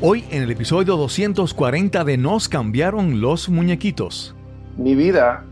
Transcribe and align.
Hoy 0.00 0.24
en 0.30 0.42
el 0.42 0.50
episodio 0.50 0.96
240 0.96 2.04
de 2.04 2.16
Nos 2.18 2.48
cambiaron 2.48 3.20
los 3.20 3.48
muñequitos. 3.48 4.34
Mi 4.76 4.96
vida 4.96 5.44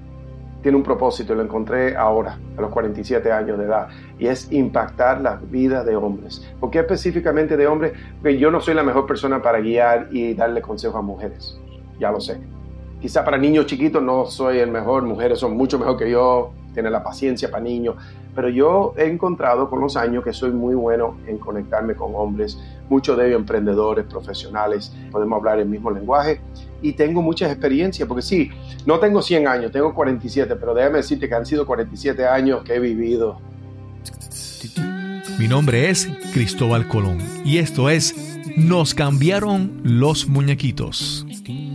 tiene 0.62 0.76
un 0.76 0.82
propósito, 0.82 1.34
lo 1.34 1.42
encontré 1.42 1.96
ahora, 1.96 2.38
a 2.58 2.60
los 2.60 2.70
47 2.72 3.30
años 3.30 3.56
de 3.56 3.64
edad, 3.64 3.88
y 4.18 4.26
es 4.26 4.50
impactar 4.50 5.20
la 5.20 5.36
vida 5.36 5.84
de 5.84 5.94
hombres. 5.94 6.44
¿Por 6.58 6.70
qué 6.70 6.80
específicamente 6.80 7.56
de 7.56 7.68
hombres? 7.68 7.92
Porque 8.20 8.36
yo 8.36 8.50
no 8.50 8.60
soy 8.60 8.74
la 8.74 8.82
mejor 8.82 9.06
persona 9.06 9.40
para 9.40 9.60
guiar 9.60 10.08
y 10.10 10.34
darle 10.34 10.60
consejo 10.60 10.98
a 10.98 11.02
mujeres, 11.02 11.58
ya 12.00 12.10
lo 12.10 12.20
sé. 12.20 12.40
Quizá 13.00 13.24
para 13.24 13.38
niños 13.38 13.66
chiquitos 13.66 14.02
no 14.02 14.26
soy 14.26 14.58
el 14.58 14.70
mejor, 14.70 15.04
mujeres 15.04 15.38
son 15.38 15.56
mucho 15.56 15.78
mejor 15.78 15.96
que 15.96 16.10
yo, 16.10 16.52
tienen 16.72 16.92
la 16.92 17.02
paciencia 17.02 17.50
para 17.50 17.62
niños, 17.62 17.96
pero 18.34 18.48
yo 18.48 18.94
he 18.96 19.04
encontrado 19.04 19.68
con 19.68 19.80
los 19.80 19.96
años 19.96 20.24
que 20.24 20.32
soy 20.32 20.50
muy 20.50 20.74
bueno 20.74 21.16
en 21.26 21.38
conectarme 21.38 21.94
con 21.94 22.12
hombres, 22.14 22.58
muchos 22.88 23.16
de 23.16 23.28
ellos 23.28 23.40
emprendedores, 23.40 24.06
profesionales, 24.06 24.94
podemos 25.10 25.38
hablar 25.38 25.58
el 25.58 25.68
mismo 25.68 25.90
lenguaje 25.90 26.40
y 26.80 26.92
tengo 26.92 27.22
muchas 27.22 27.50
experiencias, 27.50 28.08
porque 28.08 28.22
sí, 28.22 28.50
no 28.86 28.98
tengo 28.98 29.22
100 29.22 29.46
años, 29.46 29.72
tengo 29.72 29.94
47, 29.94 30.56
pero 30.56 30.74
déjame 30.74 30.98
decirte 30.98 31.28
que 31.28 31.34
han 31.34 31.46
sido 31.46 31.64
47 31.66 32.26
años 32.26 32.62
que 32.64 32.74
he 32.74 32.80
vivido. 32.80 33.38
Mi 35.38 35.48
nombre 35.48 35.90
es 35.90 36.08
Cristóbal 36.32 36.86
Colón 36.88 37.18
y 37.44 37.58
esto 37.58 37.88
es 37.88 38.14
Nos 38.56 38.94
cambiaron 38.94 39.80
los 39.82 40.28
muñequitos. 40.28 41.26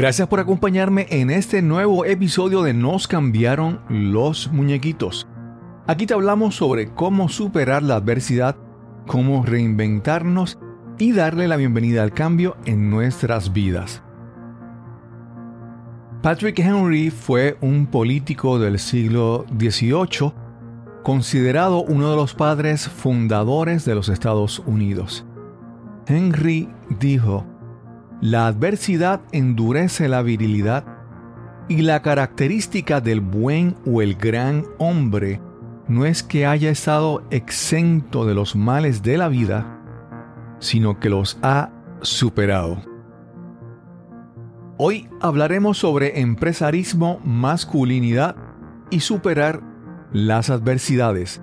Gracias 0.00 0.28
por 0.28 0.40
acompañarme 0.40 1.06
en 1.10 1.28
este 1.28 1.60
nuevo 1.60 2.06
episodio 2.06 2.62
de 2.62 2.72
Nos 2.72 3.06
cambiaron 3.06 3.80
los 3.90 4.50
muñequitos. 4.50 5.28
Aquí 5.86 6.06
te 6.06 6.14
hablamos 6.14 6.56
sobre 6.56 6.88
cómo 6.94 7.28
superar 7.28 7.82
la 7.82 7.96
adversidad, 7.96 8.56
cómo 9.06 9.44
reinventarnos 9.44 10.58
y 10.98 11.12
darle 11.12 11.48
la 11.48 11.56
bienvenida 11.56 12.02
al 12.02 12.14
cambio 12.14 12.56
en 12.64 12.88
nuestras 12.88 13.52
vidas. 13.52 14.02
Patrick 16.22 16.58
Henry 16.60 17.10
fue 17.10 17.58
un 17.60 17.86
político 17.86 18.58
del 18.58 18.78
siglo 18.78 19.44
XVIII, 19.58 20.32
considerado 21.02 21.82
uno 21.82 22.08
de 22.10 22.16
los 22.16 22.32
padres 22.32 22.88
fundadores 22.88 23.84
de 23.84 23.96
los 23.96 24.08
Estados 24.08 24.60
Unidos. 24.60 25.26
Henry 26.06 26.70
dijo, 26.98 27.44
la 28.20 28.46
adversidad 28.46 29.22
endurece 29.32 30.08
la 30.08 30.22
virilidad 30.22 30.84
y 31.68 31.82
la 31.82 32.02
característica 32.02 33.00
del 33.00 33.20
buen 33.20 33.76
o 33.86 34.02
el 34.02 34.14
gran 34.14 34.64
hombre 34.78 35.40
no 35.88 36.04
es 36.04 36.22
que 36.22 36.46
haya 36.46 36.70
estado 36.70 37.22
exento 37.30 38.26
de 38.26 38.34
los 38.34 38.54
males 38.54 39.02
de 39.02 39.16
la 39.16 39.28
vida, 39.28 39.80
sino 40.58 41.00
que 41.00 41.08
los 41.08 41.38
ha 41.42 41.70
superado. 42.02 42.82
Hoy 44.76 45.08
hablaremos 45.20 45.78
sobre 45.78 46.20
empresarismo, 46.20 47.20
masculinidad 47.24 48.36
y 48.90 49.00
superar 49.00 49.62
las 50.12 50.50
adversidades. 50.50 51.42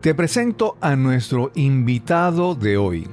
Te 0.00 0.14
presento 0.14 0.76
a 0.80 0.96
nuestro 0.96 1.50
invitado 1.54 2.54
de 2.54 2.76
hoy. 2.76 3.08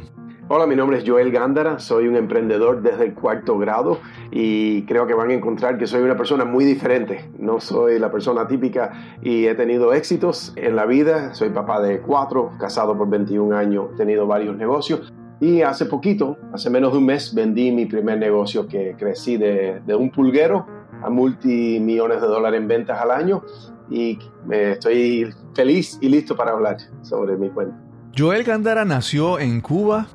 Hola, 0.53 0.67
mi 0.67 0.75
nombre 0.75 0.97
es 0.97 1.05
Joel 1.07 1.31
Gándara, 1.31 1.79
soy 1.79 2.09
un 2.09 2.17
emprendedor 2.17 2.81
desde 2.81 3.05
el 3.05 3.13
cuarto 3.13 3.57
grado 3.57 4.01
y 4.31 4.81
creo 4.81 5.07
que 5.07 5.13
van 5.13 5.29
a 5.29 5.33
encontrar 5.33 5.77
que 5.77 5.87
soy 5.87 6.01
una 6.01 6.17
persona 6.17 6.43
muy 6.43 6.65
diferente. 6.65 7.31
No 7.39 7.61
soy 7.61 7.97
la 7.99 8.11
persona 8.11 8.45
típica 8.47 8.91
y 9.21 9.45
he 9.45 9.55
tenido 9.55 9.93
éxitos 9.93 10.51
en 10.57 10.75
la 10.75 10.85
vida. 10.85 11.33
Soy 11.35 11.51
papá 11.51 11.81
de 11.81 12.01
cuatro, 12.01 12.51
casado 12.59 12.97
por 12.97 13.09
21 13.09 13.55
años, 13.55 13.91
he 13.93 13.95
tenido 13.95 14.27
varios 14.27 14.57
negocios. 14.57 15.13
Y 15.39 15.61
hace 15.61 15.85
poquito, 15.85 16.35
hace 16.51 16.69
menos 16.69 16.91
de 16.91 16.97
un 16.97 17.05
mes, 17.05 17.33
vendí 17.33 17.71
mi 17.71 17.85
primer 17.85 18.17
negocio 18.17 18.67
que 18.67 18.97
crecí 18.99 19.37
de, 19.37 19.79
de 19.85 19.95
un 19.95 20.11
pulguero 20.11 20.67
a 21.01 21.09
multimillones 21.09 22.19
de 22.19 22.27
dólares 22.27 22.59
en 22.59 22.67
ventas 22.67 22.99
al 22.99 23.11
año 23.11 23.41
y 23.89 24.19
estoy 24.49 25.33
feliz 25.53 25.97
y 26.01 26.09
listo 26.09 26.35
para 26.35 26.51
hablar 26.51 26.75
sobre 27.03 27.37
mi 27.37 27.49
cuenta. 27.51 27.73
Joel 28.17 28.43
Gándara 28.43 28.83
nació 28.83 29.39
en 29.39 29.61
Cuba 29.61 30.07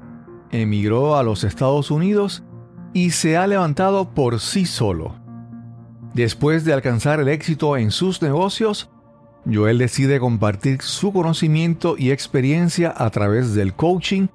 emigró 0.51 1.17
a 1.17 1.23
los 1.23 1.45
Estados 1.45 1.91
Unidos 1.91 2.43
y 2.93 3.11
se 3.11 3.37
ha 3.37 3.47
levantado 3.47 4.15
por 4.15 4.41
sí 4.41 4.67
solo. 4.67 5.15
Después 6.15 6.65
de 6.65 6.73
alcanzar 6.73 7.21
el 7.21 7.29
éxito 7.29 7.77
en 7.77 7.91
sus 7.91 8.23
negocios, 8.23 8.91
Joel 9.51 9.79
decide 9.79 10.19
compartir 10.19 10.83
su 10.83 11.13
conocimiento 11.13 11.97
y 11.99 12.11
experiencia 12.11 12.93
a 12.97 13.11
través 13.11 13.55
del 13.55 13.75
coaching 13.75 14.29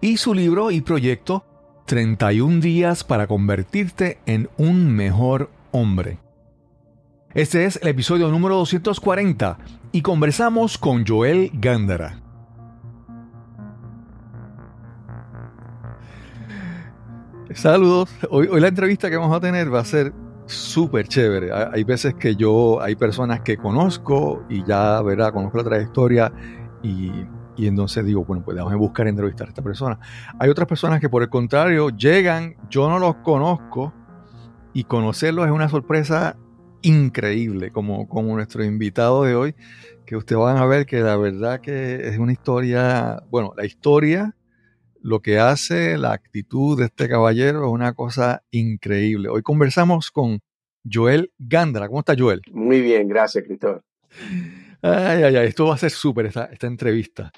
y 0.00 0.16
su 0.16 0.34
libro 0.34 0.70
y 0.70 0.80
proyecto 0.80 1.44
31 1.86 2.60
días 2.60 3.04
para 3.04 3.26
convertirte 3.26 4.18
en 4.26 4.50
un 4.56 4.90
mejor 4.94 5.50
hombre. 5.70 6.18
Este 7.34 7.64
es 7.64 7.78
el 7.82 7.88
episodio 7.88 8.28
número 8.28 8.56
240 8.56 9.58
y 9.92 10.02
conversamos 10.02 10.76
con 10.76 11.06
Joel 11.06 11.50
Gándara. 11.54 12.20
Saludos. 17.54 18.08
Hoy, 18.30 18.48
la 18.60 18.68
entrevista 18.68 19.10
que 19.10 19.16
vamos 19.16 19.36
a 19.36 19.40
tener 19.40 19.72
va 19.72 19.80
a 19.80 19.84
ser 19.84 20.12
súper 20.46 21.06
chévere. 21.06 21.50
Hay 21.52 21.84
veces 21.84 22.14
que 22.14 22.34
yo, 22.34 22.80
hay 22.80 22.96
personas 22.96 23.40
que 23.40 23.56
conozco 23.56 24.44
y 24.48 24.64
ya, 24.64 25.02
¿verdad? 25.02 25.32
Conozco 25.32 25.58
la 25.58 25.64
trayectoria 25.64 26.32
y, 26.82 27.10
y 27.56 27.66
entonces 27.66 28.04
digo, 28.04 28.24
bueno, 28.24 28.42
pues 28.44 28.56
déjame 28.56 28.76
buscar 28.76 29.06
entrevistar 29.06 29.48
a 29.48 29.50
esta 29.50 29.62
persona. 29.62 29.98
Hay 30.38 30.48
otras 30.48 30.66
personas 30.66 31.00
que 31.00 31.08
por 31.08 31.22
el 31.22 31.28
contrario 31.28 31.90
llegan, 31.90 32.56
yo 32.70 32.88
no 32.88 32.98
los 32.98 33.16
conozco 33.16 33.92
y 34.72 34.84
conocerlos 34.84 35.46
es 35.46 35.52
una 35.52 35.68
sorpresa 35.68 36.36
increíble, 36.80 37.70
como, 37.70 38.08
como 38.08 38.34
nuestro 38.34 38.64
invitado 38.64 39.24
de 39.24 39.34
hoy, 39.34 39.54
que 40.06 40.16
ustedes 40.16 40.40
van 40.40 40.56
a 40.56 40.66
ver 40.66 40.86
que 40.86 41.00
la 41.00 41.16
verdad 41.16 41.60
que 41.60 42.08
es 42.08 42.18
una 42.18 42.32
historia, 42.32 43.22
bueno, 43.30 43.52
la 43.56 43.64
historia 43.64 44.34
lo 45.02 45.20
que 45.20 45.38
hace, 45.38 45.98
la 45.98 46.12
actitud 46.12 46.78
de 46.78 46.86
este 46.86 47.08
caballero 47.08 47.66
es 47.66 47.72
una 47.72 47.92
cosa 47.92 48.44
increíble. 48.50 49.28
Hoy 49.28 49.42
conversamos 49.42 50.10
con 50.10 50.40
Joel 50.90 51.32
Gándara. 51.38 51.88
¿Cómo 51.88 52.00
está 52.00 52.14
Joel? 52.16 52.40
Muy 52.52 52.80
bien, 52.80 53.08
gracias, 53.08 53.44
Cristóbal. 53.44 53.82
Ay, 54.80 55.22
ay, 55.22 55.36
ay, 55.36 55.46
esto 55.48 55.66
va 55.66 55.74
a 55.74 55.78
ser 55.78 55.90
súper 55.90 56.26
esta, 56.26 56.44
esta 56.46 56.66
entrevista. 56.66 57.32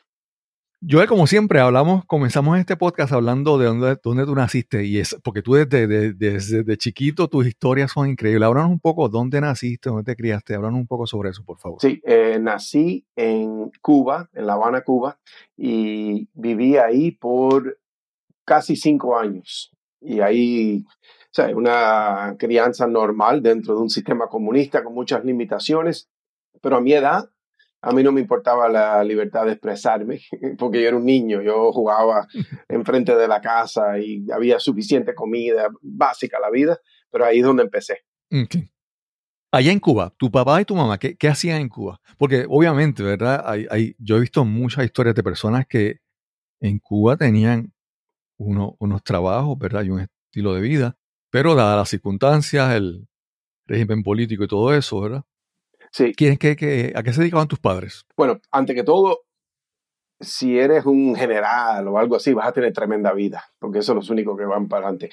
Joel, 0.87 1.09
como 1.09 1.27
siempre, 1.27 1.61
hablamos, 1.61 2.05
comenzamos 2.05 2.59
este 2.59 2.77
podcast 2.77 3.11
hablando 3.13 3.57
de 3.57 3.67
dónde, 3.67 3.97
dónde 4.03 4.27
tú 4.27 4.35
naciste, 4.35 4.85
y 4.85 4.99
es 4.99 5.17
porque 5.25 5.41
tú 5.41 5.55
desde, 5.55 6.13
desde, 6.13 6.77
chiquito 6.77 7.29
tus 7.29 7.47
historias 7.47 7.93
son 7.93 8.11
increíbles. 8.11 8.47
Háblanos 8.47 8.71
un 8.71 8.81
poco 8.81 9.09
dónde 9.09 9.41
naciste, 9.41 9.89
dónde 9.89 10.05
te 10.05 10.15
criaste, 10.15 10.55
háblanos 10.55 10.81
un 10.81 10.87
poco 10.87 11.07
sobre 11.07 11.31
eso, 11.31 11.43
por 11.43 11.59
favor. 11.59 11.81
Sí, 11.81 12.03
eh, 12.05 12.39
nací 12.39 13.07
en 13.17 13.71
Cuba, 13.81 14.29
en 14.35 14.47
La 14.47 14.55
Habana, 14.55 14.83
Cuba, 14.83 15.19
y 15.57 16.29
viví 16.35 16.77
ahí 16.77 17.13
por 17.13 17.79
casi 18.45 18.77
cinco 18.77 19.17
años. 19.17 19.73
Y 20.03 20.21
ahí, 20.21 20.85
o 20.87 21.31
sea, 21.31 21.47
una 21.57 22.37
crianza 22.39 22.87
normal 22.87 23.43
dentro 23.43 23.75
de 23.75 23.81
un 23.81 23.91
sistema 23.91 24.27
comunista 24.27 24.85
con 24.85 24.93
muchas 24.93 25.25
limitaciones, 25.25 26.11
pero 26.61 26.77
a 26.77 26.81
mi 26.83 26.93
edad 26.93 27.31
a 27.85 27.93
mí 27.93 28.03
no 28.03 28.13
me 28.13 28.23
importaba 28.23 28.69
la 28.69 29.05
libertad 29.05 29.45
de 29.45 29.53
expresarme, 29.53 30.21
porque 30.59 30.81
yo 30.81 30.89
era 30.89 30.97
un 30.97 31.05
niño, 31.05 31.43
yo 31.43 31.71
jugaba 31.73 32.27
enfrente 32.69 33.15
de 33.15 33.29
la 33.29 33.41
casa 33.41 33.99
y 33.99 34.25
había 34.33 34.59
suficiente 34.59 35.15
comida 35.15 35.69
básica 35.83 36.39
la 36.41 36.51
vida, 36.51 36.79
pero 37.11 37.27
ahí 37.27 37.39
es 37.39 37.45
donde 37.45 37.63
empecé. 37.63 38.05
Allá 39.53 39.71
en 39.71 39.79
Cuba, 39.79 40.13
tu 40.17 40.31
papá 40.31 40.61
y 40.61 40.65
tu 40.65 40.75
mamá, 40.75 40.99
¿qué, 40.99 41.17
qué 41.17 41.29
hacían 41.29 41.61
en 41.61 41.69
Cuba? 41.69 42.01
Porque 42.19 42.47
obviamente, 42.49 43.03
¿verdad? 43.03 43.45
Hay, 43.47 43.67
hay, 43.71 43.95
yo 43.99 44.17
he 44.17 44.21
visto 44.21 44.45
muchas 44.45 44.85
historias 44.85 45.15
de 45.15 45.23
personas 45.23 45.67
que 45.69 46.01
en 46.61 46.79
Cuba 46.79 47.17
tenían 47.17 47.73
uno, 48.37 48.77
unos 48.81 49.05
trabajos, 49.05 49.57
¿verdad? 49.59 49.85
Y 49.85 49.91
un 49.91 50.01
estilo 50.01 50.55
de 50.55 50.63
vida, 50.63 50.97
pero 51.31 51.55
dadas 51.55 51.77
las 51.77 51.91
circunstancias, 51.91 52.75
el 52.75 53.07
régimen 53.67 54.03
político 54.03 54.45
y 54.45 54.49
todo 54.49 54.75
eso, 54.75 55.01
¿verdad? 55.01 55.25
Sí. 55.95 56.13
¿Quién, 56.17 56.37
qué, 56.39 56.93
¿A 56.97 57.03
qué 57.05 57.13
se 57.13 57.21
dedicaban 57.21 57.47
tus 57.47 57.61
padres? 57.61 58.05
Bueno, 58.17 58.41
ante 58.51 58.75
que 58.75 58.83
todo, 58.83 59.21
si 60.21 60.59
eres 60.59 60.87
un 60.87 61.15
general 61.15 61.87
o 61.87 61.99
algo 61.99 62.17
así, 62.17 62.33
vas 62.35 62.49
a 62.49 62.53
tener 62.53 62.73
tremenda 62.73 63.13
vida, 63.13 63.45
porque 63.61 63.79
eso 63.79 63.93
es 63.93 63.97
los 63.97 64.11
únicos 64.11 64.37
que 64.37 64.45
van 64.45 64.67
para 64.67 64.89
adelante. 64.89 65.11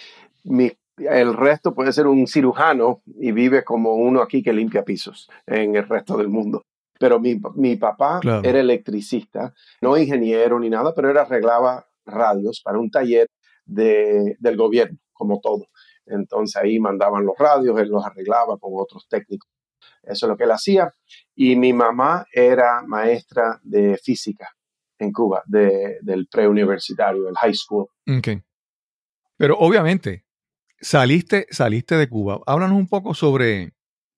El 0.98 1.36
resto 1.36 1.76
puede 1.76 1.94
ser 1.94 2.08
un 2.08 2.26
cirujano 2.26 3.04
y 3.06 3.32
vive 3.32 3.64
como 3.64 3.94
uno 3.94 4.24
aquí 4.24 4.42
que 4.42 4.54
limpia 4.54 4.84
pisos 4.84 5.30
en 5.46 5.76
el 5.76 5.88
resto 5.88 6.18
del 6.18 6.30
mundo. 6.30 6.64
Pero 7.00 7.20
mi, 7.20 7.40
mi 7.56 7.76
papá 7.76 8.20
Claro. 8.20 8.42
era 8.44 8.60
electricista, 8.60 9.54
no 9.82 9.96
ingeniero 9.98 10.60
ni 10.60 10.70
nada, 10.72 10.96
pero 10.96 11.12
él 11.12 11.18
arreglaba 11.18 11.88
radios 12.08 12.60
para 12.64 12.80
un 12.80 12.90
taller 12.90 13.28
de, 13.66 14.36
del 14.40 14.58
gobierno, 14.58 14.98
como 15.14 15.40
todo. 15.42 15.68
Entonces 16.08 16.56
ahí 16.56 16.80
mandaban 16.80 17.24
los 17.24 17.38
radios, 17.38 17.80
él 17.80 17.90
los 17.90 18.04
arreglaba 18.04 18.58
con 18.58 18.72
otros 18.74 19.08
técnicos. 19.08 19.48
Eso 20.04 20.26
es 20.26 20.30
lo 20.30 20.38
que 20.38 20.44
él 20.44 20.52
hacía. 20.52 20.92
Y 21.36 21.56
mi 21.56 21.74
mamá 21.74 22.26
era 22.34 22.82
maestra 22.86 23.60
de 23.64 23.98
física 23.98 24.50
en 25.00 25.12
Cuba, 25.12 25.44
de, 25.46 25.98
del 26.02 26.28
preuniversitario, 26.28 27.28
el 27.28 27.36
high 27.36 27.54
school. 27.54 27.88
Ok. 28.08 28.44
Pero 29.38 29.58
obviamente, 29.58 30.26
saliste, 30.80 31.48
saliste 31.50 31.96
de 31.96 32.08
Cuba. 32.08 32.40
Háblanos 32.46 32.78
un 32.78 32.88
poco 32.88 33.14
sobre 33.14 33.74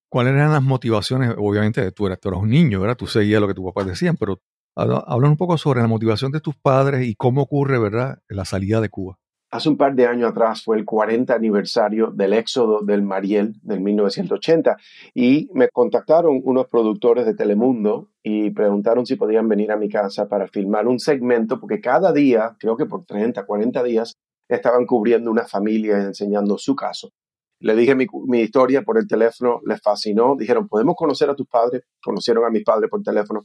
cuáles 0.10 0.34
eran 0.34 0.52
las 0.52 0.64
motivaciones. 0.64 1.34
Obviamente, 1.38 1.92
tú 1.92 2.08
eras, 2.08 2.20
tú 2.20 2.30
eras 2.30 2.42
un 2.42 2.50
niño, 2.50 2.82
¿verdad? 2.82 2.98
Tú 2.98 3.08
seguías 3.08 3.40
lo 3.40 3.48
que 3.48 3.54
tus 3.54 3.66
papás 3.66 3.88
decían, 3.88 4.18
pero 4.18 4.42
háblanos 4.76 5.32
un 5.32 5.38
poco 5.38 5.58
sobre 5.58 5.82
la 5.82 5.88
motivación 5.88 6.32
de 6.32 6.42
tus 6.42 6.56
padres 6.56 7.08
y 7.08 7.16
cómo 7.16 7.44
ocurre, 7.44 7.80
¿verdad?, 7.80 8.20
la 8.28 8.44
salida 8.46 8.82
de 8.82 8.90
Cuba. 8.90 9.18
Hace 9.54 9.70
un 9.70 9.78
par 9.78 9.94
de 9.94 10.08
años 10.08 10.32
atrás 10.32 10.64
fue 10.64 10.78
el 10.78 10.84
40 10.84 11.32
aniversario 11.32 12.08
del 12.08 12.34
éxodo 12.34 12.82
del 12.82 13.04
Mariel 13.04 13.54
del 13.62 13.82
1980 13.82 14.78
y 15.14 15.48
me 15.54 15.70
contactaron 15.70 16.42
unos 16.44 16.66
productores 16.70 17.24
de 17.28 17.36
Telemundo 17.36 18.10
y 18.24 18.50
preguntaron 18.50 19.06
si 19.06 19.16
podían 19.16 19.48
venir 19.48 19.72
a 19.72 19.78
mi 19.78 19.90
casa 19.90 20.28
para 20.28 20.48
filmar 20.48 20.88
un 20.88 20.98
segmento 20.98 21.60
porque 21.60 21.80
cada 21.80 22.12
día, 22.12 22.56
creo 22.60 22.76
que 22.76 22.88
por 22.88 23.06
30, 23.06 23.46
40 23.46 23.84
días, 23.84 24.16
estaban 24.50 24.88
cubriendo 24.88 25.30
una 25.30 25.46
familia 25.46 26.00
y 26.00 26.06
enseñando 26.06 26.58
su 26.58 26.76
caso. 26.76 27.12
Le 27.60 27.76
dije 27.76 27.94
mi, 27.94 28.08
mi 28.26 28.40
historia 28.40 28.82
por 28.82 28.98
el 28.98 29.08
teléfono, 29.08 29.62
les 29.68 29.80
fascinó, 29.80 30.36
dijeron, 30.36 30.68
¿podemos 30.68 30.96
conocer 30.96 31.30
a 31.30 31.36
tus 31.36 31.46
padres? 31.46 31.84
Conocieron 32.04 32.44
a 32.44 32.50
mis 32.50 32.64
padres 32.64 32.90
por 32.90 33.04
teléfono. 33.04 33.44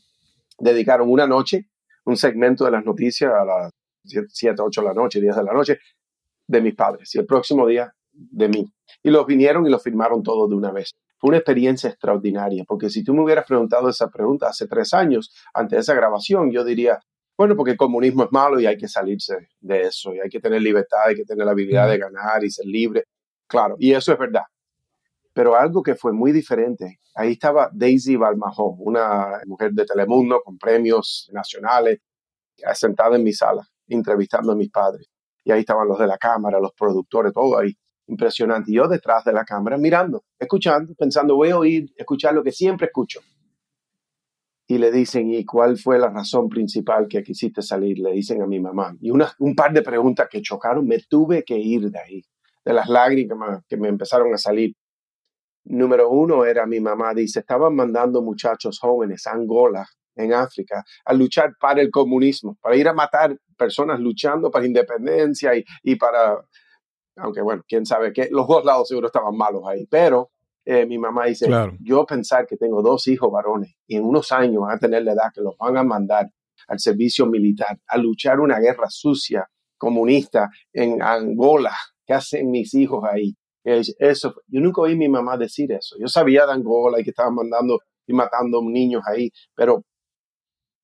Dedicaron 0.58 1.10
una 1.10 1.26
noche, 1.26 1.68
un 2.06 2.16
segmento 2.16 2.64
de 2.64 2.70
las 2.70 2.82
noticias 2.82 3.30
a 3.30 3.44
las 3.44 3.72
7, 4.04 4.62
8 4.62 4.80
de 4.80 4.86
la 4.86 4.94
noche, 4.94 5.20
10 5.20 5.36
de 5.36 5.42
la 5.44 5.52
noche, 5.52 5.78
de 6.48 6.60
mis 6.60 6.74
padres 6.74 7.14
y 7.14 7.18
el 7.18 7.26
próximo 7.26 7.66
día 7.66 7.94
de 8.12 8.48
mí. 8.48 8.66
Y 9.02 9.10
los 9.10 9.26
vinieron 9.26 9.64
y 9.66 9.70
los 9.70 9.82
firmaron 9.82 10.22
todos 10.24 10.50
de 10.50 10.56
una 10.56 10.72
vez. 10.72 10.96
Fue 11.18 11.28
una 11.28 11.38
experiencia 11.38 11.90
extraordinaria, 11.90 12.64
porque 12.66 12.90
si 12.90 13.04
tú 13.04 13.14
me 13.14 13.22
hubieras 13.22 13.44
preguntado 13.46 13.88
esa 13.88 14.08
pregunta 14.08 14.48
hace 14.48 14.66
tres 14.66 14.94
años, 14.94 15.32
ante 15.54 15.76
esa 15.76 15.94
grabación, 15.94 16.50
yo 16.50 16.64
diría, 16.64 16.98
bueno, 17.36 17.54
porque 17.54 17.72
el 17.72 17.76
comunismo 17.76 18.24
es 18.24 18.32
malo 18.32 18.58
y 18.58 18.66
hay 18.66 18.76
que 18.76 18.88
salirse 18.88 19.48
de 19.60 19.82
eso, 19.82 20.14
y 20.14 20.20
hay 20.20 20.28
que 20.28 20.40
tener 20.40 20.62
libertad, 20.62 21.00
hay 21.06 21.16
que 21.16 21.24
tener 21.24 21.44
la 21.44 21.52
habilidad 21.52 21.88
de 21.88 21.98
ganar 21.98 22.44
y 22.44 22.50
ser 22.50 22.66
libre. 22.66 23.04
Claro, 23.46 23.76
y 23.78 23.92
eso 23.92 24.12
es 24.12 24.18
verdad. 24.18 24.44
Pero 25.32 25.54
algo 25.56 25.82
que 25.82 25.94
fue 25.94 26.12
muy 26.12 26.32
diferente, 26.32 26.98
ahí 27.14 27.32
estaba 27.32 27.68
Daisy 27.72 28.16
Balmajó, 28.16 28.70
una 28.78 29.40
mujer 29.46 29.72
de 29.72 29.84
Telemundo 29.84 30.40
con 30.44 30.56
premios 30.58 31.28
nacionales, 31.32 31.98
sentada 32.74 33.16
en 33.16 33.24
mi 33.24 33.32
sala, 33.32 33.66
entrevistando 33.88 34.52
a 34.52 34.56
mis 34.56 34.70
padres. 34.70 35.08
Y 35.44 35.52
ahí 35.52 35.60
estaban 35.60 35.88
los 35.88 35.98
de 35.98 36.06
la 36.06 36.18
cámara, 36.18 36.60
los 36.60 36.72
productores, 36.72 37.32
todo 37.32 37.58
ahí. 37.58 37.76
Impresionante. 38.06 38.70
Y 38.70 38.74
yo 38.74 38.88
detrás 38.88 39.24
de 39.24 39.32
la 39.32 39.44
cámara, 39.44 39.76
mirando, 39.76 40.24
escuchando, 40.38 40.94
pensando, 40.94 41.36
voy 41.36 41.50
a 41.50 41.58
oír, 41.58 41.92
escuchar 41.96 42.34
lo 42.34 42.42
que 42.42 42.52
siempre 42.52 42.86
escucho. 42.86 43.20
Y 44.66 44.78
le 44.78 44.90
dicen, 44.92 45.30
¿y 45.30 45.44
cuál 45.44 45.78
fue 45.78 45.98
la 45.98 46.10
razón 46.10 46.48
principal 46.48 47.08
que 47.08 47.22
quisiste 47.22 47.62
salir? 47.62 47.98
Le 47.98 48.12
dicen 48.12 48.42
a 48.42 48.46
mi 48.46 48.60
mamá. 48.60 48.94
Y 49.00 49.10
una, 49.10 49.32
un 49.38 49.54
par 49.54 49.72
de 49.72 49.82
preguntas 49.82 50.28
que 50.30 50.42
chocaron, 50.42 50.86
me 50.86 50.98
tuve 51.00 51.42
que 51.42 51.56
ir 51.56 51.90
de 51.90 51.98
ahí, 51.98 52.24
de 52.64 52.72
las 52.74 52.88
lágrimas 52.88 53.62
que 53.66 53.78
me 53.78 53.88
empezaron 53.88 54.32
a 54.34 54.38
salir. 54.38 54.74
Número 55.64 56.10
uno 56.10 56.44
era 56.44 56.66
mi 56.66 56.80
mamá, 56.80 57.14
dice, 57.14 57.40
estaban 57.40 57.74
mandando 57.74 58.22
muchachos 58.22 58.78
jóvenes 58.78 59.26
a 59.26 59.32
Angola, 59.32 59.86
en 60.18 60.32
África, 60.32 60.84
a 61.04 61.14
luchar 61.14 61.54
para 61.58 61.80
el 61.80 61.90
comunismo, 61.90 62.58
para 62.60 62.76
ir 62.76 62.88
a 62.88 62.92
matar 62.92 63.36
personas 63.58 64.00
luchando 64.00 64.50
para 64.50 64.64
independencia 64.66 65.54
y, 65.56 65.64
y 65.82 65.96
para, 65.96 66.38
aunque 67.16 67.42
bueno, 67.42 67.62
quién 67.68 67.84
sabe 67.84 68.12
que 68.12 68.28
los 68.30 68.46
dos 68.46 68.64
lados 68.64 68.88
seguro 68.88 69.08
estaban 69.08 69.36
malos 69.36 69.62
ahí, 69.66 69.86
pero 69.90 70.30
eh, 70.64 70.86
mi 70.86 70.98
mamá 70.98 71.26
dice, 71.26 71.46
Claro. 71.46 71.74
yo 71.80 72.04
pensar 72.06 72.46
que 72.46 72.56
tengo 72.56 72.82
dos 72.82 73.06
hijos 73.08 73.30
varones 73.32 73.74
y 73.86 73.96
en 73.96 74.04
unos 74.04 74.30
años 74.32 74.62
van 74.62 74.76
a 74.76 74.78
tener 74.78 75.02
la 75.02 75.12
edad 75.12 75.32
que 75.34 75.40
los 75.40 75.56
van 75.58 75.76
a 75.76 75.82
mandar 75.82 76.30
al 76.68 76.78
servicio 76.78 77.26
militar, 77.26 77.78
a 77.86 77.96
luchar 77.98 78.40
una 78.40 78.58
guerra 78.58 78.86
sucia, 78.90 79.48
comunista 79.78 80.50
en 80.72 81.00
Angola, 81.02 81.72
¿qué 82.06 82.12
hacen 82.14 82.50
mis 82.50 82.74
hijos 82.74 83.04
ahí? 83.10 83.34
Es- 83.64 83.94
Eso, 83.98 84.34
yo 84.46 84.60
nunca 84.60 84.82
oí 84.82 84.92
a 84.92 84.96
mi 84.96 85.08
mamá 85.08 85.36
decir 85.36 85.72
eso. 85.72 85.96
Yo 85.98 86.08
sabía 86.08 86.44
de 86.46 86.52
Angola 86.52 87.00
y 87.00 87.04
que 87.04 87.10
estaban 87.10 87.34
mandando 87.34 87.78
y 88.06 88.12
matando 88.12 88.60
niños 88.62 89.02
ahí, 89.06 89.30
pero 89.54 89.84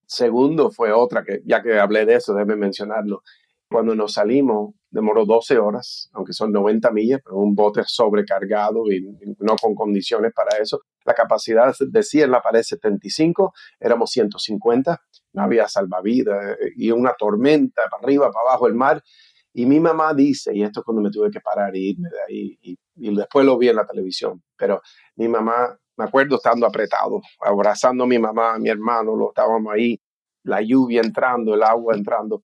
segundo 0.07 0.71
fue 0.71 0.93
otra 0.93 1.25
que, 1.25 1.41
ya 1.45 1.63
que 1.63 1.79
hablé 1.79 2.07
de 2.07 2.17
eso, 2.17 2.35
déjeme 2.35 2.57
mencionarlo. 2.57 3.23
Cuando 3.69 3.95
nos 3.95 4.13
salimos, 4.13 4.75
demoró 4.91 5.25
12 5.25 5.59
horas, 5.59 6.09
aunque 6.13 6.33
son 6.33 6.53
90 6.53 6.91
millas, 6.93 7.21
pero 7.25 7.39
un 7.39 7.55
bote 7.55 7.83
sobrecargado 7.85 8.91
y 8.93 9.03
no 9.41 9.57
con 9.57 9.75
condiciones 9.75 10.33
para 10.33 10.59
eso. 10.59 10.83
La 11.05 11.15
capacidad 11.15 11.75
decía 11.81 12.25
en 12.25 12.31
la 12.31 12.41
pared 12.41 12.63
75, 12.63 13.53
éramos 13.81 14.11
150, 14.11 15.03
no 15.33 15.43
había 15.43 15.67
salvavidas 15.67 16.57
eh, 16.61 16.73
y 16.77 16.93
una 16.93 17.15
tormenta 17.19 17.83
para 17.91 18.03
arriba, 18.05 18.31
para 18.31 18.51
abajo 18.51 18.69
el 18.69 18.75
mar. 18.75 19.03
Y 19.53 19.67
mi 19.67 19.81
mamá 19.81 20.15
dice, 20.15 20.55
y 20.55 20.63
esto 20.63 20.81
es 20.81 20.85
cuando 20.85 21.03
me 21.03 21.11
tuve 21.11 21.31
que 21.31 21.41
parar 21.41 21.75
y 21.77 21.91
irme 21.91 22.09
de 22.11 22.23
ahí, 22.29 22.59
y 22.97 23.15
después 23.15 23.45
lo 23.45 23.59
vi 23.59 23.69
en 23.69 23.77
la 23.77 23.87
televisión, 23.87 24.43
pero 24.57 24.81
mi 25.17 25.29
mamá, 25.29 25.79
me 25.97 26.05
acuerdo 26.05 26.37
estando 26.37 26.67
apretado, 26.67 27.21
abrazando 27.41 28.05
a 28.05 28.07
mi 28.07 28.19
mamá, 28.19 28.55
a 28.55 28.59
mi 28.59 28.69
hermano, 28.69 29.17
lo 29.17 29.29
estábamos 29.29 29.73
ahí, 29.73 30.01
la 30.43 30.61
lluvia 30.63 31.01
entrando, 31.01 31.55
el 31.55 31.63
agua 31.63 31.95
entrando. 31.95 32.43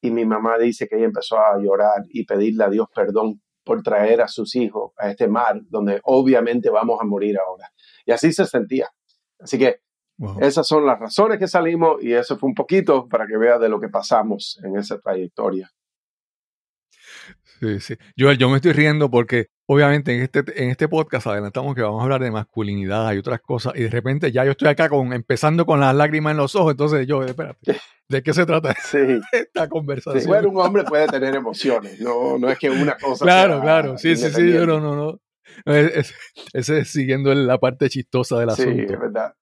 Y 0.00 0.10
mi 0.10 0.24
mamá 0.24 0.58
dice 0.58 0.86
que 0.88 0.96
ella 0.96 1.06
empezó 1.06 1.38
a 1.38 1.58
llorar 1.58 2.02
y 2.10 2.24
pedirle 2.24 2.64
a 2.64 2.70
Dios 2.70 2.86
perdón 2.94 3.42
por 3.64 3.82
traer 3.82 4.22
a 4.22 4.28
sus 4.28 4.54
hijos 4.56 4.92
a 4.96 5.10
este 5.10 5.28
mar 5.28 5.60
donde 5.68 6.00
obviamente 6.04 6.70
vamos 6.70 6.98
a 7.00 7.04
morir 7.04 7.36
ahora. 7.38 7.68
Y 8.06 8.12
así 8.12 8.32
se 8.32 8.46
sentía. 8.46 8.88
Así 9.40 9.58
que 9.58 9.80
Wow. 10.20 10.38
esas 10.40 10.66
son 10.66 10.84
las 10.84 10.98
razones 10.98 11.38
que 11.38 11.46
salimos 11.46 12.02
y 12.02 12.12
eso 12.12 12.36
fue 12.36 12.48
un 12.48 12.54
poquito 12.54 13.06
para 13.08 13.24
que 13.28 13.36
vea 13.36 13.56
de 13.56 13.68
lo 13.68 13.78
que 13.78 13.88
pasamos 13.88 14.58
en 14.64 14.76
esa 14.76 14.98
trayectoria. 14.98 15.70
Sí, 17.60 17.80
sí. 17.80 17.94
Yo, 18.16 18.32
yo 18.32 18.48
me 18.48 18.56
estoy 18.56 18.72
riendo 18.72 19.10
porque 19.10 19.46
obviamente 19.66 20.14
en 20.14 20.22
este, 20.22 20.44
en 20.62 20.70
este 20.70 20.86
podcast 20.88 21.26
adelantamos 21.26 21.74
que 21.74 21.82
vamos 21.82 22.00
a 22.00 22.04
hablar 22.04 22.22
de 22.22 22.30
masculinidad 22.30 23.12
y 23.12 23.18
otras 23.18 23.40
cosas 23.40 23.72
y 23.76 23.82
de 23.82 23.90
repente 23.90 24.30
ya 24.32 24.44
yo 24.44 24.52
estoy 24.52 24.68
acá 24.68 24.88
con, 24.88 25.12
empezando 25.12 25.66
con 25.66 25.80
las 25.80 25.94
lágrimas 25.94 26.30
en 26.32 26.36
los 26.36 26.54
ojos, 26.54 26.70
entonces 26.72 27.06
yo, 27.06 27.22
espérate, 27.24 27.58
¿de 28.08 28.22
qué 28.22 28.32
se 28.32 28.46
trata 28.46 28.74
Sí. 28.82 28.98
esta 29.32 29.68
conversación? 29.68 30.22
Sí, 30.22 30.28
bueno, 30.28 30.50
un 30.50 30.60
hombre 30.60 30.84
puede 30.84 31.06
tener 31.08 31.34
emociones, 31.34 32.00
no, 32.00 32.38
no 32.38 32.48
es 32.48 32.58
que 32.58 32.70
una 32.70 32.96
cosa 32.96 33.24
claro, 33.24 33.54
sea 33.54 33.62
claro, 33.62 33.98
sí, 33.98 34.16
sí, 34.16 34.30
sí, 34.30 34.42
no, 34.52 34.66
no, 34.66 34.80
no. 34.80 34.94
no. 34.96 35.20
Es- 35.64 35.96
es- 35.96 36.14
Ese 36.52 36.84
siguiendo 36.84 37.34
la 37.34 37.58
parte 37.58 37.88
chistosa 37.88 38.38
del 38.38 38.50
Sí, 38.52 38.62
asunto. 38.62 38.92
es 38.92 39.00
verdad. 39.00 39.34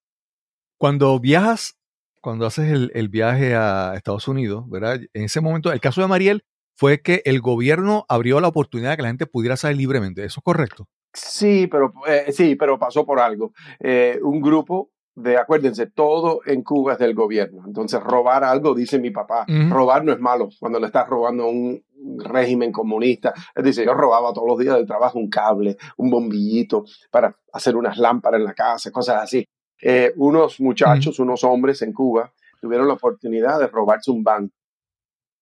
Cuando 0.79 1.19
viajas, 1.19 1.75
cuando 2.21 2.45
haces 2.45 2.71
el, 2.71 2.91
el 2.95 3.09
viaje 3.09 3.55
a 3.55 3.93
Estados 3.95 4.27
Unidos, 4.27 4.65
¿verdad? 4.69 4.99
En 5.13 5.23
ese 5.23 5.41
momento, 5.41 5.71
el 5.71 5.79
caso 5.79 6.01
de 6.01 6.07
Mariel 6.07 6.43
fue 6.77 7.01
que 7.01 7.23
el 7.25 7.41
gobierno 7.41 8.05
abrió 8.07 8.39
la 8.39 8.49
oportunidad 8.49 8.91
de 8.91 8.97
que 8.97 9.01
la 9.01 9.09
gente 9.09 9.25
pudiera 9.25 9.57
salir 9.57 9.77
libremente. 9.77 10.23
¿Eso 10.23 10.39
es 10.39 10.43
correcto? 10.43 10.87
Sí, 11.11 11.67
pero, 11.67 11.91
eh, 12.07 12.31
sí, 12.31 12.55
pero 12.55 12.77
pasó 12.77 13.03
por 13.03 13.19
algo. 13.19 13.51
Eh, 13.79 14.19
un 14.21 14.39
grupo 14.39 14.91
de, 15.15 15.37
acuérdense, 15.37 15.87
todo 15.87 16.41
en 16.45 16.61
Cuba 16.61 16.93
es 16.93 16.99
del 16.99 17.15
gobierno. 17.15 17.63
Entonces, 17.65 17.99
robar 17.99 18.43
algo, 18.43 18.75
dice 18.75 18.99
mi 18.99 19.09
papá, 19.09 19.47
robar 19.69 20.05
no 20.05 20.13
es 20.13 20.19
malo 20.19 20.49
cuando 20.59 20.79
le 20.79 20.85
estás 20.85 21.09
robando 21.09 21.45
a 21.45 21.47
un 21.47 21.83
régimen 22.19 22.71
comunista. 22.71 23.33
Él 23.55 23.63
dice, 23.63 23.83
yo 23.83 23.95
robaba 23.95 24.31
todos 24.31 24.47
los 24.47 24.59
días 24.59 24.75
del 24.75 24.85
trabajo 24.85 25.17
un 25.17 25.31
cable, 25.31 25.77
un 25.97 26.11
bombillito 26.11 26.85
para 27.09 27.35
hacer 27.51 27.75
unas 27.75 27.97
lámparas 27.97 28.39
en 28.39 28.45
la 28.45 28.53
casa, 28.53 28.91
cosas 28.91 29.23
así. 29.23 29.43
Eh, 29.81 30.13
unos 30.17 30.59
muchachos, 30.59 31.17
unos 31.17 31.43
hombres 31.43 31.81
en 31.81 31.93
Cuba, 31.93 32.31
tuvieron 32.61 32.87
la 32.87 32.93
oportunidad 32.93 33.59
de 33.59 33.65
robarse 33.65 34.11
un 34.11 34.23
banco 34.23 34.53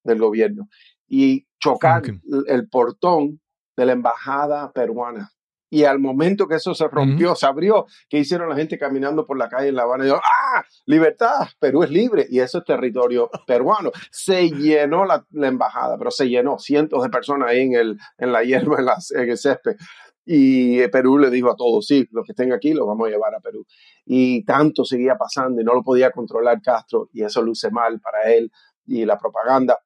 del 0.06 0.20
gobierno 0.20 0.70
y 1.08 1.46
chocar 1.60 2.04
el- 2.48 2.68
portón 2.70 3.40
de 3.78 3.86
la 3.86 3.94
embajada 3.94 4.72
peruana. 4.72 5.32
Y 5.70 5.84
al 5.84 6.00
momento 6.00 6.48
que 6.48 6.56
eso 6.56 6.74
se 6.74 6.88
rompió, 6.88 7.36
se 7.36 7.46
abrió, 7.48 7.86
¿qué 8.08 8.20
hicieron 8.20 8.48
la 8.48 8.56
gente 8.56 8.78
caminando 8.78 9.26
por 9.26 9.38
la 9.38 9.50
calle 9.50 9.70
en 9.70 9.76
La 9.76 9.82
Habana? 9.84 10.04
Y 10.06 10.08
dijo, 10.08 10.22
¡ah! 10.24 10.64
¡Libertad! 10.86 11.48
Perú 11.60 11.84
es 11.84 11.90
libre. 11.90 12.26
Y 12.30 12.40
eso 12.40 12.60
es 12.60 12.64
territorio 12.66 13.30
peruano. 13.46 13.92
Se 14.12 14.50
llenó 14.50 15.04
la, 15.06 15.26
la 15.32 15.48
embajada, 15.48 15.98
pero 15.98 16.12
se 16.12 16.30
llenó. 16.30 16.60
Cientos 16.60 17.04
de 17.04 17.10
personas 17.10 17.50
ahí 17.50 17.62
en, 17.62 17.74
el, 17.74 17.98
en 18.20 18.32
la 18.32 18.44
hierba, 18.44 18.80
en, 18.80 18.86
las- 18.86 19.12
en 19.12 19.30
el 19.30 19.38
césped. 19.38 19.76
Y 20.24 20.88
Perú 20.88 21.18
le 21.18 21.30
dijo 21.30 21.52
a 21.52 21.56
todos, 21.56 21.86
sí, 21.86 22.08
los 22.12 22.26
que 22.26 22.32
estén 22.32 22.54
aquí 22.54 22.74
los 22.74 22.88
vamos 22.88 23.08
a 23.08 23.12
llevar 23.12 23.36
a 23.36 23.40
Perú. 23.42 23.66
Y 24.06 24.46
tanto 24.46 24.86
seguía 24.86 25.16
pasando 25.18 25.62
y 25.62 25.64
no 25.66 25.74
lo 25.74 25.84
podía 25.84 26.12
controlar 26.12 26.62
Castro 26.62 27.10
y 27.12 27.24
eso 27.24 27.42
luce 27.42 27.70
mal 27.70 28.00
para 28.00 28.32
él 28.34 28.52
y 28.86 29.04
la 29.06 29.18
propaganda. 29.18 29.80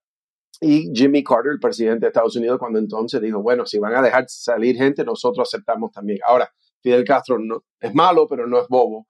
Y 0.62 0.92
Jimmy 0.94 1.24
Carter, 1.24 1.54
el 1.54 1.60
presidente 1.60 2.02
de 2.02 2.08
Estados 2.08 2.36
Unidos, 2.36 2.60
cuando 2.60 2.80
entonces 2.80 3.22
dijo, 3.22 3.42
bueno, 3.42 3.66
si 3.66 3.80
van 3.80 3.96
a 3.96 4.02
dejar 4.02 4.26
salir 4.28 4.76
gente, 4.76 5.06
nosotros 5.06 5.48
aceptamos 5.48 5.92
también. 5.92 6.20
Ahora, 6.28 6.52
Fidel 6.82 7.04
Castro 7.06 7.38
no, 7.40 7.64
es 7.80 7.94
malo, 7.96 8.28
pero 8.28 8.46
no 8.48 8.60
es 8.60 8.68
bobo. 8.68 9.08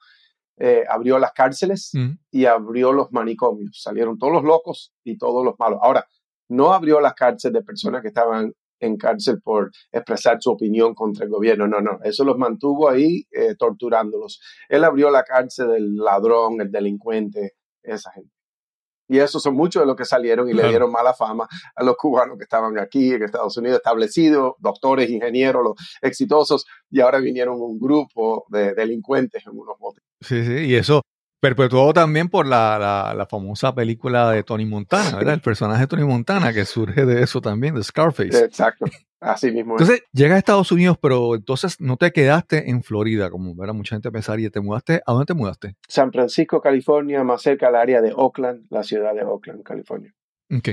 Eh, 0.58 0.84
abrió 0.90 1.18
las 1.20 1.32
cárceles 1.32 1.92
Mm. 1.94 2.10
y 2.32 2.46
abrió 2.46 2.92
los 2.92 3.12
manicomios. 3.12 3.82
Salieron 3.82 4.18
todos 4.18 4.34
los 4.34 4.44
locos 4.44 4.94
y 5.04 5.18
todos 5.18 5.44
los 5.46 5.56
malos. 5.58 5.80
Ahora, 5.82 6.06
no 6.50 6.74
abrió 6.74 7.00
las 7.00 7.14
cárceles 7.14 7.54
de 7.54 7.64
personas 7.64 8.02
que 8.02 8.10
estaban 8.10 8.54
en 8.82 8.98
cárcel 8.98 9.42
por 9.42 9.72
expresar 9.92 10.38
su 10.40 10.52
opinión 10.52 10.94
contra 10.94 11.26
el 11.26 11.32
gobierno. 11.32 11.68
No, 11.68 11.82
no, 11.82 12.00
eso 12.04 12.24
los 12.24 12.38
mantuvo 12.38 12.90
ahí 12.90 13.24
eh, 13.32 13.56
torturándolos. 13.58 14.40
Él 14.70 14.84
abrió 14.84 15.10
la 15.10 15.24
cárcel 15.24 15.70
del 15.70 15.96
ladrón, 15.96 16.62
el 16.62 16.72
delincuente, 16.72 17.54
esa 17.84 18.12
gente. 18.12 18.32
Y 19.10 19.20
esos 19.20 19.44
son 19.44 19.56
muchos 19.56 19.82
de 19.82 19.88
los 19.88 19.96
que 19.96 20.06
salieron 20.06 20.48
y 20.48 20.54
le 20.54 20.70
dieron 20.70 20.92
mala 20.92 21.14
fama 21.14 21.48
a 21.76 21.84
los 21.84 21.98
cubanos 21.98 22.38
que 22.38 22.44
estaban 22.44 22.78
aquí 22.80 23.12
en 23.12 23.24
Estados 23.24 23.58
Unidos 23.58 23.78
establecidos, 23.78 24.54
doctores, 24.60 25.10
ingenieros, 25.10 25.64
los 25.64 25.74
exitosos, 26.02 26.66
y 26.90 27.02
ahora 27.02 27.20
vinieron 27.20 27.60
un 27.60 27.80
grupo 27.80 28.46
de 28.50 28.74
delincuentes 28.74 29.46
en 29.46 29.58
unos 29.58 29.78
botes. 29.80 30.04
Sí, 30.22 30.46
sí, 30.46 30.66
y 30.66 30.76
eso 30.76 31.02
perpetuado 31.40 31.94
también 31.94 32.30
por 32.30 32.46
la, 32.46 32.78
la, 32.78 33.14
la 33.16 33.26
famosa 33.26 33.74
película 33.74 34.32
de 34.32 34.44
Tony 34.44 34.66
Montana, 34.66 35.18
¿verdad? 35.18 35.34
El 35.36 35.42
personaje 35.42 35.82
de 35.82 35.88
Tony 35.88 36.04
Montana 36.04 36.54
que 36.54 36.66
surge 36.66 37.06
de 37.06 37.24
eso 37.24 37.42
también, 37.42 37.76
de 37.76 37.84
Scarface. 37.84 38.46
Exacto, 38.46 38.86
así 39.20 39.52
mismo. 39.52 39.76
es. 39.76 39.82
Entonces, 39.82 40.06
llegas 40.12 40.36
a 40.36 40.40
Estados 40.40 40.72
Unidos, 40.72 40.98
pero 41.02 41.36
entonces 41.36 41.80
no 41.80 41.98
te 41.98 42.12
quedaste 42.12 42.70
en 42.70 42.84
Florida, 42.84 43.30
como 43.30 43.56
¿verdad? 43.56 43.74
mucha 43.74 43.96
gente 43.96 44.12
pensaría. 44.12 44.50
¿Te 44.50 44.60
mudaste? 44.60 45.02
¿A 45.06 45.12
dónde 45.14 45.26
te 45.26 45.34
mudaste? 45.34 45.76
San 45.88 46.12
Francisco, 46.12 46.62
California, 46.62 47.24
más 47.24 47.42
cerca 47.42 47.68
al 47.68 47.76
área 47.76 48.02
de 48.02 48.12
Oakland, 48.16 48.66
la 48.70 48.84
ciudad 48.84 49.14
de 49.14 49.24
Oakland, 49.24 49.64
California. 49.64 50.14
Ok. 50.52 50.70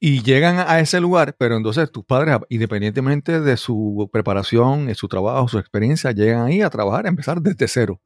Y 0.00 0.22
llegan 0.22 0.58
a 0.58 0.80
ese 0.80 1.00
lugar, 1.00 1.36
pero 1.38 1.56
entonces 1.56 1.90
tus 1.92 2.04
padres, 2.04 2.36
independientemente 2.48 3.40
de 3.40 3.56
su 3.56 4.10
preparación, 4.12 4.86
de 4.86 4.96
su 4.96 5.06
trabajo, 5.06 5.46
su 5.46 5.58
experiencia, 5.58 6.10
llegan 6.10 6.46
ahí 6.46 6.62
a 6.62 6.68
trabajar, 6.68 7.06
a 7.06 7.08
empezar 7.08 7.40
desde 7.40 7.68
cero. 7.68 8.00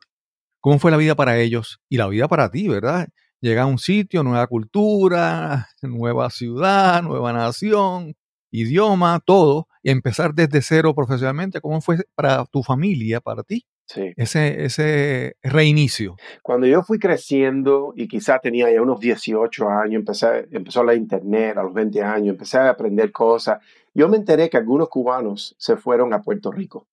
¿Cómo 0.65 0.79
fue 0.79 0.91
la 0.91 0.97
vida 0.97 1.15
para 1.15 1.37
ellos 1.39 1.79
y 1.91 1.99
la 1.99 2.09
vida 2.09 2.27
para 2.27 2.51
ti, 2.51 2.69
verdad? 2.69 3.09
Llega 3.43 3.65
a 3.65 3.67
un 3.67 3.77
sitio, 3.77 4.23
nueva 4.23 4.47
cultura, 4.47 5.69
nueva 5.83 6.31
ciudad, 6.31 7.03
nueva 7.03 7.35
nación, 7.35 8.15
idioma, 8.51 9.21
todo, 9.27 9.69
y 9.83 9.91
empezar 9.91 10.33
desde 10.33 10.63
cero 10.63 10.95
profesionalmente. 10.95 11.61
¿Cómo 11.61 11.83
fue 11.83 11.99
para 12.15 12.47
tu 12.47 12.63
familia, 12.63 13.21
para 13.21 13.43
ti, 13.43 13.67
Sí. 13.85 14.15
ese, 14.17 14.65
ese 14.65 15.37
reinicio? 15.43 16.17
Cuando 16.43 16.67
yo 16.67 16.83
fui 16.83 16.99
creciendo 16.99 17.93
y 17.95 18.09
quizá 18.09 18.39
tenía 18.39 18.73
ya 18.73 18.81
unos 18.81 19.01
18 19.01 19.69
años, 19.69 20.01
empecé, 20.01 20.49
empezó 20.51 20.83
la 20.83 20.95
internet 20.95 21.59
a 21.59 21.63
los 21.63 21.75
20 21.75 22.01
años, 22.03 22.29
empecé 22.29 22.57
a 22.57 22.71
aprender 22.71 23.13
cosas, 23.13 23.59
yo 23.93 24.09
me 24.09 24.17
enteré 24.17 24.49
que 24.49 24.57
algunos 24.57 24.89
cubanos 24.89 25.55
se 25.59 25.77
fueron 25.77 26.15
a 26.15 26.23
Puerto 26.23 26.51
Rico 26.51 26.87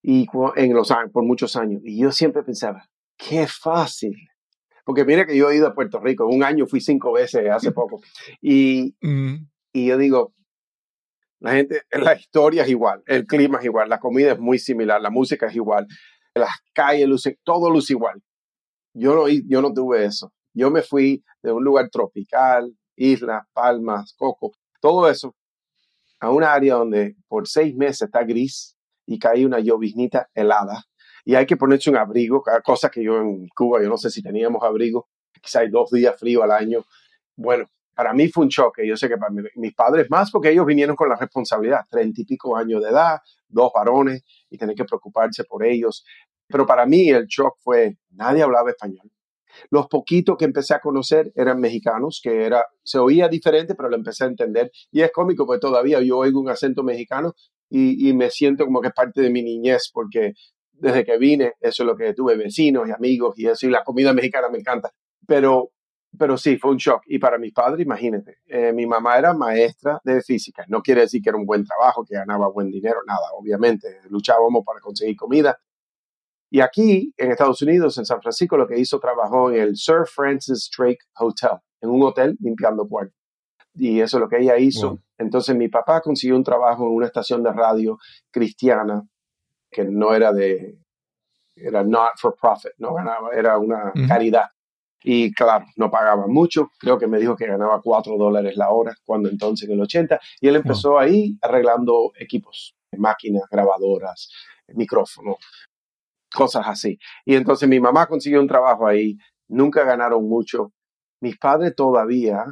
y 0.00 0.26
en 0.56 0.72
los 0.72 0.90
por 1.12 1.24
muchos 1.24 1.56
años. 1.56 1.82
Y 1.84 1.98
yo 1.98 2.12
siempre 2.12 2.42
pensaba, 2.42 2.88
qué 3.16 3.46
fácil. 3.46 4.16
Porque 4.84 5.04
mira 5.04 5.26
que 5.26 5.36
yo 5.36 5.50
he 5.50 5.56
ido 5.56 5.66
a 5.66 5.74
Puerto 5.74 5.98
Rico, 5.98 6.26
un 6.26 6.42
año 6.42 6.66
fui 6.66 6.80
cinco 6.80 7.12
veces 7.12 7.48
hace 7.50 7.72
poco. 7.72 8.00
Y, 8.40 8.94
Mm, 9.00 9.46
y 9.72 9.86
yo 9.86 9.98
digo, 9.98 10.34
la 11.40 11.52
gente, 11.52 11.82
la 11.92 12.14
historia 12.14 12.62
es 12.62 12.70
igual, 12.70 13.02
el 13.06 13.26
clima 13.26 13.58
es 13.58 13.64
igual, 13.64 13.88
la 13.88 13.98
comida 13.98 14.32
es 14.32 14.38
muy 14.38 14.58
similar, 14.58 15.00
la 15.00 15.10
música 15.10 15.46
es 15.46 15.56
igual, 15.56 15.86
las 16.34 16.50
calles 16.72 17.08
lucen, 17.08 17.36
todo 17.44 17.70
luce 17.70 17.94
igual. 17.94 18.22
Yo 18.94 19.14
no, 19.14 19.28
yo 19.28 19.60
no 19.60 19.72
tuve 19.72 20.04
eso. 20.04 20.32
Yo 20.54 20.70
me 20.70 20.82
fui 20.82 21.24
de 21.42 21.50
un 21.50 21.64
lugar 21.64 21.88
tropical, 21.90 22.72
islas, 22.96 23.42
palmas, 23.52 24.14
coco, 24.16 24.52
todo 24.80 25.08
eso, 25.08 25.34
a 26.20 26.30
un 26.30 26.44
área 26.44 26.74
donde 26.74 27.16
por 27.26 27.48
seis 27.48 27.74
meses 27.74 28.02
está 28.02 28.22
gris 28.22 28.76
y 29.06 29.18
cae 29.18 29.44
una 29.44 29.58
lloviznita 29.58 30.28
helada 30.34 30.84
y 31.24 31.34
hay 31.34 31.46
que 31.46 31.56
ponerse 31.56 31.90
un 31.90 31.96
abrigo, 31.96 32.42
cosa 32.64 32.90
que 32.90 33.02
yo 33.02 33.20
en 33.20 33.48
Cuba, 33.48 33.82
yo 33.82 33.88
no 33.88 33.96
sé 33.96 34.10
si 34.10 34.22
teníamos 34.22 34.62
abrigo, 34.62 35.08
quizá 35.40 35.60
hay 35.60 35.70
dos 35.70 35.90
días 35.90 36.14
frío 36.18 36.42
al 36.42 36.52
año. 36.52 36.84
Bueno, 37.36 37.66
para 37.94 38.12
mí 38.12 38.28
fue 38.28 38.44
un 38.44 38.50
choque. 38.50 38.86
Yo 38.86 38.96
sé 38.96 39.08
que 39.08 39.16
para 39.16 39.30
mi- 39.32 39.42
mis 39.56 39.74
padres 39.74 40.06
más, 40.10 40.30
porque 40.30 40.50
ellos 40.50 40.66
vinieron 40.66 40.96
con 40.96 41.08
la 41.08 41.16
responsabilidad, 41.16 41.80
treinta 41.90 42.20
y 42.20 42.24
pico 42.24 42.56
años 42.56 42.82
de 42.82 42.90
edad, 42.90 43.18
dos 43.48 43.70
varones, 43.74 44.22
y 44.50 44.58
tener 44.58 44.74
que 44.76 44.84
preocuparse 44.84 45.44
por 45.44 45.64
ellos. 45.64 46.04
Pero 46.48 46.66
para 46.66 46.86
mí 46.86 47.08
el 47.10 47.26
shock 47.26 47.56
fue, 47.62 47.96
nadie 48.10 48.42
hablaba 48.42 48.70
español. 48.70 49.10
Los 49.70 49.86
poquitos 49.88 50.36
que 50.36 50.44
empecé 50.44 50.74
a 50.74 50.80
conocer 50.80 51.32
eran 51.36 51.60
mexicanos, 51.60 52.20
que 52.22 52.44
era, 52.44 52.64
se 52.82 52.98
oía 52.98 53.28
diferente, 53.28 53.74
pero 53.74 53.88
lo 53.88 53.96
empecé 53.96 54.24
a 54.24 54.28
entender. 54.28 54.70
Y 54.90 55.02
es 55.02 55.12
cómico, 55.12 55.46
porque 55.46 55.60
todavía 55.60 56.00
yo 56.00 56.18
oigo 56.18 56.40
un 56.40 56.48
acento 56.50 56.82
mexicano 56.82 57.34
y, 57.70 58.08
y 58.08 58.14
me 58.14 58.30
siento 58.30 58.64
como 58.64 58.80
que 58.80 58.88
es 58.88 58.94
parte 58.94 59.20
de 59.22 59.30
mi 59.30 59.42
niñez, 59.42 59.90
porque 59.92 60.34
desde 60.78 61.04
que 61.04 61.18
vine, 61.18 61.54
eso 61.60 61.82
es 61.82 61.86
lo 61.86 61.96
que 61.96 62.14
tuve, 62.14 62.36
vecinos 62.36 62.88
y 62.88 62.92
amigos 62.92 63.38
y 63.38 63.46
eso, 63.46 63.66
y 63.66 63.70
la 63.70 63.84
comida 63.84 64.12
mexicana 64.12 64.48
me 64.48 64.58
encanta. 64.58 64.92
Pero 65.26 65.70
pero 66.18 66.38
sí, 66.38 66.56
fue 66.58 66.70
un 66.70 66.76
shock. 66.76 67.02
Y 67.06 67.18
para 67.18 67.38
mis 67.38 67.52
padres, 67.52 67.84
imagínate, 67.84 68.38
eh, 68.46 68.72
mi 68.72 68.86
mamá 68.86 69.18
era 69.18 69.34
maestra 69.34 70.00
de 70.04 70.22
física. 70.22 70.64
No 70.68 70.82
quiere 70.82 71.02
decir 71.02 71.20
que 71.22 71.30
era 71.30 71.38
un 71.38 71.46
buen 71.46 71.64
trabajo, 71.64 72.04
que 72.04 72.14
ganaba 72.14 72.48
buen 72.48 72.70
dinero, 72.70 73.00
nada, 73.06 73.32
obviamente. 73.36 74.00
Luchábamos 74.10 74.64
para 74.64 74.80
conseguir 74.80 75.16
comida. 75.16 75.58
Y 76.50 76.60
aquí, 76.60 77.12
en 77.16 77.32
Estados 77.32 77.60
Unidos, 77.62 77.98
en 77.98 78.04
San 78.04 78.20
Francisco, 78.20 78.56
lo 78.56 78.66
que 78.66 78.78
hizo, 78.78 79.00
trabajó 79.00 79.50
en 79.50 79.60
el 79.60 79.76
Sir 79.76 80.06
Francis 80.06 80.70
Drake 80.76 81.00
Hotel, 81.18 81.58
en 81.80 81.90
un 81.90 82.02
hotel 82.02 82.36
limpiando 82.40 82.86
cuartos. 82.86 83.16
Y 83.74 84.00
eso 84.00 84.18
es 84.18 84.20
lo 84.20 84.28
que 84.28 84.38
ella 84.38 84.56
hizo. 84.56 85.00
Entonces 85.18 85.56
mi 85.56 85.68
papá 85.68 86.00
consiguió 86.00 86.36
un 86.36 86.44
trabajo 86.44 86.86
en 86.86 86.92
una 86.92 87.06
estación 87.06 87.42
de 87.42 87.52
radio 87.52 87.98
cristiana 88.30 89.02
que 89.74 89.84
no 89.84 90.14
era 90.14 90.32
de, 90.32 90.78
era 91.56 91.82
not 91.82 92.12
for 92.16 92.34
profit, 92.40 92.72
no 92.78 92.94
ganaba, 92.94 93.30
era 93.32 93.58
una 93.58 93.92
caridad. 94.06 94.46
Y 95.02 95.34
claro, 95.34 95.66
no 95.76 95.90
pagaba 95.90 96.26
mucho, 96.26 96.70
creo 96.78 96.96
que 96.96 97.06
me 97.06 97.18
dijo 97.18 97.36
que 97.36 97.46
ganaba 97.46 97.82
4 97.82 98.16
dólares 98.16 98.56
la 98.56 98.70
hora, 98.70 98.94
cuando 99.04 99.28
entonces 99.28 99.68
en 99.68 99.74
el 99.74 99.82
80, 99.82 100.18
y 100.40 100.48
él 100.48 100.56
empezó 100.56 100.98
ahí 100.98 101.36
arreglando 101.42 102.12
equipos, 102.18 102.74
máquinas, 102.96 103.42
grabadoras, 103.50 104.30
micrófonos, 104.68 105.36
cosas 106.32 106.66
así. 106.66 106.98
Y 107.26 107.34
entonces 107.34 107.68
mi 107.68 107.80
mamá 107.80 108.06
consiguió 108.06 108.40
un 108.40 108.48
trabajo 108.48 108.86
ahí, 108.86 109.18
nunca 109.48 109.84
ganaron 109.84 110.26
mucho. 110.26 110.72
Mis 111.20 111.36
padres 111.36 111.74
todavía, 111.74 112.46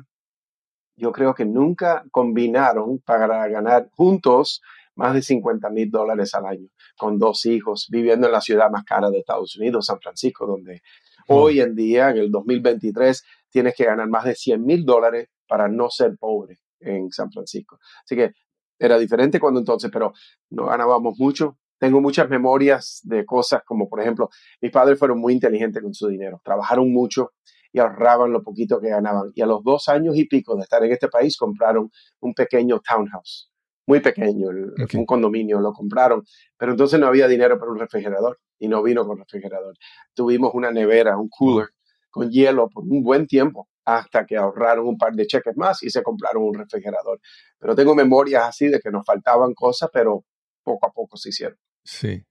yo 0.99 1.11
creo 1.11 1.35
que 1.35 1.47
nunca 1.47 2.05
combinaron 2.11 2.99
para 2.99 3.49
ganar 3.49 3.89
juntos 3.93 4.61
más 4.95 5.15
de 5.15 5.23
50 5.23 5.71
mil 5.71 5.91
dólares 5.91 6.35
al 6.35 6.47
año, 6.47 6.69
con 6.97 7.19
dos 7.19 7.47
hijos, 7.47 7.87
viviendo 7.91 8.27
en 8.27 8.33
la 8.33 8.41
ciudad 8.41 8.71
más 8.71 8.85
cara 8.85 9.11
de 9.11 9.19
Estados 9.19 9.57
Unidos, 9.57 9.87
San 9.87 10.01
Francisco, 10.01 10.47
donde 10.47 10.83
hoy 11.29 11.61
en 11.61 11.75
día, 11.75 12.11
en 12.11 12.19
el 12.19 12.31
2023, 12.31 13.23
tienes 13.51 13.75
que 13.75 13.85
ganar 13.85 14.09
más 14.09 14.25
de 14.25 14.35
100 14.35 14.65
mil 14.65 14.85
dólares 14.85 15.29
para 15.47 15.69
no 15.69 15.91
ser 15.91 16.17
pobre 16.19 16.59
en 16.81 17.11
San 17.11 17.31
Francisco. 17.31 17.79
Así 18.05 18.17
que 18.17 18.33
era 18.79 18.99
diferente 18.99 19.39
cuando 19.39 19.61
entonces, 19.61 19.91
pero 19.93 20.13
no 20.51 20.67
ganábamos 20.67 21.19
mucho. 21.19 21.59
Tengo 21.79 22.01
muchas 22.01 22.29
memorias 22.29 23.01
de 23.05 23.25
cosas 23.25 23.63
como, 23.65 23.89
por 23.89 24.01
ejemplo, 24.01 24.29
mis 24.61 24.71
padres 24.73 24.99
fueron 24.99 25.21
muy 25.21 25.33
inteligentes 25.33 25.83
con 25.83 25.95
su 25.95 26.09
dinero, 26.09 26.41
trabajaron 26.45 26.93
mucho 26.93 27.33
y 27.73 27.79
ahorraban 27.79 28.33
lo 28.33 28.43
poquito 28.43 28.81
que 28.81 28.89
ganaban. 28.89 29.31
Y 29.35 29.43
a 29.43 29.47
los 29.47 29.63
dos 29.63 29.89
años 29.89 30.17
y 30.17 30.27
pico 30.27 30.57
de 30.57 30.63
estar 30.63 30.85
en 30.85 30.93
este 30.93 31.09
país, 31.09 31.37
compraron 31.37 31.91
un 32.21 32.35
pequeño 32.35 32.81
townhouse, 32.81 33.52
muy 33.87 34.01
pequeño, 34.01 34.51
el- 34.51 34.73
un 35.01 35.07
condominio, 35.07 35.61
lo 35.61 35.73
compraron, 35.73 36.23
pero 36.57 36.73
entonces 36.73 36.99
no 37.01 37.07
había 37.07 37.27
dinero 37.29 37.59
para 37.59 37.71
un 37.73 37.79
refrigerador 37.79 38.39
y 38.59 38.69
no 38.69 38.83
vino 38.83 39.07
con 39.07 39.19
refrigerador. 39.19 39.75
Tuvimos 40.15 40.53
una 40.55 40.71
nevera, 40.71 41.17
un 41.19 41.29
cooler 41.29 41.69
con 42.11 42.31
hielo 42.31 42.69
por 42.69 42.85
un 42.85 43.03
buen 43.03 43.27
tiempo 43.27 43.69
hasta 43.85 44.25
que 44.27 44.37
ahorraron 44.37 44.87
un 44.87 44.97
par 44.97 45.13
de 45.15 45.27
cheques 45.27 45.57
más 45.57 45.83
y 45.83 45.91
se 45.91 46.03
compraron 46.03 46.45
un 46.45 46.55
refrigerador. 46.55 47.19
Pero 47.59 47.75
tengo 47.75 47.95
memorias 47.97 48.45
así 48.45 48.69
de 48.69 48.79
que 48.79 48.91
nos 48.91 49.05
faltaban 49.05 49.55
cosas, 49.55 49.91
pero 49.93 50.25
poco 50.63 50.87
a 50.87 50.93
poco 50.93 51.17
se 51.17 51.31
hicieron. 51.31 51.59
Sí. 51.83 52.23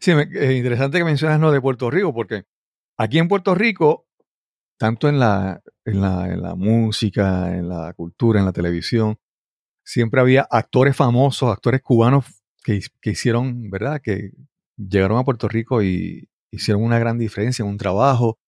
Sí, 0.00 0.14
me- 0.14 0.28
es 0.32 0.50
interesante 0.52 0.98
que 0.98 1.04
mencionas 1.04 1.38
lo 1.40 1.52
de 1.52 1.60
Puerto 1.60 1.90
Rico, 1.90 2.12
porque 2.12 2.44
aquí 2.98 3.18
en 3.18 3.28
Puerto 3.28 3.54
Rico, 3.54 4.06
tanto 4.78 5.08
en 5.08 5.20
la, 5.20 5.62
en 5.84 6.00
la, 6.00 6.26
en 6.32 6.42
la 6.42 6.54
música, 6.56 7.54
en 7.56 7.68
la 7.68 7.92
cultura, 7.94 8.40
en 8.40 8.46
la 8.46 8.52
televisión, 8.52 9.16
siempre 9.86 10.20
había 10.20 10.46
actores 10.50 10.96
famosos, 10.96 11.50
actores 11.50 11.80
cubanos 11.80 12.26
que, 12.62 12.80
que 13.00 13.10
hicieron, 13.10 13.70
¿verdad? 13.70 14.00
Que 14.02 14.32
llegaron 14.76 15.18
a 15.18 15.24
Puerto 15.24 15.48
Rico 15.48 15.82
y 15.82 16.28
hicieron 16.50 16.82
una 16.82 16.98
gran 16.98 17.18
diferencia 17.18 17.62
en 17.62 17.70
un 17.70 17.78
trabajo, 17.78 18.38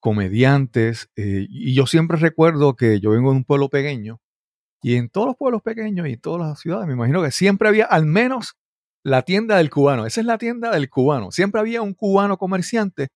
comediantes, 0.00 1.08
eh, 1.16 1.46
y 1.48 1.74
yo 1.74 1.86
siempre 1.86 2.18
recuerdo 2.18 2.76
que 2.76 3.00
yo 3.00 3.10
vengo 3.10 3.30
de 3.30 3.36
un 3.38 3.44
pueblo 3.44 3.68
pequeño, 3.68 4.20
y 4.82 4.94
en 4.96 5.08
todos 5.08 5.28
los 5.28 5.36
pueblos 5.36 5.62
pequeños 5.62 6.06
y 6.08 6.12
en 6.12 6.20
todas 6.20 6.46
las 6.46 6.60
ciudades, 6.60 6.86
me 6.86 6.94
imagino 6.94 7.22
que 7.22 7.32
siempre 7.32 7.68
había 7.68 7.84
al 7.84 8.06
menos 8.06 8.56
la 9.04 9.22
tienda 9.22 9.56
del 9.56 9.70
cubano. 9.70 10.06
Esa 10.06 10.20
es 10.20 10.26
la 10.26 10.38
tienda 10.38 10.70
del 10.70 10.88
cubano. 10.88 11.32
Siempre 11.32 11.60
había 11.60 11.82
un 11.82 11.94
cubano 11.94 12.36
comerciante 12.36 13.08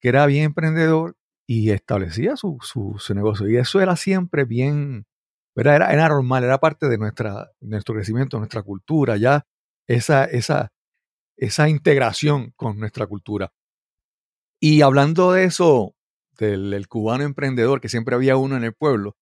que 0.00 0.08
era 0.08 0.26
bien 0.26 0.44
emprendedor 0.44 1.16
y 1.46 1.70
establecía 1.70 2.36
su, 2.36 2.58
su, 2.62 2.96
su 2.98 3.14
negocio. 3.14 3.48
Y 3.48 3.56
eso 3.56 3.80
era 3.80 3.96
siempre 3.96 4.44
bien, 4.44 5.06
¿verdad? 5.54 5.76
Era, 5.76 5.92
era 5.92 6.08
normal, 6.08 6.44
era 6.44 6.58
parte 6.58 6.88
de 6.88 6.98
nuestra, 6.98 7.50
nuestro 7.60 7.94
crecimiento, 7.94 8.38
nuestra 8.38 8.62
cultura, 8.62 9.16
ya 9.16 9.44
esa, 9.86 10.24
esa, 10.24 10.72
esa 11.36 11.68
integración 11.68 12.52
con 12.56 12.78
nuestra 12.78 13.06
cultura. 13.06 13.52
Y 14.60 14.82
hablando 14.82 15.32
de 15.32 15.44
eso, 15.44 15.94
del, 16.38 16.70
del 16.70 16.88
cubano 16.88 17.24
emprendedor, 17.24 17.80
que 17.80 17.88
siempre 17.88 18.14
había 18.14 18.36
uno 18.36 18.56
en 18.56 18.64
el 18.64 18.74
pueblo, 18.74 19.16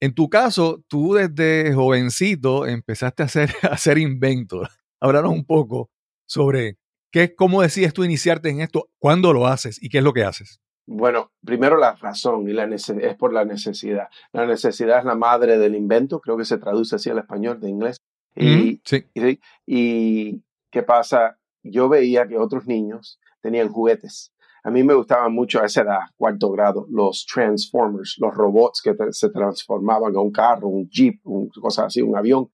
en 0.00 0.14
tu 0.14 0.28
caso, 0.28 0.84
tú 0.88 1.14
desde 1.14 1.72
jovencito 1.72 2.66
empezaste 2.66 3.22
a 3.22 3.26
hacer, 3.26 3.50
a 3.62 3.68
hacer 3.68 3.98
inventos. 3.98 4.68
Háblanos 5.00 5.32
un 5.32 5.44
poco 5.44 5.90
sobre 6.26 6.76
qué, 7.10 7.34
cómo 7.34 7.62
decides 7.62 7.94
tú 7.94 8.04
iniciarte 8.04 8.50
en 8.50 8.60
esto, 8.60 8.90
cuándo 8.98 9.32
lo 9.32 9.46
haces 9.46 9.82
y 9.82 9.88
qué 9.88 9.98
es 9.98 10.04
lo 10.04 10.12
que 10.12 10.24
haces. 10.24 10.60
Bueno, 10.86 11.32
primero 11.44 11.76
la 11.76 11.94
razón 11.94 12.48
y 12.48 12.52
la 12.52 12.64
es 12.64 13.16
por 13.18 13.32
la 13.32 13.44
necesidad. 13.44 14.08
La 14.32 14.46
necesidad 14.46 15.00
es 15.00 15.04
la 15.04 15.16
madre 15.16 15.58
del 15.58 15.74
invento, 15.74 16.20
creo 16.20 16.36
que 16.36 16.44
se 16.44 16.58
traduce 16.58 16.96
así 16.96 17.10
al 17.10 17.18
español 17.18 17.60
de 17.60 17.68
inglés. 17.68 17.96
Y, 18.36 18.80
sí. 18.84 19.04
y, 19.14 19.40
y 19.66 20.44
qué 20.70 20.82
pasa, 20.82 21.38
yo 21.62 21.88
veía 21.88 22.28
que 22.28 22.38
otros 22.38 22.66
niños 22.66 23.18
tenían 23.40 23.68
juguetes. 23.68 24.32
A 24.66 24.70
mí 24.70 24.82
me 24.82 24.94
gustaban 24.94 25.32
mucho 25.32 25.62
a 25.62 25.66
esa 25.66 25.82
edad, 25.82 26.00
cuarto 26.16 26.50
grado, 26.50 26.86
los 26.90 27.24
Transformers, 27.24 28.16
los 28.18 28.34
robots 28.34 28.82
que 28.82 28.94
se 29.12 29.30
transformaban 29.30 30.12
en 30.12 30.18
un 30.18 30.32
carro, 30.32 30.66
un 30.66 30.88
jeep, 30.88 31.20
un, 31.24 31.48
cosas 31.50 31.86
así, 31.86 32.02
un 32.02 32.16
avión. 32.16 32.50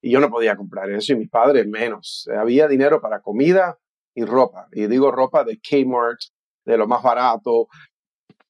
Y 0.00 0.10
yo 0.10 0.20
no 0.20 0.30
podía 0.30 0.56
comprar 0.56 0.90
eso 0.90 1.12
y 1.12 1.16
mis 1.16 1.28
padres 1.28 1.66
menos. 1.66 2.26
Había 2.34 2.66
dinero 2.66 3.02
para 3.02 3.20
comida 3.20 3.78
y 4.14 4.24
ropa. 4.24 4.68
Y 4.72 4.86
digo 4.86 5.10
ropa 5.10 5.44
de 5.44 5.60
Kmart, 5.60 6.20
de 6.70 6.78
lo 6.78 6.86
más 6.86 7.02
barato, 7.02 7.68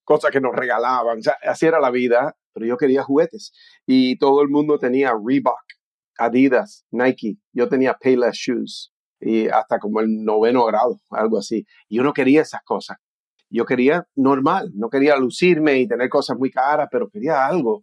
cosas 0.05 0.31
que 0.31 0.41
nos 0.41 0.55
regalaban. 0.55 1.19
O 1.19 1.49
así 1.49 1.67
era 1.67 1.81
la 1.81 1.91
vida, 1.91 2.37
pero 2.53 2.67
yo 2.67 2.77
quería 2.77 3.03
juguetes. 3.03 3.53
Y 3.87 4.19
todo 4.19 4.43
el 4.43 4.49
mundo 4.49 4.79
tenía 4.79 5.13
Reebok, 5.13 5.61
Adidas, 6.19 6.85
Nike. 6.91 7.37
Yo 7.53 7.69
tenía 7.69 7.95
Payless 7.95 8.37
Shoes. 8.37 8.93
Y 9.21 9.49
hasta 9.49 9.79
como 9.79 10.01
el 10.01 10.25
noveno 10.25 10.65
grado, 10.65 10.99
algo 11.11 11.39
así. 11.39 11.67
Yo 11.89 12.03
no 12.03 12.13
quería 12.13 12.43
esas 12.43 12.63
cosas. 12.65 12.97
Yo 13.51 13.65
quería 13.65 14.07
normal, 14.15 14.71
no 14.75 14.89
quería 14.89 15.17
lucirme 15.17 15.79
y 15.79 15.89
tener 15.89 16.09
cosas 16.09 16.39
muy 16.39 16.51
caras, 16.51 16.89
pero 16.91 17.09
quería 17.09 17.47
algo. 17.47 17.83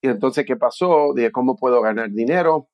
Y 0.00 0.08
entonces, 0.08 0.44
¿qué 0.46 0.56
pasó? 0.56 1.12
Dije, 1.14 1.30
¿cómo 1.30 1.56
puedo 1.56 1.80
ganar 1.82 2.10
dinero? 2.10 2.68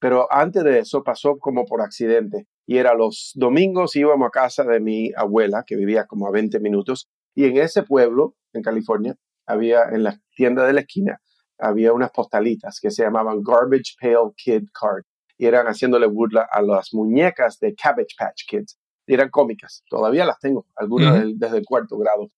Pero 0.00 0.32
antes 0.32 0.64
de 0.64 0.80
eso 0.80 1.02
pasó 1.04 1.38
como 1.38 1.64
por 1.64 1.80
accidente. 1.80 2.46
Y 2.70 2.78
era 2.78 2.94
los 2.94 3.32
domingos 3.34 3.96
íbamos 3.96 4.28
a 4.28 4.30
casa 4.30 4.62
de 4.62 4.78
mi 4.78 5.10
abuela, 5.16 5.64
que 5.66 5.74
vivía 5.74 6.06
como 6.06 6.28
a 6.28 6.30
20 6.30 6.60
minutos. 6.60 7.08
Y 7.34 7.46
en 7.46 7.56
ese 7.56 7.82
pueblo, 7.82 8.36
en 8.52 8.62
California, 8.62 9.16
había 9.44 9.86
en 9.90 10.04
la 10.04 10.20
tienda 10.36 10.64
de 10.64 10.72
la 10.74 10.82
esquina, 10.82 11.18
había 11.58 11.92
unas 11.92 12.12
postalitas 12.12 12.78
que 12.80 12.92
se 12.92 13.02
llamaban 13.02 13.42
Garbage 13.42 13.96
Pail 14.00 14.30
Kid 14.36 14.68
Card. 14.72 15.02
Y 15.36 15.46
eran 15.46 15.66
haciéndole 15.66 16.06
burla 16.06 16.46
a 16.48 16.62
las 16.62 16.94
muñecas 16.94 17.58
de 17.58 17.74
Cabbage 17.74 18.14
Patch 18.16 18.42
Kids. 18.46 18.78
Y 19.04 19.14
eran 19.14 19.30
cómicas. 19.30 19.82
Todavía 19.90 20.24
las 20.24 20.38
tengo, 20.38 20.64
algunas 20.76 21.14
del- 21.18 21.38
desde 21.40 21.58
el 21.58 21.64
cuarto 21.64 21.98
grado. 21.98 22.30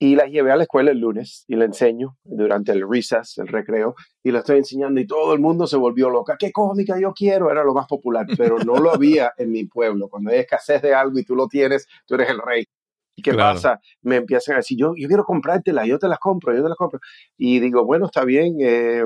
Y 0.00 0.14
las 0.14 0.30
llevé 0.30 0.52
a 0.52 0.56
la 0.56 0.62
escuela 0.62 0.92
el 0.92 0.98
lunes 1.00 1.44
y 1.48 1.56
la 1.56 1.64
enseño 1.64 2.16
durante 2.22 2.70
el 2.70 2.88
recess, 2.88 3.36
el 3.38 3.48
recreo, 3.48 3.96
y 4.22 4.30
la 4.30 4.40
estoy 4.40 4.58
enseñando 4.58 5.00
y 5.00 5.06
todo 5.08 5.34
el 5.34 5.40
mundo 5.40 5.66
se 5.66 5.76
volvió 5.76 6.08
loca. 6.08 6.36
¿Qué 6.38 6.52
cómica 6.52 7.00
yo 7.00 7.12
quiero? 7.12 7.50
Era 7.50 7.64
lo 7.64 7.74
más 7.74 7.86
popular, 7.88 8.24
pero 8.38 8.58
no 8.58 8.76
lo 8.76 8.92
había 8.94 9.32
en 9.36 9.50
mi 9.50 9.64
pueblo. 9.64 10.08
Cuando 10.08 10.30
hay 10.30 10.38
escasez 10.38 10.82
de 10.82 10.94
algo 10.94 11.18
y 11.18 11.24
tú 11.24 11.34
lo 11.34 11.48
tienes, 11.48 11.88
tú 12.06 12.14
eres 12.14 12.30
el 12.30 12.38
rey. 12.38 12.64
¿Y 13.16 13.22
qué 13.22 13.32
Claro. 13.32 13.54
pasa? 13.56 13.80
Me 14.02 14.16
empiezan 14.16 14.54
a 14.54 14.58
decir, 14.58 14.78
yo, 14.78 14.92
yo 14.96 15.08
quiero 15.08 15.24
comprártela, 15.24 15.84
yo 15.84 15.98
te 15.98 16.06
las 16.06 16.20
compro, 16.20 16.54
yo 16.54 16.62
te 16.62 16.68
las 16.68 16.78
compro. 16.78 17.00
Y 17.36 17.58
digo, 17.58 17.84
bueno, 17.84 18.06
está 18.06 18.24
bien. 18.24 18.56
eh, 18.60 19.02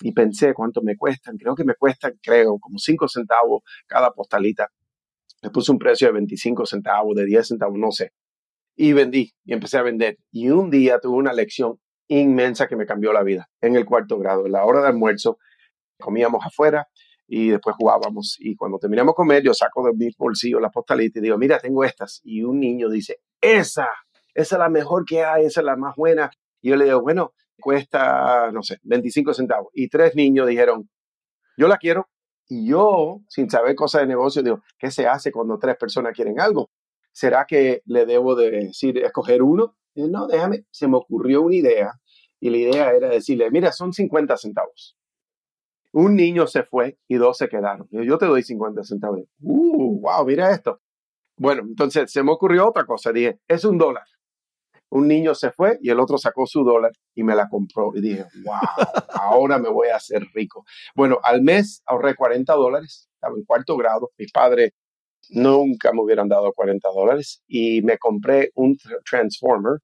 y 0.00 0.12
pensé 0.12 0.52
cuánto 0.54 0.82
me 0.82 0.96
cuestan. 0.96 1.38
Creo 1.38 1.54
que 1.56 1.64
me 1.64 1.74
cuestan, 1.74 2.12
creo, 2.22 2.58
como 2.60 2.78
5 2.78 3.08
centavos 3.08 3.62
cada 3.88 4.12
postalita. 4.12 4.68
Le 5.42 5.50
puse 5.50 5.72
un 5.72 5.78
precio 5.78 6.06
de 6.08 6.12
25 6.12 6.66
centavos, 6.66 7.16
de 7.16 7.24
10 7.24 7.48
centavos, 7.48 7.76
no 7.78 7.90
sé 7.90 8.12
y 8.76 8.92
vendí 8.92 9.32
y 9.44 9.52
empecé 9.52 9.78
a 9.78 9.82
vender. 9.82 10.18
Y 10.30 10.50
un 10.50 10.70
día 10.70 11.00
tuve 11.00 11.16
una 11.16 11.32
lección 11.32 11.80
inmensa 12.08 12.68
que 12.68 12.76
me 12.76 12.86
cambió 12.86 13.12
la 13.12 13.22
vida 13.22 13.48
en 13.60 13.74
el 13.74 13.84
cuarto 13.84 14.18
grado. 14.18 14.46
En 14.46 14.52
la 14.52 14.64
hora 14.64 14.82
de 14.82 14.88
almuerzo 14.88 15.38
comíamos 15.98 16.44
afuera 16.44 16.86
y 17.26 17.48
después 17.48 17.74
jugábamos. 17.76 18.36
Y 18.38 18.54
cuando 18.54 18.78
terminamos 18.78 19.12
de 19.12 19.16
comer, 19.16 19.42
yo 19.42 19.54
saco 19.54 19.84
de 19.86 19.92
mi 19.94 20.10
bolsillo 20.16 20.60
la 20.60 20.70
postalita 20.70 21.18
y 21.18 21.22
digo, 21.22 21.38
mira, 21.38 21.58
tengo 21.58 21.84
estas. 21.84 22.20
Y 22.22 22.42
un 22.42 22.60
niño 22.60 22.88
dice, 22.88 23.18
esa, 23.40 23.88
esa 24.34 24.56
es 24.56 24.58
la 24.58 24.68
mejor 24.68 25.04
que 25.04 25.24
hay, 25.24 25.46
esa 25.46 25.60
es 25.60 25.66
la 25.66 25.76
más 25.76 25.96
buena. 25.96 26.30
Y 26.60 26.70
yo 26.70 26.76
le 26.76 26.84
digo, 26.84 27.00
bueno, 27.00 27.32
cuesta, 27.60 28.50
no 28.52 28.62
sé, 28.62 28.78
25 28.82 29.34
centavos. 29.34 29.68
Y 29.72 29.88
tres 29.88 30.14
niños 30.14 30.46
dijeron, 30.46 30.88
yo 31.56 31.68
la 31.68 31.78
quiero. 31.78 32.08
Y 32.48 32.68
yo, 32.68 33.22
sin 33.28 33.50
saber 33.50 33.74
cosas 33.74 34.02
de 34.02 34.06
negocio, 34.06 34.40
digo, 34.40 34.60
¿qué 34.78 34.92
se 34.92 35.08
hace 35.08 35.32
cuando 35.32 35.58
tres 35.58 35.76
personas 35.76 36.14
quieren 36.14 36.38
algo? 36.38 36.70
¿Será 37.16 37.46
que 37.46 37.80
le 37.86 38.04
debo 38.04 38.34
de 38.34 38.50
decir, 38.50 38.98
escoger 38.98 39.42
uno? 39.42 39.74
Yo, 39.94 40.06
no, 40.06 40.26
déjame, 40.26 40.66
se 40.70 40.86
me 40.86 40.98
ocurrió 40.98 41.40
una 41.40 41.54
idea 41.54 41.92
y 42.38 42.50
la 42.50 42.58
idea 42.58 42.90
era 42.92 43.08
decirle, 43.08 43.50
mira, 43.50 43.72
son 43.72 43.94
50 43.94 44.36
centavos. 44.36 44.98
Un 45.92 46.14
niño 46.14 46.46
se 46.46 46.62
fue 46.62 46.98
y 47.08 47.14
dos 47.14 47.38
se 47.38 47.48
quedaron. 47.48 47.88
Yo, 47.90 48.02
yo 48.02 48.18
te 48.18 48.26
doy 48.26 48.42
50 48.42 48.84
centavos. 48.84 49.20
Uh, 49.40 49.98
wow, 49.98 50.26
mira 50.26 50.50
esto. 50.50 50.82
Bueno, 51.38 51.62
entonces 51.62 52.12
se 52.12 52.22
me 52.22 52.32
ocurrió 52.32 52.68
otra 52.68 52.84
cosa. 52.84 53.12
Dije, 53.12 53.40
es 53.48 53.64
un 53.64 53.78
dólar. 53.78 54.04
Un 54.90 55.08
niño 55.08 55.34
se 55.34 55.50
fue 55.52 55.78
y 55.80 55.88
el 55.88 55.98
otro 55.98 56.18
sacó 56.18 56.46
su 56.46 56.64
dólar 56.64 56.92
y 57.14 57.22
me 57.22 57.34
la 57.34 57.48
compró. 57.48 57.92
Y 57.94 58.02
dije, 58.02 58.26
wow, 58.44 58.58
ahora 59.14 59.58
me 59.58 59.70
voy 59.70 59.88
a 59.88 59.96
hacer 59.96 60.22
rico. 60.34 60.66
Bueno, 60.94 61.18
al 61.22 61.40
mes 61.40 61.82
ahorré 61.86 62.14
40 62.14 62.52
dólares. 62.52 63.08
Estaba 63.14 63.34
en 63.38 63.44
cuarto 63.44 63.74
grado. 63.78 64.12
Mis 64.18 64.30
padres 64.30 64.72
nunca 65.30 65.92
me 65.92 66.02
hubieran 66.02 66.28
dado 66.28 66.52
40 66.52 66.88
dólares 66.90 67.42
y 67.46 67.82
me 67.82 67.98
compré 67.98 68.50
un 68.54 68.76
tr- 68.76 69.00
Transformer 69.08 69.78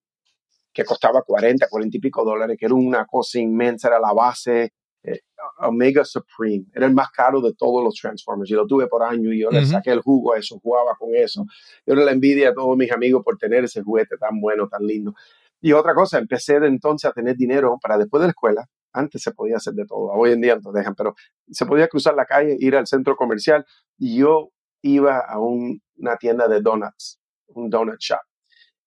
que 0.72 0.85
costaba 0.85 1.22
40, 1.22 1.68
40 1.68 1.96
y 1.96 2.00
pico 2.00 2.24
dólares, 2.24 2.57
que 2.59 2.66
era 2.66 2.74
una 2.74 3.05
cosa 3.07 3.38
inmensa, 3.38 3.88
era 3.88 4.00
la 4.00 4.12
base 4.12 4.72
eh, 5.05 5.20
Omega 5.59 6.05
Supreme, 6.05 6.64
era 6.72 6.87
el 6.87 6.94
más 6.94 7.11
caro 7.11 7.40
de 7.40 7.52
todos 7.55 7.83
los 7.85 7.94
Transformers 7.94 8.50
y 8.50 8.55
lo 8.55 8.66
tuve 8.66 8.87
por 8.87 9.02
años 9.02 9.35
y 9.35 9.40
yo 9.40 9.50
le 9.50 9.61
Ujú. 9.61 9.68
saqué 9.70 9.90
el 9.90 10.00
jugo 10.00 10.33
a 10.33 10.38
eso, 10.38 10.59
jugaba 10.62 10.94
con 10.98 11.14
eso. 11.14 11.44
Yo 11.85 11.94
era 11.94 12.05
la 12.05 12.12
envidia 12.12 12.50
a 12.50 12.55
todos 12.55 12.76
mis 12.76 12.90
amigos 12.92 13.22
por 13.24 13.37
tener 13.37 13.64
ese 13.64 13.83
juguete 13.83 14.16
tan 14.16 14.40
bueno, 14.40 14.68
tan 14.68 14.87
lindo. 14.87 15.12
Y 15.61 15.72
otra 15.72 15.94
cosa, 15.94 16.18
empecé 16.18 16.59
de 16.61 16.68
entonces 16.68 17.11
a 17.11 17.12
tener 17.12 17.37
dinero 17.37 17.78
para 17.83 17.98
después 17.98 18.20
de 18.20 18.28
la 18.28 18.31
escuela. 18.31 18.66
Antes 18.92 19.22
se 19.22 19.33
podía 19.33 19.57
hacer 19.57 19.74
de 19.74 19.87
todo, 19.87 20.12
hoy 20.12 20.33
en 20.33 20.40
día 20.40 20.59
no 20.62 20.70
dejan, 20.72 20.94
pero 20.94 21.14
se 21.50 21.66
podía 21.66 21.88
cruzar 21.88 22.14
la 22.14 22.26
calle, 22.26 22.57
ir 22.61 22.76
al 22.76 22.87
centro 22.87 23.16
comercial 23.16 23.64
y 23.98 24.18
yo 24.18 24.50
iba 24.83 25.18
a 25.21 25.38
un- 25.38 25.81
una 25.97 26.16
tienda 26.16 26.49
de 26.49 26.61
donuts, 26.61 27.18
un 27.49 27.71
donut 27.71 27.99
shop. 28.01 28.18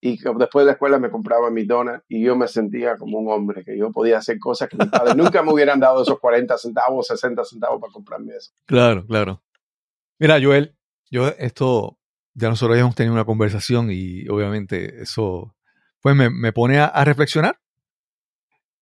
Y 0.02 0.18
después 0.18 0.64
de 0.64 0.66
la 0.66 0.72
escuela 0.74 1.00
me 1.00 1.10
compraba 1.10 1.50
mi 1.50 1.66
donut 1.66 2.02
y 2.08 2.24
yo 2.24 2.36
me 2.36 2.48
sentía 2.48 2.96
como 2.98 3.18
un 3.18 3.32
hombre, 3.32 3.64
que 3.64 3.78
yo 3.78 3.92
podía 3.92 4.20
hacer 4.20 4.38
cosas 4.38 4.70
que 4.70 4.78
mis 4.78 4.90
padres 4.90 5.16
nunca 5.40 5.42
me 5.42 5.52
hubieran 5.52 5.80
dado 5.80 6.04
esos 6.04 6.20
40 6.20 6.58
centavos, 6.58 7.08
60 7.08 7.44
centavos 7.44 7.82
para 7.82 7.92
comprarme 7.92 8.36
eso. 8.36 8.52
Claro, 8.66 9.06
claro. 9.08 9.42
Mira, 10.20 10.38
Joel, 10.42 10.76
yo 11.10 11.30
esto, 11.40 11.98
ya 12.34 12.50
nosotros 12.50 12.78
ya 12.78 12.82
hemos 12.82 12.96
tenido 12.96 13.14
una 13.14 13.26
conversación 13.26 13.90
y 13.92 14.28
obviamente 14.28 15.02
eso, 15.02 15.56
pues 16.02 16.16
me, 16.16 16.30
me 16.30 16.54
pone 16.54 16.78
a, 16.80 16.86
a 16.86 17.04
reflexionar 17.04 17.58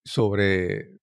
sobre 0.03 0.97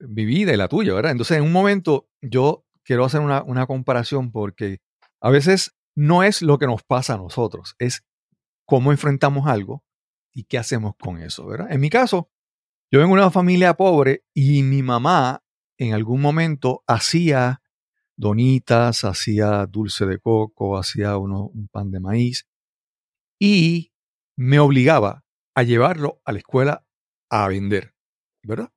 mi 0.00 0.24
vida 0.24 0.52
y 0.52 0.56
la 0.56 0.68
tuya, 0.68 0.94
¿verdad? 0.94 1.12
Entonces, 1.12 1.38
en 1.38 1.44
un 1.44 1.52
momento 1.52 2.08
yo 2.20 2.64
quiero 2.84 3.04
hacer 3.04 3.20
una, 3.20 3.42
una 3.44 3.66
comparación 3.66 4.32
porque 4.32 4.78
a 5.22 5.30
veces 5.30 5.74
no 5.96 6.22
es 6.22 6.42
lo 6.42 6.58
que 6.58 6.66
nos 6.66 6.82
pasa 6.82 7.14
a 7.14 7.18
nosotros, 7.18 7.74
es 7.78 8.04
cómo 8.66 8.92
enfrentamos 8.92 9.46
algo 9.46 9.84
y 10.34 10.44
qué 10.44 10.58
hacemos 10.58 10.94
con 11.00 11.18
eso, 11.22 11.46
¿verdad? 11.46 11.72
En 11.72 11.80
mi 11.80 11.90
caso, 11.90 12.30
yo 12.90 13.00
vengo 13.00 13.14
de 13.16 13.22
una 13.22 13.30
familia 13.30 13.74
pobre 13.74 14.24
y 14.34 14.62
mi 14.62 14.82
mamá 14.82 15.42
en 15.78 15.94
algún 15.94 16.20
momento 16.20 16.82
hacía 16.86 17.62
donitas, 18.16 19.04
hacía 19.04 19.66
dulce 19.66 20.06
de 20.06 20.18
coco, 20.18 20.78
hacía 20.78 21.16
uno- 21.16 21.46
un 21.46 21.68
pan 21.68 21.90
de 21.90 22.00
maíz 22.00 22.46
y 23.40 23.92
me 24.36 24.58
obligaba 24.58 25.24
a 25.54 25.62
llevarlo 25.62 26.20
a 26.24 26.32
la 26.32 26.38
escuela 26.38 26.86
a 27.30 27.48
vender, 27.48 27.94
¿verdad? 28.44 28.70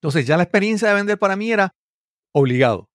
Entonces 0.00 0.26
ya 0.26 0.36
la 0.36 0.42
experiencia 0.44 0.88
de 0.88 0.94
vender 0.94 1.18
para 1.18 1.36
mí 1.36 1.50
era 1.52 1.74
obligado. 2.34 2.90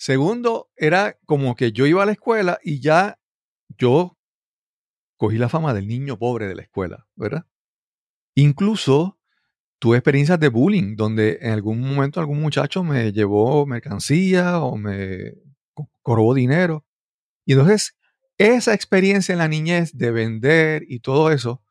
Segundo, 0.00 0.70
era 0.76 1.18
como 1.26 1.54
que 1.54 1.72
yo 1.72 1.84
iba 1.84 2.02
a 2.02 2.06
la 2.06 2.12
escuela 2.12 2.58
y 2.64 2.80
ya 2.80 3.18
yo 3.76 4.16
cogí 5.18 5.36
la 5.36 5.50
fama 5.50 5.74
del 5.74 5.88
niño 5.88 6.18
pobre 6.18 6.48
de 6.48 6.54
la 6.54 6.62
escuela, 6.62 7.06
¿verdad? 7.16 7.44
Incluso 8.34 9.18
tuve 9.78 9.98
experiencias 9.98 10.40
de 10.40 10.48
bullying, 10.48 10.96
donde 10.96 11.38
en 11.42 11.52
algún 11.52 11.80
momento 11.80 12.20
algún 12.20 12.40
muchacho 12.40 12.84
me 12.84 13.12
llevó 13.12 13.66
mercancía 13.66 14.60
o 14.60 14.76
me 14.76 15.34
co- 15.74 15.90
corrobó 16.02 16.34
dinero. 16.34 16.86
Y 17.46 17.52
entonces, 17.52 17.96
esa 18.38 18.74
experiencia 18.74 19.32
en 19.32 19.38
la 19.40 19.48
niñez 19.48 19.96
de 19.96 20.12
vender 20.12 20.84
y 20.88 21.00
todo 21.00 21.30
eso 21.32 21.62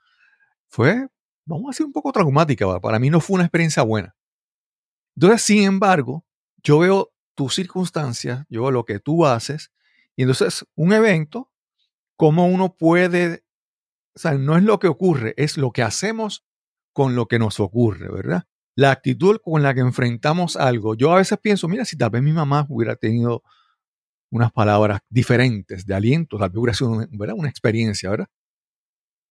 fue, 0.70 1.08
vamos 1.46 1.68
a 1.68 1.72
decir, 1.72 1.86
un 1.86 1.94
poco 1.94 2.12
traumática. 2.12 2.66
¿va? 2.68 2.82
Para 2.82 3.00
mí 3.00 3.10
no 3.10 3.22
fue 3.22 3.36
una 3.36 3.46
experiencia 3.46 3.84
buena. 3.84 4.16
Entonces, 5.16 5.42
sin 5.42 5.64
embargo, 5.64 6.26
yo 6.64 6.80
veo 6.80 7.12
tus 7.40 7.56
circunstancias, 7.56 8.46
yo 8.50 8.64
veo 8.64 8.72
lo 8.72 8.84
que 8.84 9.00
tú 9.00 9.26
haces, 9.26 9.72
y 10.18 10.24
entonces 10.24 10.66
un 10.76 10.92
evento, 10.92 11.50
cómo 12.18 12.46
uno 12.48 12.76
puede, 12.76 13.46
o 14.14 14.20
sea, 14.20 14.34
no 14.34 14.58
es 14.58 14.64
lo 14.64 14.78
que 14.78 14.90
ocurre, 14.90 15.36
es 15.38 15.58
lo 15.58 15.72
que 15.72 15.82
hacemos 15.82 16.46
con 16.92 17.16
lo 17.16 17.30
que 17.30 17.40
nos 17.40 17.62
ocurre, 17.62 18.12
¿verdad? 18.12 18.44
La 18.76 18.92
actitud 18.92 19.38
con 19.42 19.64
la 19.64 19.74
que 19.74 19.80
enfrentamos 19.80 20.58
algo. 20.58 20.96
Yo 20.96 21.14
a 21.14 21.16
veces 21.16 21.38
pienso, 21.42 21.70
mira, 21.70 21.86
si 21.86 21.96
tal 21.96 22.10
vez 22.10 22.22
mi 22.22 22.34
mamá 22.34 22.66
hubiera 22.68 22.98
tenido 22.98 23.42
unas 24.32 24.52
palabras 24.52 25.00
diferentes 25.08 25.86
de 25.86 25.96
aliento, 25.96 26.38
tal 26.38 26.50
vez 26.50 26.58
hubiera 26.58 26.74
sido 26.74 27.08
¿verdad? 27.12 27.36
una 27.38 27.48
experiencia, 27.48 28.10
¿verdad? 28.10 28.28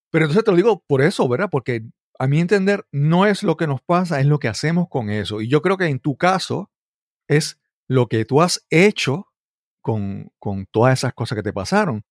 Pero 0.09 0.25
entonces 0.25 0.43
te 0.43 0.49
lo 0.49 0.57
digo 0.57 0.83
por 0.87 1.03
eso, 1.03 1.29
¿verdad? 1.29 1.49
Porque 1.51 1.83
a 2.17 2.25
mi 2.25 2.39
entender 2.39 2.87
no 2.91 3.27
es 3.27 3.43
lo 3.43 3.55
que 3.55 3.67
nos 3.67 3.81
pasa, 3.81 4.19
es 4.19 4.25
lo 4.25 4.39
que 4.39 4.47
hacemos 4.47 4.87
con 4.89 5.11
eso. 5.11 5.41
Y 5.41 5.47
yo 5.47 5.61
creo 5.61 5.77
que 5.77 5.85
en 5.85 5.99
tu 5.99 6.17
caso 6.17 6.71
es 7.27 7.59
lo 7.89 8.07
que 8.07 8.23
tú 8.23 8.41
has 8.41 8.65
hecho 8.69 9.25
con, 9.81 10.31
con 10.37 10.67
todas 10.67 10.99
esas 10.99 11.13
cosas 11.13 11.35
que 11.35 11.43
te 11.43 11.51
pasaron. 11.51 12.05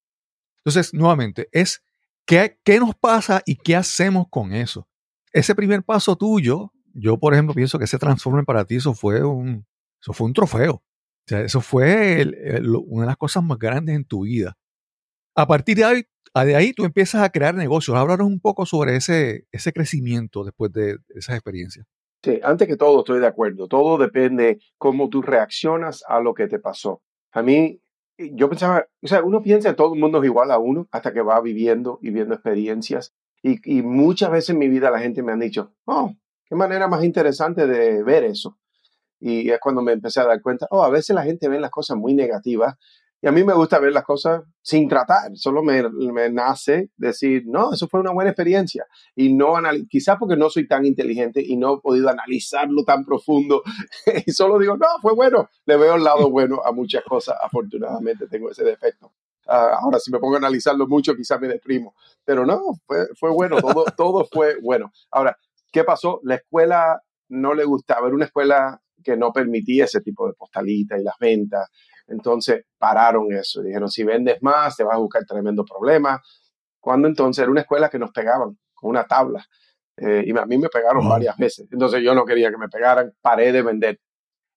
Entonces, 0.59 0.93
nuevamente, 0.93 1.49
es 1.53 1.83
qué, 2.27 2.59
qué 2.65 2.81
nos 2.81 2.97
pasa 2.97 3.43
y 3.47 3.57
qué 3.57 3.77
hacemos 3.77 4.27
con 4.29 4.53
eso. 4.53 4.89
Ese 5.33 5.55
primer 5.55 5.85
paso 5.85 6.17
tuyo, 6.17 6.73
yo 6.93 7.17
por 7.19 7.33
ejemplo 7.33 7.55
pienso 7.55 7.79
que 7.79 7.85
ese 7.85 7.99
transforme 7.99 8.43
para 8.43 8.65
ti, 8.65 8.77
eso 8.77 8.93
fue 8.93 9.23
un, 9.23 9.65
eso 10.03 10.13
fue 10.13 10.27
un 10.27 10.33
trofeo. 10.33 10.75
O 10.75 10.83
sea, 11.29 11.43
eso 11.43 11.61
fue 11.61 12.27
una 12.87 13.03
de 13.03 13.07
las 13.07 13.17
cosas 13.17 13.45
más 13.45 13.59
grandes 13.59 13.95
en 13.95 14.05
tu 14.05 14.23
vida. 14.25 14.57
A 15.37 15.47
partir 15.47 15.77
de 15.77 15.85
ahí, 15.85 16.03
de 16.35 16.57
ahí 16.57 16.73
tú 16.73 16.85
empiezas 16.85 17.23
a 17.23 17.31
crear 17.31 17.55
negocios. 17.55 17.97
Háblanos 17.97 18.27
un 18.27 18.41
poco 18.41 18.67
sobre 18.67 18.97
ese, 18.97 19.47
ese 19.53 19.73
crecimiento 19.73 20.43
después 20.43 20.73
de 20.73 20.99
esas 21.11 21.37
experiencias. 21.37 21.87
Sí, 22.23 22.41
antes 22.43 22.67
que 22.67 22.77
todo 22.77 23.01
estoy 23.01 23.21
de 23.21 23.27
acuerdo. 23.27 23.69
Todo 23.69 23.97
depende 23.97 24.59
cómo 24.77 25.09
tú 25.09 25.23
reaccionas 25.23 26.03
a 26.09 26.21
lo 26.21 26.35
que 26.35 26.49
te 26.49 26.59
pasó. 26.59 27.03
A 27.33 27.43
mí, 27.43 27.81
yo 28.19 28.49
pensaba, 28.49 28.87
o 29.03 29.07
sea, 29.07 29.23
uno 29.23 29.43
piensa 29.43 29.71
que 29.71 29.77
todo 29.77 29.95
el 29.95 30.01
mundo 30.01 30.19
es 30.19 30.25
igual 30.25 30.51
a 30.51 30.59
uno 30.59 30.89
hasta 30.91 31.13
que 31.13 31.23
va 31.23 31.41
viviendo 31.41 31.99
y 32.03 32.11
viendo 32.11 32.35
experiencias. 32.35 33.15
Y, 33.43 33.83
muchas 33.83 34.33
veces 34.33 34.51
en 34.51 34.59
mi 34.59 34.69
vida 34.69 34.91
la 34.91 34.99
gente 34.99 35.23
me 35.23 35.33
ha 35.33 35.37
dicho, 35.37 35.73
oh, 35.85 36.13
qué 36.45 36.57
manera 36.57 36.89
más 36.89 37.05
interesante 37.05 37.67
de 37.69 38.03
ver 38.03 38.25
eso. 38.25 38.59
Y 39.21 39.51
es 39.51 39.61
cuando 39.61 39.83
me 39.83 39.93
empecé 39.93 40.21
a 40.21 40.27
dar 40.27 40.43
cuenta, 40.43 40.67
oh, 40.71 40.83
a 40.83 40.91
veces 40.91 41.15
la 41.15 41.23
gente 41.23 41.49
ve 41.49 41.61
las 41.61 41.71
cosas 41.71 41.97
muy 41.97 42.15
negativas 42.15 42.77
y 43.21 43.27
a 43.27 43.33
mí 43.33 43.43
me 43.43 43.53
gusta 43.53 43.81
ver 43.81 43.93
las 43.93 44.05
cosas 44.05 44.43
sin 44.63 44.89
tratar, 44.89 45.37
solo 45.37 45.63
me, 45.63 45.83
me 45.89 46.31
nace 46.31 46.91
decir, 46.97 47.43
no, 47.47 47.73
eso 47.73 47.89
fue 47.89 48.01
una 48.01 48.13
buena 48.13 48.31
experiencia. 48.31 48.87
Y 49.17 49.33
no 49.33 49.55
quizás 49.89 50.19
porque 50.19 50.37
no 50.37 50.49
soy 50.51 50.69
tan 50.69 50.87
inteligente 50.87 51.43
y 51.45 51.57
no 51.57 51.75
he 51.75 51.81
podido 51.81 52.09
analizarlo 52.11 52.85
tan 52.85 53.05
profundo. 53.05 53.63
y 54.27 54.31
solo 54.31 54.59
digo, 54.59 54.77
no, 54.77 54.87
fue 55.03 55.15
bueno. 55.15 55.49
Le 55.67 55.77
veo 55.77 55.97
el 55.97 56.05
lado 56.05 56.31
bueno 56.31 56.61
a 56.65 56.71
muchas 56.71 57.03
cosas. 57.05 57.37
Afortunadamente 57.43 58.29
tengo 58.29 58.51
ese 58.51 58.63
defecto. 58.63 59.13
Uh, 59.47 59.83
ahora, 59.83 59.99
si 59.99 60.13
me 60.13 60.19
pongo 60.21 60.35
a 60.35 60.39
analizarlo 60.39 60.87
mucho, 60.87 61.17
quizás 61.17 61.41
me 61.41 61.49
deprimo. 61.49 61.95
Pero 62.25 62.47
no, 62.47 62.75
fue, 62.87 63.09
fue 63.19 63.31
bueno, 63.31 63.57
todo, 63.61 63.85
todo 63.97 64.29
fue 64.31 64.61
bueno. 64.61 64.93
Ahora, 65.11 65.37
¿qué 65.73 65.83
pasó? 65.83 66.21
La 66.23 66.37
escuela 66.37 67.03
no 67.31 67.55
le 67.55 67.65
gustaba, 67.65 68.07
era 68.07 68.15
una 68.15 68.27
escuela 68.27 68.81
que 69.03 69.17
no 69.17 69.33
permitía 69.33 69.87
ese 69.87 70.01
tipo 70.01 70.27
de 70.27 70.35
postalitas 70.35 71.01
y 71.01 71.05
las 71.05 71.15
ventas. 71.19 71.69
Entonces 72.09 72.65
pararon 72.79 73.33
eso. 73.33 73.63
Dijeron, 73.63 73.89
si 73.89 74.05
vendes 74.05 74.43
más, 74.43 74.77
te 74.77 74.85
vas 74.85 74.97
a 74.97 74.99
buscar 74.99 75.25
tremendo 75.25 75.65
problema. 75.65 76.21
Cuando 76.81 77.09
entonces 77.09 77.43
era 77.43 77.51
una 77.51 77.61
escuela 77.61 77.89
que 77.89 77.99
nos 77.99 78.11
pegaban 78.11 78.59
con 78.75 78.91
una 78.91 79.05
tabla. 79.05 79.45
Eh, 79.97 80.25
y 80.27 80.39
a 80.39 80.47
mí 80.47 80.59
me 80.59 80.69
pegaron 80.69 81.09
varias 81.09 81.37
veces. 81.37 81.69
Entonces 81.71 82.03
yo 82.03 82.15
no 82.15 82.25
quería 82.25 82.51
que 82.51 82.57
me 82.57 82.69
pegaran. 82.69 83.13
Paré 83.21 83.53
de 83.53 83.63
vender 83.63 84.01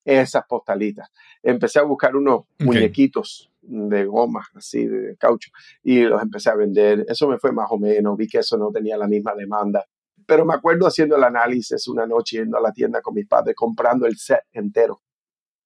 esas 0.06 0.44
postalitas. 0.48 1.10
Empecé 1.44 1.80
a 1.80 1.84
buscar 1.84 2.16
unos 2.16 2.46
muñequitos 2.60 3.52
de 3.62 4.06
goma, 4.06 4.48
así 4.56 4.88
de 4.88 5.16
caucho, 5.18 5.52
y 5.84 6.02
los 6.02 6.22
empecé 6.22 6.50
a 6.50 6.56
vender. 6.56 7.06
Eso 7.08 7.28
me 7.28 7.38
fue 7.38 7.52
más 7.52 7.68
o 7.70 7.78
menos. 7.78 8.18
Vi 8.18 8.28
que 8.28 8.40
eso 8.40 8.58
no 8.58 8.72
tenía 8.72 8.98
la 8.98 9.08
misma 9.08 9.36
demanda. 9.36 9.86
Pero 10.26 10.46
me 10.46 10.54
acuerdo 10.54 10.88
haciendo 10.88 11.16
el 11.16 11.24
análisis 11.24 11.88
una 11.88 12.06
noche 12.06 12.38
yendo 12.38 12.58
a 12.58 12.62
la 12.62 12.72
tienda 12.72 13.02
con 13.02 13.14
mis 13.14 13.28
padres, 13.28 13.56
comprando 13.56 14.06
el 14.06 14.18
set 14.18 14.42
entero 14.54 15.02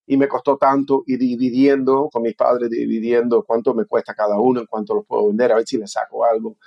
y 0.08 0.18
me 0.18 0.28
costó 0.28 0.58
tanto 0.58 1.04
y 1.06 1.18
dividiendo 1.18 2.10
con 2.12 2.24
mis 2.24 2.36
padres, 2.36 2.70
dividiendo 2.70 3.44
cuánto 3.44 3.74
me 3.74 3.86
cuesta 3.86 4.14
cada 4.14 4.40
uno, 4.40 4.62
en 4.62 4.68
cuánto 4.68 4.94
lo 4.96 5.04
puedo 5.04 5.28
vender, 5.28 5.52
a 5.52 5.56
ver 5.56 5.68
si 5.68 5.78
le 5.78 5.88
saco 5.88 6.26
algo. 6.26 6.58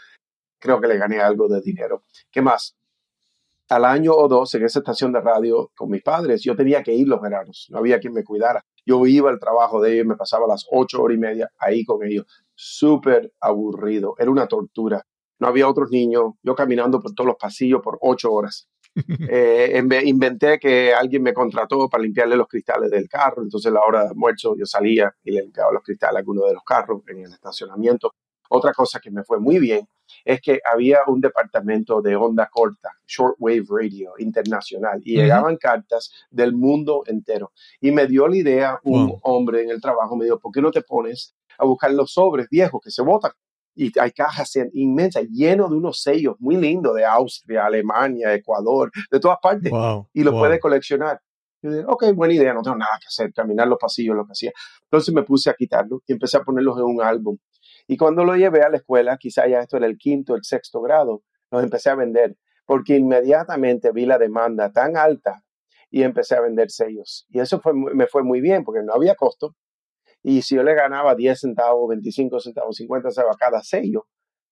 Creo 0.59 0.81
que 0.81 0.89
le 0.89 0.99
gané 0.99 1.21
algo 1.21 1.49
de 1.49 1.61
dinero. 1.61 2.03
¿Qué 2.31 2.43
más? 2.43 2.77
Al 3.69 3.85
año 3.85 4.15
o 4.15 4.29
dos 4.29 4.55
en 4.55 4.65
esa 4.65 4.79
estación 4.79 5.13
de 5.13 5.21
radio 5.21 5.71
con 5.77 5.91
mis 5.91 6.03
padres, 6.03 6.43
yo 6.43 6.57
tenía 6.57 6.83
que 6.83 6.95
ir 6.95 7.07
los 7.07 7.21
veranos, 7.21 7.67
no 7.71 7.79
había 7.79 8.01
quien 8.01 8.15
me 8.15 8.25
cuidara. 8.25 8.65
Yo 8.87 9.05
iba 9.07 9.29
al 9.29 9.39
trabajo 9.39 9.81
de 9.83 9.93
ellos, 9.93 10.07
me 10.07 10.17
pasaba 10.17 10.47
las 10.47 10.67
ocho 10.73 11.03
horas 11.03 11.17
y 11.17 11.21
media 11.21 11.51
ahí 11.59 11.85
con 11.85 12.03
ellos. 12.03 12.25
Súper 12.55 13.33
aburrido, 13.41 14.15
era 14.19 14.31
una 14.31 14.47
tortura. 14.49 15.05
No 15.39 15.47
había 15.47 15.69
otros 15.69 15.91
niños, 15.91 16.33
yo 16.43 16.55
caminando 16.55 16.99
por 16.99 17.15
todos 17.15 17.29
los 17.29 17.37
pasillos 17.37 17.83
por 17.83 17.99
ocho 18.01 18.33
horas. 18.33 18.69
Eh, 19.31 19.81
inventé 20.05 20.59
que 20.59 20.93
alguien 20.93 21.23
me 21.23 21.33
contrató 21.33 21.89
para 21.89 22.03
limpiarle 22.03 22.37
los 22.37 22.49
cristales 22.49 22.91
del 22.91 23.09
carro, 23.09 23.43
entonces 23.43 23.71
a 23.71 23.75
la 23.75 23.81
hora 23.81 24.03
de 24.03 24.09
almuerzo 24.09 24.57
yo 24.57 24.67
salía 24.67 25.15
y 25.23 25.31
le 25.31 25.43
limpiaba 25.43 25.73
los 25.73 25.83
cristales 25.83 26.17
a 26.17 26.19
alguno 26.19 26.45
de 26.45 26.55
los 26.55 26.65
carros 26.65 27.03
en 27.07 27.19
el 27.19 27.33
estacionamiento. 27.33 28.15
Otra 28.51 28.73
cosa 28.73 28.99
que 28.99 29.11
me 29.11 29.25
fue 29.25 29.39
muy 29.39 29.59
bien 29.59 29.87
es 30.25 30.41
que 30.41 30.61
había 30.73 31.01
un 31.07 31.21
departamento 31.21 32.01
de 32.01 32.17
onda 32.17 32.49
corta, 32.51 32.91
shortwave 33.07 33.65
radio 33.69 34.13
internacional, 34.19 35.01
y 35.05 35.17
llegaban 35.17 35.57
cartas 35.57 36.11
del 36.31 36.55
mundo 36.55 37.03
entero. 37.07 37.53
Y 37.81 37.93
me 37.93 38.07
dio 38.07 38.27
la 38.27 38.37
idea 38.37 38.81
un 38.85 39.19
hombre 39.23 39.63
en 39.63 39.71
el 39.71 39.81
trabajo, 39.81 40.17
me 40.17 40.25
dijo, 40.25 40.39
¿por 40.39 40.53
qué 40.53 40.63
no 40.63 40.71
te 40.71 40.83
pones 40.83 41.35
a 41.59 41.65
buscar 41.65 41.93
los 41.93 42.13
sobres 42.13 42.49
viejos 42.51 42.81
que 42.83 42.91
se 42.91 43.03
botan? 43.03 43.33
Y 43.79 43.93
hay 44.01 44.11
cajas 44.11 44.59
inmensas, 44.73 45.25
lleno 45.31 45.69
de 45.69 45.77
unos 45.77 46.03
sellos 46.03 46.35
muy 46.41 46.57
lindos 46.57 46.97
de 46.97 47.05
Austria, 47.05 47.65
Alemania, 47.65 48.35
Ecuador, 48.35 48.91
de 49.09 49.21
todas 49.21 49.39
partes, 49.41 49.73
y 50.13 50.25
lo 50.25 50.33
puede 50.33 50.59
coleccionar. 50.59 51.21
Yo 51.63 51.71
dije, 51.71 51.85
ok, 51.87 52.13
buena 52.13 52.35
idea, 52.35 52.53
no 52.53 52.63
tengo 52.63 52.77
nada 52.77 52.99
que 53.01 53.07
hacer, 53.07 53.33
caminar 53.33 53.69
los 53.69 53.79
pasillos, 53.79 54.17
lo 54.17 54.27
que 54.27 54.33
hacía. 54.33 54.53
Entonces 54.83 55.15
me 55.15 55.23
puse 55.23 55.49
a 55.49 55.55
quitarlo 55.55 56.03
y 56.07 56.13
empecé 56.13 56.39
a 56.39 56.43
ponerlos 56.43 56.77
en 56.79 56.85
un 56.85 57.01
álbum. 57.01 57.39
Y 57.87 57.97
cuando 57.97 58.25
lo 58.25 58.35
llevé 58.35 58.63
a 58.63 58.69
la 58.69 58.79
escuela, 58.79 59.17
quizá 59.17 59.47
ya 59.47 59.61
esto 59.61 59.77
era 59.77 59.87
el 59.87 59.97
quinto, 59.97 60.35
el 60.35 60.43
sexto 60.43 60.81
grado, 60.81 61.23
los 61.53 61.63
empecé 61.63 61.91
a 61.91 61.95
vender, 61.95 62.37
porque 62.67 62.97
inmediatamente 62.97 63.93
vi 63.93 64.07
la 64.07 64.19
demanda 64.19 64.73
tan 64.73 64.97
alta 64.97 65.45
y 65.89 66.03
empecé 66.03 66.35
a 66.35 66.41
vender 66.41 66.71
sellos. 66.71 67.27
Y 67.29 67.39
eso 67.39 67.61
fue, 67.61 67.75
me 67.75 68.09
fue 68.09 68.25
muy 68.25 68.41
bien, 68.41 68.65
porque 68.65 68.83
no 68.83 68.93
había 68.93 69.15
costo, 69.15 69.55
y 70.23 70.43
si 70.43 70.57
yo 70.57 70.63
le 70.63 70.75
ganaba 70.75 71.15
10 71.15 71.39
centavos, 71.39 71.89
25 71.89 72.41
centavos, 72.41 72.77
50 72.77 73.11
centavos 73.11 73.37
a 73.37 73.39
cada 73.39 73.63
sello, 73.63 74.07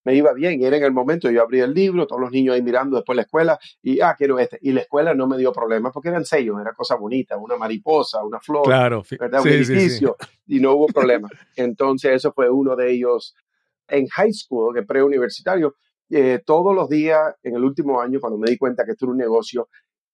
me 0.04 0.14
iba 0.14 0.32
bien. 0.32 0.60
Y 0.60 0.64
era 0.64 0.76
en 0.76 0.84
el 0.84 0.92
momento, 0.92 1.30
yo 1.30 1.42
abrí 1.42 1.60
el 1.60 1.74
libro, 1.74 2.06
todos 2.06 2.22
los 2.22 2.30
niños 2.30 2.54
ahí 2.54 2.62
mirando 2.62 2.96
después 2.96 3.16
la 3.16 3.22
escuela, 3.22 3.58
y 3.82 4.00
ah, 4.00 4.14
quiero 4.16 4.38
este. 4.38 4.58
Y 4.62 4.72
la 4.72 4.82
escuela 4.82 5.14
no 5.14 5.26
me 5.26 5.36
dio 5.36 5.52
problemas 5.52 5.92
porque 5.92 6.10
eran 6.10 6.24
sellos, 6.24 6.60
era 6.60 6.72
cosa 6.72 6.94
bonita, 6.94 7.36
una 7.36 7.56
mariposa, 7.56 8.24
una 8.24 8.38
flor, 8.40 8.64
claro, 8.64 9.02
un 9.20 9.48
edificio, 9.48 10.16
y 10.46 10.60
no 10.60 10.74
hubo 10.74 10.86
problema. 10.86 11.28
Entonces, 11.56 12.12
eso 12.12 12.32
fue 12.32 12.48
uno 12.48 12.76
de 12.76 12.92
ellos 12.92 13.34
en 13.88 14.06
high 14.06 14.32
school, 14.32 14.78
en 14.78 14.86
preuniversitario. 14.86 15.74
Eh, 16.08 16.40
todos 16.46 16.72
los 16.72 16.88
días, 16.88 17.34
en 17.42 17.56
el 17.56 17.64
último 17.64 18.00
año, 18.00 18.20
cuando 18.20 18.38
me 18.38 18.48
di 18.48 18.56
cuenta 18.56 18.84
que 18.84 18.92
esto 18.92 19.06
era 19.06 19.12
un 19.12 19.18
negocio, 19.18 19.68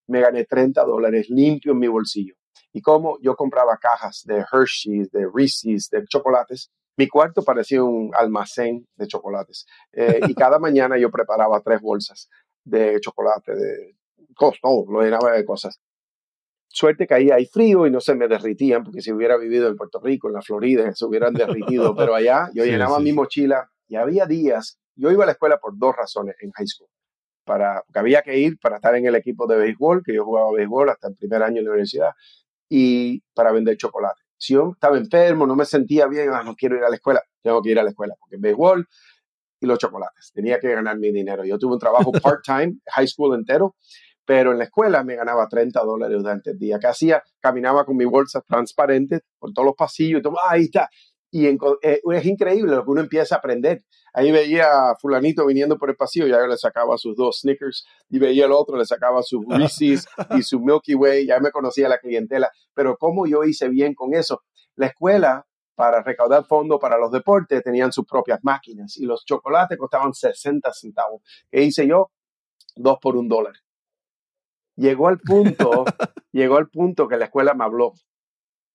me 0.07 0.23
gané 0.23 0.47
30 0.47 0.83
dólares 0.85 1.29
limpio 1.29 1.73
en 1.73 1.79
mi 1.79 1.89
bolsillo 1.89 2.35
y 2.73 2.81
como 2.81 3.19
yo 3.21 3.37
compraba 3.37 3.77
cajas 3.77 4.23
de 4.25 4.45
Hershey's, 4.51 5.11
de 5.11 5.29
Reese's, 5.33 5.91
de 5.91 6.05
chocolates, 6.07 6.71
mi 6.97 7.09
cuarto 7.09 7.43
parecía 7.43 7.83
un 7.83 8.11
almacén 8.15 8.87
de 8.97 9.07
chocolates. 9.07 9.67
Eh, 9.93 10.21
y 10.29 10.35
cada 10.35 10.59
mañana 10.59 10.99
yo 10.99 11.11
preparaba 11.11 11.61
tres 11.61 11.81
bolsas 11.81 12.29
de 12.65 12.99
chocolate, 13.01 13.55
de 13.55 13.97
todo, 14.61 14.87
lo 14.89 15.03
llenaba 15.03 15.33
de 15.33 15.45
cosas. 15.45 15.81
Suerte 16.69 17.07
que 17.07 17.15
ahí 17.15 17.31
hay 17.31 17.45
frío 17.45 17.87
y 17.87 17.91
no 17.91 18.01
se 18.01 18.15
me 18.15 18.29
derritían, 18.29 18.83
porque 18.83 19.03
si 19.03 19.13
hubiera 19.13 19.37
vivido 19.37 19.69
en 19.69 19.77
Puerto 19.77 20.01
Rico, 20.01 20.29
en 20.29 20.35
la 20.35 20.43
Florida, 20.43 20.91
se 20.95 21.05
hubieran 21.05 21.35
derritido. 21.35 21.95
Pero 21.97 22.15
allá 22.15 22.49
yo 22.55 22.65
llenaba 22.65 22.99
mi 22.99 23.13
mochila 23.13 23.71
y 23.89 23.97
había 23.97 24.25
días, 24.25 24.79
yo 24.97 25.11
iba 25.11 25.25
a 25.25 25.27
la 25.27 25.33
escuela 25.33 25.59
por 25.59 25.77
dos 25.77 25.95
razones 25.95 26.35
en 26.41 26.51
high 26.53 26.67
school. 26.67 26.89
Para, 27.45 27.83
porque 27.83 27.99
había 27.99 28.23
que 28.23 28.39
ir 28.39 28.59
para 28.59 28.77
estar 28.77 28.95
en 28.95 29.05
el 29.05 29.17
equipo 29.17 29.47
de 29.47 29.57
béisbol, 29.57 30.03
que 30.05 30.15
yo 30.15 30.25
jugaba 30.25 30.53
béisbol 30.53 30.89
hasta 30.91 31.09
el 31.09 31.17
primer 31.17 31.43
año 31.43 31.57
de 31.57 31.63
la 31.63 31.71
universidad, 31.71 32.13
y 32.75 33.23
para 33.35 33.53
vender 33.53 33.77
chocolate. 33.77 34.23
Si 34.39 34.55
yo 34.55 34.71
estaba 34.73 34.97
enfermo, 34.97 35.47
no 35.47 35.55
me 35.55 35.67
sentía 35.67 36.07
bien, 36.07 36.31
ah, 36.33 36.43
no 36.43 36.55
quiero 36.55 36.75
ir 36.75 36.83
a 36.83 36.89
la 36.89 36.97
escuela, 36.97 37.23
tengo 37.43 37.61
que 37.61 37.71
ir 37.71 37.79
a 37.79 37.83
la 37.83 37.91
escuela, 37.91 38.15
porque 38.19 38.39
béisbol 38.39 38.89
y 39.61 39.67
los 39.67 39.79
chocolates, 39.79 40.33
tenía 40.33 40.59
que 40.59 40.73
ganar 40.73 40.99
mi 40.99 41.13
dinero. 41.13 41.45
Yo 41.45 41.59
tuve 41.59 41.75
un 41.75 41.79
trabajo 41.79 42.11
part-time, 42.23 42.79
high 42.87 43.07
school 43.07 43.35
entero, 43.35 43.77
pero 44.25 44.53
en 44.53 44.59
la 44.59 44.65
escuela 44.65 45.05
me 45.05 45.17
ganaba 45.17 45.47
30 45.47 45.85
dólares 45.85 46.17
durante 46.17 46.53
el 46.53 46.59
día. 46.59 46.79
¿Qué 46.79 46.87
hacía? 46.87 47.23
Caminaba 47.41 47.85
con 47.85 47.95
mi 47.95 48.07
bolsa 48.07 48.41
transparente 48.41 49.21
por 49.39 49.53
todos 49.53 49.67
los 49.67 49.75
pasillos 49.77 50.21
y 50.21 50.23
todo, 50.23 50.39
ah, 50.43 50.53
ahí 50.53 50.63
está. 50.63 50.89
Y 51.35 51.47
eh, 51.47 51.57
es 52.13 52.27
increíble 52.27 52.77
lo 52.77 52.85
que 52.85 52.91
uno 52.91 53.01
empieza 53.01 53.37
a 53.37 53.39
aprender. 53.39 53.83
Ahí 54.13 54.31
veía 54.31 54.91
a 54.91 54.97
fulanito 54.97 55.47
viniendo 55.47 55.79
por 55.79 55.89
el 55.89 55.97
pasillo, 55.97 56.27
ya 56.27 56.47
le 56.47 56.59
sacaba 56.59 56.99
sus 56.99 57.17
dos 57.17 57.39
Snickers, 57.41 57.87
y 58.11 58.19
veía 58.19 58.45
el 58.45 58.53
otro, 58.53 58.77
le 58.77 58.85
sacaba 58.85 59.23
sus 59.23 59.41
Reese's 59.49 60.07
y 60.37 60.43
su 60.43 60.61
Milky 60.61 60.95
Way, 60.95 61.27
ya 61.27 61.41
me 61.41 61.51
conocía 61.51 61.89
la 61.89 61.97
clientela. 61.97 62.51
Pero 62.75 62.99
cómo 62.99 63.27
yo 63.27 63.45
hice 63.45 63.71
bien 63.71 63.95
con 63.95 64.13
eso. 64.13 64.43
La 64.77 64.89
escuela, 64.89 65.47
para 65.75 66.03
recaudar 66.03 66.45
fondos 66.45 66.79
para 66.79 66.99
los 66.99 67.11
deportes, 67.11 67.63
tenían 67.63 67.93
sus 67.93 68.05
propias 68.05 68.41
máquinas 68.43 68.99
y 68.99 69.07
los 69.07 69.25
chocolates 69.25 69.79
costaban 69.79 70.13
60 70.13 70.71
centavos. 70.75 71.23
¿Qué 71.51 71.63
hice 71.63 71.87
yo? 71.87 72.11
Dos 72.77 72.99
por 73.01 73.17
un 73.17 73.29
dólar. 73.29 73.55
Llegó 74.77 75.09
al 75.09 75.19
punto, 75.19 75.87
llegó 76.31 76.59
al 76.59 76.69
punto 76.69 77.09
que 77.09 77.17
la 77.17 77.25
escuela 77.25 77.55
me 77.55 77.65
habló 77.65 77.95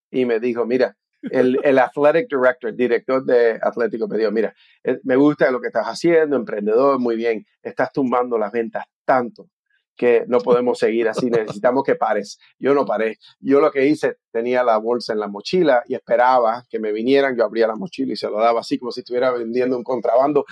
y 0.09 0.25
me 0.25 0.39
dijo, 0.39 0.65
mira, 0.65 0.97
el, 1.31 1.59
el 1.63 1.79
athletic 1.79 2.27
director, 2.29 2.75
director 2.75 3.25
de 3.25 3.59
Atlético 3.61 4.07
me 4.07 4.17
dijo, 4.17 4.31
mira, 4.31 4.53
eh, 4.83 4.99
me 5.03 5.15
gusta 5.15 5.51
lo 5.51 5.59
que 5.59 5.67
estás 5.67 5.85
haciendo, 5.87 6.35
emprendedor, 6.35 6.99
muy 6.99 7.15
bien, 7.15 7.45
estás 7.61 7.91
tumbando 7.91 8.37
las 8.37 8.51
ventas 8.51 8.85
tanto 9.05 9.49
que 9.97 10.25
no 10.27 10.37
podemos 10.39 10.77
seguir 10.77 11.09
así, 11.09 11.29
necesitamos 11.29 11.83
que 11.83 11.95
pares. 11.95 12.39
Yo 12.59 12.73
no 12.73 12.85
paré. 12.85 13.17
Yo 13.39 13.59
lo 13.59 13.71
que 13.71 13.87
hice, 13.87 14.17
tenía 14.31 14.63
la 14.63 14.77
bolsa 14.77 15.11
en 15.11 15.19
la 15.19 15.27
mochila 15.27 15.83
y 15.87 15.95
esperaba 15.95 16.63
que 16.69 16.79
me 16.79 16.93
vinieran, 16.93 17.35
yo 17.35 17.43
abría 17.43 17.67
la 17.67 17.75
mochila 17.75 18.13
y 18.13 18.15
se 18.15 18.29
lo 18.29 18.39
daba 18.39 18.61
así 18.61 18.77
como 18.77 18.91
si 18.91 19.01
estuviera 19.01 19.31
vendiendo 19.31 19.75
un 19.75 19.83
contrabando, 19.83 20.45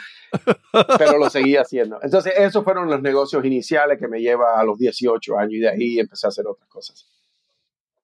pero 0.98 1.20
lo 1.20 1.30
seguía 1.30 1.62
haciendo. 1.62 2.00
Entonces, 2.02 2.34
esos 2.36 2.64
fueron 2.64 2.90
los 2.90 3.02
negocios 3.02 3.46
iniciales 3.46 4.00
que 4.00 4.08
me 4.08 4.20
lleva 4.20 4.60
a 4.60 4.64
los 4.64 4.80
18 4.80 5.38
años 5.38 5.54
y 5.54 5.60
de 5.60 5.70
ahí 5.70 6.00
empecé 6.00 6.26
a 6.26 6.30
hacer 6.30 6.48
otras 6.48 6.68
cosas. 6.68 7.06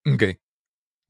Ok. 0.05 0.23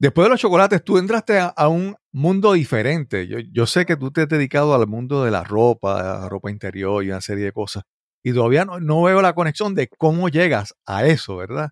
Después 0.02 0.26
de 0.26 0.30
los 0.30 0.40
chocolates, 0.40 0.82
tú 0.82 0.98
entraste 0.98 1.38
a, 1.38 1.68
un 1.68 1.94
mundo 2.10 2.54
diferente. 2.54 3.28
Yo, 3.28 3.66
sé 3.66 3.86
que 3.86 3.96
tú 3.96 4.10
te 4.10 4.22
has 4.22 4.28
dedicado 4.28 4.74
al 4.74 4.88
mundo 4.88 5.22
de 5.22 5.30
la 5.30 5.44
ropa, 5.44 6.02
la 6.02 6.28
ropa 6.28 6.50
interior 6.50 7.04
y 7.04 7.10
una 7.10 7.20
serie 7.20 7.44
de 7.44 7.52
cosas. 7.52 7.84
Y 8.24 8.32
todavía 8.32 8.64
no, 8.64 9.02
veo 9.02 9.22
la 9.22 9.32
conexión 9.32 9.76
de 9.76 9.86
cómo 9.86 10.28
llegas 10.28 10.74
a 10.86 11.06
eso, 11.06 11.36
¿verdad? 11.36 11.70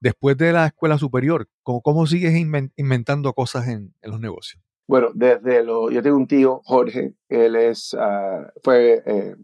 Después 0.00 0.36
de 0.36 0.52
la 0.52 0.66
escuela 0.66 0.98
superior, 0.98 1.48
¿cómo, 1.64 1.82
cómo 1.82 2.06
sigues 2.06 2.32
inven- 2.34 2.70
inventando 2.76 3.32
cosas 3.32 3.66
en, 3.66 3.92
en 4.02 4.10
los 4.12 4.20
negocios? 4.20 4.62
Bueno, 4.86 5.08
desde 5.12 5.64
lo, 5.64 5.90
yo 5.90 6.00
tengo 6.00 6.16
un 6.16 6.28
tío, 6.28 6.60
Jorge, 6.64 7.14
él 7.28 7.56
es, 7.56 7.92
ah, 7.98 8.52
fue 8.62 9.02
eh, 9.04 9.34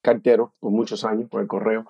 cartero 0.00 0.54
por 0.60 0.70
muchos 0.70 1.04
años 1.04 1.28
por 1.28 1.40
el 1.40 1.48
correo, 1.48 1.86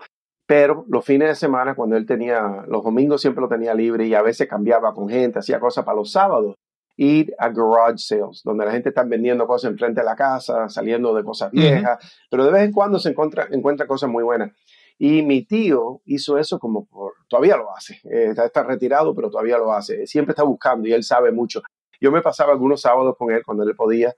pero 0.53 0.85
los 0.87 1.03
fines 1.03 1.29
de 1.29 1.35
semana, 1.35 1.75
cuando 1.75 1.97
él 1.97 2.05
tenía, 2.05 2.67
los 2.69 2.85
domingos 2.85 3.23
siempre 3.23 3.41
lo 3.41 3.49
tenía 3.49 3.73
libre 3.73 4.07
y 4.07 4.13
a 4.13 4.21
veces 4.21 4.47
cambiaba 4.47 4.93
con 4.93 5.09
gente, 5.09 5.39
hacía 5.39 5.59
cosas 5.59 5.83
para 5.83 5.97
los 5.97 6.13
sábados, 6.13 6.57
ir 6.95 7.35
a 7.39 7.49
garage 7.49 7.97
sales, 7.97 8.43
donde 8.45 8.67
la 8.67 8.71
gente 8.71 8.91
está 8.91 9.03
vendiendo 9.03 9.47
cosas 9.47 9.71
enfrente 9.71 10.03
de 10.03 10.05
la 10.05 10.15
casa, 10.15 10.69
saliendo 10.69 11.15
de 11.15 11.25
cosas 11.25 11.51
viejas, 11.53 11.97
pero 12.31 12.45
de 12.45 12.53
vez 12.53 12.65
en 12.65 12.73
cuando 12.73 12.99
se 12.99 13.09
encuentra, 13.09 13.49
encuentra 13.51 13.87
cosas 13.87 14.11
muy 14.11 14.25
buenas. 14.25 14.53
Y 14.99 15.23
mi 15.23 15.43
tío 15.47 16.03
hizo 16.05 16.37
eso 16.37 16.59
como 16.59 16.85
por, 16.85 17.15
todavía 17.31 17.57
lo 17.57 17.75
hace, 17.75 17.95
eh, 18.05 18.27
está, 18.29 18.45
está 18.45 18.63
retirado, 18.63 19.15
pero 19.15 19.31
todavía 19.31 19.57
lo 19.57 19.73
hace, 19.73 20.07
siempre 20.07 20.33
está 20.33 20.43
buscando 20.43 20.87
y 20.87 20.93
él 20.93 21.03
sabe 21.03 21.33
mucho. 21.33 21.63
Yo 21.99 22.13
me 22.13 22.21
pasaba 22.21 22.53
algunos 22.53 22.83
sábados 22.83 23.15
con 23.17 23.33
él 23.33 23.43
cuando 23.43 23.63
él 23.63 23.75
podía 23.75 24.15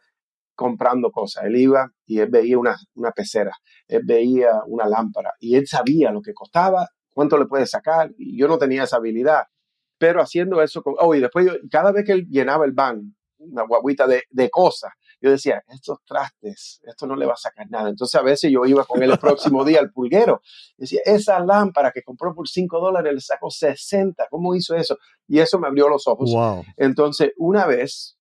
comprando 0.54 1.10
cosas. 1.10 1.44
Él 1.44 1.56
iba 1.56 1.90
y 2.06 2.20
él 2.20 2.28
veía 2.30 2.58
una, 2.58 2.76
una 2.94 3.12
pecera, 3.12 3.52
él 3.88 4.02
veía 4.04 4.62
una 4.66 4.88
lámpara 4.88 5.32
y 5.40 5.56
él 5.56 5.66
sabía 5.66 6.10
lo 6.10 6.20
que 6.22 6.32
costaba, 6.32 6.88
cuánto 7.10 7.38
le 7.38 7.46
puede 7.46 7.66
sacar 7.66 8.10
y 8.16 8.38
yo 8.38 8.48
no 8.48 8.58
tenía 8.58 8.84
esa 8.84 8.96
habilidad. 8.96 9.44
Pero 9.98 10.20
haciendo 10.20 10.60
eso, 10.62 10.82
con, 10.82 10.94
oh, 10.98 11.14
y 11.14 11.20
después 11.20 11.46
yo, 11.46 11.52
cada 11.70 11.92
vez 11.92 12.04
que 12.04 12.12
él 12.12 12.26
llenaba 12.28 12.64
el 12.64 12.72
van, 12.72 13.14
una 13.38 13.62
guaguita 13.62 14.06
de, 14.06 14.22
de 14.30 14.50
cosas, 14.50 14.92
yo 15.24 15.30
decía, 15.30 15.62
estos 15.68 15.98
trastes, 16.04 16.82
esto 16.82 17.06
no 17.06 17.16
le 17.16 17.24
va 17.24 17.32
a 17.32 17.36
sacar 17.36 17.66
nada. 17.70 17.88
Entonces 17.88 18.20
a 18.20 18.22
veces 18.22 18.50
yo 18.52 18.66
iba 18.66 18.84
con 18.84 19.02
él 19.02 19.10
el 19.10 19.18
próximo 19.18 19.64
día 19.64 19.80
al 19.80 19.90
pulguero. 19.90 20.42
Decía, 20.76 21.00
esa 21.06 21.40
lámpara 21.40 21.92
que 21.92 22.02
compró 22.02 22.34
por 22.34 22.46
5 22.46 22.78
dólares 22.78 23.14
le 23.14 23.20
sacó 23.20 23.50
60. 23.50 24.26
¿Cómo 24.28 24.54
hizo 24.54 24.74
eso? 24.74 24.98
Y 25.26 25.38
eso 25.38 25.58
me 25.58 25.68
abrió 25.68 25.88
los 25.88 26.06
ojos. 26.06 26.30
Wow. 26.30 26.62
Entonces, 26.76 27.30
una 27.38 27.66
vez, 27.66 28.18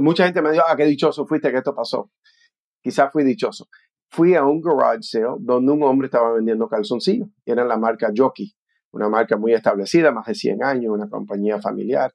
mucha 0.00 0.24
gente 0.24 0.42
me 0.42 0.52
dijo, 0.52 0.64
ah, 0.66 0.76
qué 0.76 0.84
dichoso 0.84 1.26
fuiste 1.26 1.50
que 1.50 1.58
esto 1.58 1.74
pasó. 1.74 2.10
Quizás 2.82 3.12
fui 3.12 3.24
dichoso. 3.24 3.68
Fui 4.10 4.34
a 4.34 4.44
un 4.44 4.60
garage 4.60 5.02
sale 5.02 5.26
donde 5.38 5.72
un 5.72 5.82
hombre 5.84 6.06
estaba 6.06 6.32
vendiendo 6.32 6.68
calzoncillos. 6.68 7.28
Era 7.46 7.64
la 7.64 7.76
marca 7.76 8.10
Jockey, 8.14 8.52
una 8.92 9.08
marca 9.08 9.36
muy 9.36 9.52
establecida, 9.52 10.10
más 10.10 10.26
de 10.26 10.34
100 10.34 10.64
años, 10.64 10.92
una 10.92 11.08
compañía 11.08 11.60
familiar. 11.60 12.12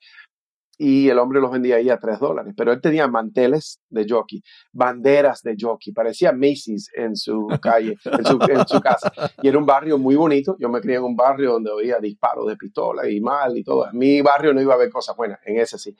Y 0.78 1.08
el 1.08 1.18
hombre 1.20 1.40
los 1.40 1.52
vendía 1.52 1.78
ahí 1.78 1.90
a 1.90 1.98
3 1.98 2.20
dólares. 2.20 2.54
Pero 2.58 2.74
él 2.74 2.82
tenía 2.82 3.08
manteles 3.08 3.82
de 3.90 4.06
jockey, 4.10 4.44
banderas 4.74 5.42
de 5.42 5.56
jockey. 5.58 5.94
Parecía 5.94 6.34
Macy's 6.34 6.90
en 6.94 7.16
su 7.16 7.48
calle, 7.62 7.96
en 8.04 8.26
su, 8.26 8.40
en 8.50 8.68
su 8.68 8.82
casa. 8.82 9.14
Y 9.42 9.48
era 9.48 9.58
un 9.58 9.66
barrio 9.66 9.98
muy 9.98 10.16
bonito. 10.16 10.58
Yo 10.60 10.68
me 10.68 10.82
crié 10.82 10.98
en 10.98 11.04
un 11.04 11.16
barrio 11.16 11.54
donde 11.54 11.72
oía 11.72 12.00
disparos 12.00 12.46
de 12.48 12.58
pistola 12.58 13.10
y 13.10 13.22
mal 13.22 13.58
y 13.58 13.64
todo. 13.64 13.90
En 13.90 13.98
mi 13.98 14.22
barrio 14.22 14.54
no 14.54 14.62
iba 14.62 14.74
a 14.74 14.76
haber 14.76 14.90
cosas 14.90 15.16
buenas, 15.16 15.40
en 15.46 15.60
ese 15.60 15.78
sí. 15.78 15.96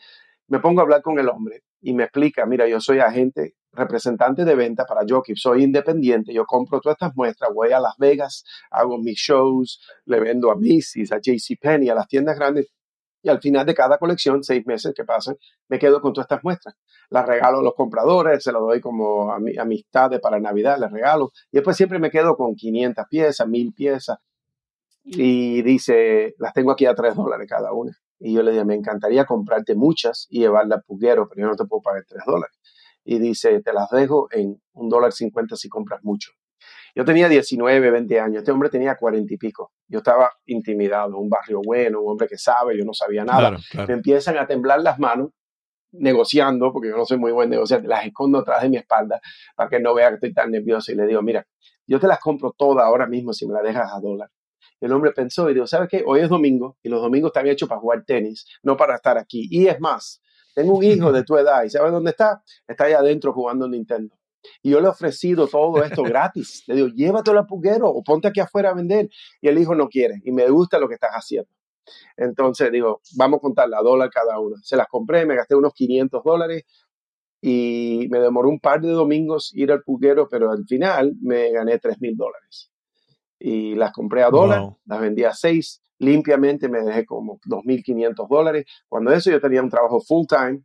Me 0.48 0.60
pongo 0.60 0.80
a 0.82 0.84
hablar 0.84 1.02
con 1.02 1.20
el 1.20 1.28
hombre 1.30 1.64
y 1.82 1.94
me 1.94 2.04
explica, 2.04 2.46
mira, 2.46 2.68
yo 2.68 2.80
soy 2.80 3.00
agente, 3.00 3.56
representante 3.72 4.46
de 4.46 4.56
venta 4.56 4.86
para 4.86 5.02
Jockey, 5.08 5.36
soy 5.36 5.64
independiente, 5.64 6.34
yo 6.34 6.46
compro 6.46 6.80
todas 6.82 6.96
estas 6.96 7.16
muestras, 7.16 7.52
voy 7.54 7.72
a 7.72 7.80
Las 7.80 7.96
Vegas, 7.98 8.44
hago 8.72 8.98
mis 8.98 9.18
shows, 9.18 9.82
le 10.06 10.20
vendo 10.20 10.52
a 10.52 10.56
Macy's, 10.56 11.12
a 11.12 11.20
JCPenney, 11.20 11.90
a 11.90 11.96
las 11.96 12.08
tiendas 12.08 12.38
grandes 12.38 12.68
y 13.22 13.30
al 13.30 13.42
final 13.42 13.66
de 13.66 13.74
cada 13.74 13.98
colección, 13.98 14.44
seis 14.44 14.64
meses 14.68 14.94
que 14.96 15.04
pasan, 15.04 15.36
me 15.68 15.80
quedo 15.80 16.00
con 16.00 16.14
todas 16.14 16.26
estas 16.26 16.44
muestras. 16.44 16.76
Las 17.10 17.26
regalo 17.26 17.58
a 17.58 17.64
los 17.64 17.74
compradores, 17.74 18.44
se 18.44 18.52
las 18.52 18.62
doy 18.62 18.80
como 18.80 19.32
ami- 19.32 19.60
amistades 19.60 20.20
para 20.20 20.40
Navidad, 20.40 20.78
les 20.80 20.92
regalo. 20.92 21.32
Y 21.52 21.58
después 21.58 21.76
siempre 21.76 21.98
me 21.98 22.12
quedo 22.12 22.36
con 22.38 22.54
500 22.56 23.06
piezas, 23.10 23.48
1000 23.48 23.74
piezas. 23.74 24.20
Y 25.04 25.62
dice, 25.64 26.36
las 26.38 26.54
tengo 26.54 26.72
aquí 26.72 26.86
a 26.86 26.94
3 26.94 27.16
dólares 27.16 27.48
cada 27.50 27.74
una. 27.74 27.98
Y 28.20 28.34
yo 28.34 28.44
le 28.44 28.52
dije, 28.52 28.66
me 28.66 28.76
encantaría 28.76 29.26
comprarte 29.26 29.76
muchas 29.76 30.28
y 30.30 30.40
llevarlas 30.40 30.78
al 30.78 30.84
puguero, 30.84 31.28
pero 31.28 31.42
yo 31.42 31.48
no 31.48 31.56
te 31.56 31.66
puedo 31.66 31.82
pagar 31.82 32.04
3 32.08 32.24
dólares. 32.26 32.58
Y 33.04 33.20
dice, 33.20 33.62
te 33.62 33.74
las 33.74 33.90
dejo 33.90 34.28
en 34.32 34.62
un 34.74 34.90
dólar 34.90 35.12
cincuenta 35.12 35.56
si 35.56 35.70
compras 35.70 36.00
mucho. 36.04 36.32
Yo 36.96 37.04
tenía 37.04 37.28
19, 37.28 37.92
20 37.92 38.20
años. 38.20 38.38
Este 38.40 38.52
hombre 38.52 38.70
tenía 38.70 38.96
40 38.96 39.34
y 39.34 39.38
pico. 39.38 39.74
Yo 39.88 40.00
estaba 40.00 40.32
intimidado, 40.46 41.18
un 41.18 41.30
barrio 41.30 41.62
bueno, 41.64 42.02
un 42.02 42.12
hombre 42.12 42.28
que 42.28 42.38
sabe, 42.38 42.78
yo 42.78 42.86
no 42.86 42.94
sabía 42.94 43.26
nada. 43.26 43.58
Claro, 43.70 43.88
Me 43.88 43.94
empiezan 43.94 44.38
a 44.38 44.48
temblar 44.48 44.82
las 44.82 44.98
manos 44.98 45.32
negociando, 45.92 46.72
porque 46.72 46.90
yo 46.90 46.98
no 46.98 47.06
soy 47.06 47.18
muy 47.18 47.32
buen 47.32 47.50
negociante, 47.50 47.88
las 47.88 48.06
escondo 48.06 48.40
atrás 48.40 48.62
de 48.64 48.70
mi 48.70 48.78
espalda 48.78 49.22
para 49.56 49.70
que 49.70 49.80
no 49.80 49.94
vea 49.94 50.10
que 50.10 50.16
estoy 50.16 50.34
tan 50.34 50.52
nervioso 50.52 50.92
y 50.92 50.96
le 50.96 51.06
digo, 51.06 51.22
mira, 51.22 51.46
yo 51.88 52.00
te 52.00 52.08
las 52.08 52.20
compro 52.20 52.54
todas 52.58 52.86
ahora 52.86 53.08
mismo 53.08 53.34
si 53.34 53.48
me 53.48 53.54
las 53.54 53.64
dejas 53.64 53.92
a 53.94 54.00
dólar. 54.00 54.30
El 54.82 54.92
hombre 54.92 55.12
pensó 55.12 55.50
y 55.50 55.54
dijo, 55.54 55.68
¿sabes 55.68 55.90
qué? 55.90 56.04
Hoy 56.06 56.22
es 56.22 56.30
domingo 56.30 56.78
y 56.84 56.90
los 56.90 57.02
domingos 57.02 57.30
están 57.30 57.48
hechos 57.48 57.68
para 57.70 57.82
jugar 57.82 58.04
tenis, 58.06 58.46
no 58.64 58.76
para 58.78 58.96
estar 58.96 59.18
aquí. 59.18 59.48
Y 59.50 59.68
es 59.68 59.80
más, 59.80 60.22
tengo 60.54 60.78
un 60.78 60.84
hijo 60.84 61.12
de 61.12 61.24
tu 61.26 61.38
edad 61.38 61.64
y 61.64 61.70
¿sabes 61.70 61.92
dónde 61.92 62.12
está? 62.12 62.44
Está 62.68 62.86
allá 62.86 63.00
adentro 63.00 63.34
jugando 63.34 63.68
Nintendo. 63.68 64.16
Y 64.62 64.72
yo 64.72 64.80
le 64.80 64.88
he 64.88 64.90
ofrecido 64.90 65.48
todo 65.48 65.84
esto 65.84 66.04
gratis. 66.04 66.64
Le 66.68 66.76
digo, 66.76 66.88
llévatelo 66.90 67.40
al 67.40 67.48
puguero 67.48 67.88
o 67.88 68.04
ponte 68.04 68.28
aquí 68.28 68.40
afuera 68.40 68.70
a 68.70 68.74
vender. 68.74 69.10
Y 69.42 69.48
el 69.48 69.58
hijo 69.58 69.76
no 69.76 69.90
quiere 69.90 70.22
y 70.24 70.32
me 70.32 70.48
gusta 70.50 70.80
lo 70.80 70.88
que 70.88 70.96
estás 70.96 71.12
haciendo. 71.12 71.50
Entonces 72.18 72.72
digo, 72.72 73.02
vamos 73.16 73.38
a 73.38 73.42
contarla 73.42 73.80
a 73.80 73.84
dólar 73.84 74.10
cada 74.10 74.40
una. 74.40 74.58
Se 74.64 74.76
las 74.76 74.88
compré, 74.88 75.26
me 75.26 75.36
gasté 75.36 75.56
unos 75.56 75.74
500 75.74 76.24
dólares 76.24 76.64
y 77.42 78.08
me 78.10 78.20
demoró 78.20 78.50
un 78.50 78.60
par 78.60 78.82
de 78.82 78.90
domingos 78.90 79.52
ir 79.54 79.72
al 79.72 79.84
puguero, 79.84 80.28
pero 80.30 80.52
al 80.52 80.66
final 80.66 81.14
me 81.22 81.52
gané 81.52 81.78
3 81.78 82.02
mil 82.02 82.16
dólares. 82.18 82.72
Y 83.40 83.76
las 83.76 83.92
compré 83.92 84.24
a 84.24 84.30
dólar, 84.30 84.62
Wow. 84.62 84.78
las 84.86 85.02
vendí 85.02 85.24
a 85.24 85.34
6, 85.34 85.82
limpiamente 86.00 86.70
me 86.70 86.82
dejé 86.82 87.06
como 87.06 87.40
2.500 87.46 88.28
dólares. 88.30 88.66
Cuando 88.88 89.12
eso 89.12 89.30
yo 89.32 89.40
tenía 89.42 89.62
un 89.62 89.70
trabajo 89.70 90.00
full 90.02 90.26
time, 90.28 90.62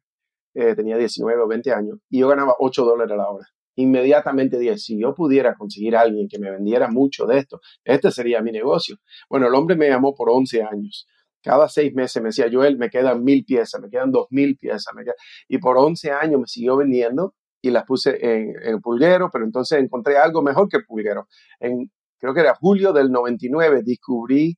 eh, 0.54 0.74
tenía 0.74 0.96
19 0.96 1.40
o 1.42 1.46
20 1.48 1.72
años, 1.72 1.98
y 2.08 2.20
yo 2.20 2.28
ganaba 2.28 2.54
8 2.58 2.84
dólares 2.84 3.12
a 3.12 3.16
la 3.16 3.30
hora. 3.30 3.46
Inmediatamente 3.76 4.58
dije, 4.58 4.76
si 4.78 5.00
yo 5.00 5.14
pudiera 5.14 5.54
conseguir 5.54 5.96
a 5.96 6.00
alguien 6.02 6.28
que 6.28 6.38
me 6.38 6.50
vendiera 6.50 6.88
mucho 6.90 7.24
de 7.26 7.38
esto, 7.38 7.60
este 7.84 8.10
sería 8.10 8.42
mi 8.42 8.50
negocio. 8.52 8.96
Bueno, 9.28 9.46
el 9.46 9.54
hombre 9.54 9.76
me 9.76 9.88
llamó 9.88 10.14
por 10.14 10.28
11 10.30 10.62
años. 10.62 11.06
Cada 11.42 11.68
seis 11.68 11.94
meses 11.94 12.20
me 12.22 12.28
decía, 12.28 12.46
Joel, 12.52 12.76
me 12.76 12.90
quedan 12.90 13.24
mil 13.24 13.44
piezas, 13.44 13.80
me 13.80 13.88
quedan 13.88 14.10
dos 14.10 14.26
mil 14.30 14.56
piezas. 14.58 14.92
me 14.94 15.02
quedan-". 15.04 15.14
Y 15.48 15.58
por 15.58 15.78
11 15.78 16.10
años 16.10 16.40
me 16.40 16.46
siguió 16.46 16.76
vendiendo 16.76 17.34
y 17.62 17.70
las 17.70 17.84
puse 17.84 18.18
en, 18.20 18.50
en 18.62 18.74
el 18.74 18.80
pulguero, 18.80 19.30
pero 19.32 19.44
entonces 19.46 19.78
encontré 19.78 20.18
algo 20.18 20.42
mejor 20.42 20.68
que 20.68 20.76
el 20.78 20.84
pulguero. 20.84 21.28
En, 21.60 21.90
creo 22.20 22.34
que 22.34 22.40
era 22.40 22.54
julio 22.54 22.92
del 22.92 23.10
99, 23.10 23.82
descubrí 23.84 24.56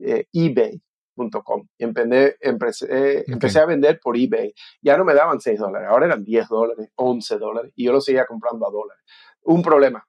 eh, 0.00 0.26
eBay.com. 0.32 1.68
Empecé, 1.78 2.36
empecé, 2.40 3.18
Ok. 3.20 3.28
empecé 3.28 3.58
a 3.60 3.66
vender 3.66 4.00
por 4.02 4.16
eBay. 4.16 4.52
Ya 4.82 4.96
no 4.96 5.04
me 5.04 5.14
daban 5.14 5.40
6 5.40 5.58
dólares, 5.58 5.88
ahora 5.88 6.06
eran 6.06 6.24
10 6.24 6.48
dólares, 6.48 6.88
11 6.96 7.38
dólares, 7.38 7.72
y 7.76 7.84
yo 7.84 7.92
lo 7.92 8.00
seguía 8.00 8.26
comprando 8.26 8.66
a 8.66 8.70
dólares. 8.70 9.04
Un 9.42 9.62
problema, 9.62 10.04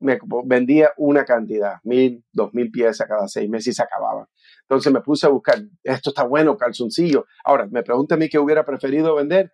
me 0.00 0.18
vendía 0.44 0.90
una 0.96 1.24
cantidad, 1.24 1.76
mil, 1.84 2.24
dos 2.32 2.52
mil 2.52 2.70
piezas 2.70 3.06
cada 3.08 3.26
seis 3.28 3.48
meses 3.48 3.68
y 3.68 3.72
se 3.72 3.82
acababan. 3.82 4.26
Entonces 4.62 4.92
me 4.92 5.00
puse 5.00 5.26
a 5.26 5.30
buscar, 5.30 5.58
esto 5.82 6.10
está 6.10 6.24
bueno, 6.24 6.56
calzoncillo. 6.56 7.26
Ahora, 7.44 7.66
me 7.70 7.82
pregunta 7.82 8.14
a 8.14 8.18
mí 8.18 8.28
qué 8.28 8.38
hubiera 8.38 8.64
preferido 8.64 9.14
vender, 9.14 9.52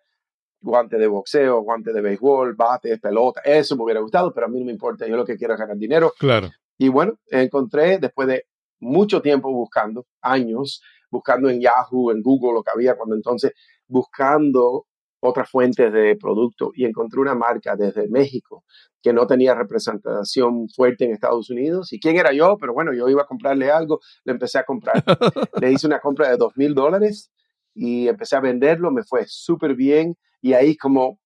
guantes 0.61 0.99
de 0.99 1.07
boxeo, 1.07 1.61
guantes 1.61 1.93
de 1.93 2.01
béisbol, 2.01 2.55
bates, 2.55 2.99
pelota, 2.99 3.41
eso 3.43 3.75
me 3.75 3.83
hubiera 3.83 3.99
gustado, 3.99 4.33
pero 4.33 4.45
a 4.45 4.49
mí 4.49 4.59
no 4.59 4.65
me 4.65 4.71
importa, 4.71 5.07
yo 5.07 5.17
lo 5.17 5.25
que 5.25 5.35
quiero 5.35 5.53
es 5.53 5.59
ganar 5.59 5.77
dinero. 5.77 6.13
Claro. 6.17 6.49
Y 6.77 6.89
bueno, 6.89 7.19
encontré 7.27 7.99
después 7.99 8.27
de 8.27 8.45
mucho 8.79 9.21
tiempo 9.21 9.51
buscando, 9.51 10.07
años, 10.21 10.81
buscando 11.09 11.49
en 11.49 11.61
Yahoo, 11.61 12.11
en 12.11 12.21
Google, 12.21 12.53
lo 12.53 12.63
que 12.63 12.71
había 12.73 12.95
cuando 12.95 13.15
entonces, 13.15 13.53
buscando 13.87 14.85
otras 15.21 15.49
fuentes 15.49 15.93
de 15.93 16.15
producto 16.15 16.71
y 16.73 16.85
encontré 16.85 17.19
una 17.19 17.35
marca 17.35 17.75
desde 17.75 18.07
México 18.09 18.63
que 19.03 19.13
no 19.13 19.27
tenía 19.27 19.53
representación 19.53 20.67
fuerte 20.69 21.05
en 21.05 21.11
Estados 21.11 21.49
Unidos. 21.49 21.93
¿Y 21.93 21.99
quién 21.99 22.17
era 22.17 22.33
yo? 22.33 22.57
Pero 22.59 22.73
bueno, 22.73 22.93
yo 22.93 23.07
iba 23.07 23.21
a 23.21 23.27
comprarle 23.27 23.71
algo, 23.71 23.99
le 24.23 24.33
empecé 24.33 24.57
a 24.57 24.63
comprar. 24.63 25.03
le 25.61 25.71
hice 25.71 25.87
una 25.87 25.99
compra 25.99 26.29
de 26.29 26.37
dos 26.37 26.57
mil 26.57 26.73
dólares 26.73 27.31
y 27.73 28.07
empecé 28.07 28.35
a 28.35 28.41
venderlo, 28.41 28.91
me 28.91 29.03
fue 29.03 29.25
súper 29.27 29.75
bien 29.75 30.17
y 30.41 30.53
ahí 30.53 30.75
como 30.75 31.19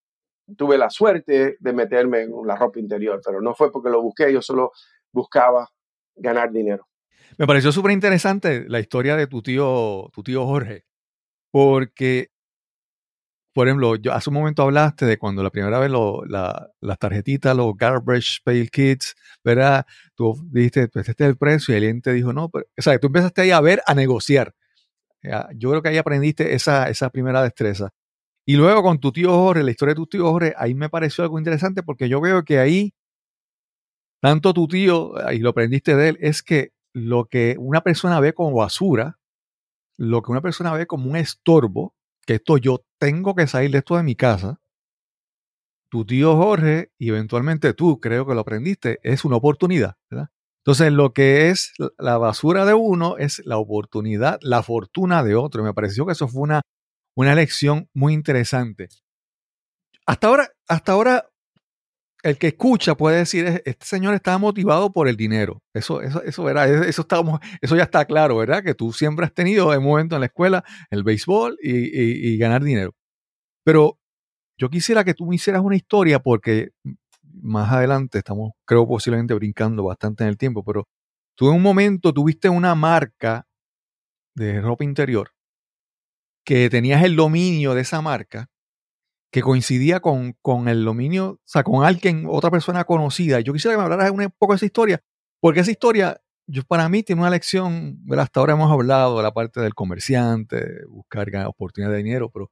tuve 0.58 0.78
la 0.78 0.90
suerte 0.90 1.58
de 1.60 1.74
meterme 1.74 2.22
en 2.22 2.32
la 2.46 2.56
ropa 2.56 2.80
interior, 2.80 3.20
pero 3.26 3.42
no 3.42 3.56
fue 3.56 3.72
porque 3.72 3.90
lo 3.90 4.02
busqué, 4.02 4.32
yo 4.32 4.42
solo 4.42 4.72
buscaba 5.12 5.70
ganar 6.16 6.52
dinero. 6.52 6.88
Me 7.38 7.48
pareció 7.48 7.72
súper 7.72 7.92
interesante 7.92 8.66
la 8.68 8.80
historia 8.80 9.16
de 9.16 9.28
tu 9.28 9.42
tío, 9.42 10.10
tu 10.14 10.22
tío 10.24 10.46
Jorge, 10.46 10.86
porque, 11.52 12.30
por 13.54 13.68
ejemplo, 13.68 13.96
yo 13.96 14.14
hace 14.14 14.30
un 14.30 14.36
momento 14.36 14.62
hablaste 14.62 15.06
de 15.06 15.18
cuando 15.18 15.42
la 15.42 15.50
primera 15.50 15.80
vez 15.80 15.90
lo, 15.90 16.24
la, 16.26 16.70
las 16.80 17.00
tarjetitas, 17.00 17.56
los 17.56 17.76
Garbage 17.76 18.40
Pail 18.44 18.70
Kits, 18.70 19.16
¿verdad? 19.44 19.86
Tú 20.14 20.36
dijiste, 20.52 20.88
pues 20.90 21.10
este 21.10 21.24
es 21.24 21.30
el 21.32 21.38
precio 21.38 21.74
y 21.74 21.78
alguien 21.78 22.02
te 22.02 22.14
dijo, 22.14 22.32
no, 22.32 22.50
pero, 22.50 22.66
o 22.78 22.82
sea, 22.82 23.00
tú 23.00 23.08
empezaste 23.08 23.42
ahí 23.42 23.52
a 23.52 23.62
ver, 23.62 23.82
a 23.88 23.96
negociar. 23.96 24.54
Yo 25.56 25.72
creo 25.72 25.82
que 25.82 25.90
ahí 25.90 25.98
aprendiste 25.98 26.54
esa, 26.54 26.88
esa 26.88 27.10
primera 27.10 27.42
destreza. 27.42 27.92
Y 28.46 28.58
luego 28.58 28.84
con 28.84 29.00
tu 29.00 29.12
tío 29.12 29.32
Jorge, 29.32 29.64
la 29.64 29.72
historia 29.72 29.94
de 29.94 29.96
tu 29.96 30.08
tío 30.08 30.30
Jorge, 30.30 30.54
ahí 30.58 30.76
me 30.76 30.90
pareció 30.90 31.24
algo 31.24 31.40
interesante 31.40 31.82
porque 31.82 32.08
yo 32.08 32.22
veo 32.22 32.44
que 32.44 32.60
ahí, 32.60 32.94
tanto 34.22 34.54
tu 34.54 34.68
tío, 34.68 35.14
y 35.32 35.40
lo 35.40 35.50
aprendiste 35.50 35.96
de 35.96 36.10
él, 36.10 36.18
es 36.22 36.44
que 36.44 36.72
lo 36.94 37.26
que 37.26 37.56
una 37.60 37.82
persona 37.82 38.20
ve 38.20 38.34
como 38.34 38.56
basura, 38.56 39.20
lo 39.98 40.22
que 40.22 40.32
una 40.32 40.42
persona 40.42 40.74
ve 40.74 40.86
como 40.86 41.10
un 41.10 41.16
estorbo, 41.16 41.96
que 42.26 42.36
esto 42.36 42.58
yo 42.58 42.86
tengo 43.00 43.36
que 43.36 43.48
salir 43.48 43.72
de 43.72 43.80
esto 43.80 43.98
de 43.98 44.04
mi 44.04 44.16
casa, 44.16 44.60
tu 45.90 46.06
tío 46.06 46.36
Jorge 46.36 46.92
y 46.98 47.10
eventualmente 47.10 47.74
tú, 47.74 48.00
creo 48.00 48.28
que 48.28 48.36
lo 48.36 48.42
aprendiste, 48.42 49.00
es 49.04 49.26
una 49.26 49.38
oportunidad, 49.38 49.96
¿verdad? 50.10 50.30
Entonces, 50.60 50.92
lo 50.92 51.14
que 51.14 51.50
es 51.50 51.74
la 52.00 52.18
basura 52.18 52.66
de 52.66 52.74
uno 52.74 53.18
es 53.18 53.42
la 53.46 53.58
oportunidad, 53.58 54.40
la 54.42 54.64
fortuna 54.64 55.24
de 55.24 55.36
otro. 55.36 55.64
Me 55.64 55.76
pareció 55.76 56.08
que 56.08 56.14
eso 56.14 56.28
fue 56.28 56.42
una 56.42 56.62
una 57.16 57.34
lección 57.34 57.90
muy 57.94 58.14
interesante. 58.14 58.90
Hasta 60.06 60.28
ahora, 60.28 60.52
hasta 60.68 60.92
ahora, 60.92 61.30
el 62.22 62.38
que 62.38 62.48
escucha 62.48 62.96
puede 62.96 63.18
decir, 63.18 63.62
este 63.66 63.86
señor 63.86 64.14
está 64.14 64.38
motivado 64.38 64.92
por 64.92 65.08
el 65.08 65.16
dinero. 65.16 65.62
Eso, 65.74 66.02
eso, 66.02 66.22
eso, 66.24 66.44
¿verdad? 66.44 66.86
Eso, 66.86 67.08
eso 67.62 67.76
ya 67.76 67.84
está 67.84 68.06
claro, 68.06 68.38
¿verdad? 68.38 68.64
Que 68.64 68.76
tú 68.76 68.92
siempre 68.92 69.26
has 69.26 69.34
tenido 69.34 69.80
momento 69.82 70.16
en 70.16 70.22
la 70.22 70.28
escuela 70.28 70.64
el 70.90 71.04
béisbol 71.04 71.58
y, 71.62 72.38
ganar 72.38 72.64
dinero. 72.64 72.94
Pero 73.64 74.00
yo 74.58 74.70
quisiera 74.70 75.04
que 75.04 75.14
tú 75.14 75.26
me 75.28 75.36
hicieras 75.36 75.62
una 75.64 75.76
historia 75.76 76.20
porque 76.20 76.70
más 77.24 77.72
adelante 77.72 78.20
estamos, 78.20 78.54
creo, 78.66 78.88
posiblemente 78.88 79.34
brincando 79.34 79.84
bastante 79.84 80.24
en 80.24 80.30
el 80.30 80.38
tiempo, 80.38 80.64
pero 80.64 80.88
tú 81.36 81.50
en 81.50 81.56
un 81.56 81.62
momento 81.62 82.14
tuviste 82.14 82.50
una 82.50 82.76
marca 82.76 83.46
de 84.36 84.62
ropa 84.62 84.84
interior 84.84 85.35
que 86.46 86.70
tenías 86.70 87.04
el 87.04 87.16
dominio 87.16 87.74
de 87.74 87.82
esa 87.82 88.02
marca 88.02 88.50
que 89.32 89.42
coincidía 89.42 90.00
con, 90.00 90.34
con, 90.42 90.70
el 90.70 90.86
dominio, 90.86 91.32
o 91.32 91.40
sea, 91.44 91.64
con 91.64 91.84
alguien, 91.84 92.26
otra 92.30 92.50
persona 92.52 92.86
conocida. 92.86 93.42
Yo 93.42 93.52
quisiera 93.52 93.74
que 93.74 93.80
me 93.80 93.84
hablaras 93.84 94.12
un 94.12 94.34
poco 94.38 94.54
de 94.54 94.58
esa 94.58 94.66
historia, 94.66 95.04
porque 95.42 95.60
esa 95.60 95.72
historia, 95.72 96.22
yo, 96.48 96.64
para 96.64 96.88
mí, 96.88 97.04
tiene 97.04 97.22
una 97.22 97.32
lección, 97.32 98.00
hasta 98.18 98.40
ahora 98.40 98.54
hemos 98.54 98.72
hablado 98.72 99.18
de 99.18 99.24
la 99.24 99.34
parte 99.34 99.60
del 99.60 99.74
comerciante, 99.74 100.86
buscar 100.88 101.28
oportunidades 101.48 101.98
de 101.98 102.04
dinero, 102.04 102.30
pero, 102.32 102.50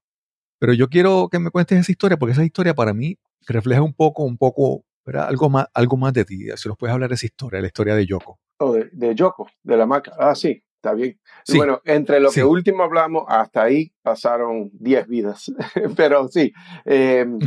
pero 0.59 0.73
yo 0.73 0.89
quiero 0.89 1.29
que 1.31 1.39
me 1.39 1.51
cuentes 1.51 1.79
esa 1.79 1.91
historia, 1.91 2.17
porque 2.17 2.33
esa 2.33 2.43
historia 2.43 2.73
para 2.73 2.93
mí 2.93 3.17
refleja 3.47 3.81
un 3.81 3.93
poco, 3.93 4.23
un 4.23 4.37
poco, 4.37 4.83
Algo 5.05 5.49
más, 5.49 5.67
algo 5.73 5.95
más 5.95 6.11
de 6.13 6.25
ti. 6.25 6.47
Si 6.57 6.67
nos 6.67 6.77
puedes 6.77 6.93
hablar 6.93 7.09
de 7.09 7.15
esa 7.15 7.27
historia, 7.27 7.61
la 7.61 7.67
historia 7.67 7.95
de 7.95 8.05
Yoko. 8.05 8.39
Oh, 8.59 8.73
de, 8.73 8.89
de 8.91 9.15
Yoko, 9.15 9.47
de 9.63 9.77
la 9.77 9.85
marca. 9.85 10.11
Ah, 10.19 10.35
sí. 10.35 10.61
Está 10.83 10.95
bien. 10.95 11.17
bueno, 11.55 11.81
entre 11.85 12.19
lo 12.19 12.29
que 12.29 12.43
último 12.43 12.83
hablamos, 12.83 13.23
hasta 13.29 13.63
ahí 13.63 13.93
pasaron 14.01 14.69
10 14.73 15.07
vidas. 15.07 15.49
Pero 15.95 16.27
sí. 16.27 16.51
Em, 16.83 17.39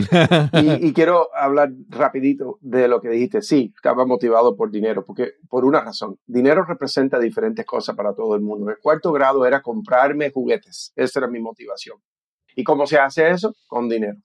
y, 0.80 0.94
quiero 0.94 1.28
hablar 1.36 1.68
rapidito 1.90 2.56
de 2.62 2.88
lo 2.88 2.98
que 2.98 3.10
dijiste. 3.10 3.42
Sí, 3.42 3.74
estaba 3.76 4.06
motivado 4.06 4.56
por 4.56 4.70
dinero, 4.70 5.04
porque 5.04 5.32
por 5.50 5.66
una 5.66 5.82
razón. 5.82 6.18
Dinero 6.24 6.64
representa 6.64 7.18
diferentes 7.18 7.66
cosas 7.66 7.94
para 7.94 8.14
todo 8.14 8.34
el 8.36 8.40
mundo. 8.40 8.64
En 8.64 8.70
el 8.70 8.78
cuarto 8.78 9.12
grado 9.12 9.44
era 9.44 9.60
comprarme 9.60 10.30
juguetes. 10.30 10.94
Esa 10.96 11.18
era 11.18 11.28
mi 11.28 11.38
motivación. 11.38 11.98
¿Y 12.54 12.64
cómo 12.64 12.86
se 12.86 12.96
hace 12.96 13.28
eso? 13.28 13.54
Con 13.66 13.86
dinero. 13.90 14.18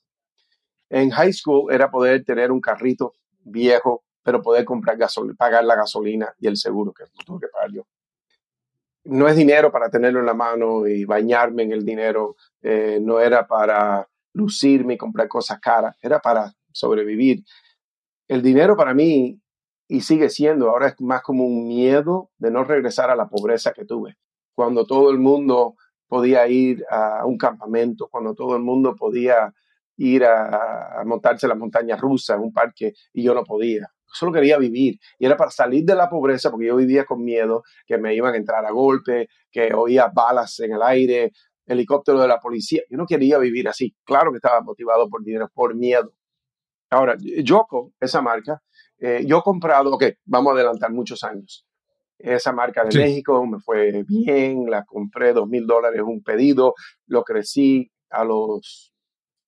En 0.90 1.10
high 1.10 1.34
school 1.34 1.70
era 1.70 1.92
poder 1.92 2.24
tener 2.24 2.50
un 2.50 2.62
carrito 2.62 3.12
viejo, 3.44 4.06
pero 4.24 4.42
poder 4.42 4.64
comprar 4.64 4.96
gasolina, 4.96 5.36
pagar 5.38 5.66
la 5.66 5.76
gasolina 5.76 6.34
y 6.40 6.48
el 6.48 6.56
seguro 6.56 6.94
que 6.94 7.04
tuve 7.26 7.42
que 7.42 7.48
pagar 7.50 7.72
yo 7.74 7.84
no 9.04 9.28
es 9.28 9.36
dinero 9.36 9.72
para 9.72 9.90
tenerlo 9.90 10.20
en 10.20 10.26
la 10.26 10.34
mano 10.34 10.88
y 10.88 11.06
bañarme 11.06 11.64
en 11.64 11.72
el 11.72 11.84
dinero, 11.84 12.36
eh, 12.62 13.00
no 13.02 13.20
era 13.20 13.48
para 13.48 14.08
lucirme 14.34 14.94
y 14.94 14.98
comprar 14.98 15.28
cosas 15.28 15.60
caras, 15.60 15.98
era 16.02 16.20
para 16.20 16.54
sobrevivir. 16.72 17.44
El 18.28 18.42
dinero 18.42 18.78
para 18.78 18.94
mí, 18.94 19.40
y 19.88 20.02
sigue 20.02 20.30
siendo, 20.30 20.70
ahora 20.70 20.88
es 20.88 21.02
más 21.02 21.22
como 21.22 21.46
un 21.46 21.68
miedo 21.68 22.30
de 22.38 22.52
no 22.52 22.64
regresar 22.64 23.10
a 23.10 23.16
la 23.16 23.28
pobreza 23.28 23.74
que 23.74 23.86
tuve. 23.86 24.18
Cuando 24.56 24.86
todo 24.86 25.10
el 25.12 25.18
mundo 25.18 25.76
podía 26.08 26.48
ir 26.48 26.86
a 26.90 27.26
un 27.26 27.38
campamento, 27.38 28.08
cuando 28.10 28.34
todo 28.34 28.56
el 28.56 28.62
mundo 28.62 28.96
podía 28.96 29.54
ir 29.98 30.24
a, 30.24 31.02
a 31.02 31.04
montarse 31.06 31.48
la 31.48 31.56
montaña 31.56 31.98
rusa 31.98 32.36
en 32.36 32.42
un 32.42 32.54
parque 32.54 32.94
y 33.14 33.24
yo 33.24 33.34
no 33.34 33.44
podía 33.44 33.92
solo 34.12 34.32
quería 34.32 34.58
vivir 34.58 35.00
y 35.18 35.26
era 35.26 35.38
para 35.38 35.52
salir 35.52 35.86
de 35.86 35.96
la 35.96 36.10
pobreza 36.10 36.52
porque 36.52 36.68
yo 36.68 36.76
vivía 36.76 37.06
con 37.06 37.24
miedo 37.24 37.64
que 37.86 37.98
me 37.98 38.14
iban 38.16 38.34
a 38.34 38.38
entrar 38.38 38.66
a 38.66 38.72
golpe, 38.72 39.28
que 39.52 39.74
oía 39.74 40.12
balas 40.14 40.60
en 40.60 40.74
el 40.74 40.82
aire, 40.82 41.32
helicóptero 41.66 42.20
de 42.20 42.28
la 42.28 42.40
policía. 42.40 42.82
Yo 42.90 42.98
no 42.98 43.06
quería 43.06 43.38
vivir 43.38 43.68
así. 43.68 43.96
Claro 44.04 44.32
que 44.32 44.38
estaba 44.38 44.62
motivado 44.62 45.10
por 45.10 45.24
dinero, 45.24 45.50
por 45.54 45.76
miedo. 45.76 46.14
Ahora, 46.90 47.16
Yoko, 47.20 47.94
esa 48.00 48.22
marca, 48.22 48.62
eh, 49.00 49.24
yo 49.26 49.40
he 49.40 49.42
comprado, 49.42 49.94
ok, 49.94 50.04
vamos 50.26 50.52
a 50.52 50.56
adelantar 50.56 50.92
muchos 50.92 51.24
años. 51.24 51.66
Esa 52.18 52.52
marca 52.52 52.84
de 52.84 52.96
México 53.00 53.44
me 53.48 53.60
fue 53.60 54.04
bien, 54.08 54.70
la 54.70 54.84
compré 54.86 55.34
dos 55.34 55.48
mil 55.48 55.66
dólares 55.66 56.02
un 56.06 56.22
pedido, 56.22 56.76
lo 57.08 57.24
crecí 57.24 57.92
a 58.12 58.24
los 58.24 58.91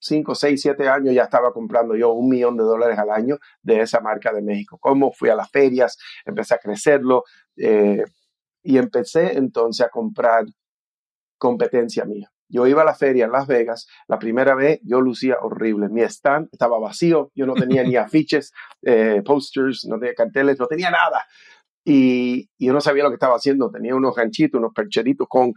5, 0.04 0.36
6, 0.36 0.62
7 0.62 0.90
años 0.90 1.14
ya 1.16 1.24
estaba 1.24 1.54
comprando 1.54 1.96
yo 1.96 2.12
un 2.12 2.28
millón 2.28 2.58
de 2.58 2.64
dólares 2.64 3.00
al 3.00 3.10
año 3.10 3.38
de 3.62 3.80
esa 3.80 4.02
marca 4.02 4.34
de 4.34 4.42
México. 4.42 4.78
¿Cómo? 4.80 5.14
Fui 5.14 5.30
a 5.30 5.36
las 5.36 5.50
ferias, 5.50 5.98
empecé 6.26 6.56
a 6.56 6.58
crecerlo 6.58 7.24
eh, 7.56 8.04
y 8.62 8.78
empecé 8.78 9.38
entonces 9.38 9.86
a 9.86 9.90
comprar 9.90 10.46
competencia 11.38 12.04
mía. 12.04 12.30
Yo 12.50 12.68
iba 12.68 12.82
a 12.82 12.86
la 12.86 12.96
feria 12.96 13.26
en 13.26 13.32
Las 13.32 13.48
Vegas, 13.48 13.88
la 14.08 14.20
primera 14.20 14.56
vez 14.56 14.80
yo 14.84 15.00
lucía 15.00 15.38
horrible. 15.42 15.88
Mi 15.90 16.02
stand 16.02 16.50
estaba 16.52 16.78
vacío, 16.80 17.32
yo 17.34 17.46
no 17.46 17.54
tenía 17.54 17.84
ni 17.84 17.96
afiches, 18.08 18.52
eh, 18.82 19.22
posters, 19.26 19.86
no 19.86 19.98
tenía 19.98 20.14
carteles, 20.16 20.60
no 20.60 20.68
tenía 20.68 20.92
nada. 20.92 21.24
Y, 21.86 22.50
y, 22.58 22.68
yo 22.68 22.74
no 22.74 22.82
sabía 22.82 23.04
lo 23.04 23.10
que 23.10 23.16
estaba 23.16 23.36
haciendo. 23.36 23.72
Tenía 23.72 23.96
unos 23.96 24.16
ganchitos, 24.16 24.60
unos 24.60 24.74
percheritos 24.74 25.28
con 25.30 25.54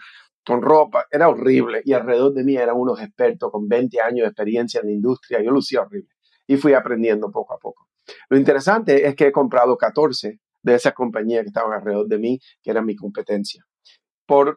con 0.46 0.62
ropa, 0.62 1.06
era 1.10 1.28
horrible. 1.28 1.82
Y 1.84 1.92
alrededor 1.92 2.32
de 2.32 2.44
mí 2.44 2.56
eran 2.56 2.76
unos 2.76 3.00
expertos 3.00 3.50
con 3.50 3.66
20 3.66 4.00
años 4.00 4.22
de 4.22 4.28
experiencia 4.28 4.80
en 4.80 4.86
la 4.86 4.92
industria. 4.92 5.42
Yo 5.42 5.50
lucía 5.50 5.82
horrible. 5.82 6.14
Y 6.46 6.56
fui 6.56 6.72
aprendiendo 6.72 7.32
poco 7.32 7.54
a 7.54 7.58
poco. 7.58 7.88
Lo 8.28 8.38
interesante 8.38 9.08
es 9.08 9.16
que 9.16 9.26
he 9.26 9.32
comprado 9.32 9.76
14 9.76 10.38
de 10.62 10.74
esas 10.74 10.94
compañías 10.94 11.42
que 11.42 11.48
estaban 11.48 11.72
alrededor 11.72 12.06
de 12.06 12.18
mí, 12.18 12.38
que 12.62 12.70
eran 12.70 12.86
mi 12.86 12.94
competencia. 12.94 13.64
Porque, 14.24 14.56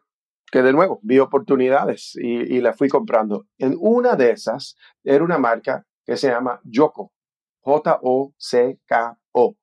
de 0.53 0.71
nuevo, 0.73 0.99
vi 1.01 1.17
oportunidades 1.17 2.15
y, 2.15 2.55
y 2.55 2.61
las 2.61 2.77
fui 2.77 2.87
comprando. 2.87 3.47
En 3.57 3.75
una 3.79 4.15
de 4.15 4.29
esas 4.31 4.75
era 5.03 5.23
una 5.23 5.39
marca 5.39 5.87
que 6.05 6.17
se 6.17 6.29
llama 6.29 6.61
Yoko. 6.63 7.11
J-O-C-K-O. 7.61 9.55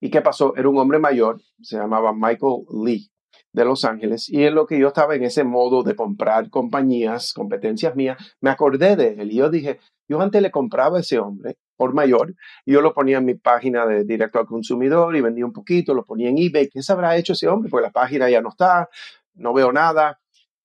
¿Y 0.00 0.10
qué 0.10 0.20
pasó? 0.20 0.56
Era 0.56 0.68
un 0.68 0.78
hombre 0.78 0.98
mayor, 0.98 1.40
se 1.60 1.76
llamaba 1.76 2.12
Michael 2.12 2.64
Lee 2.84 3.11
de 3.52 3.64
Los 3.64 3.84
Ángeles 3.84 4.28
y 4.28 4.44
en 4.44 4.54
lo 4.54 4.66
que 4.66 4.78
yo 4.78 4.88
estaba 4.88 5.14
en 5.14 5.24
ese 5.24 5.44
modo 5.44 5.82
de 5.82 5.94
comprar 5.94 6.48
compañías, 6.50 7.32
competencias 7.32 7.94
mías, 7.94 8.16
me 8.40 8.50
acordé 8.50 8.96
de 8.96 9.14
él 9.20 9.30
y 9.32 9.36
yo 9.36 9.50
dije, 9.50 9.78
yo 10.08 10.20
antes 10.20 10.42
le 10.42 10.50
compraba 10.50 10.98
a 10.98 11.00
ese 11.00 11.18
hombre 11.18 11.56
por 11.76 11.94
mayor 11.94 12.34
y 12.64 12.72
yo 12.72 12.80
lo 12.80 12.92
ponía 12.94 13.18
en 13.18 13.24
mi 13.24 13.34
página 13.34 13.86
de 13.86 14.04
directo 14.04 14.38
al 14.38 14.46
consumidor 14.46 15.16
y 15.16 15.20
vendía 15.20 15.44
un 15.44 15.52
poquito, 15.52 15.94
lo 15.94 16.04
ponía 16.04 16.28
en 16.30 16.38
eBay. 16.38 16.68
¿Qué 16.68 16.82
se 16.82 16.92
habrá 16.92 17.16
hecho 17.16 17.32
ese 17.34 17.48
hombre? 17.48 17.70
Pues 17.70 17.82
la 17.82 17.90
página 17.90 18.28
ya 18.30 18.40
no 18.40 18.50
está, 18.50 18.88
no 19.34 19.52
veo 19.52 19.72
nada. 19.72 20.18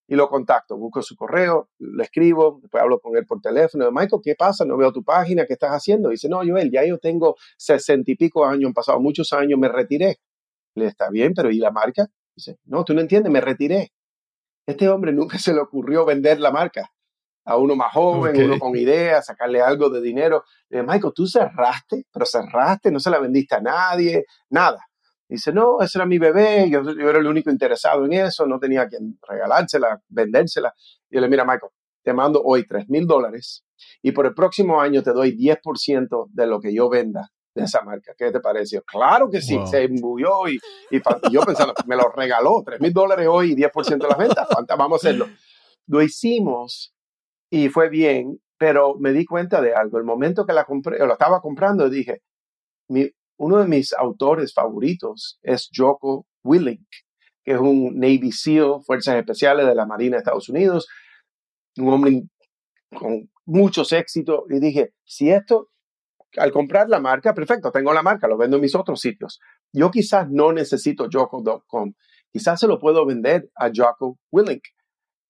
y 0.09 0.15
lo 0.15 0.29
contacto, 0.29 0.77
busco 0.77 1.01
su 1.01 1.15
correo, 1.15 1.69
le 1.79 2.03
escribo, 2.03 2.59
después 2.61 2.81
hablo 2.81 2.99
con 2.99 3.17
él 3.17 3.25
por 3.25 3.41
teléfono, 3.41 3.91
Michael, 3.91 4.21
¿qué 4.23 4.35
pasa? 4.35 4.65
No 4.65 4.77
veo 4.77 4.91
tu 4.93 5.03
página, 5.03 5.45
¿qué 5.45 5.53
estás 5.53 5.71
haciendo? 5.71 6.09
dice, 6.09 6.29
no, 6.29 6.37
Joel, 6.45 6.71
ya 6.71 6.85
yo 6.85 6.97
tengo 6.97 7.35
sesenta 7.57 8.11
y 8.11 8.15
pico 8.15 8.45
años, 8.45 8.67
han 8.67 8.73
pasado 8.73 8.99
muchos 9.01 9.33
años, 9.33 9.59
me 9.59 9.69
retiré. 9.69 10.17
Le 10.75 10.87
está 10.87 11.09
bien, 11.09 11.33
pero 11.35 11.51
¿y 11.51 11.57
la 11.57 11.71
marca? 11.71 12.07
Dice, 12.37 12.59
no, 12.65 12.85
tú 12.85 12.93
no 12.93 13.01
entiendes, 13.01 13.31
me 13.31 13.41
retiré. 13.41 13.91
Este 14.67 14.87
hombre 14.89 15.11
nunca 15.11 15.39
se 15.39 15.53
le 15.53 15.59
ocurrió 15.59 16.05
vender 16.05 16.39
la 16.39 16.51
marca 16.51 16.91
a 17.43 17.57
uno 17.57 17.75
más 17.75 17.93
joven, 17.93 18.43
uno 18.43 18.59
con 18.59 18.75
ideas, 18.75 19.25
sacarle 19.25 19.61
algo 19.61 19.89
de 19.89 20.01
dinero. 20.01 20.43
Le 20.69 20.83
Michael, 20.83 21.13
tú 21.15 21.25
cerraste, 21.25 22.05
pero 22.11 22.25
cerraste, 22.25 22.91
no 22.91 22.99
se 22.99 23.09
la 23.09 23.19
vendiste 23.19 23.55
a 23.55 23.61
nadie, 23.61 24.25
nada. 24.49 24.85
Dice, 25.27 25.51
no, 25.51 25.81
ese 25.81 25.97
era 25.97 26.05
mi 26.05 26.19
bebé, 26.19 26.69
yo, 26.69 26.81
era 26.81 27.19
el 27.19 27.27
único 27.27 27.49
interesado 27.49 28.05
en 28.05 28.13
eso, 28.13 28.45
no 28.45 28.59
tenía 28.59 28.87
quien 28.87 29.17
regalársela, 29.27 29.99
vendérsela. 30.09 30.73
Y 31.09 31.15
yo 31.15 31.21
le 31.21 31.29
mira, 31.29 31.43
Michael, 31.43 31.71
te 32.03 32.13
mando 32.13 32.41
hoy 32.43 32.67
3 32.67 32.89
mil 32.89 33.07
dólares 33.07 33.63
y 34.01 34.11
por 34.11 34.25
el 34.25 34.33
próximo 34.33 34.79
año 34.79 35.01
te 35.01 35.11
doy 35.11 35.35
10% 35.35 36.27
de 36.29 36.47
lo 36.47 36.59
que 36.59 36.73
yo 36.73 36.89
venda 36.89 37.31
de 37.57 37.65
esa 37.65 37.81
marca. 37.81 38.13
¿Qué 38.17 38.31
te 38.31 38.39
pareció? 38.39 38.83
Claro 38.83 39.29
que 39.29 39.41
sí, 39.41 39.59
se 39.65 39.83
embuyó 39.83 40.47
y, 40.47 40.57
y, 40.91 41.01
yo 41.31 41.41
pensando, 41.41 41.73
me 41.85 41.95
lo 41.95 42.09
regaló, 42.09 42.63
3 42.65 42.79
mil 42.79 42.93
dólares 42.93 43.27
hoy 43.29 43.51
y 43.51 43.55
10% 43.55 43.97
de 43.97 44.07
las 44.07 44.17
ventas, 44.17 44.47
vamos 44.77 45.03
a 45.03 45.07
hacerlo. 45.07 45.27
Lo 45.87 46.01
hicimos 46.01 46.93
y 47.49 47.69
fue 47.69 47.89
bien, 47.89 48.39
pero 48.57 48.95
me 48.99 49.11
di 49.11 49.25
cuenta 49.25 49.61
de 49.61 49.73
algo. 49.73 49.97
El 49.97 50.03
momento 50.03 50.45
que 50.45 50.53
la 50.53 50.65
compré, 50.65 50.99
lo 50.99 51.13
estaba 51.13 51.41
comprando, 51.41 51.89
dije, 51.89 52.21
mi, 52.89 53.09
uno 53.37 53.57
de 53.57 53.67
mis 53.67 53.93
autores 53.93 54.53
favoritos 54.53 55.39
es 55.43 55.69
Joko 55.73 56.25
Willink, 56.43 56.87
que 57.43 57.53
es 57.53 57.59
un 57.59 57.97
Navy 57.99 58.31
SEAL, 58.31 58.81
Fuerzas 58.85 59.15
Especiales 59.15 59.65
de 59.67 59.75
la 59.75 59.85
Marina 59.85 60.15
de 60.15 60.19
Estados 60.19 60.49
Unidos, 60.49 60.87
un 61.77 61.89
hombre 61.89 62.23
con 62.97 63.29
muchos 63.45 63.91
éxitos. 63.93 64.41
Y 64.49 64.59
dije, 64.59 64.93
si 65.05 65.29
esto, 65.29 65.69
al 66.35 66.51
comprar 66.51 66.89
la 66.89 66.99
marca, 66.99 67.33
perfecto, 67.33 67.71
tengo 67.71 67.93
la 67.93 68.03
marca, 68.03 68.27
lo 68.27 68.37
vendo 68.37 68.57
en 68.57 68.61
mis 68.61 68.75
otros 68.75 68.99
sitios. 68.99 69.39
Yo 69.71 69.91
quizás 69.91 70.29
no 70.29 70.51
necesito 70.51 71.07
Joko.com, 71.11 71.93
quizás 72.31 72.59
se 72.59 72.67
lo 72.67 72.79
puedo 72.79 73.05
vender 73.05 73.49
a 73.55 73.69
Joko 73.73 74.19
Willink. 74.31 74.63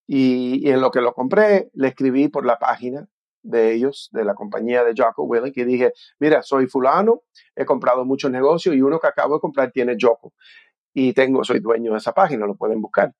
Y, 0.08 0.70
en 0.70 0.80
lo 0.80 0.90
que 0.90 1.02
lo 1.02 1.14
compré, 1.14 1.70
le 1.74 1.90
escribí 1.90 2.30
por 2.30 2.46
la 2.46 2.58
página 2.58 3.08
de 3.44 3.74
ellos, 3.74 4.10
de 4.14 4.24
la 4.24 4.36
compañía 4.36 4.84
de 4.84 4.94
Jocko 4.98 5.24
Willink, 5.24 5.56
y 5.58 5.66
dije, 5.66 5.92
mira, 6.20 6.42
soy 6.42 6.68
fulano, 6.68 7.24
he 7.56 7.66
comprado 7.66 8.06
muchos 8.06 8.32
negocios 8.32 8.74
y 8.76 8.82
uno 8.82 9.00
que 9.00 9.08
acabo 9.08 9.36
de 9.36 9.42
comprar 9.42 9.72
tiene 9.72 9.98
Jocko. 10.00 10.34
Y 10.94 11.14
tengo, 11.14 11.44
soy 11.44 11.60
dueño 11.60 11.92
de 11.92 11.98
esa 11.98 12.14
página, 12.14 12.48
lo 12.48 12.56
pueden 12.56 12.82
buscar. 12.82 13.14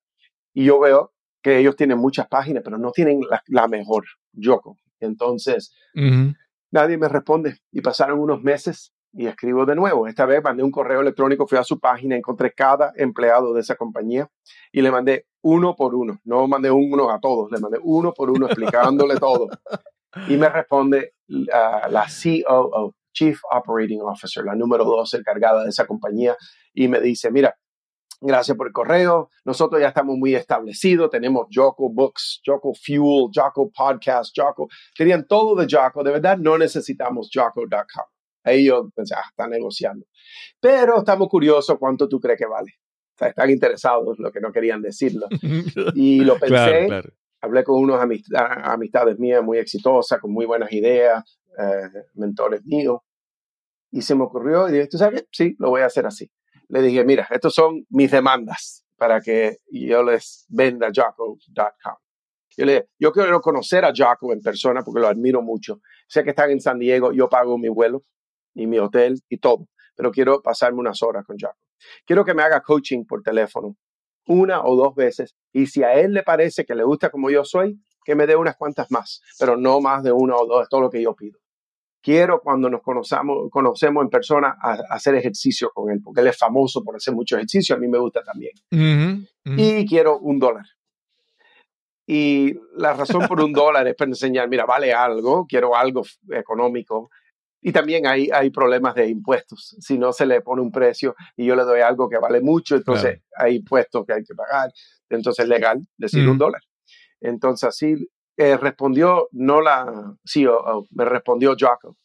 Y 0.54 0.64
yo 0.64 0.80
veo 0.80 1.12
que 1.42 1.58
ellos 1.58 1.76
tienen 1.76 1.98
muchas 1.98 2.26
páginas, 2.26 2.62
pero 2.64 2.78
no 2.78 2.90
tienen 2.90 3.20
la, 3.46 3.68
mejor, 3.68 4.04
Jocko. 4.34 4.76
Entonces, 4.98 5.72
nadie 6.70 6.98
me 6.98 7.08
responde. 7.08 7.58
Y 7.72 7.80
pasaron 7.80 8.18
unos 8.20 8.42
meses 8.42 8.92
y 9.12 9.26
escribo 9.26 9.66
de 9.66 9.74
nuevo. 9.74 10.06
Esta 10.06 10.26
vez 10.26 10.42
mandé 10.42 10.62
un 10.62 10.70
correo 10.70 11.00
electrónico, 11.00 11.46
fui 11.46 11.58
a 11.58 11.64
su 11.64 11.78
página, 11.80 12.16
encontré 12.16 12.52
cada 12.52 12.92
empleado 12.96 13.54
de 13.54 13.60
esa 13.60 13.74
compañía 13.76 14.28
y 14.72 14.82
le 14.82 14.90
mandé 14.90 15.26
uno 15.42 15.74
por 15.74 15.94
uno. 15.94 16.20
No 16.24 16.46
mandé 16.46 16.70
uno 16.70 17.10
a 17.10 17.20
todos, 17.20 17.50
le 17.50 17.58
mandé 17.58 17.78
uno 17.82 18.12
por 18.12 18.30
uno 18.30 18.46
explicándole 18.46 19.16
todo. 19.20 19.48
Y 20.28 20.36
me 20.36 20.48
responde 20.48 21.14
uh, 21.28 21.90
la 21.90 22.06
COO, 22.06 22.94
Chief 23.12 23.40
Operating 23.50 24.00
Officer, 24.02 24.44
la 24.44 24.54
número 24.54 24.84
dos 24.84 25.14
encargada 25.14 25.64
de 25.64 25.70
esa 25.70 25.86
compañía, 25.86 26.36
y 26.72 26.88
me 26.88 27.00
dice, 27.00 27.30
mira, 27.30 27.56
gracias 28.20 28.56
por 28.56 28.66
el 28.66 28.72
correo, 28.72 29.30
nosotros 29.44 29.80
ya 29.80 29.88
estamos 29.88 30.16
muy 30.16 30.34
establecidos, 30.34 31.10
tenemos 31.10 31.46
Joko 31.52 31.90
Books, 31.90 32.40
Joko 32.44 32.72
Fuel, 32.74 33.30
Joko 33.34 33.70
Podcast, 33.70 34.34
Joko, 34.36 34.68
tenían 34.96 35.26
todo 35.26 35.54
de 35.54 35.66
Joko, 35.70 36.02
de 36.02 36.12
verdad 36.12 36.38
no 36.38 36.58
necesitamos 36.58 37.30
Joko.com. 37.32 38.04
Ahí 38.44 38.66
yo 38.66 38.88
pensé, 38.94 39.14
ah, 39.14 39.22
está 39.28 39.46
negociando. 39.46 40.06
Pero 40.60 40.98
estamos 40.98 41.28
curiosos 41.28 41.76
cuánto 41.78 42.08
tú 42.08 42.18
crees 42.18 42.38
que 42.38 42.46
vale. 42.46 42.72
O 43.14 43.18
sea, 43.18 43.28
están 43.28 43.50
interesados, 43.50 44.18
lo 44.18 44.30
que 44.30 44.40
no 44.40 44.52
querían 44.52 44.80
decirlo. 44.80 45.26
Y 45.94 46.20
lo 46.20 46.38
pensé, 46.38 46.88
hablé 47.40 47.64
con 47.64 47.80
unos 47.80 48.00
amistades 48.00 49.18
mías 49.18 49.42
muy 49.42 49.58
exitosas, 49.58 50.20
con 50.20 50.32
muy 50.32 50.46
buenas 50.46 50.72
ideas, 50.72 51.40
eh, 51.58 52.04
mentores 52.14 52.64
míos. 52.64 53.00
Y 53.90 54.02
se 54.02 54.14
me 54.14 54.24
ocurrió 54.24 54.68
y 54.68 54.72
dije, 54.72 54.88
¿tú 54.88 54.98
sabes? 54.98 55.26
Sí, 55.32 55.56
lo 55.58 55.70
voy 55.70 55.82
a 55.82 55.86
hacer 55.86 56.06
así. 56.06 56.30
Le 56.68 56.82
dije, 56.82 57.04
mira, 57.04 57.26
estos 57.30 57.54
son 57.54 57.86
mis 57.90 58.10
demandas 58.10 58.84
para 58.96 59.20
que 59.20 59.58
yo 59.70 60.02
les 60.02 60.46
venda 60.48 60.88
Jaco.com. 60.92 61.94
Yo 62.56 62.64
le 62.64 62.72
dije, 62.72 62.88
yo 62.98 63.12
quiero 63.12 63.40
conocer 63.40 63.84
a 63.84 63.92
Jaco 63.94 64.32
en 64.32 64.40
persona 64.40 64.82
porque 64.82 65.00
lo 65.00 65.08
admiro 65.08 65.42
mucho. 65.42 65.80
Sé 66.08 66.24
que 66.24 66.30
están 66.30 66.50
en 66.50 66.60
San 66.60 66.78
Diego, 66.78 67.12
yo 67.12 67.28
pago 67.28 67.56
mi 67.56 67.68
vuelo, 67.68 68.02
y 68.58 68.66
mi 68.66 68.78
hotel 68.78 69.20
y 69.28 69.38
todo, 69.38 69.68
pero 69.94 70.10
quiero 70.10 70.42
pasarme 70.42 70.80
unas 70.80 71.02
horas 71.02 71.24
con 71.24 71.36
Jaco. 71.38 71.58
Quiero 72.04 72.24
que 72.24 72.34
me 72.34 72.42
haga 72.42 72.60
coaching 72.60 73.04
por 73.04 73.22
teléfono 73.22 73.76
una 74.26 74.62
o 74.62 74.76
dos 74.76 74.94
veces 74.94 75.36
y 75.52 75.66
si 75.66 75.82
a 75.82 75.94
él 75.94 76.12
le 76.12 76.22
parece 76.22 76.66
que 76.66 76.74
le 76.74 76.84
gusta 76.84 77.10
como 77.10 77.30
yo 77.30 77.44
soy, 77.44 77.80
que 78.04 78.14
me 78.14 78.26
dé 78.26 78.36
unas 78.36 78.56
cuantas 78.56 78.90
más, 78.90 79.22
pero 79.38 79.56
no 79.56 79.80
más 79.80 80.02
de 80.02 80.12
una 80.12 80.36
o 80.36 80.46
dos, 80.46 80.62
es 80.64 80.68
todo 80.68 80.82
lo 80.82 80.90
que 80.90 81.00
yo 81.00 81.14
pido. 81.14 81.38
Quiero 82.00 82.40
cuando 82.40 82.70
nos 82.70 82.80
conocemos, 82.82 83.50
conocemos 83.50 84.04
en 84.04 84.10
persona 84.10 84.56
hacer 84.90 85.16
ejercicio 85.16 85.70
con 85.74 85.90
él, 85.90 86.00
porque 86.02 86.20
él 86.20 86.28
es 86.28 86.38
famoso 86.38 86.82
por 86.84 86.96
hacer 86.96 87.14
mucho 87.14 87.36
ejercicio, 87.36 87.74
a 87.74 87.78
mí 87.78 87.88
me 87.88 87.98
gusta 87.98 88.22
también. 88.22 88.52
Y 89.44 89.86
quiero 89.86 90.18
un 90.18 90.38
dólar. 90.38 90.64
Y 92.06 92.54
la 92.76 92.94
razón 92.94 93.26
por 93.28 93.40
un 93.40 93.52
dólar 93.52 93.86
es 93.88 93.94
para 93.94 94.10
enseñar, 94.10 94.48
mira, 94.48 94.64
vale 94.64 94.92
algo, 94.92 95.44
quiero 95.46 95.76
algo 95.76 96.02
económico, 96.30 97.10
y 97.60 97.72
también 97.72 98.06
hay, 98.06 98.30
hay 98.32 98.50
problemas 98.50 98.94
de 98.94 99.08
impuestos. 99.08 99.76
Si 99.80 99.98
no 99.98 100.12
se 100.12 100.26
le 100.26 100.40
pone 100.40 100.62
un 100.62 100.70
precio 100.70 101.14
y 101.36 101.46
yo 101.46 101.56
le 101.56 101.64
doy 101.64 101.80
algo 101.80 102.08
que 102.08 102.18
vale 102.18 102.40
mucho, 102.40 102.76
entonces 102.76 103.20
hay 103.36 103.56
impuestos 103.56 104.06
que 104.06 104.12
hay 104.12 104.22
que 104.22 104.34
pagar. 104.34 104.70
Entonces 105.10 105.44
es 105.44 105.48
legal 105.48 105.80
decir 105.96 106.28
un 106.28 106.38
dólar. 106.38 106.62
Entonces 107.20 107.68
así 107.68 107.96
eh, 108.38 108.56
respondió, 108.56 109.28
no 109.32 109.60
la 109.60 110.14
CEO, 110.24 110.86
me 110.92 111.04
respondió 111.04 111.56
Jacob. 111.58 111.96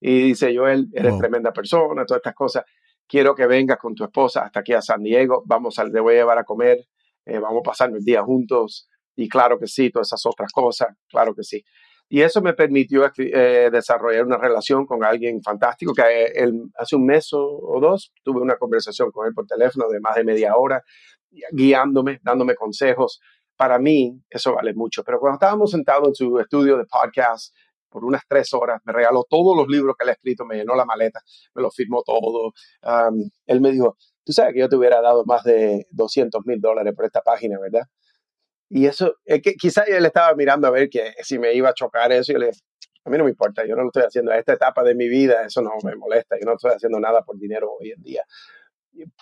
Y 0.00 0.20
dice, 0.22 0.54
Joel, 0.54 0.88
eres 0.92 1.16
tremenda 1.18 1.50
persona, 1.50 2.04
todas 2.04 2.18
estas 2.18 2.34
cosas. 2.34 2.64
Quiero 3.06 3.34
que 3.34 3.46
vengas 3.46 3.78
con 3.78 3.94
tu 3.94 4.04
esposa 4.04 4.44
hasta 4.44 4.60
aquí 4.60 4.74
a 4.74 4.82
San 4.82 5.02
Diego. 5.02 5.42
Vamos 5.46 5.78
a, 5.78 5.90
te 5.90 5.98
voy 5.98 6.14
a 6.14 6.18
llevar 6.18 6.38
a 6.38 6.44
comer. 6.44 6.86
Eh, 7.24 7.38
vamos 7.38 7.60
a 7.60 7.70
pasar 7.70 7.90
el 7.90 8.04
día 8.04 8.22
juntos. 8.22 8.86
Y 9.16 9.28
claro 9.30 9.58
que 9.58 9.66
sí, 9.66 9.90
todas 9.90 10.08
esas 10.08 10.26
otras 10.26 10.52
cosas. 10.52 10.88
Claro 11.08 11.34
que 11.34 11.42
sí. 11.42 11.64
Y 12.10 12.20
eso 12.20 12.42
me 12.42 12.52
permitió 12.52 13.10
eh, 13.16 13.70
desarrollar 13.72 14.26
una 14.26 14.36
relación 14.36 14.84
con 14.84 15.02
alguien 15.02 15.42
fantástico 15.42 15.94
que 15.94 16.02
eh, 16.02 16.52
hace 16.76 16.96
un 16.96 17.06
mes 17.06 17.30
o, 17.32 17.78
dos 17.80 18.12
tuve 18.22 18.42
una 18.42 18.56
conversación 18.56 19.10
con 19.10 19.26
él 19.26 19.32
por 19.32 19.46
teléfono 19.46 19.88
de 19.88 20.00
más 20.00 20.16
de 20.16 20.24
media 20.24 20.54
hora, 20.56 20.82
guiándome, 21.52 22.20
dándome 22.22 22.54
consejos. 22.54 23.22
Para 23.56 23.78
mí 23.78 24.20
eso 24.28 24.54
vale 24.54 24.74
mucho. 24.74 25.04
Pero 25.04 25.20
cuando 25.20 25.34
estábamos 25.36 25.70
sentados 25.70 26.08
en 26.08 26.14
su 26.14 26.38
estudio 26.38 26.76
de 26.78 26.84
podcast 26.84 27.54
por 27.88 28.04
unas 28.04 28.22
tres 28.26 28.52
horas, 28.54 28.80
me 28.84 28.92
regaló 28.92 29.24
todos 29.28 29.56
los 29.56 29.68
libros 29.68 29.94
que 29.98 30.04
él 30.04 30.10
ha 30.10 30.12
escrito, 30.12 30.44
me 30.44 30.56
llenó 30.56 30.74
la 30.74 30.84
maleta, 30.84 31.20
me 31.54 31.62
lo 31.62 31.70
firmó 31.70 32.02
todo. 32.02 32.52
él 33.46 33.60
me 33.60 33.70
dijo, 33.70 33.96
tú 34.24 34.32
sabes 34.32 34.54
que 34.54 34.60
yo 34.60 34.68
te 34.68 34.76
hubiera 34.76 35.00
dado 35.00 35.24
más 35.26 35.44
de 35.44 35.86
200 35.90 36.44
mil 36.46 36.60
dólares 36.60 36.94
por 36.94 37.04
esta 37.04 37.20
página, 37.20 37.58
¿verdad? 37.60 37.86
Y 38.70 38.86
eso, 38.86 39.16
es 39.26 39.42
que 39.42 39.54
quizás 39.54 39.86
él 39.88 40.06
estaba 40.06 40.34
mirando 40.34 40.66
a 40.66 40.70
ver 40.70 40.88
que 40.88 41.12
si 41.22 41.38
me 41.38 41.52
iba 41.52 41.68
a 41.68 41.74
chocar 41.74 42.10
eso, 42.10 42.32
y 42.32 42.36
le 42.36 42.50
a 43.04 43.10
mí 43.10 43.18
no 43.18 43.24
me 43.24 43.30
importa, 43.30 43.66
yo 43.66 43.74
no 43.74 43.82
lo 43.82 43.88
estoy 43.88 44.04
haciendo 44.04 44.30
a 44.30 44.38
esta 44.38 44.52
etapa 44.52 44.82
de 44.84 44.94
mi 44.94 45.08
vida, 45.08 45.44
eso 45.44 45.60
no 45.60 45.72
me 45.82 45.96
molesta, 45.96 46.36
yo 46.38 46.46
no 46.46 46.54
estoy 46.54 46.72
haciendo 46.72 47.00
nada 47.00 47.22
por 47.22 47.36
dinero 47.36 47.72
hoy 47.78 47.90
en 47.90 48.02
día. 48.02 48.22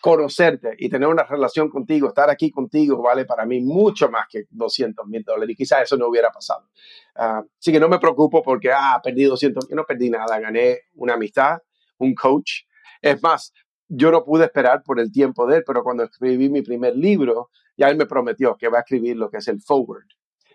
Conocerte 0.01 0.75
y 0.79 0.89
tener 0.89 1.09
una 1.09 1.23
relación 1.23 1.69
contigo, 1.69 2.09
estar 2.09 2.29
aquí 2.29 2.51
contigo, 2.51 3.01
vale 3.03 3.25
para 3.25 3.47
mí 3.47 3.61
mucho 3.61 4.11
más 4.11 4.27
que 4.29 4.45
200 4.51 5.07
mil 5.07 5.23
dólares 5.23 5.53
y 5.53 5.57
quizás 5.57 5.83
eso 5.83 5.97
no 5.97 6.09
hubiera 6.09 6.31
pasado. 6.31 6.69
Uh, 7.17 7.47
así 7.59 7.71
que 7.71 7.79
no 7.79 7.89
me 7.89 7.99
preocupo 7.99 8.43
porque, 8.43 8.73
ah, 8.73 9.01
perdí 9.03 9.25
200, 9.25 9.69
yo 9.69 9.77
no 9.77 9.85
perdí 9.85 10.11
nada, 10.11 10.39
gané 10.41 10.81
una 10.95 11.15
amistad, 11.15 11.59
un 11.99 12.15
coach. 12.15 12.63
Es 13.01 13.23
más, 13.23 13.53
yo 13.89 14.11
no 14.11 14.25
pude 14.25 14.45
esperar 14.45 14.83
por 14.83 14.99
el 14.99 15.13
tiempo 15.13 15.47
de 15.47 15.59
él, 15.59 15.65
pero 15.67 15.83
cuando 15.83 16.05
escribí 16.05 16.49
mi 16.49 16.63
primer 16.63 16.97
libro, 16.97 17.51
ya 17.77 17.89
él 17.89 17.97
me 17.97 18.07
prometió 18.07 18.57
que 18.57 18.69
va 18.69 18.79
a 18.79 18.81
escribir 18.81 19.17
lo 19.17 19.31
que 19.31 19.39
es 19.39 19.49
el 19.49 19.61
forward. 19.61 20.07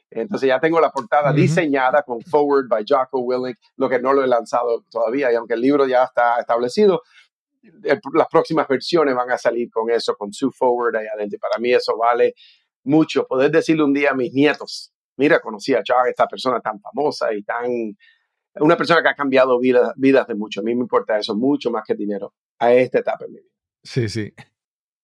Entonces 0.10 0.48
ya 0.48 0.60
tengo 0.60 0.80
la 0.80 0.92
portada 0.92 1.34
diseñada 1.34 2.04
con 2.04 2.22
Forward 2.22 2.68
by 2.68 2.86
Jocko 2.88 3.20
Willink, 3.20 3.58
lo 3.76 3.90
que 3.90 4.00
no 4.00 4.14
lo 4.14 4.24
he 4.24 4.28
lanzado 4.28 4.84
todavía, 4.90 5.32
y 5.32 5.36
aunque 5.36 5.56
el 5.56 5.62
libro 5.62 5.88
ya 5.88 6.04
está 6.04 6.40
establecido, 6.40 7.02
las 8.14 8.28
próximas 8.30 8.68
versiones 8.68 9.16
van 9.16 9.32
a 9.32 9.38
salir 9.38 9.70
con 9.70 9.90
eso, 9.90 10.16
con 10.16 10.34
su 10.34 10.52
Forward 10.52 10.96
ahí 10.96 11.08
adentro. 11.08 11.40
Para 11.40 11.60
mí 11.60 11.74
eso 11.74 11.98
vale 11.98 12.34
mucho. 12.84 13.26
Poder 13.28 13.52
decirle 13.52 13.84
un 13.84 13.94
día 13.94 14.12
a 14.12 14.16
mis 14.16 14.34
nietos, 14.34 14.94
mira, 15.18 15.40
conocí 15.40 15.74
a 15.74 15.84
Chuck, 15.84 16.08
esta 16.10 16.28
persona 16.28 16.60
tan 16.60 16.80
famosa 16.80 17.34
y 17.34 17.44
tan... 17.44 17.96
Una 18.58 18.78
persona 18.78 19.02
que 19.02 19.10
ha 19.10 19.16
cambiado 19.16 19.60
vidas, 19.60 19.92
vidas 19.98 20.28
de 20.28 20.36
mucho. 20.36 20.62
A 20.62 20.64
mí 20.64 20.74
me 20.74 20.82
importa 20.82 21.20
eso 21.20 21.36
mucho 21.36 21.70
más 21.72 21.84
que 21.86 21.94
dinero 21.94 22.34
a 22.60 22.74
esta 22.74 23.00
etapa 23.00 23.26
en 23.26 23.34
mi 23.34 23.40
vida. 23.40 23.52
Sí, 23.84 24.08
sí. 24.08 24.34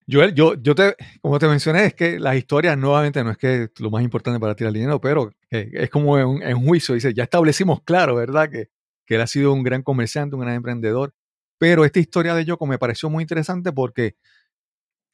Joel, 0.09 0.34
yo, 0.34 0.55
yo 0.55 0.74
te, 0.74 0.95
como 1.22 1.38
te 1.38 1.47
mencioné, 1.47 1.86
es 1.86 1.93
que 1.93 2.20
las 2.20 2.36
historias 2.36 2.78
nuevamente 2.78 3.24
no 3.24 3.32
es 3.32 3.38
que 3.38 3.70
lo 3.80 3.91
más 3.91 4.03
importante 4.03 4.39
para 4.39 4.55
tirar 4.55 4.74
dinero, 4.74 4.99
pero 4.99 5.32
es 5.49 5.89
como 5.89 6.18
en, 6.18 6.41
en, 6.41 6.66
juicio, 6.66 6.95
dice, 6.95 7.14
ya 7.14 7.24
establecimos 7.24 7.82
claro, 7.84 8.16
¿verdad? 8.16 8.49
Que, 8.49 8.70
que 9.05 9.16
él 9.16 9.22
ha 9.22 9.28
sido 9.28 9.53
un 9.53 9.64
gran 9.64 9.84
comerciante, 9.84 10.36
un 10.36 10.41
gran 10.41 10.55
emprendedor, 10.55 11.14
pero 11.62 11.86
esta 11.86 11.99
historia 11.99 12.34
de 12.34 12.43
Yoko 12.43 12.66
me 12.66 12.80
pareció 12.80 13.07
muy 13.07 13.22
interesante 13.22 13.72
porque 13.72 14.16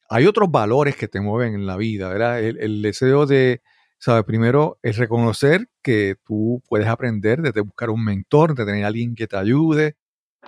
hay 0.08 0.24
otros 0.24 0.50
valores 0.50 0.96
que 0.96 1.06
te 1.06 1.20
mueven 1.20 1.52
en 1.52 1.66
la 1.66 1.76
vida, 1.76 2.08
¿verdad? 2.08 2.42
El, 2.42 2.80
deseo 2.80 3.26
de, 3.26 3.60
¿sabes? 3.98 4.24
Primero, 4.24 4.78
es 4.82 4.96
reconocer 4.96 5.68
que 5.82 6.16
tú 6.24 6.62
puedes 6.66 6.88
aprender 6.88 7.42
desde 7.42 7.60
buscar 7.60 7.90
un 7.90 8.02
mentor, 8.02 8.54
de 8.54 8.64
tener 8.64 8.86
alguien 8.86 9.14
que 9.14 9.26
te 9.26 9.36
ayude, 9.36 9.98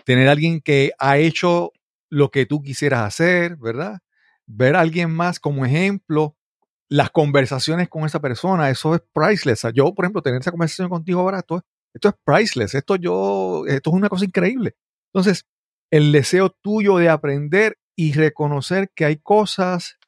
tener 0.07 0.30
alguien 0.30 0.62
que 0.62 0.92
ha 0.98 1.18
hecho 1.18 1.70
lo 2.09 2.30
que 2.30 2.46
tú 2.46 2.62
quisieras 2.62 3.03
hacer, 3.03 3.57
¿verdad? 3.59 3.98
Ver 4.46 4.76
a 4.76 4.80
alguien 4.80 5.11
más 5.11 5.38
como 5.38 5.66
ejemplo, 5.66 6.34
las 6.88 7.11
conversaciones 7.11 7.90
con 7.90 8.07
esa 8.07 8.20
persona, 8.20 8.70
eso 8.70 8.94
es 8.94 9.03
priceless. 9.12 9.66
Yo, 9.74 9.94
por 9.94 10.07
ejemplo, 10.07 10.22
tener 10.22 10.40
esa 10.40 10.51
conversación 10.51 10.88
contigo 10.88 11.20
ahora, 11.20 11.40
esto, 11.40 11.62
esto 11.92 12.09
es 12.09 12.14
priceless, 12.24 12.74
esto 12.74 12.96
yo, 12.96 13.64
esto 13.66 13.90
es 13.90 13.94
una 13.94 14.09
cosa 14.09 14.24
increíble. 14.24 14.76
Entonces, 15.12 15.44
el 15.91 16.12
deseo 16.12 16.51
tuyo 16.51 16.97
de 16.97 17.09
aprender 17.09 17.78
y 17.97 18.12
reconocer 18.12 18.91
que 18.95 19.05
hay 19.05 19.16
cosas 19.16 19.99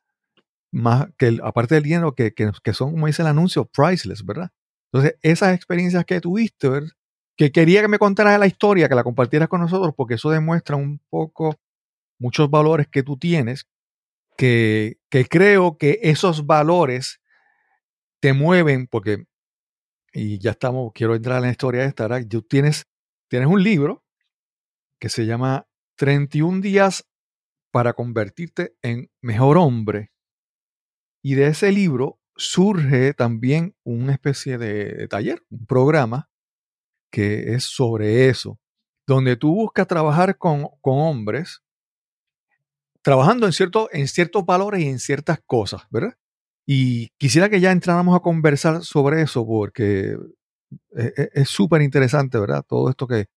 más 0.72 1.08
que 1.18 1.38
aparte 1.42 1.74
del 1.74 1.84
dinero 1.84 2.14
que, 2.14 2.32
que, 2.32 2.72
son, 2.72 2.92
como 2.92 3.06
dice 3.06 3.22
el 3.22 3.28
anuncio, 3.28 3.66
priceless, 3.66 4.24
¿verdad? 4.24 4.50
Entonces, 4.90 5.18
esas 5.22 5.54
experiencias 5.54 6.04
que 6.04 6.20
tuviste, 6.20 6.68
¿verdad? 6.68 6.90
que 7.36 7.50
quería 7.50 7.80
que 7.80 7.88
me 7.88 7.98
contaras 7.98 8.38
la 8.38 8.46
historia, 8.46 8.88
que 8.88 8.94
la 8.94 9.04
compartieras 9.04 9.48
con 9.48 9.60
nosotros, 9.60 9.94
porque 9.96 10.14
eso 10.14 10.30
demuestra 10.30 10.76
un 10.76 11.00
poco 11.10 11.56
muchos 12.18 12.50
valores 12.50 12.88
que 12.88 13.02
tú 13.02 13.16
tienes, 13.16 13.66
que, 14.36 14.98
que 15.08 15.24
creo 15.24 15.76
que 15.76 15.98
esos 16.02 16.46
valores 16.46 17.20
te 18.20 18.32
mueven, 18.32 18.86
porque, 18.86 19.26
y 20.12 20.38
ya 20.38 20.52
estamos, 20.52 20.92
quiero 20.94 21.14
entrar 21.14 21.38
en 21.38 21.44
la 21.44 21.50
historia 21.50 21.84
esta, 21.84 22.06
¿verdad? 22.06 22.26
Tú 22.28 22.42
tienes, 22.42 22.86
tienes 23.28 23.48
un 23.48 23.62
libro 23.62 24.04
que 24.98 25.08
se 25.08 25.26
llama 25.26 25.66
31 26.02 26.62
días 26.62 27.08
para 27.70 27.92
convertirte 27.92 28.74
en 28.82 29.08
mejor 29.20 29.56
hombre. 29.56 30.10
Y 31.22 31.36
de 31.36 31.46
ese 31.46 31.70
libro 31.70 32.18
surge 32.34 33.14
también 33.14 33.76
una 33.84 34.12
especie 34.12 34.58
de, 34.58 35.06
taller, 35.06 35.44
un 35.48 35.64
programa 35.64 36.28
que 37.08 37.54
es 37.54 37.62
sobre 37.62 38.28
eso, 38.28 38.58
donde 39.06 39.36
tú 39.36 39.54
buscas 39.54 39.86
trabajar 39.86 40.36
con, 40.38 40.66
con 40.80 40.98
hombres, 40.98 41.62
trabajando 43.02 43.46
en, 43.46 43.52
cierto, 43.52 43.88
en 43.92 44.08
ciertos 44.08 44.44
valores 44.44 44.80
y 44.82 44.88
en 44.88 44.98
ciertas 44.98 45.38
cosas, 45.46 45.82
¿verdad? 45.88 46.14
Y 46.66 47.10
quisiera 47.10 47.48
que 47.48 47.60
ya 47.60 47.70
entráramos 47.70 48.16
a 48.16 48.22
conversar 48.22 48.82
sobre 48.82 49.22
eso 49.22 49.46
porque 49.46 50.16
e, 50.96 51.12
e, 51.16 51.30
es 51.32 51.48
súper 51.48 51.80
interesante, 51.80 52.40
¿verdad? 52.40 52.64
Todo 52.66 52.90
esto 52.90 53.06
que, 53.06 53.28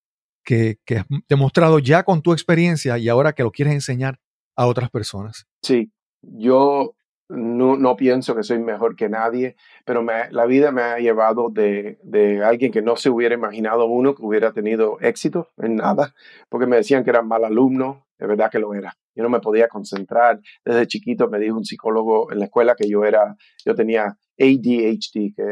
que, 0.45 0.77
que, 0.85 0.97
has 0.97 1.05
demostrado 1.27 1.79
ya 1.79 2.03
con 2.03 2.21
tu 2.21 2.31
experiencia 2.31 2.97
y 2.97 3.09
ahora 3.09 3.33
que 3.33 3.43
lo 3.43 3.51
quieres 3.51 3.73
enseñar 3.73 4.19
a 4.55 4.67
otras 4.67 4.89
personas. 4.89 5.47
Sí, 5.61 5.91
yo 6.21 6.95
no, 7.27 7.75
no, 7.75 7.95
pienso 7.95 8.35
que 8.35 8.43
soy 8.43 8.59
mejor 8.59 8.95
que 8.95 9.09
nadie, 9.09 9.55
pero 9.83 10.03
me, 10.03 10.29
la 10.31 10.45
vida 10.45 10.71
me 10.71 10.83
ha 10.83 10.99
llevado 10.99 11.49
de, 11.49 11.99
de, 12.03 12.43
alguien 12.43 12.71
que 12.71 12.81
no 12.81 12.95
se 12.95 13.09
hubiera 13.09 13.35
imaginado 13.35 13.85
uno 13.85 14.15
que 14.15 14.23
hubiera 14.23 14.53
tenido 14.53 14.99
éxito 15.01 15.49
en 15.57 15.75
nada, 15.75 16.13
porque 16.49 16.67
me 16.67 16.77
decían 16.77 17.03
que 17.03 17.09
era 17.09 17.23
mal 17.23 17.43
alumno, 17.43 18.05
de 18.19 18.27
verdad 18.27 18.51
que 18.51 18.59
lo 18.59 18.73
era. 18.73 18.95
Yo 19.15 19.23
no 19.23 19.29
me 19.29 19.39
podía 19.39 19.67
concentrar. 19.67 20.41
Desde 20.63 20.87
chiquito 20.87 21.29
me 21.29 21.39
dijo 21.39 21.57
un 21.57 21.65
psicólogo 21.65 22.31
en 22.31 22.39
la 22.39 22.45
escuela 22.45 22.75
que 22.75 22.87
yo 22.87 23.05
era, 23.05 23.35
yo 23.65 23.75
tenía 23.75 24.17
ADHD, 24.37 25.33
que 25.35 25.45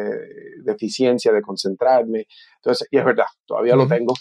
deficiencia 0.64 1.32
de 1.32 1.41
concentrarme. 1.41 2.28
Entonces, 2.58 2.88
y 2.91 2.98
es 2.98 3.06
verdad, 3.06 3.26
todavía 3.46 3.76
lo 3.76 3.88
tengo. 3.88 4.14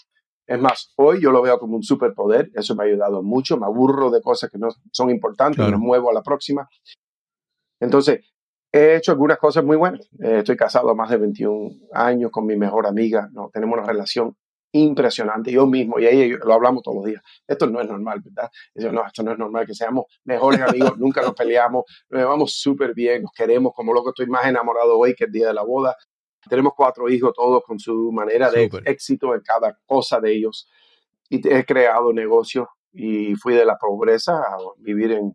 Es 0.52 0.60
más, 0.60 0.92
hoy 0.96 1.18
yo 1.22 1.30
lo 1.30 1.40
veo 1.40 1.58
como 1.58 1.76
un 1.76 1.82
superpoder, 1.82 2.50
eso 2.52 2.76
me 2.76 2.84
ha 2.84 2.86
ayudado 2.86 3.22
mucho, 3.22 3.56
me 3.56 3.64
aburro 3.64 4.10
de 4.10 4.20
cosas 4.20 4.50
que 4.50 4.58
no 4.58 4.68
son 4.90 5.08
importantes, 5.08 5.66
me 5.66 5.78
muevo 5.78 6.10
a 6.10 6.12
la 6.12 6.22
próxima. 6.22 6.68
Entonces, 7.80 8.20
he 8.70 8.96
hecho 8.96 9.12
algunas 9.12 9.38
cosas 9.38 9.64
muy 9.64 9.78
buenas. 9.78 10.06
Eh, 10.22 10.40
estoy 10.40 10.54
casado 10.58 10.94
más 10.94 11.08
de 11.08 11.16
21 11.16 11.70
años 11.94 12.30
con 12.30 12.44
mi 12.44 12.54
mejor 12.54 12.86
amiga, 12.86 13.30
¿no? 13.32 13.48
tenemos 13.50 13.78
una 13.78 13.86
relación 13.86 14.36
impresionante. 14.72 15.50
Yo 15.50 15.66
mismo 15.66 15.98
y 15.98 16.06
ella 16.06 16.36
lo 16.44 16.52
hablamos 16.52 16.82
todos 16.82 16.96
los 16.96 17.06
días. 17.06 17.22
Esto 17.46 17.66
no 17.66 17.80
es 17.80 17.88
normal, 17.88 18.20
¿verdad? 18.22 18.50
Yo, 18.74 18.92
no, 18.92 19.06
esto 19.06 19.22
no 19.22 19.32
es 19.32 19.38
normal 19.38 19.66
que 19.66 19.74
seamos 19.74 20.04
mejores 20.24 20.60
amigos, 20.60 20.98
nunca 20.98 21.22
nos 21.22 21.32
peleamos, 21.32 21.84
nos 22.10 22.20
llevamos 22.20 22.52
súper 22.60 22.92
bien, 22.92 23.22
nos 23.22 23.32
queremos 23.32 23.72
como 23.74 23.94
loco. 23.94 24.10
Estoy 24.10 24.26
más 24.26 24.44
enamorado 24.44 24.98
hoy 24.98 25.14
que 25.14 25.24
el 25.24 25.32
día 25.32 25.46
de 25.46 25.54
la 25.54 25.62
boda. 25.62 25.96
Tenemos 26.48 26.72
cuatro 26.76 27.08
hijos, 27.08 27.32
todos 27.34 27.62
con 27.64 27.78
su 27.78 28.10
manera 28.12 28.50
de 28.50 28.70
éxito 28.84 29.34
en 29.34 29.40
cada 29.40 29.78
cosa 29.86 30.20
de 30.20 30.32
ellos. 30.32 30.68
Y 31.28 31.46
he 31.48 31.64
creado 31.64 32.12
negocios 32.12 32.66
y 32.92 33.34
fui 33.36 33.54
de 33.54 33.64
la 33.64 33.76
pobreza 33.78 34.34
a 34.34 34.58
vivir 34.78 35.12
en 35.12 35.34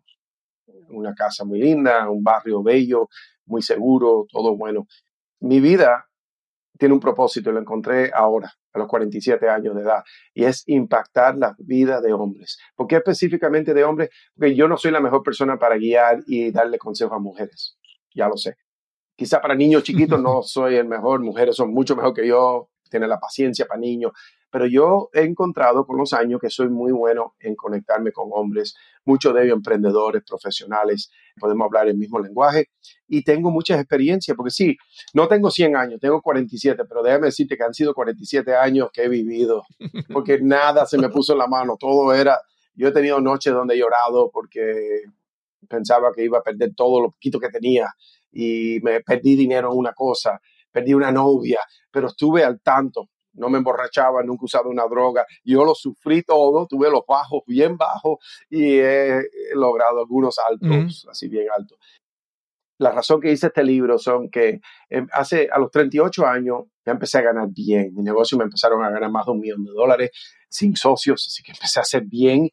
una 0.90 1.14
casa 1.14 1.44
muy 1.44 1.60
linda, 1.60 2.08
un 2.10 2.22
barrio 2.22 2.62
bello, 2.62 3.08
muy 3.46 3.62
seguro, 3.62 4.26
todo 4.30 4.56
bueno. 4.56 4.86
Mi 5.40 5.60
vida 5.60 6.08
tiene 6.78 6.94
un 6.94 7.00
propósito 7.00 7.50
y 7.50 7.52
lo 7.52 7.60
encontré 7.60 8.10
ahora, 8.14 8.52
a 8.72 8.78
los 8.78 8.86
47 8.86 9.48
años 9.48 9.74
de 9.74 9.82
edad, 9.82 10.04
y 10.32 10.44
es 10.44 10.62
impactar 10.68 11.36
la 11.36 11.54
vida 11.58 12.00
de 12.00 12.12
hombres. 12.12 12.58
¿Por 12.76 12.86
qué 12.86 12.96
específicamente 12.96 13.74
de 13.74 13.84
hombres? 13.84 14.10
Porque 14.34 14.54
yo 14.54 14.68
no 14.68 14.76
soy 14.76 14.92
la 14.92 15.00
mejor 15.00 15.22
persona 15.22 15.58
para 15.58 15.76
guiar 15.76 16.20
y 16.26 16.52
darle 16.52 16.78
consejo 16.78 17.14
a 17.14 17.18
mujeres, 17.18 17.76
ya 18.14 18.28
lo 18.28 18.36
sé. 18.36 18.56
Quizá 19.18 19.40
para 19.40 19.56
niños 19.56 19.82
chiquitos 19.82 20.22
no 20.22 20.42
soy 20.44 20.76
el 20.76 20.86
mejor, 20.86 21.20
mujeres 21.20 21.56
son 21.56 21.74
mucho 21.74 21.96
mejor 21.96 22.14
que 22.14 22.24
yo, 22.24 22.70
tienen 22.88 23.08
la 23.08 23.18
paciencia 23.18 23.66
para 23.66 23.80
niños, 23.80 24.12
pero 24.48 24.64
yo 24.66 25.10
he 25.12 25.22
encontrado 25.22 25.84
con 25.84 25.98
los 25.98 26.12
años 26.12 26.40
que 26.40 26.48
soy 26.48 26.68
muy 26.68 26.92
bueno 26.92 27.34
en 27.40 27.56
conectarme 27.56 28.12
con 28.12 28.28
hombres, 28.30 28.76
muchos 29.04 29.34
de 29.34 29.42
ellos 29.42 29.56
emprendedores, 29.56 30.22
profesionales, 30.24 31.10
podemos 31.36 31.64
hablar 31.66 31.88
el 31.88 31.96
mismo 31.96 32.20
lenguaje 32.20 32.68
y 33.08 33.24
tengo 33.24 33.50
muchas 33.50 33.80
experiencias, 33.80 34.36
porque 34.36 34.52
sí, 34.52 34.76
no 35.12 35.26
tengo 35.26 35.50
100 35.50 35.74
años, 35.74 36.00
tengo 36.00 36.22
47, 36.22 36.84
pero 36.88 37.02
déjame 37.02 37.26
decirte 37.26 37.56
que 37.56 37.64
han 37.64 37.74
sido 37.74 37.94
47 37.94 38.54
años 38.54 38.90
que 38.92 39.02
he 39.02 39.08
vivido, 39.08 39.64
porque 40.12 40.38
nada 40.40 40.86
se 40.86 40.96
me 40.96 41.08
puso 41.08 41.32
en 41.32 41.40
la 41.40 41.48
mano, 41.48 41.76
todo 41.76 42.14
era, 42.14 42.38
yo 42.72 42.86
he 42.86 42.92
tenido 42.92 43.20
noches 43.20 43.52
donde 43.52 43.74
he 43.74 43.78
llorado 43.78 44.30
porque 44.32 45.02
pensaba 45.68 46.12
que 46.14 46.24
iba 46.24 46.38
a 46.38 46.42
perder 46.42 46.72
todo 46.76 47.00
lo 47.00 47.10
poquito 47.10 47.40
que 47.40 47.48
tenía 47.48 47.92
y 48.32 48.78
me 48.82 49.00
perdí 49.00 49.36
dinero 49.36 49.72
en 49.72 49.78
una 49.78 49.92
cosa, 49.92 50.40
perdí 50.70 50.94
una 50.94 51.10
novia, 51.10 51.60
pero 51.90 52.08
estuve 52.08 52.44
al 52.44 52.60
tanto 52.60 53.08
no 53.38 53.48
me 53.48 53.58
emborrachaba, 53.58 54.22
nunca 54.22 54.44
usado 54.44 54.68
una 54.68 54.86
droga. 54.86 55.24
Yo 55.44 55.64
lo 55.64 55.74
sufrí 55.74 56.22
todo, 56.22 56.66
tuve 56.66 56.90
los 56.90 57.02
bajos 57.06 57.42
bien 57.46 57.76
bajos 57.76 58.18
y 58.50 58.78
he 58.78 59.22
logrado 59.54 60.00
algunos 60.00 60.36
altos, 60.38 61.06
así 61.08 61.28
bien 61.28 61.46
altos. 61.56 61.78
La 62.78 62.92
razón 62.92 63.20
que 63.20 63.32
hice 63.32 63.48
este 63.48 63.64
libro 63.64 63.98
son 63.98 64.30
que 64.30 64.60
em, 64.88 65.08
hace 65.12 65.48
a 65.50 65.58
los 65.58 65.70
38 65.70 66.24
años 66.26 66.64
ya 66.86 66.92
empecé 66.92 67.18
a 67.18 67.22
ganar 67.22 67.48
bien. 67.48 67.92
Mi 67.92 68.02
negocio 68.02 68.38
me 68.38 68.44
empezaron 68.44 68.84
a 68.84 68.90
ganar 68.90 69.10
más 69.10 69.26
de 69.26 69.32
un 69.32 69.40
millón 69.40 69.64
de 69.64 69.72
dólares 69.72 70.10
sin 70.48 70.76
socios, 70.76 71.24
así 71.26 71.42
que 71.42 71.52
empecé 71.52 71.80
a 71.80 71.82
hacer 71.82 72.04
bien 72.04 72.50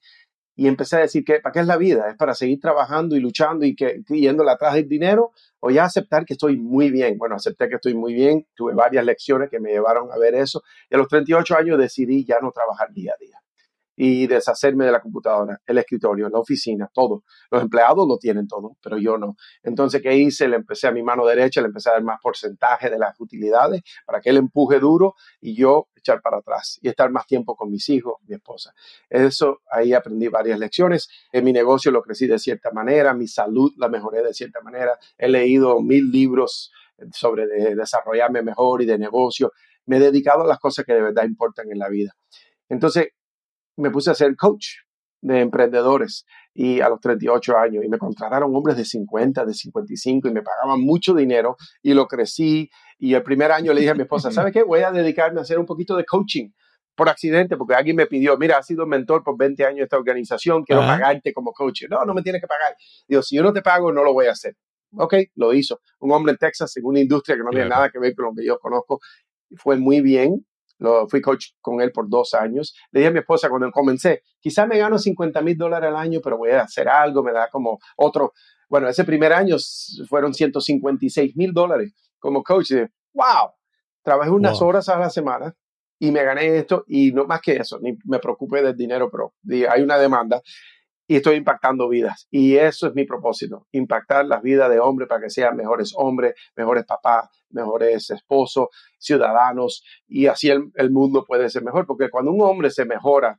y 0.56 0.68
empecé 0.68 0.98
a 0.98 1.00
decir 1.00 1.24
que 1.24 1.40
para 1.40 1.54
qué 1.54 1.60
es 1.60 1.68
la 1.68 1.78
vida, 1.78 2.10
es 2.10 2.16
para 2.16 2.34
seguir 2.34 2.60
trabajando 2.60 3.16
y 3.16 3.20
luchando 3.20 3.66
y 3.66 3.76
que 3.76 4.02
atrás 4.48 4.76
del 4.76 4.88
dinero 4.88 5.32
o 5.60 5.70
ya 5.70 5.84
aceptar 5.86 6.26
que 6.26 6.34
estoy 6.34 6.58
muy 6.58 6.90
bien. 6.92 7.18
Bueno, 7.18 7.36
acepté 7.36 7.68
que 7.68 7.76
estoy 7.76 7.94
muy 7.94 8.14
bien, 8.14 8.48
tuve 8.56 8.74
varias 8.74 9.06
lecciones 9.06 9.50
que 9.50 9.60
me 9.60 9.72
llevaron 9.72 10.12
a 10.12 10.18
ver 10.18 10.36
eso 10.36 10.64
y 10.90 10.96
a 10.96 10.98
los 10.98 11.08
38 11.08 11.58
años 11.58 11.78
decidí 11.78 12.26
ya 12.26 12.38
no 12.42 12.52
trabajar 12.52 12.92
día 12.94 13.14
a 13.14 13.24
día 13.24 13.45
y 13.96 14.28
deshacerme 14.28 14.86
de 14.86 14.92
la 14.92 15.02
computadora, 15.02 15.60
el 15.66 15.78
escritorio, 15.78 16.30
la 16.30 16.40
oficina, 16.40 16.90
todo. 16.94 17.24
Los 17.50 17.62
empleados 17.62 18.08
lo 18.08 18.18
tienen 18.18 18.48
todo, 18.48 18.78
pero 18.82 18.98
yo 18.98 19.18
no. 19.18 19.36
Entonces, 19.64 20.02
¿qué 20.02 20.16
hice? 20.16 20.48
Le 20.48 20.58
empecé 20.58 20.88
a 20.88 20.92
mi 20.92 21.04
mano 21.04 21.26
derecha, 21.26 21.62
le 21.62 21.68
empecé 21.68 21.90
a 21.90 21.94
dar 21.94 22.04
más 22.04 22.20
porcentaje 22.22 22.90
de 22.90 23.00
las 23.00 23.20
utilidades 23.20 23.82
para 24.06 24.20
que 24.20 24.30
él 24.30 24.38
empuje 24.38 24.80
duro 24.80 25.16
y 25.40 25.56
yo 25.56 25.88
echar 25.96 26.22
para 26.22 26.38
atrás 26.38 26.78
y 26.82 26.90
estar 26.90 27.10
más 27.10 27.26
tiempo 27.26 27.56
con 27.56 27.72
mis 27.72 27.88
hijos, 27.90 28.16
mi 28.28 28.36
esposa. 28.36 28.74
Eso, 29.10 29.62
ahí 29.72 29.94
aprendí 29.94 30.28
varias 30.28 30.60
lecciones. 30.60 31.10
En 31.32 31.44
mi 31.44 31.54
negocio 31.54 31.92
lo 31.92 32.02
crecí 32.02 32.28
de 32.28 32.38
cierta 32.38 32.72
manera, 32.72 33.14
mi 33.14 33.28
salud 33.28 33.72
la 33.78 33.88
mejoré 33.88 34.24
de 34.24 34.34
cierta 34.34 34.62
manera. 34.62 34.98
He 35.18 35.30
leído 35.30 35.82
mil 35.82 36.12
libros 36.12 36.72
sobre 37.12 37.48
desarrollarme 37.76 38.42
mejor 38.42 38.82
y 38.82 38.86
de 38.86 38.98
negocio. 38.98 39.52
Me 39.86 39.98
he 39.98 40.00
dedicado 40.00 40.44
a 40.44 40.48
las 40.48 40.60
cosas 40.60 40.86
que 40.86 40.94
de 40.94 41.02
verdad 41.02 41.26
importan 41.26 41.72
en 41.72 41.80
la 41.80 41.90
vida. 41.90 42.16
Entonces, 42.70 43.10
me 43.78 43.92
puse 43.92 44.12
a 44.12 44.16
ser 44.16 44.36
coach 44.36 44.68
de 45.22 45.42
emprendedores 45.42 46.26
y 46.54 46.82
a 46.82 46.90
los 46.90 47.00
38 47.00 47.58
años 47.58 47.84
y 47.84 47.90
me 47.90 47.98
contrataron 47.98 48.56
hombres 48.56 48.78
de 48.78 48.86
50, 48.86 49.46
de 49.46 49.54
55 49.54 50.28
y 50.28 50.32
me 50.32 50.42
pagaban 50.42 50.82
mucho 50.82 51.14
dinero 51.14 51.58
y 51.82 51.94
lo 51.94 52.08
crecí 52.08 52.70
y 53.00 53.14
el 53.14 53.24
primer 53.24 53.52
año 53.52 53.74
le 53.74 53.82
dije 53.82 53.92
a 53.92 53.96
mi 53.96 54.04
esposa, 54.04 54.32
¿sabe 54.32 54.52
qué? 54.52 54.64
Voy 54.64 54.82
a 54.82 54.92
dedicarme 54.92 55.40
a 55.40 55.44
hacer 55.44 55.60
un 55.60 55.66
poquito 55.66 55.96
de 55.96 56.06
coaching 56.06 56.50
por 56.96 57.10
accidente, 57.10 57.58
porque 57.58 57.76
alguien 57.76 57.96
me 57.96 58.08
pidió, 58.08 58.38
mira, 58.38 58.58
has 58.58 58.66
sido 58.66 58.86
mentor 58.86 59.24
por 59.24 59.38
20 59.38 59.66
años 59.66 59.78
de 59.78 59.84
esta 59.84 59.98
organización, 59.98 60.64
quiero 60.64 60.82
pagarte 60.82 61.34
como 61.34 61.52
coach. 61.52 61.84
No, 61.90 62.06
no 62.06 62.14
me 62.14 62.22
tienes 62.22 62.42
que 62.42 62.48
pagar. 62.48 62.76
Digo, 63.08 63.22
si 63.22 63.36
yo 63.36 63.44
no 63.44 63.52
te 63.52 63.62
pago, 63.62 63.92
no 63.92 64.04
lo 64.04 64.14
voy 64.14 64.28
a 64.28 64.32
hacer. 64.32 64.56
Ok, 64.98 65.16
lo 65.36 65.54
hizo. 65.54 65.82
Un 66.00 66.14
hombre 66.14 66.32
en 66.32 66.38
Texas 66.38 66.76
en 66.78 66.86
una 66.86 67.02
industria 67.02 67.36
que 67.36 67.44
no 67.44 67.50
tiene 67.50 67.68
nada 67.68 67.90
que 67.90 68.00
ver 68.00 68.16
con 68.16 68.26
lo 68.26 68.32
que 68.34 68.46
yo 68.46 68.58
conozco. 68.60 69.00
Fue 69.58 69.76
muy 69.78 70.00
bien. 70.00 70.46
Lo, 70.78 71.08
fui 71.08 71.22
coach 71.22 71.48
con 71.62 71.82
él 71.82 71.92
por 71.92 72.10
dos 72.10 72.34
años. 72.34 72.76
Le 72.92 73.00
dije 73.00 73.10
a 73.10 73.14
mi 73.14 73.20
esposa 73.20 73.50
cuando 73.50 73.72
comencé, 73.72 74.24
quizás 74.40 74.68
me 74.68 74.78
gano 74.78 74.98
50 74.98 75.42
mil 75.42 75.58
dólares 75.58 75.90
al 75.90 75.96
año, 75.96 76.20
pero 76.24 76.38
voy 76.38 76.52
a 76.52 76.62
hacer 76.62 76.90
algo, 76.90 77.24
me 77.24 77.32
da 77.32 77.50
como 77.50 77.80
otro. 77.98 78.34
Bueno, 78.70 78.88
ese 78.88 79.04
primer 79.04 79.34
año 79.34 79.58
fueron 80.08 80.34
156 80.34 81.36
mil 81.36 81.54
dólares 81.54 81.94
como 82.20 82.44
coach. 82.44 82.72
Y 82.72 82.82
wow, 83.14 83.52
trabajé 84.04 84.30
unas 84.30 84.62
horas 84.62 84.90
a 84.90 85.00
la 85.00 85.10
semana 85.10 85.56
y 86.00 86.12
me 86.12 86.24
gané 86.24 86.58
esto 86.58 86.84
y 86.88 87.12
no 87.12 87.26
más 87.26 87.42
que 87.42 87.56
eso, 87.56 87.80
ni 87.82 87.98
me 88.06 88.20
preocupe 88.20 88.62
del 88.62 88.76
dinero, 88.76 89.10
pero 89.10 89.34
hay 89.70 89.82
una 89.82 89.98
demanda 89.98 90.42
y 91.08 91.18
estoy 91.18 91.36
impactando 91.36 91.88
vidas. 91.88 92.28
Y 92.32 92.56
eso 92.56 92.88
es 92.88 92.96
mi 92.96 93.06
propósito, 93.06 93.68
impactar 93.72 94.26
las 94.26 94.42
vidas 94.42 94.70
de 94.70 94.80
hombres 94.80 95.08
para 95.08 95.22
que 95.22 95.30
sean 95.30 95.56
mejores 95.56 95.94
hombres, 95.96 96.34
mejores 96.56 96.86
papás, 96.86 97.30
mejores 97.50 98.10
esposos, 98.10 98.68
ciudadanos, 98.98 99.84
y 100.08 100.28
así 100.28 100.50
el, 100.50 100.92
mundo 100.92 101.24
puede 101.26 101.50
ser 101.50 101.64
mejor, 101.64 101.86
porque 101.86 102.10
cuando 102.10 102.32
un 102.32 102.42
hombre 102.42 102.70
se 102.70 102.86
mejora, 102.86 103.38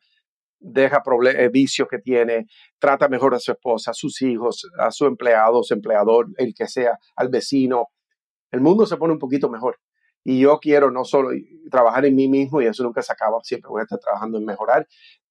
deja 0.58 1.02
eh, 1.34 1.48
vicios 1.52 1.88
que 1.88 1.98
tiene, 1.98 2.46
trata 2.78 3.08
mejor 3.08 3.34
a 3.34 3.38
su 3.38 3.52
esposa, 3.52 3.90
a 3.90 3.94
sus 3.94 4.22
hijos, 4.22 4.68
a 4.78 4.90
su 4.90 5.06
empleado, 5.06 5.62
su 5.62 5.74
empleador, 5.74 6.28
el 6.38 6.54
que 6.54 6.66
sea, 6.66 6.98
al 7.16 7.28
vecino, 7.28 7.88
el 8.50 8.60
mundo 8.60 8.86
se 8.86 8.96
pone 8.96 9.12
un 9.12 9.18
poquito 9.18 9.50
mejor. 9.50 9.78
Y 10.24 10.40
yo 10.40 10.58
quiero 10.58 10.90
no 10.90 11.04
solo 11.04 11.30
trabajar 11.70 12.04
en 12.04 12.16
mí 12.16 12.28
mismo, 12.28 12.60
y 12.60 12.66
eso 12.66 12.82
nunca 12.82 13.02
se 13.02 13.12
acaba, 13.12 13.38
siempre 13.42 13.68
voy 13.68 13.80
a 13.80 13.84
estar 13.84 13.98
trabajando 13.98 14.38
en 14.38 14.44
mejorar, 14.44 14.86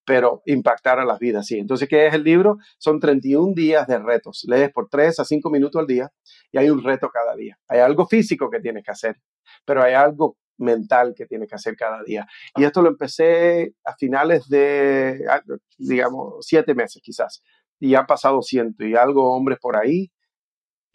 pero 0.06 0.41
impactar 0.45 0.99
a 0.99 1.06
las 1.06 1.20
vidas, 1.20 1.47
sí. 1.47 1.58
Entonces, 1.58 1.89
¿qué 1.89 2.08
es 2.08 2.14
el 2.14 2.24
libro? 2.24 2.58
Son 2.78 2.99
31 2.99 3.53
días 3.53 3.88
de 3.88 3.97
retos. 3.99 4.45
Lees 4.47 4.72
por 4.72 4.88
3 4.89 5.20
a 5.20 5.26
5 5.26 5.49
minutos 5.49 5.80
al 5.80 5.88
día 5.88 6.12
y 6.51 6.58
hay 6.58 6.70
un 6.70 6.84
reto 6.84 7.10
cada 7.10 7.36
día. 7.36 7.58
Hay 7.68 7.80
algo 7.80 8.08
físico 8.08 8.49
que 8.49 8.60
tienes 8.60 8.84
que 8.84 8.91
hacer, 8.91 9.18
pero 9.66 9.84
hay 9.84 9.93
algo 9.93 10.38
mental 10.58 11.14
que 11.16 11.26
tienes 11.26 11.49
que 11.49 11.56
hacer 11.56 11.76
cada 11.76 12.03
día. 12.03 12.28
Y 12.56 12.64
esto 12.64 12.82
lo 12.82 12.89
empecé 12.89 13.74
a 13.84 13.95
finales 13.95 14.47
de, 14.47 15.26
ah, 15.30 15.41
digamos, 15.78 16.36
siete 16.41 16.74
meses 16.76 17.01
quizás. 17.03 17.43
Y 17.80 17.95
han 17.95 18.06
pasado 18.06 18.41
ciento 18.41 18.86
y 18.86 18.95
algo 18.95 19.36
hombres 19.36 19.58
por 19.60 19.76
ahí 19.76 20.12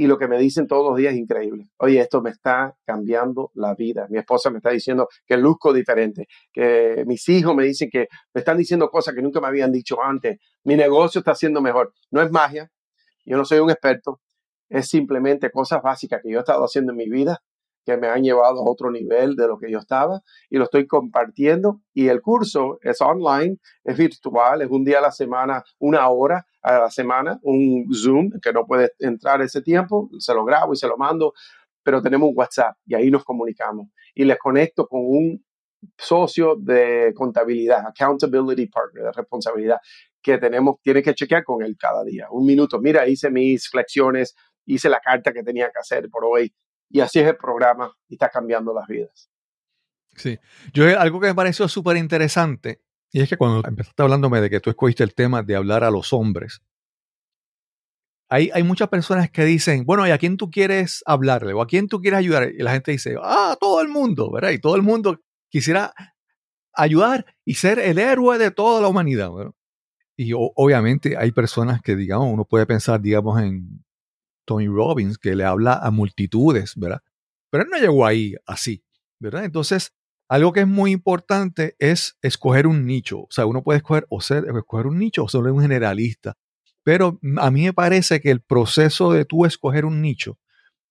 y 0.01 0.07
lo 0.07 0.17
que 0.17 0.29
me 0.29 0.39
dicen 0.39 0.67
todos 0.67 0.83
los 0.83 0.97
días 0.97 1.13
es 1.13 1.21
increíble. 1.21 1.69
Oye, 1.77 2.01
esto 2.01 2.23
me 2.23 2.31
está 2.31 2.75
cambiando 2.87 3.51
la 3.53 3.75
vida. 3.75 4.07
Mi 4.09 4.17
esposa 4.17 4.49
me 4.49 4.57
está 4.57 4.71
diciendo 4.71 5.09
que 5.27 5.37
luzco 5.37 5.75
diferente, 5.75 6.27
que 6.55 7.05
mis 7.07 7.29
hijos 7.29 7.55
me 7.55 7.65
dicen 7.65 7.91
que 7.93 8.09
me 8.33 8.39
están 8.39 8.57
diciendo 8.57 8.89
cosas 8.89 9.15
que 9.15 9.21
nunca 9.21 9.43
me 9.43 9.49
habían 9.49 9.71
dicho 9.71 10.03
antes. 10.03 10.39
Mi 10.65 10.75
negocio 10.75 11.19
está 11.19 11.35
siendo 11.35 11.61
mejor. 11.61 11.93
No 12.11 12.23
es 12.23 12.31
magia, 12.31 12.71
yo 13.27 13.37
no 13.37 13.45
soy 13.45 13.59
un 13.59 13.69
experto, 13.69 14.23
es 14.71 14.89
simplemente 14.89 15.51
cosas 15.51 15.83
básicas 15.83 16.23
que 16.23 16.31
yo 16.31 16.39
he 16.39 16.41
estado 16.41 16.65
haciendo 16.65 16.93
en 16.93 16.97
mi 16.97 17.11
vida 17.11 17.43
que 17.85 17.99
me 17.99 18.09
han 18.09 18.23
llevado 18.23 18.61
a 18.61 18.71
otro 18.71 18.91
nivel 18.91 19.37
de 19.37 19.49
lo 19.49 19.59
que 19.59 19.71
yo 19.71 19.81
estaba 19.81 20.23
y 20.49 20.57
lo 20.57 20.65
estoy 20.65 20.87
compartiendo. 20.87 21.83
Y 21.93 22.09
el 22.09 22.23
curso 22.23 22.79
es 22.81 23.03
online, 23.03 23.59
es 23.85 23.99
virtual, 23.99 24.63
es 24.63 24.71
un 24.71 24.83
día 24.83 25.01
a 25.01 25.03
la 25.03 25.13
semana, 25.13 25.63
una 25.79 26.09
hora 26.09 26.47
a 26.63 26.79
la 26.79 26.91
semana, 26.91 27.39
un 27.43 27.89
Zoom 27.93 28.31
que 28.43 28.53
no 28.53 28.67
puede 28.67 28.93
entrar 28.99 29.41
ese 29.43 29.63
tiempo, 29.63 30.11
se 30.19 30.35
lo 30.35 30.45
grabo 30.45 30.73
y 30.73 30.77
se 30.77 30.87
lo 30.87 30.97
mando, 30.97 31.33
pero 31.83 32.03
tenemos 32.03 32.29
un 32.29 32.35
WhatsApp 32.37 32.77
y 32.87 32.95
ahí 32.95 33.11
nos 33.11 33.25
comunicamos 33.25 33.89
y 34.15 34.25
les 34.25 34.39
conecto 34.39 34.87
con 34.87 35.01
un 35.03 35.45
socio 35.97 36.57
de 36.57 37.13
contabilidad, 37.15 37.87
accountability 37.87 38.67
partner, 38.67 39.05
de 39.05 39.13
responsabilidad, 39.13 39.79
que 40.23 40.37
tenemos, 40.39 40.77
tiene 40.83 41.03
que 41.03 41.15
chequear 41.15 41.45
con 41.45 41.63
él 41.63 41.77
cada 41.79 42.05
día. 42.05 42.27
Un 42.31 42.45
minuto, 42.45 42.79
mira, 42.81 43.09
hice 43.09 43.31
mis 43.31 43.69
flexiones, 43.69 44.35
hice 44.67 44.91
la 44.91 45.01
carta 45.01 45.33
que 45.33 45.43
tenía 45.43 45.71
que 45.71 45.79
hacer 45.79 46.11
por 46.11 46.25
hoy, 46.25 46.55
y 46.91 47.01
así 47.01 47.21
es 47.21 47.29
el 47.29 47.37
programa 47.37 47.91
y 48.09 48.15
está 48.15 48.29
cambiando 48.29 48.75
las 48.75 48.87
vidas. 48.87 49.31
Sí, 50.17 50.39
yo 50.75 50.85
algo 50.99 51.21
que 51.21 51.29
me 51.29 51.35
pareció 51.35 51.69
súper 51.69 51.97
interesante, 51.97 52.83
y 53.13 53.21
es 53.21 53.29
que 53.29 53.37
cuando 53.37 53.67
empezaste 53.67 54.03
hablándome 54.03 54.41
de 54.41 54.51
que 54.51 54.61
tú 54.61 54.71
escogiste 54.71 55.03
el 55.03 55.15
tema 55.15 55.43
de 55.43 55.57
hablar 55.57 55.85
a 55.85 55.91
los 55.91 56.13
hombres, 56.13 56.63
hay, 58.29 58.51
hay 58.55 58.63
muchas 58.63 58.89
personas 58.89 59.31
que 59.31 59.45
dicen, 59.45 59.85
bueno, 59.85 60.07
¿y 60.07 60.13
a 60.13 60.19
quién 60.19 60.37
tú 60.37 60.51
quieres 60.51 61.03
hablarle? 61.05 61.53
¿O 61.53 61.63
a 61.63 61.67
quién 61.67 61.89
tú 61.89 62.01
quieres 62.01 62.19
ayudar? 62.19 62.53
Y 62.57 62.63
la 62.63 62.73
gente 62.73 62.93
dice, 62.93 63.17
ah, 63.21 63.57
todo 63.61 63.81
el 63.81 63.89
mundo, 63.89 64.31
¿verdad? 64.31 64.51
Y 64.51 64.61
todo 64.61 64.77
el 64.77 64.83
mundo 64.83 65.21
quisiera 65.49 65.93
ayudar 66.73 67.27
y 67.45 67.55
ser 67.55 67.81
el 67.81 67.99
héroe 67.99 68.39
de 68.39 68.53
toda 68.53 68.81
la 68.81 68.87
humanidad, 68.87 69.33
¿verdad? 69.33 69.53
Y 70.17 70.33
obviamente 70.35 71.17
hay 71.17 71.33
personas 71.33 71.83
que, 71.83 71.97
digamos, 71.97 72.33
uno 72.33 72.45
puede 72.45 72.67
pensar, 72.67 73.01
digamos, 73.01 73.41
en 73.41 73.85
Tony 74.45 74.69
Robbins, 74.69 75.19
que 75.19 75.35
le 75.35 75.45
habla 75.45 75.75
a 75.75 75.91
multitudes, 75.91 76.75
¿verdad? 76.77 77.01
Pero 77.51 77.65
él 77.65 77.71
no 77.71 77.79
llegó 77.79 78.07
ahí 78.07 78.35
así, 78.47 78.85
¿verdad? 79.19 79.45
Entonces, 79.45 79.93
algo 80.31 80.53
que 80.53 80.61
es 80.61 80.69
muy 80.69 80.93
importante 80.93 81.75
es 81.81 82.17
escoger 82.23 82.69
un 82.69 82.87
nicho. 82.87 83.23
O 83.23 83.29
sea, 83.31 83.47
uno 83.47 83.65
puede 83.65 83.79
escoger 83.79 84.07
o 84.11 84.21
ser, 84.21 84.45
escoger 84.57 84.87
un 84.87 84.97
nicho 84.97 85.25
o 85.25 85.29
ser 85.29 85.41
un 85.41 85.61
generalista. 85.61 86.37
Pero 86.85 87.19
a 87.39 87.51
mí 87.51 87.65
me 87.65 87.73
parece 87.73 88.21
que 88.21 88.31
el 88.31 88.41
proceso 88.41 89.13
de 89.13 89.25
tú 89.25 89.45
escoger 89.45 89.85
un 89.85 90.01
nicho, 90.01 90.39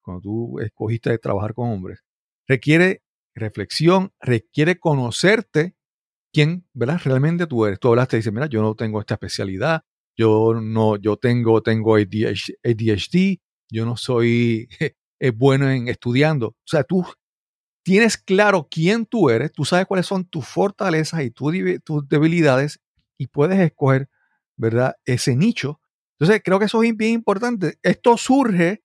cuando 0.01 0.21
tú 0.21 0.59
escogiste 0.59 1.17
trabajar 1.19 1.53
con 1.53 1.71
hombres, 1.71 2.03
requiere 2.49 3.01
reflexión, 3.33 4.11
requiere 4.19 4.77
conocerte 4.77 5.73
quién, 6.33 6.67
¿verdad? 6.73 6.99
Realmente 7.01 7.47
tú 7.47 7.65
eres. 7.65 7.79
Tú 7.79 7.87
hablaste 7.87 8.17
y 8.17 8.19
dices, 8.19 8.33
mira, 8.33 8.47
yo 8.47 8.61
no 8.61 8.75
tengo 8.75 8.99
esta 8.99 9.13
especialidad, 9.13 9.83
yo 10.17 10.53
no, 10.53 10.97
yo 10.97 11.15
tengo, 11.15 11.63
tengo 11.63 11.95
ADHD, 11.95 13.39
yo 13.71 13.85
no 13.85 13.95
soy 13.95 14.67
eh, 15.21 15.31
bueno 15.31 15.69
en 15.71 15.87
estudiando. 15.87 16.47
O 16.47 16.55
sea, 16.65 16.83
tú 16.83 17.05
tienes 17.83 18.17
claro 18.17 18.67
quién 18.69 19.05
tú 19.05 19.29
eres, 19.29 19.51
tú 19.51 19.65
sabes 19.65 19.85
cuáles 19.85 20.05
son 20.05 20.25
tus 20.25 20.47
fortalezas 20.47 21.23
y 21.23 21.31
tus 21.31 22.07
debilidades 22.07 22.79
y 23.17 23.27
puedes 23.27 23.59
escoger, 23.59 24.09
¿verdad? 24.57 24.95
Ese 25.05 25.35
nicho. 25.35 25.81
Entonces, 26.19 26.41
creo 26.43 26.59
que 26.59 26.65
eso 26.65 26.83
es 26.83 26.95
bien 26.95 27.13
importante. 27.13 27.79
Esto 27.81 28.17
surge 28.17 28.83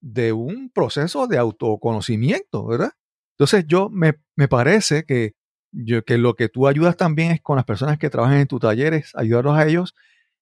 de 0.00 0.32
un 0.32 0.70
proceso 0.70 1.26
de 1.26 1.38
autoconocimiento, 1.38 2.66
¿verdad? 2.66 2.92
Entonces, 3.38 3.64
yo 3.66 3.88
me, 3.90 4.20
me 4.36 4.48
parece 4.48 5.04
que, 5.04 5.34
yo, 5.72 6.04
que 6.04 6.18
lo 6.18 6.34
que 6.34 6.48
tú 6.48 6.66
ayudas 6.66 6.96
también 6.96 7.32
es 7.32 7.40
con 7.40 7.56
las 7.56 7.64
personas 7.64 7.98
que 7.98 8.10
trabajan 8.10 8.38
en 8.38 8.46
tus 8.46 8.60
talleres, 8.60 9.12
ayudarlos 9.14 9.56
a 9.56 9.66
ellos 9.66 9.94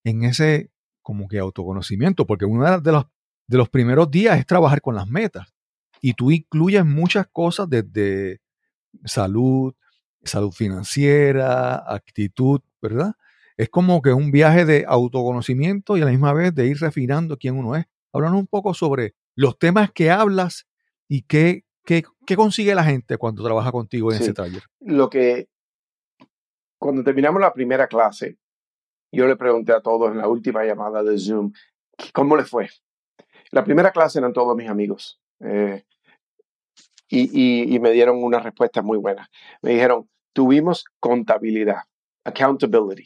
en 0.05 0.25
ese 0.25 0.71
como 1.03 1.29
que 1.29 1.39
autoconocimiento, 1.39 2.27
porque 2.27 2.45
uno 2.45 2.81
de 2.81 2.93
los 2.93 3.07
de 3.53 3.59
los 3.59 3.69
primeros 3.69 4.11
días 4.11 4.39
es 4.39 4.47
trabajar 4.47 4.81
con 4.81 4.95
las 4.95 5.09
metas. 5.09 5.53
Y 6.05 6.15
tú 6.15 6.33
incluyes 6.33 6.85
muchas 6.85 7.29
cosas 7.29 7.71
desde 7.71 8.41
salud, 9.05 9.73
salud 10.25 10.51
financiera, 10.51 11.77
actitud, 11.77 12.61
¿verdad? 12.83 13.15
Es 13.57 13.69
como 13.69 14.03
que 14.03 14.13
un 14.13 14.33
viaje 14.33 14.65
de 14.65 14.85
autoconocimiento 14.87 15.97
y 15.97 16.03
a 16.03 16.07
la 16.07 16.11
misma 16.11 16.33
vez 16.33 16.53
de 16.57 16.67
ir 16.67 16.79
refinando 16.79 17.39
quién 17.39 17.57
uno 17.57 17.77
es. 17.77 17.87
Háblanos 18.13 18.41
un 18.41 18.49
poco 18.49 18.75
sobre 18.75 19.15
los 19.37 19.57
temas 19.59 19.93
que 19.93 20.11
hablas 20.11 20.67
y 21.07 21.23
qué, 21.23 21.65
qué, 21.85 22.03
consigue 22.35 22.75
la 22.75 22.83
gente 22.83 23.17
cuando 23.17 23.45
trabaja 23.45 23.71
contigo 23.71 24.13
en 24.13 24.21
ese 24.21 24.35
taller. 24.35 24.65
Lo 24.81 25.09
que, 25.09 25.49
cuando 26.79 27.05
terminamos 27.05 27.41
la 27.41 27.53
primera 27.53 27.87
clase, 27.87 28.39
yo 29.13 29.29
le 29.29 29.37
pregunté 29.37 29.73
a 29.73 29.81
todos 29.81 30.11
en 30.11 30.19
la 30.19 30.27
última 30.27 30.65
llamada 30.65 31.05
de 31.05 31.17
Zoom, 31.17 31.53
¿cómo 32.13 32.37
le 32.37 32.45
fue? 32.45 32.69
La 33.53 33.63
primera 33.63 33.93
clase 33.93 34.19
eran 34.19 34.33
todos 34.33 34.57
mis 34.57 34.69
amigos 34.69 35.22
eh, 35.43 35.85
y, 37.09 37.75
y, 37.75 37.79
me 37.79 37.91
dieron 37.91 38.23
una 38.23 38.41
respuesta 38.41 38.81
muy 38.81 38.97
buena. 38.97 39.29
Me 39.61 39.73
dijeron, 39.73 40.09
tuvimos 40.33 40.85
contabilidad, 40.99 41.83
accountability, 42.25 43.05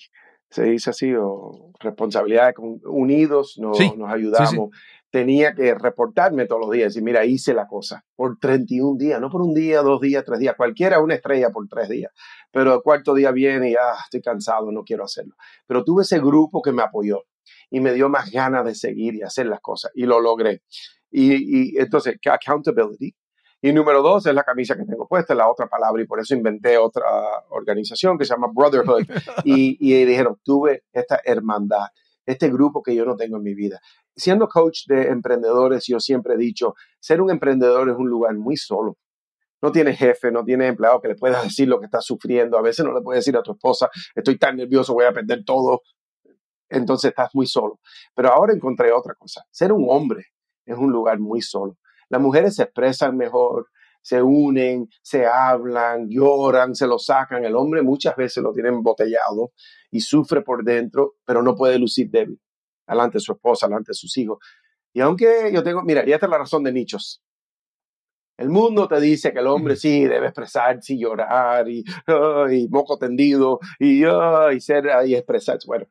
se 0.51 0.65
dice 0.65 0.91
así, 0.91 1.13
o 1.15 1.73
responsabilidad, 1.81 2.55
unidos 2.85 3.59
nos, 3.59 3.79
nos 3.97 4.13
ayudamos. 4.13 4.71
Tenía 5.11 5.55
que 5.55 5.75
reportarme 5.75 6.47
todos 6.47 6.61
los 6.63 6.71
días 6.71 6.97
y 6.97 7.03
mira, 7.03 7.25
hice 7.25 7.55
la 7.55 7.67
cosa 7.67 8.05
por 8.17 8.39
31 8.39 8.99
días, 8.99 9.21
no 9.21 9.31
por 9.31 9.41
un 9.41 9.55
día, 9.55 9.81
dos 9.81 10.01
días, 10.01 10.25
tres 10.25 10.39
días, 10.39 10.55
cualquiera 10.57 11.01
una 11.01 11.15
estrella 11.15 11.51
por 11.51 11.67
tres 11.69 11.89
días, 11.89 12.13
pero 12.51 12.75
el 12.75 12.83
cuarto 12.83 13.15
día 13.15 13.31
viene 13.31 13.71
y 13.71 13.75
ah, 13.75 13.97
estoy 14.05 14.21
cansado, 14.21 14.71
no 14.73 14.83
quiero 14.85 15.05
hacerlo. 15.05 15.35
Pero 15.67 15.85
tuve 15.85 16.03
ese 16.03 16.19
grupo 16.19 16.61
que 16.61 16.73
me 16.73 16.83
apoyó 16.83 17.23
y 17.71 17.81
me 17.81 17.95
dio 17.95 18.09
más 18.09 18.31
ganas 18.31 18.65
de 18.65 18.75
seguir 18.75 19.15
y 19.15 19.23
hacer 19.23 19.47
las 19.47 19.61
cosas 19.61 19.91
y 19.95 20.05
lo 20.05 20.21
logré. 20.21 20.63
Y, 21.11 21.75
y 21.75 21.79
entonces, 21.79 22.17
accountability. 22.25 23.15
Y 23.63 23.73
número 23.73 24.03
dos 24.03 24.27
es 24.27 24.35
la 24.35 24.45
camisa 24.45 24.77
que 24.77 24.85
tengo 24.85 25.09
puesta, 25.09 25.35
la 25.35 25.51
otra 25.51 25.67
palabra, 25.67 26.03
y 26.03 26.07
por 26.07 26.21
eso 26.21 26.35
inventé 26.35 26.77
otra 26.77 27.05
organización 27.49 28.19
que 28.19 28.25
se 28.25 28.35
llama 28.35 28.49
Brotherhood. 28.55 29.05
y, 29.45 29.77
y 29.81 30.05
dijeron, 30.05 30.39
tuve 30.45 30.85
esta 30.93 31.21
hermandad, 31.25 31.87
este 32.27 32.51
grupo 32.51 32.83
que 32.83 32.95
yo 32.95 33.05
no 33.05 33.17
tengo 33.17 33.39
en 33.39 33.43
mi 33.43 33.55
vida. 33.55 33.81
Siendo 34.15 34.49
coach 34.49 34.87
de 34.87 35.09
emprendedores, 35.09 35.87
yo 35.87 36.01
siempre 36.01 36.35
he 36.35 36.37
dicho, 36.37 36.75
ser 37.01 37.21
un 37.21 37.31
emprendedor 37.31 37.89
es 37.89 37.97
un 37.97 38.09
lugar 38.09 38.35
muy 38.35 38.57
solo. 38.57 38.99
no 39.63 39.73
tienes 39.73 39.99
jefe, 39.99 40.31
no 40.31 40.45
tienes 40.45 40.69
empleado 40.69 41.01
que 41.01 41.09
le 41.09 41.17
puedas 41.17 41.43
decir 41.43 41.67
lo 41.67 41.81
que 41.81 41.87
estás 41.87 42.05
sufriendo. 42.05 42.59
A 42.59 42.63
veces 42.63 42.85
no 42.85 42.93
le 42.93 43.01
puedes 43.01 43.25
decir 43.25 43.37
a 43.37 43.43
tu 43.43 43.53
esposa, 43.53 43.91
estoy 44.15 44.39
tan 44.39 44.57
nervioso, 44.57 44.95
voy 44.95 45.07
a 45.07 45.13
perder 45.13 45.45
todo. 45.45 45.81
Entonces 46.69 47.09
estás 47.09 47.31
muy 47.35 47.47
solo. 47.47 47.81
Pero 48.15 48.33
ahora 48.33 48.53
encontré 48.53 48.93
otra 48.93 49.15
cosa. 49.15 49.45
Ser 49.51 49.73
un 49.73 49.87
hombre 49.89 50.27
es 50.67 50.77
un 50.77 50.93
lugar 50.93 51.19
muy 51.19 51.41
solo. 51.41 51.77
Las 52.09 52.21
mujeres 52.21 52.57
se 52.57 52.65
expresan 52.65 53.17
mejor, 53.17 53.69
se 54.03 54.23
unen, 54.23 54.89
se 55.03 55.27
hablan, 55.27 56.09
lloran, 56.09 56.75
se 56.75 56.87
lo 56.87 56.99
sacan. 56.99 57.45
El 57.45 57.57
hombre 57.57 57.83
muchas 57.83 58.15
veces 58.15 58.43
lo 58.43 58.53
tiene 58.53 58.69
embotellado 58.69 59.53
y 59.91 60.01
sufre 60.01 60.43
por 60.43 60.63
dentro, 60.63 61.15
pero 61.25 61.43
no 61.43 61.57
puede 61.57 61.79
lucir 61.79 62.11
débil 62.11 62.41
delante 62.87 63.19
de 63.19 63.21
su 63.21 63.33
esposa, 63.33 63.67
delante 63.67 63.91
de 63.91 63.95
sus 63.95 64.17
hijos. 64.17 64.39
Y 64.93 65.01
aunque 65.01 65.51
yo 65.53 65.63
tengo, 65.63 65.83
mira, 65.83 66.05
y 66.07 66.13
esta 66.13 66.27
es 66.27 66.31
la 66.31 66.39
razón 66.39 66.63
de 66.63 66.73
nichos. 66.73 67.23
El 68.39 68.51
mundo 68.51 68.87
te 68.87 69.01
dice 69.01 69.33
que 69.33 69.39
el 69.41 69.47
hombre 69.47 69.77
sí 69.77 70.05
debe 70.05 70.27
expresarse 70.27 70.95
y 70.95 70.99
llorar 71.01 71.69
y, 71.69 71.83
y 72.53 72.69
moco 72.69 72.99
tendido 72.99 73.59
y, 73.79 74.05
y 74.05 74.61
ser 74.61 74.85
y 75.07 75.15
expresarse. 75.15 75.67
Bueno, 75.67 75.87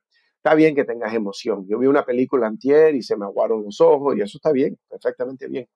está 0.45 0.53
bien 0.53 0.75
que 0.75 0.83
tengas 0.83 1.11
emoción. 1.11 1.65
Yo 1.67 1.79
vi 1.79 1.87
una 1.87 2.05
película 2.05 2.45
antier 2.45 2.93
y 2.93 3.01
se 3.01 3.17
me 3.17 3.25
aguaron 3.25 3.63
los 3.63 3.81
ojos 3.81 4.15
y 4.15 4.21
eso 4.21 4.37
está 4.37 4.51
bien, 4.51 4.77
perfectamente 4.87 5.47
bien. 5.47 5.67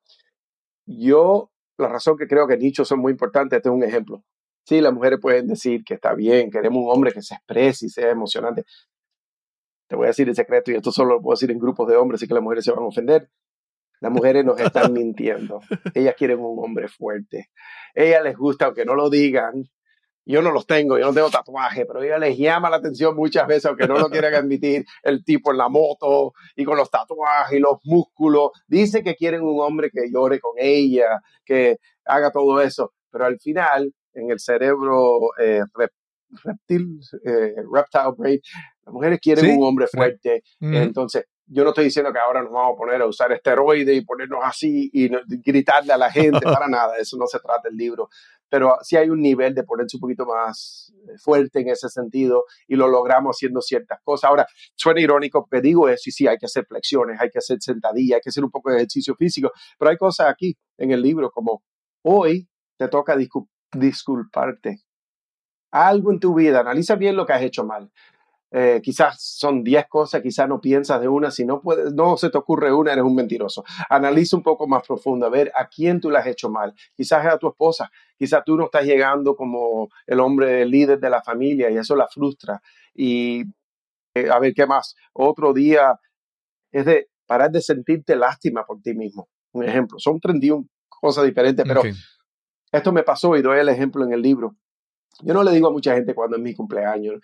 Yo, 0.85 1.49
la 1.79 1.87
razón 1.87 2.17
que 2.17 2.27
creo 2.27 2.47
que 2.47 2.55
nichos 2.55 2.87
son 2.87 2.99
muy 2.99 3.11
importantes, 3.11 3.57
este 3.57 3.69
es 3.69 3.73
un 3.73 3.83
ejemplo. 3.83 4.23
Sí, 4.67 4.79
las 4.79 4.93
mujeres 4.93 5.17
pueden 5.19 5.47
decir 5.47 5.83
que 5.83 5.95
está 5.95 6.13
bien, 6.13 6.51
queremos 6.51 6.83
un 6.83 6.91
hombre 6.91 7.11
que 7.11 7.23
se 7.23 7.33
exprese 7.33 7.87
y 7.87 7.89
sea 7.89 8.11
emocionante. 8.11 8.63
Te 9.87 9.95
voy 9.95 10.05
a 10.05 10.09
decir 10.09 10.29
el 10.29 10.35
secreto 10.35 10.69
y 10.69 10.75
esto 10.75 10.91
solo 10.91 11.15
lo 11.15 11.21
puedo 11.23 11.33
decir 11.33 11.49
en 11.49 11.57
grupos 11.57 11.87
de 11.87 11.95
hombres, 11.95 12.19
así 12.19 12.27
que 12.27 12.35
las 12.35 12.43
mujeres 12.43 12.63
se 12.63 12.71
van 12.71 12.83
a 12.83 12.87
ofender. 12.87 13.27
Las 14.01 14.11
mujeres 14.11 14.45
nos 14.45 14.59
están 14.59 14.93
mintiendo. 14.93 15.61
Ellas 15.95 16.13
quieren 16.15 16.41
un 16.41 16.63
hombre 16.63 16.87
fuerte. 16.89 17.49
Ellas 17.95 18.23
les 18.23 18.37
gusta, 18.37 18.65
aunque 18.65 18.85
no 18.85 18.93
lo 18.93 19.09
digan. 19.09 19.63
Yo 20.25 20.41
no 20.41 20.51
los 20.51 20.67
tengo, 20.67 20.99
yo 20.99 21.07
no 21.07 21.13
tengo 21.13 21.29
tatuaje, 21.29 21.85
pero 21.85 22.01
a 22.01 22.05
ellas 22.05 22.19
les 22.19 22.37
llama 22.37 22.69
la 22.69 22.77
atención 22.77 23.15
muchas 23.15 23.47
veces, 23.47 23.65
aunque 23.65 23.87
no 23.87 23.97
lo 23.97 24.09
quieran 24.09 24.35
admitir, 24.35 24.85
el 25.03 25.23
tipo 25.23 25.51
en 25.51 25.57
la 25.57 25.69
moto 25.69 26.33
y 26.55 26.65
con 26.65 26.77
los 26.77 26.91
tatuajes 26.91 27.57
y 27.57 27.61
los 27.61 27.79
músculos. 27.83 28.51
Dicen 28.67 29.03
que 29.03 29.15
quieren 29.15 29.41
un 29.41 29.59
hombre 29.59 29.89
que 29.91 30.11
llore 30.11 30.39
con 30.39 30.53
ella, 30.57 31.19
que 31.43 31.77
haga 32.05 32.31
todo 32.31 32.61
eso, 32.61 32.93
pero 33.11 33.25
al 33.25 33.39
final, 33.39 33.93
en 34.13 34.31
el 34.31 34.39
cerebro 34.39 35.19
eh, 35.39 35.63
reptil, 36.43 36.99
eh, 37.25 37.55
reptile 37.71 38.13
brain, 38.17 38.39
las 38.85 38.93
mujeres 38.93 39.19
quieren 39.19 39.57
un 39.57 39.63
hombre 39.63 39.87
fuerte. 39.87 40.43
Entonces, 40.59 41.25
yo 41.51 41.63
no 41.63 41.69
estoy 41.69 41.85
diciendo 41.85 42.13
que 42.13 42.19
ahora 42.19 42.43
nos 42.43 42.51
vamos 42.51 42.75
a 42.75 42.77
poner 42.77 43.01
a 43.01 43.07
usar 43.07 43.31
esteroides 43.31 43.97
y 43.97 44.01
ponernos 44.01 44.41
así 44.43 44.89
y 44.93 45.09
gritarle 45.43 45.93
a 45.93 45.97
la 45.97 46.11
gente, 46.11 46.39
para 46.43 46.67
nada, 46.67 46.97
eso 46.97 47.17
no 47.17 47.25
se 47.25 47.39
trata 47.39 47.69
el 47.69 47.75
libro. 47.75 48.09
Pero 48.49 48.77
sí 48.81 48.97
hay 48.97 49.09
un 49.09 49.21
nivel 49.21 49.53
de 49.53 49.63
ponerse 49.63 49.97
un 49.97 50.01
poquito 50.01 50.25
más 50.25 50.93
eh, 51.07 51.17
fuerte 51.17 51.61
en 51.61 51.69
ese 51.69 51.89
sentido 51.89 52.45
y 52.67 52.75
lo 52.75 52.87
logramos 52.87 53.37
haciendo 53.37 53.61
ciertas 53.61 53.99
cosas. 54.03 54.29
Ahora, 54.29 54.47
suena 54.75 55.01
irónico 55.01 55.47
que 55.49 55.61
digo 55.61 55.87
eso 55.87 56.03
y 56.09 56.11
sí, 56.11 56.27
hay 56.27 56.37
que 56.37 56.45
hacer 56.45 56.65
flexiones, 56.65 57.19
hay 57.19 57.29
que 57.29 57.39
hacer 57.39 57.57
sentadillas, 57.61 58.15
hay 58.15 58.21
que 58.21 58.29
hacer 58.29 58.43
un 58.43 58.51
poco 58.51 58.71
de 58.71 58.77
ejercicio 58.77 59.15
físico, 59.15 59.51
pero 59.77 59.91
hay 59.91 59.97
cosas 59.97 60.27
aquí 60.27 60.57
en 60.77 60.91
el 60.91 61.01
libro 61.01 61.31
como 61.31 61.63
hoy 62.03 62.47
te 62.77 62.87
toca 62.87 63.15
disculparte. 63.73 64.81
Algo 65.71 66.11
en 66.11 66.19
tu 66.19 66.33
vida, 66.33 66.61
analiza 66.61 66.95
bien 66.95 67.15
lo 67.15 67.25
que 67.25 67.33
has 67.33 67.43
hecho 67.43 67.63
mal. 67.63 67.91
Eh, 68.51 68.81
quizás 68.83 69.21
son 69.21 69.63
10 69.63 69.87
cosas, 69.87 70.21
quizás 70.23 70.49
no 70.49 70.59
piensas 70.59 70.99
de 70.99 71.07
una, 71.07 71.29
si 71.29 71.45
no, 71.45 71.61
puedes, 71.61 71.93
no 71.93 72.17
se 72.17 72.31
te 72.31 72.37
ocurre 72.37 72.73
una, 72.73 72.93
eres 72.93 73.03
un 73.03 73.13
mentiroso. 73.13 73.63
Analiza 73.89 74.37
un 74.37 74.43
poco 74.43 74.67
más 74.67 74.85
profundo, 74.87 75.27
a 75.27 75.29
ver 75.29 75.51
a 75.55 75.67
quién 75.67 75.99
tú 75.99 76.09
le 76.09 76.17
has 76.17 76.25
hecho 76.25 76.49
mal. 76.49 76.73
Quizás 76.95 77.25
es 77.25 77.31
a 77.31 77.37
tu 77.37 77.47
esposa, 77.47 77.91
quizás 78.17 78.43
tú 78.43 78.55
no 78.55 78.65
estás 78.65 78.85
llegando 78.85 79.35
como 79.35 79.89
el 80.07 80.19
hombre 80.19 80.65
líder 80.65 80.99
de 80.99 81.09
la 81.09 81.21
familia 81.21 81.69
y 81.69 81.77
eso 81.77 81.95
la 81.95 82.07
frustra. 82.07 82.59
Y 82.95 83.43
eh, 84.15 84.29
a 84.31 84.39
ver, 84.39 84.53
¿qué 84.53 84.65
más? 84.65 84.95
Otro 85.13 85.53
día 85.53 85.99
es 86.71 86.85
de 86.85 87.09
parar 87.27 87.51
de 87.51 87.61
sentirte 87.61 88.15
lástima 88.15 88.65
por 88.65 88.81
ti 88.81 88.95
mismo. 88.95 89.29
Un 89.51 89.63
ejemplo, 89.63 89.99
son 89.99 90.19
31 90.19 90.67
cosas 90.87 91.25
diferentes, 91.25 91.65
pero 91.67 91.81
esto 92.71 92.91
me 92.91 93.03
pasó 93.03 93.35
y 93.35 93.41
doy 93.41 93.59
el 93.59 93.69
ejemplo 93.69 94.03
en 94.03 94.13
el 94.13 94.21
libro. 94.21 94.55
Yo 95.21 95.33
no 95.33 95.43
le 95.43 95.51
digo 95.51 95.67
a 95.67 95.71
mucha 95.71 95.93
gente 95.95 96.15
cuando 96.15 96.37
es 96.37 96.41
mi 96.41 96.53
cumpleaños, 96.53 97.19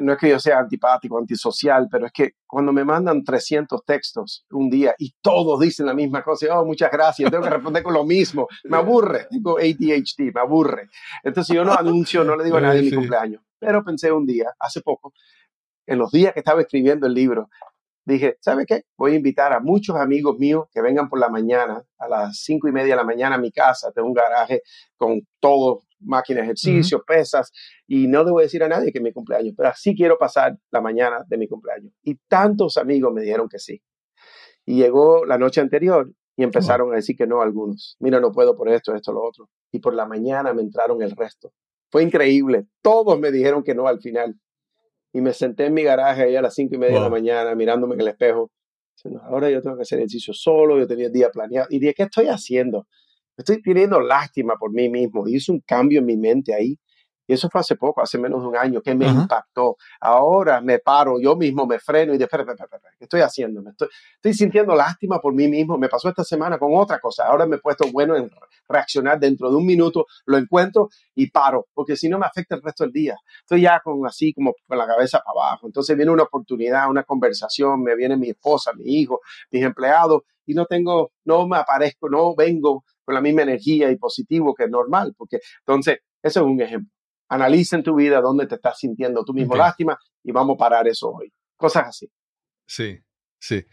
no 0.00 0.12
es 0.12 0.18
que 0.18 0.28
yo 0.28 0.38
sea 0.38 0.58
antipático, 0.58 1.18
antisocial, 1.18 1.88
pero 1.90 2.06
es 2.06 2.12
que 2.12 2.32
cuando 2.46 2.72
me 2.72 2.84
mandan 2.84 3.22
300 3.22 3.84
textos 3.84 4.44
un 4.50 4.68
día 4.68 4.94
y 4.98 5.14
todos 5.20 5.60
dicen 5.60 5.86
la 5.86 5.94
misma 5.94 6.22
cosa, 6.22 6.58
oh, 6.58 6.64
muchas 6.64 6.90
gracias, 6.90 7.30
tengo 7.30 7.42
que 7.42 7.50
responder 7.50 7.82
con 7.82 7.94
lo 7.94 8.04
mismo, 8.04 8.48
me 8.64 8.76
aburre, 8.76 9.26
tengo 9.30 9.58
ADHD, 9.58 10.32
me 10.34 10.40
aburre. 10.40 10.88
Entonces 11.22 11.54
yo 11.54 11.64
no 11.64 11.72
anuncio, 11.72 12.24
no 12.24 12.36
le 12.36 12.44
digo 12.44 12.56
a 12.56 12.60
nadie 12.62 12.82
mi 12.82 12.92
cumpleaños, 12.92 13.42
pero 13.58 13.84
pensé 13.84 14.12
un 14.12 14.26
día, 14.26 14.52
hace 14.58 14.80
poco, 14.80 15.12
en 15.86 15.98
los 15.98 16.10
días 16.10 16.32
que 16.32 16.40
estaba 16.40 16.60
escribiendo 16.60 17.06
el 17.06 17.14
libro, 17.14 17.48
dije, 18.04 18.36
¿sabe 18.40 18.66
qué? 18.66 18.84
Voy 18.96 19.12
a 19.12 19.16
invitar 19.16 19.52
a 19.52 19.60
muchos 19.60 19.96
amigos 19.96 20.38
míos 20.38 20.66
que 20.72 20.80
vengan 20.80 21.08
por 21.08 21.18
la 21.18 21.28
mañana, 21.28 21.82
a 21.98 22.08
las 22.08 22.38
cinco 22.38 22.68
y 22.68 22.72
media 22.72 22.94
de 22.94 22.96
la 22.96 23.04
mañana 23.04 23.36
a 23.36 23.38
mi 23.38 23.50
casa, 23.50 23.92
tengo 23.92 24.08
un 24.08 24.14
garaje 24.14 24.62
con 24.96 25.20
todo, 25.40 25.82
máquinas 26.00 26.42
de 26.42 26.44
ejercicio, 26.44 27.02
pesas, 27.06 27.52
y 27.86 28.06
no 28.06 28.24
debo 28.24 28.40
decir 28.40 28.62
a 28.62 28.68
nadie 28.68 28.92
que 28.92 28.98
es 28.98 29.04
mi 29.04 29.12
cumpleaños, 29.12 29.54
pero 29.56 29.68
así 29.68 29.94
quiero 29.94 30.18
pasar 30.18 30.56
la 30.70 30.80
mañana 30.80 31.24
de 31.26 31.38
mi 31.38 31.48
cumpleaños. 31.48 31.92
Y 32.02 32.16
tantos 32.28 32.76
amigos 32.76 33.12
me 33.12 33.22
dijeron 33.22 33.48
que 33.48 33.58
sí. 33.58 33.82
Y 34.64 34.76
llegó 34.76 35.24
la 35.24 35.38
noche 35.38 35.60
anterior 35.60 36.10
y 36.36 36.42
empezaron 36.42 36.92
a 36.92 36.96
decir 36.96 37.16
que 37.16 37.26
no 37.26 37.40
algunos. 37.40 37.96
Mira, 38.00 38.20
no 38.20 38.32
puedo 38.32 38.56
por 38.56 38.68
esto, 38.68 38.94
esto, 38.94 39.12
lo 39.12 39.22
otro. 39.22 39.48
Y 39.72 39.78
por 39.78 39.94
la 39.94 40.06
mañana 40.06 40.52
me 40.52 40.62
entraron 40.62 41.02
el 41.02 41.12
resto. 41.12 41.52
Fue 41.90 42.02
increíble. 42.02 42.66
Todos 42.82 43.18
me 43.18 43.30
dijeron 43.30 43.62
que 43.62 43.74
no 43.74 43.86
al 43.86 44.00
final 44.00 44.36
y 45.16 45.22
me 45.22 45.32
senté 45.32 45.64
en 45.64 45.72
mi 45.72 45.82
garaje 45.82 46.24
ahí 46.24 46.36
a 46.36 46.42
las 46.42 46.54
cinco 46.54 46.74
y 46.74 46.78
media 46.78 46.96
de 46.96 47.00
la 47.00 47.08
mañana 47.08 47.54
mirándome 47.54 47.94
en 47.94 48.02
el 48.02 48.08
espejo. 48.08 48.50
Ahora 49.22 49.48
yo 49.48 49.62
tengo 49.62 49.76
que 49.76 49.82
hacer 49.82 49.98
ejercicio 49.98 50.34
solo, 50.34 50.78
yo 50.78 50.86
tenía 50.86 51.06
el 51.06 51.12
día 51.12 51.30
planeado. 51.30 51.68
Y 51.70 51.78
dije, 51.78 51.94
¿qué 51.94 52.02
estoy 52.02 52.26
haciendo? 52.26 52.86
Estoy 53.36 53.60
teniendo 53.62 54.00
lástima 54.00 54.54
por 54.56 54.72
mí 54.72 54.88
mismo. 54.88 55.26
Hice 55.28 55.52
un 55.52 55.60
cambio 55.60 56.00
en 56.00 56.06
mi 56.06 56.16
mente 56.16 56.54
ahí 56.54 56.78
y 57.26 57.32
eso 57.32 57.48
fue 57.50 57.60
hace 57.60 57.74
poco, 57.76 58.00
hace 58.00 58.18
menos 58.18 58.40
de 58.40 58.48
un 58.48 58.56
año, 58.56 58.80
que 58.80 58.94
me 58.94 59.06
impactó. 59.08 59.76
Ahora 60.00 60.60
me 60.60 60.78
paro, 60.78 61.18
yo 61.20 61.34
mismo 61.34 61.66
me 61.66 61.80
freno 61.80 62.14
y 62.14 62.18
de, 62.18 62.28
¿qué 62.28 63.04
estoy 63.04 63.20
haciendo? 63.20 63.62
Me 63.62 63.70
estoy, 63.70 63.88
estoy 64.14 64.32
sintiendo 64.32 64.76
lástima 64.76 65.18
por 65.20 65.34
mí 65.34 65.48
mismo. 65.48 65.76
Me 65.76 65.88
pasó 65.88 66.08
esta 66.08 66.22
semana 66.22 66.58
con 66.58 66.70
otra 66.76 67.00
cosa. 67.00 67.26
Ahora 67.26 67.46
me 67.46 67.56
he 67.56 67.58
puesto 67.58 67.90
bueno 67.90 68.16
en 68.16 68.30
reaccionar 68.68 69.18
dentro 69.18 69.50
de 69.50 69.56
un 69.56 69.66
minuto, 69.66 70.06
lo 70.26 70.38
encuentro 70.38 70.88
y 71.14 71.30
paro, 71.30 71.66
porque 71.74 71.96
si 71.96 72.08
no 72.08 72.18
me 72.18 72.26
afecta 72.26 72.54
el 72.54 72.62
resto 72.62 72.84
del 72.84 72.92
día. 72.92 73.16
Estoy 73.40 73.62
ya 73.62 73.80
con 73.80 74.06
así 74.06 74.32
como 74.32 74.54
con 74.66 74.78
la 74.78 74.86
cabeza 74.86 75.20
para 75.24 75.48
abajo. 75.48 75.66
Entonces 75.66 75.96
viene 75.96 76.12
una 76.12 76.24
oportunidad, 76.24 76.88
una 76.88 77.02
conversación, 77.02 77.82
me 77.82 77.96
viene 77.96 78.16
mi 78.16 78.30
esposa, 78.30 78.72
mi 78.72 79.00
hijo, 79.00 79.20
mis 79.50 79.62
empleados 79.62 80.22
y 80.46 80.54
no 80.54 80.64
tengo, 80.66 81.10
no 81.24 81.46
me 81.48 81.58
aparezco, 81.58 82.08
no 82.08 82.34
vengo 82.36 82.84
con 83.06 83.14
la 83.14 83.22
misma 83.22 83.42
energía 83.42 83.90
y 83.90 83.96
positivo 83.96 84.54
que 84.54 84.64
es 84.64 84.70
normal, 84.70 85.14
porque 85.16 85.38
entonces, 85.60 86.00
eso 86.22 86.40
es 86.40 86.46
un 86.46 86.60
ejemplo 86.60 86.90
analiza 87.28 87.76
en 87.76 87.82
tu 87.82 87.94
vida 87.94 88.20
dónde 88.20 88.46
te 88.46 88.56
estás 88.56 88.78
sintiendo 88.78 89.24
tú 89.24 89.32
mismo 89.32 89.56
lástima 89.56 89.98
y 90.22 90.32
vamos 90.32 90.54
a 90.54 90.58
parar 90.58 90.88
eso 90.88 91.10
hoy. 91.10 91.32
Cosas 91.56 91.88
así. 91.88 92.10
Sí, 92.66 93.00
sí. 93.38 93.64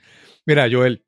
Mira, 0.45 0.67
Joel, 0.71 1.05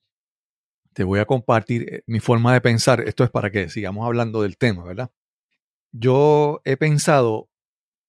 te 0.93 1.03
voy 1.03 1.19
a 1.19 1.25
compartir 1.25 1.93
eh, 1.93 2.03
mi 2.07 2.19
forma 2.19 2.53
de 2.53 2.61
pensar. 2.61 3.01
Esto 3.01 3.23
es 3.23 3.29
para 3.29 3.51
que 3.51 3.69
sigamos 3.69 4.05
hablando 4.05 4.41
del 4.41 4.57
tema, 4.57 4.83
¿verdad? 4.83 5.11
Yo 5.91 6.61
he 6.65 6.77
pensado, 6.77 7.49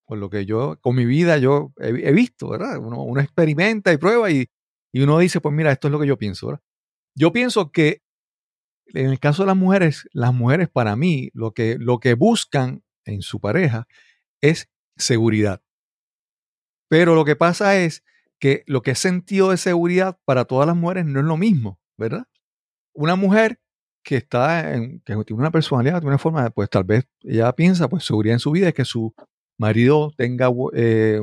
por 0.05 0.17
lo 0.17 0.29
que 0.29 0.45
yo, 0.45 0.79
con 0.81 0.95
mi 0.95 1.05
vida, 1.05 1.37
yo 1.37 1.73
he, 1.77 2.11
visto, 2.11 2.49
¿verdad? 2.49 2.77
Uno, 2.77 3.19
experimenta 3.21 3.93
y 3.93 3.97
prueba 3.97 4.29
y, 4.29 4.47
y 4.91 5.01
uno 5.01 5.19
dice, 5.19 5.39
pues 5.39 5.55
mira, 5.55 5.71
esto 5.71 5.87
es 5.87 5.91
lo 5.91 5.99
que 5.99 6.07
yo 6.07 6.17
pienso, 6.17 6.47
¿verdad? 6.47 6.61
Yo 7.15 7.31
pienso 7.31 7.71
que 7.71 8.01
en 8.93 9.09
el 9.09 9.19
caso 9.19 9.43
de 9.43 9.47
las 9.47 9.57
mujeres, 9.57 10.07
las 10.13 10.33
mujeres 10.33 10.69
para 10.69 10.95
mí 10.95 11.29
lo 11.33 11.51
que, 11.53 11.77
lo 11.79 11.99
que 11.99 12.13
buscan 12.13 12.83
en 13.05 13.21
su 13.21 13.39
pareja 13.39 13.87
es 14.41 14.69
seguridad. 14.95 15.61
Pero 16.89 17.15
lo 17.15 17.25
que 17.25 17.35
pasa 17.35 17.77
es 17.77 18.03
que 18.39 18.63
lo 18.67 18.81
que 18.81 18.91
es 18.91 18.99
sentido 18.99 19.51
de 19.51 19.57
seguridad 19.57 20.19
para 20.25 20.45
todas 20.45 20.67
las 20.67 20.75
mujeres 20.75 21.05
no 21.05 21.19
es 21.19 21.25
lo 21.25 21.37
mismo, 21.37 21.79
¿verdad? 21.97 22.25
Una 22.93 23.15
mujer 23.15 23.59
que 24.03 24.17
está 24.17 24.73
en, 24.73 25.01
que 25.01 25.15
tiene 25.25 25.41
una 25.41 25.51
personalidad, 25.51 25.99
tiene 25.99 26.09
una 26.09 26.17
forma, 26.17 26.49
pues 26.49 26.69
tal 26.69 26.83
vez 26.83 27.05
ella 27.23 27.51
piensa, 27.53 27.89
pues 27.89 28.05
seguridad 28.05 28.33
en 28.33 28.39
su 28.39 28.51
vida 28.51 28.69
es 28.69 28.73
que 28.73 28.85
su 28.85 29.13
marido 29.57 30.11
tenga 30.15 30.49
eh, 30.73 31.19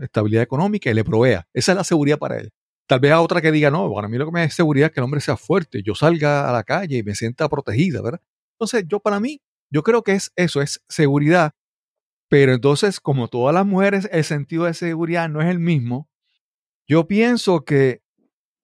estabilidad 0.00 0.42
económica 0.42 0.90
y 0.90 0.94
le 0.94 1.04
provea. 1.04 1.46
Esa 1.52 1.72
es 1.72 1.78
la 1.78 1.84
seguridad 1.84 2.18
para 2.18 2.38
él. 2.38 2.52
Tal 2.86 3.00
vez 3.00 3.12
a 3.12 3.20
otra 3.20 3.40
que 3.40 3.52
diga, 3.52 3.70
no, 3.70 3.92
para 3.92 4.08
mí 4.08 4.16
lo 4.16 4.26
que 4.26 4.32
me 4.32 4.40
da 4.40 4.50
seguridad 4.50 4.86
es 4.86 4.92
que 4.92 5.00
el 5.00 5.04
hombre 5.04 5.20
sea 5.20 5.36
fuerte, 5.36 5.82
yo 5.82 5.94
salga 5.94 6.48
a 6.48 6.52
la 6.52 6.62
calle 6.62 6.98
y 6.98 7.02
me 7.02 7.14
sienta 7.14 7.48
protegida, 7.48 8.00
¿verdad? 8.02 8.20
Entonces, 8.52 8.84
yo 8.88 9.00
para 9.00 9.20
mí, 9.20 9.40
yo 9.70 9.82
creo 9.82 10.02
que 10.02 10.12
es 10.12 10.32
eso, 10.36 10.62
es 10.62 10.82
seguridad 10.88 11.52
pero 12.28 12.52
entonces, 12.52 13.00
como 13.00 13.28
todas 13.28 13.54
las 13.54 13.66
mujeres, 13.66 14.08
el 14.12 14.24
sentido 14.24 14.64
de 14.64 14.74
seguridad 14.74 15.28
no 15.28 15.40
es 15.40 15.48
el 15.48 15.58
mismo. 15.58 16.08
Yo 16.88 17.06
pienso 17.06 17.64
que 17.64 18.02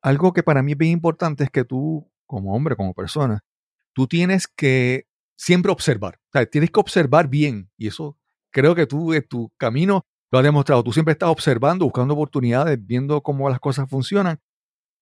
algo 0.02 0.32
que 0.32 0.42
para 0.42 0.62
mí 0.62 0.72
es 0.72 0.78
bien 0.78 0.92
importante 0.92 1.44
es 1.44 1.50
que 1.50 1.64
tú, 1.64 2.10
como 2.26 2.54
hombre, 2.54 2.76
como 2.76 2.94
persona, 2.94 3.44
tú 3.92 4.06
tienes 4.08 4.48
que 4.48 5.06
siempre 5.36 5.72
observar. 5.72 6.20
O 6.28 6.30
sea, 6.32 6.46
tienes 6.46 6.70
que 6.70 6.80
observar 6.80 7.28
bien 7.28 7.70
y 7.76 7.88
eso 7.88 8.18
creo 8.50 8.74
que 8.74 8.86
tú 8.86 9.12
tu 9.28 9.50
camino 9.58 10.06
lo 10.32 10.38
has 10.38 10.44
demostrado. 10.44 10.82
Tú 10.82 10.92
siempre 10.92 11.12
estás 11.12 11.28
observando, 11.28 11.84
buscando 11.84 12.14
oportunidades, 12.14 12.84
viendo 12.84 13.22
cómo 13.22 13.48
las 13.50 13.60
cosas 13.60 13.88
funcionan. 13.88 14.40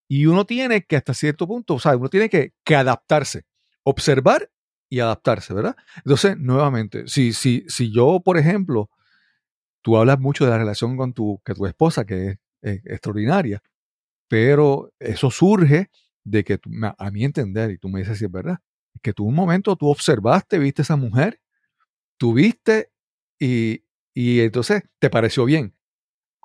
Y 0.08 0.26
uno 0.26 0.44
tiene 0.44 0.82
que 0.84 0.96
hasta 0.96 1.14
cierto 1.14 1.46
punto, 1.46 1.76
o 1.76 1.96
uno 1.96 2.08
tiene 2.08 2.28
que, 2.28 2.52
que 2.64 2.74
adaptarse, 2.74 3.44
observar 3.84 4.50
y 4.90 4.98
adaptarse, 4.98 5.54
¿verdad? 5.54 5.76
Entonces, 5.98 6.36
nuevamente, 6.36 7.06
si, 7.06 7.32
si, 7.32 7.64
si 7.68 7.92
yo, 7.92 8.20
por 8.24 8.38
ejemplo, 8.38 8.90
tú 9.82 9.96
hablas 9.96 10.18
mucho 10.18 10.44
de 10.44 10.50
la 10.50 10.58
relación 10.58 10.96
con 10.96 11.12
tu, 11.12 11.40
que 11.44 11.54
tu 11.54 11.64
esposa, 11.64 12.04
que 12.04 12.38
es, 12.60 12.80
extraordinaria, 12.84 13.62
pero 14.28 14.92
eso 14.98 15.30
surge 15.30 15.90
de 16.24 16.44
que 16.44 16.58
a 16.98 17.10
mi 17.12 17.24
entender, 17.24 17.70
y 17.70 17.78
tú 17.78 17.88
me 17.88 18.00
dices 18.00 18.18
si 18.18 18.24
es 18.24 18.30
verdad, 18.32 18.58
que 19.00 19.12
tú 19.12 19.24
un 19.24 19.34
momento 19.34 19.76
tú 19.76 19.88
observaste, 19.88 20.58
viste 20.58 20.82
a 20.82 20.84
esa 20.84 20.96
mujer, 20.96 21.40
tuviste 22.18 22.90
y, 23.38 23.84
y 24.14 24.40
entonces 24.40 24.82
te 24.98 25.10
pareció 25.10 25.44
bien. 25.44 25.74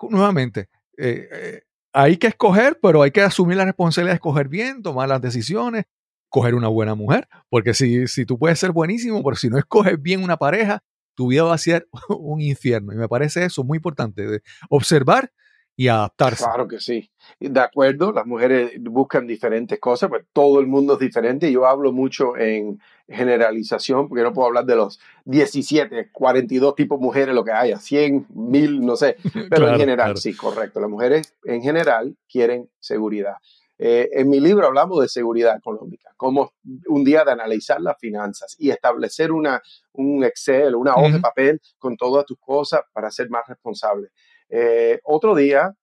Nuevamente, 0.10 0.70
eh, 0.98 1.30
eh, 1.32 1.62
hay 1.94 2.18
que 2.18 2.28
escoger, 2.28 2.80
pero 2.82 3.02
hay 3.02 3.12
que 3.12 3.22
asumir 3.22 3.58
la 3.58 3.66
responsabilidad 3.66 4.14
de 4.14 4.16
escoger 4.18 4.50
bien, 4.50 4.82
tomar 4.82 5.08
las 5.08 5.22
decisiones, 5.22 5.86
coger 6.30 6.56
una 6.56 6.68
buena 6.68 6.96
mujer, 6.96 7.28
porque 7.50 7.74
si, 7.74 8.08
si 8.08 8.26
tú 8.26 8.38
puedes 8.38 8.60
ser 8.60 8.72
buenísimo, 8.72 9.24
pero 9.24 9.36
si 9.36 9.50
no 9.50 9.58
escoges 9.58 10.02
bien 10.02 10.24
una 10.24 10.38
pareja, 10.38 10.84
tu 11.16 11.28
vida 11.28 11.44
va 11.44 11.54
a 11.56 11.58
ser 11.58 11.88
un 12.10 12.42
infierno. 12.42 12.94
Y 12.94 12.98
me 12.98 13.08
parece 13.08 13.46
eso 13.46 13.64
muy 13.64 13.78
importante, 13.78 14.28
de 14.28 14.42
observar 14.70 15.32
y 15.78 15.88
adaptarse. 15.88 16.44
Claro 16.44 16.68
que 16.68 16.80
sí. 16.80 17.10
De 17.40 17.60
acuerdo, 17.60 18.12
las 18.12 18.26
mujeres 18.26 18.72
buscan 18.80 19.28
diferentes 19.28 19.80
cosas, 19.80 20.10
pues 20.10 20.26
todo 20.32 20.60
el 20.60 20.68
mundo 20.68 20.94
es 20.94 21.00
diferente. 21.00 21.52
Yo 21.52 21.66
hablo 21.66 21.92
mucho 21.92 22.38
en 22.38 22.80
generalización, 23.08 24.08
porque 24.08 24.24
no 24.24 24.34
puedo 24.34 24.48
hablar 24.48 24.66
de 24.66 24.76
los 24.76 25.00
17, 25.26 26.12
42 26.12 26.76
tipos 26.76 27.00
de 27.00 27.06
mujeres, 27.06 27.36
lo 27.36 27.44
que 27.44 27.52
haya, 27.52 27.78
100, 27.78 28.28
1000, 28.34 28.86
no 28.86 28.96
sé. 28.96 29.18
Pero 29.50 29.70
en 29.70 29.78
general, 29.78 30.18
sí, 30.18 30.36
correcto. 30.36 30.80
Las 30.80 30.90
mujeres 30.90 31.34
en 31.44 31.62
general 31.62 32.16
quieren 32.28 32.70
seguridad. 32.80 33.36
Eh, 33.78 34.10
en 34.14 34.30
mi 34.30 34.40
libro 34.40 34.66
hablamos 34.66 35.02
de 35.02 35.10
seguridad 35.10 35.58
económica, 35.58 36.14
como 36.16 36.54
un 36.88 37.04
día 37.04 37.26
de 37.26 37.34
analizar 37.34 37.82
las 37.82 37.98
finanzas 38.00 38.56
y 38.58 38.70
establecer 38.70 39.34
una, 39.34 39.62
un 39.92 40.24
Excel, 40.24 40.76
una 40.76 40.96
hoja 40.96 41.16
de 41.16 41.20
papel 41.20 41.62
con 41.78 41.98
todas 41.98 42.26
tus 42.26 42.40
cosas 42.40 42.82
para 42.94 43.12
ser 43.12 43.30
más 43.30 43.44
responsable. 43.46 44.12
Eh, 44.50 45.00
otro 45.04 45.36
día 45.36 45.74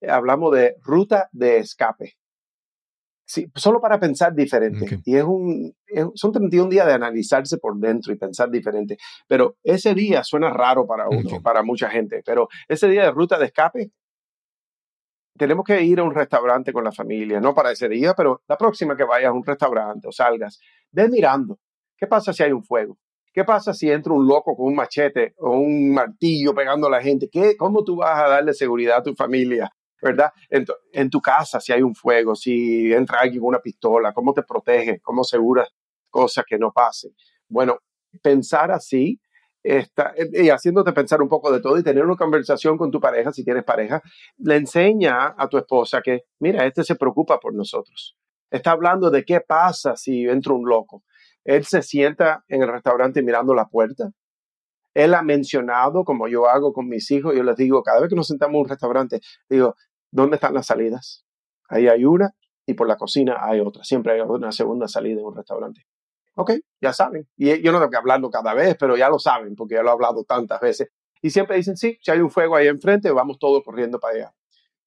eh, 0.00 0.10
hablamos 0.10 0.54
de 0.54 0.76
ruta 0.82 1.28
de 1.32 1.58
escape. 1.58 2.14
Sí, 3.24 3.46
solo 3.54 3.80
para 3.80 3.98
pensar 3.98 4.34
diferente. 4.34 5.00
Y 5.04 5.16
es 5.16 5.24
un, 5.24 5.74
son 6.14 6.32
31 6.32 6.68
días 6.68 6.86
de 6.86 6.92
analizarse 6.92 7.56
por 7.56 7.78
dentro 7.78 8.12
y 8.12 8.18
pensar 8.18 8.50
diferente. 8.50 8.98
Pero 9.26 9.56
ese 9.62 9.94
día 9.94 10.22
suena 10.22 10.50
raro 10.50 10.86
para 10.86 11.08
uno, 11.08 11.40
para 11.42 11.62
mucha 11.62 11.88
gente. 11.88 12.22
Pero 12.26 12.48
ese 12.68 12.88
día 12.88 13.04
de 13.04 13.10
ruta 13.10 13.38
de 13.38 13.46
escape 13.46 13.90
tenemos 15.36 15.64
que 15.64 15.82
ir 15.82 15.98
a 16.00 16.04
un 16.04 16.14
restaurante 16.14 16.72
con 16.72 16.84
la 16.84 16.92
familia, 16.92 17.40
no 17.40 17.54
para 17.54 17.72
ese 17.72 17.88
día, 17.88 18.14
pero 18.14 18.42
la 18.46 18.58
próxima 18.58 18.96
que 18.96 19.04
vayas 19.04 19.30
a 19.30 19.32
un 19.32 19.44
restaurante 19.44 20.08
o 20.08 20.12
salgas, 20.12 20.60
ve 20.90 21.08
mirando. 21.08 21.58
¿Qué 21.96 22.06
pasa 22.06 22.32
si 22.32 22.42
hay 22.42 22.52
un 22.52 22.64
fuego? 22.64 22.98
¿Qué 23.32 23.44
pasa 23.44 23.72
si 23.72 23.90
entra 23.90 24.12
un 24.12 24.26
loco 24.26 24.54
con 24.54 24.66
un 24.66 24.74
machete 24.74 25.34
o 25.38 25.52
un 25.52 25.92
martillo 25.92 26.54
pegando 26.54 26.86
a 26.86 26.90
la 26.90 27.00
gente? 27.00 27.28
¿Qué, 27.30 27.56
¿Cómo 27.56 27.82
tú 27.82 27.96
vas 27.96 28.22
a 28.22 28.28
darle 28.28 28.52
seguridad 28.52 28.98
a 28.98 29.02
tu 29.02 29.14
familia? 29.14 29.70
¿Verdad? 30.02 30.32
En 30.50 31.08
tu, 31.08 31.20
casa, 31.20 31.60
si 31.60 31.72
hay 31.72 31.80
un 31.80 31.94
fuego, 31.94 32.34
si 32.34 32.92
entra 32.92 33.20
alguien 33.20 33.40
con 33.40 33.50
una 33.50 33.60
pistola, 33.60 34.12
¿cómo 34.12 34.34
te 34.34 34.42
proteges? 34.42 35.00
¿Cómo 35.00 35.22
aseguras 35.22 35.68
cosas 36.10 36.44
que 36.46 36.58
no 36.58 36.72
pasen? 36.72 37.12
Bueno, 37.48 37.78
pensar 38.20 38.72
así 38.72 39.20
está, 39.62 40.12
y 40.32 40.48
haciéndote 40.48 40.92
pensar 40.92 41.22
un 41.22 41.28
poco 41.28 41.52
de 41.52 41.60
todo 41.60 41.78
y 41.78 41.84
tener 41.84 42.04
una 42.04 42.16
conversación 42.16 42.76
con 42.76 42.90
tu 42.90 43.00
pareja, 43.00 43.32
si 43.32 43.44
tienes 43.44 43.64
pareja, 43.64 44.02
le 44.38 44.56
enseña 44.56 45.34
a 45.38 45.48
tu 45.48 45.56
esposa 45.56 46.00
que, 46.02 46.22
mira, 46.40 46.66
este 46.66 46.82
se 46.84 46.96
preocupa 46.96 47.38
por 47.38 47.54
nosotros. 47.54 48.16
Está 48.50 48.72
hablando 48.72 49.10
de 49.10 49.24
qué 49.24 49.40
pasa 49.40 49.96
si 49.96 50.24
entra 50.24 50.52
un 50.52 50.68
loco. 50.68 51.04
Él 51.44 51.64
se 51.64 51.82
sienta 51.82 52.44
en 52.48 52.62
el 52.62 52.68
restaurante 52.68 53.22
mirando 53.22 53.54
la 53.54 53.66
puerta. 53.66 54.10
Él 54.94 55.14
ha 55.14 55.22
mencionado, 55.22 56.04
como 56.04 56.28
yo 56.28 56.48
hago 56.48 56.72
con 56.72 56.88
mis 56.88 57.10
hijos, 57.10 57.34
yo 57.34 57.42
les 57.42 57.56
digo, 57.56 57.82
cada 57.82 58.00
vez 58.00 58.10
que 58.10 58.16
nos 58.16 58.26
sentamos 58.26 58.54
en 58.54 58.60
un 58.60 58.68
restaurante, 58.68 59.20
digo, 59.48 59.74
¿dónde 60.10 60.36
están 60.36 60.54
las 60.54 60.66
salidas? 60.66 61.24
Ahí 61.68 61.88
hay 61.88 62.04
una 62.04 62.34
y 62.66 62.74
por 62.74 62.86
la 62.86 62.96
cocina 62.96 63.38
hay 63.40 63.60
otra. 63.60 63.82
Siempre 63.84 64.12
hay 64.12 64.20
una 64.20 64.52
segunda 64.52 64.88
salida 64.88 65.20
en 65.20 65.26
un 65.26 65.36
restaurante. 65.36 65.86
Ok, 66.34 66.52
ya 66.80 66.92
saben. 66.92 67.28
Y 67.36 67.60
yo 67.62 67.72
no 67.72 67.78
tengo 67.78 67.90
que 67.90 67.96
hablarlo 67.96 68.30
cada 68.30 68.54
vez, 68.54 68.76
pero 68.78 68.96
ya 68.96 69.08
lo 69.08 69.18
saben, 69.18 69.54
porque 69.54 69.74
ya 69.74 69.82
lo 69.82 69.88
he 69.88 69.92
hablado 69.92 70.24
tantas 70.24 70.60
veces. 70.60 70.88
Y 71.20 71.30
siempre 71.30 71.56
dicen, 71.56 71.76
sí, 71.76 71.98
si 72.02 72.10
hay 72.10 72.20
un 72.20 72.30
fuego 72.30 72.56
ahí 72.56 72.68
enfrente, 72.68 73.10
vamos 73.10 73.38
todos 73.38 73.62
corriendo 73.64 73.98
para 74.00 74.14
allá. 74.16 74.34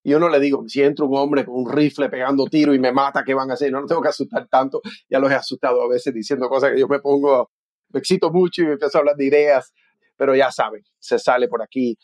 Y 0.05 0.11
yo 0.11 0.19
no 0.19 0.29
le 0.29 0.39
digo, 0.39 0.63
si 0.67 0.83
entra 0.83 1.03
un 1.03 1.17
hombre 1.17 1.43
con 1.43 1.55
un 1.55 1.69
rifle 1.69 2.09
pegando 2.09 2.45
tiro 2.45 2.75
y 2.75 2.79
me 2.79 2.91
mata, 2.91 3.23
¿qué 3.25 3.33
van 3.33 3.49
a 3.49 3.55
hacer? 3.55 3.71
No, 3.71 3.81
no 3.81 3.87
tengo 3.87 4.01
que 4.01 4.09
asustar 4.09 4.47
tanto. 4.47 4.81
Ya 5.09 5.19
los 5.19 5.31
he 5.31 5.35
asustado 5.35 5.81
a 5.81 5.89
veces 5.89 6.13
diciendo 6.13 6.47
cosas 6.47 6.71
que 6.71 6.79
yo 6.79 6.87
me 6.87 6.99
pongo, 6.99 7.49
me 7.89 7.99
excito 7.99 8.31
mucho 8.31 8.61
y 8.61 8.65
me 8.65 8.73
empiezo 8.73 8.97
a 8.97 8.99
hablar 8.99 9.15
de 9.15 9.25
ideas. 9.25 9.73
Pero 10.15 10.35
ya 10.35 10.51
saben, 10.51 10.83
se 10.99 11.17
sale 11.17 11.47
por 11.47 11.63
aquí. 11.63 11.97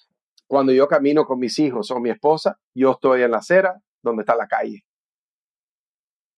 Cuando 0.47 0.74
yo 0.74 0.88
camino 0.88 1.26
con 1.26 1.39
mis 1.39 1.60
hijos 1.60 1.91
o 1.91 1.99
mi 1.99 2.10
esposa, 2.10 2.58
yo 2.74 2.91
estoy 2.91 3.22
en 3.22 3.32
la 3.32 3.38
acera 3.38 3.80
donde 4.02 4.24
está 4.24 4.36
la 4.36 4.47
calle 4.47 4.84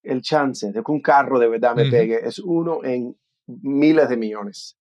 el 0.03 0.21
chance 0.21 0.71
de 0.71 0.83
que 0.83 0.91
un 0.91 1.01
carro 1.01 1.39
de 1.39 1.47
verdad 1.47 1.75
me 1.75 1.89
pegue 1.89 2.27
es 2.27 2.39
uno 2.39 2.83
en 2.83 3.17
miles 3.47 4.09
de 4.09 4.17
millones. 4.17 4.77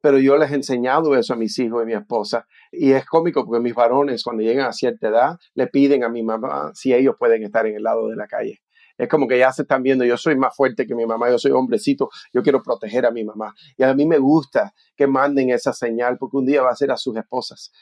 Pero 0.00 0.18
yo 0.18 0.36
les 0.36 0.50
he 0.50 0.54
enseñado 0.54 1.16
eso 1.16 1.34
a 1.34 1.36
mis 1.36 1.58
hijos 1.58 1.80
y 1.80 1.82
a 1.82 1.86
mi 1.86 1.92
esposa. 1.94 2.46
Y 2.72 2.92
es 2.92 3.04
cómico 3.06 3.44
porque 3.44 3.62
mis 3.62 3.74
varones, 3.74 4.22
cuando 4.22 4.42
llegan 4.42 4.66
a 4.66 4.72
cierta 4.72 5.08
edad, 5.08 5.36
le 5.54 5.66
piden 5.66 6.04
a 6.04 6.08
mi 6.08 6.22
mamá 6.22 6.70
si 6.74 6.92
ellos 6.94 7.16
pueden 7.18 7.42
estar 7.42 7.66
en 7.66 7.76
el 7.76 7.82
lado 7.82 8.08
de 8.08 8.16
la 8.16 8.26
calle. 8.26 8.60
Es 8.98 9.08
como 9.08 9.28
que 9.28 9.38
ya 9.38 9.52
se 9.52 9.62
están 9.62 9.82
viendo, 9.82 10.04
yo 10.04 10.16
soy 10.16 10.36
más 10.36 10.56
fuerte 10.56 10.86
que 10.86 10.94
mi 10.94 11.04
mamá, 11.04 11.28
yo 11.30 11.38
soy 11.38 11.52
hombrecito, 11.52 12.08
yo 12.32 12.42
quiero 12.42 12.62
proteger 12.62 13.04
a 13.04 13.10
mi 13.10 13.24
mamá. 13.24 13.54
Y 13.76 13.82
a 13.82 13.94
mí 13.94 14.06
me 14.06 14.18
gusta 14.18 14.72
que 14.96 15.06
manden 15.06 15.50
esa 15.50 15.72
señal 15.72 16.16
porque 16.18 16.38
un 16.38 16.46
día 16.46 16.62
va 16.62 16.70
a 16.70 16.76
ser 16.76 16.90
a 16.90 16.96
sus 16.96 17.16
esposas. 17.16 17.72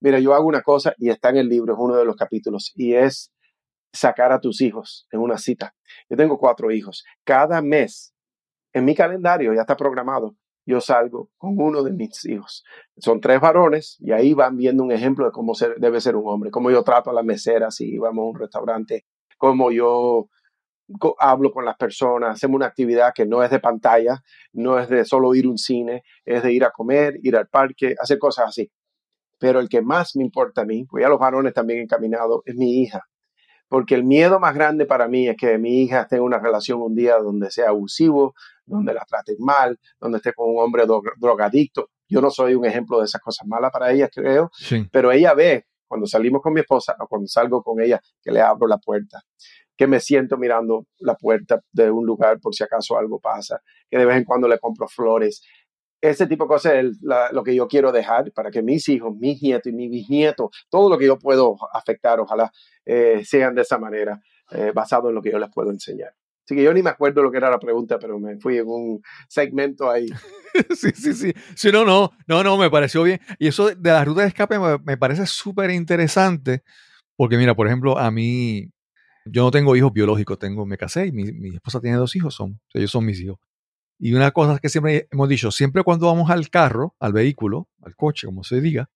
Mira, 0.00 0.18
yo 0.18 0.32
hago 0.32 0.46
una 0.46 0.62
cosa 0.62 0.94
y 0.96 1.10
está 1.10 1.30
en 1.30 1.38
el 1.38 1.48
libro, 1.48 1.74
es 1.74 1.78
uno 1.80 1.96
de 1.96 2.04
los 2.04 2.16
capítulos, 2.16 2.72
y 2.74 2.94
es 2.94 3.32
sacar 3.92 4.32
a 4.32 4.40
tus 4.40 4.60
hijos 4.60 5.06
en 5.10 5.20
una 5.20 5.36
cita. 5.36 5.74
Yo 6.08 6.16
tengo 6.16 6.38
cuatro 6.38 6.70
hijos. 6.70 7.04
Cada 7.24 7.60
mes, 7.60 8.14
en 8.72 8.84
mi 8.84 8.94
calendario 8.94 9.52
ya 9.52 9.62
está 9.62 9.76
programado, 9.76 10.36
yo 10.66 10.80
salgo 10.80 11.30
con 11.36 11.58
uno 11.58 11.82
de 11.82 11.92
mis 11.92 12.24
hijos. 12.26 12.64
Son 12.98 13.20
tres 13.20 13.40
varones 13.40 13.96
y 14.00 14.12
ahí 14.12 14.34
van 14.34 14.56
viendo 14.56 14.82
un 14.82 14.92
ejemplo 14.92 15.26
de 15.26 15.32
cómo 15.32 15.52
debe 15.78 16.00
ser 16.00 16.16
un 16.16 16.28
hombre, 16.28 16.50
cómo 16.50 16.70
yo 16.70 16.82
trato 16.82 17.10
a 17.10 17.12
las 17.12 17.24
meseras 17.24 17.76
si 17.76 17.98
vamos 17.98 18.22
a 18.22 18.28
un 18.28 18.38
restaurante, 18.38 19.04
cómo 19.38 19.70
yo 19.70 20.28
hablo 21.18 21.52
con 21.52 21.64
las 21.64 21.76
personas, 21.76 22.34
hacemos 22.34 22.56
una 22.56 22.66
actividad 22.66 23.12
que 23.14 23.26
no 23.26 23.42
es 23.42 23.50
de 23.50 23.60
pantalla, 23.60 24.22
no 24.52 24.78
es 24.78 24.88
de 24.88 25.04
solo 25.04 25.34
ir 25.34 25.46
a 25.46 25.50
un 25.50 25.58
cine, 25.58 26.02
es 26.24 26.42
de 26.42 26.52
ir 26.52 26.64
a 26.64 26.72
comer, 26.72 27.14
ir 27.22 27.36
al 27.36 27.48
parque, 27.48 27.94
hacer 27.98 28.18
cosas 28.18 28.48
así. 28.48 28.70
Pero 29.38 29.60
el 29.60 29.68
que 29.68 29.82
más 29.82 30.16
me 30.16 30.24
importa 30.24 30.62
a 30.62 30.64
mí, 30.64 30.84
pues 30.84 31.02
ya 31.02 31.08
los 31.08 31.18
varones 31.18 31.54
también 31.54 31.80
encaminados, 31.80 32.42
es 32.44 32.56
mi 32.56 32.82
hija 32.82 33.04
porque 33.70 33.94
el 33.94 34.02
miedo 34.02 34.40
más 34.40 34.52
grande 34.56 34.84
para 34.84 35.06
mí 35.06 35.28
es 35.28 35.36
que 35.36 35.56
mi 35.56 35.82
hija 35.82 36.08
tenga 36.08 36.24
una 36.24 36.40
relación 36.40 36.82
un 36.82 36.96
día 36.96 37.16
donde 37.18 37.52
sea 37.52 37.68
abusivo, 37.68 38.34
donde 38.70 38.94
la 38.94 39.04
traten 39.04 39.36
mal, 39.38 39.78
donde 39.98 40.18
esté 40.18 40.32
con 40.32 40.50
un 40.50 40.60
hombre 40.60 40.84
drogadicto. 41.18 41.90
Yo 42.08 42.20
no 42.20 42.30
soy 42.30 42.54
un 42.54 42.64
ejemplo 42.64 42.98
de 42.98 43.04
esas 43.04 43.20
cosas 43.20 43.46
malas 43.46 43.70
para 43.70 43.92
ella, 43.92 44.08
creo, 44.08 44.50
pero 44.90 45.12
ella 45.12 45.34
ve 45.34 45.66
cuando 45.86 46.06
salimos 46.06 46.40
con 46.40 46.52
mi 46.52 46.60
esposa 46.60 46.96
o 46.98 47.06
cuando 47.06 47.26
salgo 47.26 47.62
con 47.62 47.80
ella 47.80 48.00
que 48.22 48.30
le 48.30 48.40
abro 48.40 48.66
la 48.66 48.78
puerta, 48.78 49.22
que 49.76 49.86
me 49.86 49.98
siento 50.00 50.36
mirando 50.36 50.86
la 50.98 51.14
puerta 51.14 51.60
de 51.72 51.90
un 51.90 52.06
lugar 52.06 52.38
por 52.40 52.54
si 52.54 52.62
acaso 52.62 52.96
algo 52.96 53.18
pasa, 53.18 53.60
que 53.88 53.98
de 53.98 54.06
vez 54.06 54.16
en 54.16 54.24
cuando 54.24 54.46
le 54.46 54.58
compro 54.58 54.86
flores, 54.88 55.42
ese 56.00 56.26
tipo 56.26 56.44
de 56.44 56.48
cosas 56.48 56.72
es 56.74 56.98
lo 57.32 57.42
que 57.42 57.54
yo 57.54 57.68
quiero 57.68 57.92
dejar 57.92 58.32
para 58.32 58.50
que 58.50 58.62
mis 58.62 58.88
hijos, 58.88 59.14
mis 59.16 59.42
nietos 59.42 59.72
y 59.72 59.74
mis 59.74 59.90
bisnietos, 59.90 60.50
todo 60.68 60.88
lo 60.88 60.98
que 60.98 61.06
yo 61.06 61.18
puedo 61.18 61.56
afectar, 61.72 62.20
ojalá 62.20 62.50
eh, 62.84 63.22
sean 63.24 63.54
de 63.54 63.62
esa 63.62 63.78
manera, 63.78 64.20
eh, 64.52 64.72
basado 64.74 65.08
en 65.08 65.14
lo 65.14 65.22
que 65.22 65.30
yo 65.30 65.38
les 65.38 65.50
puedo 65.50 65.70
enseñar. 65.70 66.14
Así 66.50 66.56
que 66.56 66.64
yo 66.64 66.74
ni 66.74 66.82
me 66.82 66.90
acuerdo 66.90 67.22
lo 67.22 67.30
que 67.30 67.36
era 67.36 67.48
la 67.48 67.60
pregunta, 67.60 67.96
pero 68.00 68.18
me 68.18 68.36
fui 68.40 68.58
en 68.58 68.66
un 68.66 69.00
segmento 69.28 69.88
ahí. 69.88 70.08
sí, 70.76 70.90
sí, 70.96 71.14
sí. 71.14 71.32
Sí, 71.54 71.70
no, 71.70 71.84
no, 71.84 72.10
no, 72.26 72.42
no, 72.42 72.58
me 72.58 72.68
pareció 72.68 73.04
bien. 73.04 73.20
Y 73.38 73.46
eso 73.46 73.72
de 73.72 73.90
la 73.90 74.04
ruta 74.04 74.22
de 74.22 74.26
escape 74.26 74.56
me, 74.84 74.96
parece 74.96 75.26
súper 75.26 75.70
interesante, 75.70 76.64
porque 77.14 77.36
mira, 77.36 77.54
por 77.54 77.68
ejemplo, 77.68 77.96
a 77.96 78.10
mí, 78.10 78.68
yo 79.26 79.44
no 79.44 79.52
tengo 79.52 79.76
hijos 79.76 79.92
biológicos, 79.92 80.40
tengo, 80.40 80.66
me 80.66 80.76
casé 80.76 81.06
y 81.06 81.12
mi, 81.12 81.30
mi 81.30 81.54
esposa 81.54 81.80
tiene 81.80 81.98
dos 81.98 82.16
hijos, 82.16 82.34
son, 82.34 82.60
ellos 82.74 82.90
son 82.90 83.04
mis 83.04 83.20
hijos. 83.20 83.38
Y 84.00 84.12
una 84.14 84.32
cosa 84.32 84.58
que 84.58 84.68
siempre 84.68 85.06
hemos 85.12 85.28
dicho, 85.28 85.52
siempre 85.52 85.84
cuando 85.84 86.08
vamos 86.08 86.30
al 86.30 86.50
carro, 86.50 86.96
al 86.98 87.12
vehículo, 87.12 87.68
al 87.80 87.94
coche, 87.94 88.26
como 88.26 88.42
se 88.42 88.60
diga, 88.60 88.90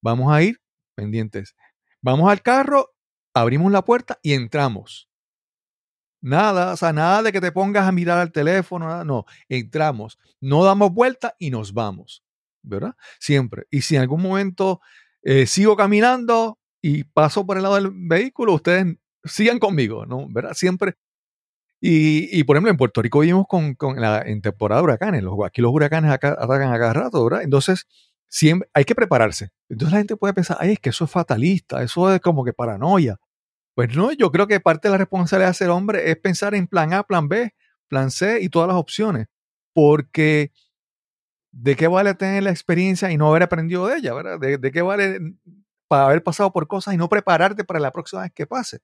vamos 0.00 0.32
a 0.32 0.40
ir 0.40 0.60
pendientes. 0.94 1.56
Vamos 2.00 2.30
al 2.30 2.42
carro, 2.42 2.94
abrimos 3.34 3.72
la 3.72 3.84
puerta 3.84 4.20
y 4.22 4.34
entramos. 4.34 5.08
Nada, 6.26 6.72
o 6.72 6.76
sea, 6.76 6.92
nada 6.92 7.22
de 7.22 7.30
que 7.30 7.40
te 7.40 7.52
pongas 7.52 7.86
a 7.86 7.92
mirar 7.92 8.18
al 8.18 8.32
teléfono, 8.32 8.88
nada, 8.88 9.04
no. 9.04 9.26
Entramos, 9.48 10.18
no 10.40 10.64
damos 10.64 10.92
vuelta 10.92 11.36
y 11.38 11.50
nos 11.50 11.72
vamos, 11.72 12.24
¿verdad? 12.62 12.96
Siempre. 13.20 13.68
Y 13.70 13.82
si 13.82 13.94
en 13.94 14.02
algún 14.02 14.22
momento 14.22 14.80
eh, 15.22 15.46
sigo 15.46 15.76
caminando 15.76 16.58
y 16.82 17.04
paso 17.04 17.46
por 17.46 17.58
el 17.58 17.62
lado 17.62 17.76
del 17.76 17.92
vehículo, 17.94 18.54
ustedes 18.54 18.96
sigan 19.22 19.60
conmigo, 19.60 20.04
¿no? 20.04 20.26
¿Verdad? 20.28 20.54
Siempre. 20.54 20.96
Y, 21.80 22.42
por 22.42 22.56
ejemplo, 22.56 22.72
en 22.72 22.76
Puerto 22.76 23.02
Rico 23.02 23.20
vivimos 23.20 23.46
con, 23.48 23.76
con 23.76 24.00
la, 24.00 24.20
en 24.22 24.42
temporada 24.42 24.80
de 24.80 24.84
huracanes. 24.84 25.22
Los, 25.22 25.36
aquí 25.46 25.62
los 25.62 25.72
huracanes 25.72 26.10
acá, 26.10 26.30
atacan 26.30 26.72
a 26.72 26.78
cada 26.80 26.92
rato, 26.92 27.22
¿verdad? 27.22 27.42
Entonces, 27.42 27.86
siempre 28.28 28.68
hay 28.74 28.84
que 28.84 28.96
prepararse. 28.96 29.50
Entonces 29.68 29.92
la 29.92 29.98
gente 29.98 30.16
puede 30.16 30.34
pensar, 30.34 30.56
ay, 30.58 30.72
es 30.72 30.80
que 30.80 30.90
eso 30.90 31.04
es 31.04 31.10
fatalista, 31.12 31.84
eso 31.84 32.12
es 32.12 32.20
como 32.20 32.44
que 32.44 32.52
paranoia. 32.52 33.16
Pues 33.76 33.94
no, 33.94 34.10
yo 34.10 34.32
creo 34.32 34.46
que 34.46 34.58
parte 34.58 34.88
de 34.88 34.92
la 34.92 34.98
responsabilidad 34.98 35.50
de 35.50 35.54
ser 35.54 35.68
hombre 35.68 36.10
es 36.10 36.16
pensar 36.16 36.54
en 36.54 36.66
plan 36.66 36.94
A, 36.94 37.02
plan 37.02 37.28
B, 37.28 37.54
plan 37.88 38.10
C 38.10 38.40
y 38.40 38.48
todas 38.48 38.68
las 38.68 38.76
opciones. 38.78 39.26
Porque 39.74 40.50
¿de 41.52 41.76
qué 41.76 41.86
vale 41.86 42.14
tener 42.14 42.42
la 42.42 42.50
experiencia 42.50 43.10
y 43.10 43.18
no 43.18 43.28
haber 43.28 43.42
aprendido 43.42 43.86
de 43.86 43.98
ella? 43.98 44.14
¿verdad? 44.14 44.40
¿De, 44.40 44.56
de 44.56 44.72
qué 44.72 44.80
vale 44.80 45.20
para 45.88 46.06
haber 46.06 46.22
pasado 46.22 46.52
por 46.52 46.66
cosas 46.66 46.94
y 46.94 46.96
no 46.96 47.08
prepararte 47.10 47.64
para 47.64 47.78
la 47.78 47.92
próxima 47.92 48.22
vez 48.22 48.32
que 48.34 48.46
pase? 48.46 48.78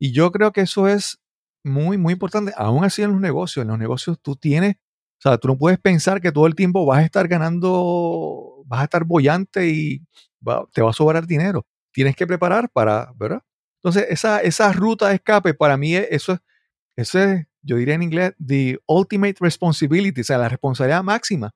Y 0.00 0.12
yo 0.12 0.32
creo 0.32 0.52
que 0.52 0.62
eso 0.62 0.88
es 0.88 1.20
muy, 1.64 1.98
muy 1.98 2.14
importante. 2.14 2.52
Aún 2.56 2.84
así 2.84 3.02
en 3.02 3.12
los 3.12 3.20
negocios, 3.20 3.64
en 3.64 3.68
los 3.68 3.78
negocios 3.78 4.18
tú 4.22 4.36
tienes, 4.36 4.76
o 4.76 5.22
sea, 5.22 5.38
tú 5.38 5.48
no 5.48 5.58
puedes 5.58 5.78
pensar 5.80 6.20
que 6.22 6.32
todo 6.32 6.46
el 6.46 6.54
tiempo 6.56 6.86
vas 6.86 7.00
a 7.00 7.04
estar 7.04 7.28
ganando, 7.28 8.64
vas 8.66 8.80
a 8.82 8.84
estar 8.84 9.04
bollante 9.04 9.68
y 9.68 10.00
te 10.72 10.82
va 10.82 10.90
a 10.90 10.94
sobrar 10.94 11.26
dinero. 11.26 11.66
Tienes 11.92 12.16
que 12.16 12.26
preparar 12.26 12.70
para, 12.70 13.12
¿verdad? 13.16 13.42
Entonces, 13.82 14.06
esa, 14.10 14.40
esa 14.40 14.72
ruta 14.72 15.08
de 15.08 15.16
escape, 15.16 15.54
para 15.54 15.76
mí, 15.76 15.96
eso 15.96 16.34
es, 16.34 16.40
eso 16.94 17.18
es, 17.18 17.46
yo 17.62 17.76
diría 17.76 17.94
en 17.94 18.02
inglés, 18.04 18.34
the 18.44 18.78
ultimate 18.86 19.34
responsibility, 19.40 20.20
o 20.20 20.24
sea, 20.24 20.38
la 20.38 20.48
responsabilidad 20.48 21.02
máxima. 21.02 21.50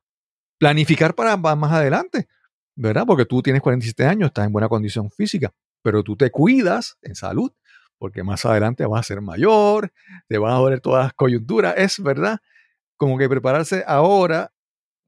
Planificar 0.59 1.15
para 1.15 1.37
más 1.37 1.73
adelante, 1.73 2.27
¿verdad? 2.75 3.05
Porque 3.07 3.27
tú 3.27 3.43
tienes 3.43 3.63
47 3.63 4.07
años, 4.07 4.29
estás 4.29 4.47
en 4.47 4.53
buena 4.53 4.69
condición 4.69 5.11
física, 5.11 5.53
pero 5.83 6.03
tú 6.03 6.17
te 6.17 6.31
cuidas 6.31 6.99
en 7.03 7.15
salud, 7.15 7.53
porque 7.99 8.25
más 8.25 8.45
adelante 8.45 8.85
vas 8.87 9.01
a 9.01 9.03
ser 9.05 9.21
mayor, 9.21 9.93
te 10.27 10.39
van 10.39 10.53
a 10.53 10.57
doler 10.57 10.81
todas 10.81 11.05
las 11.05 11.13
coyunturas, 11.15 11.75
es 11.77 12.03
verdad, 12.03 12.41
como 12.97 13.19
que 13.19 13.29
prepararse 13.29 13.85
ahora 13.87 14.53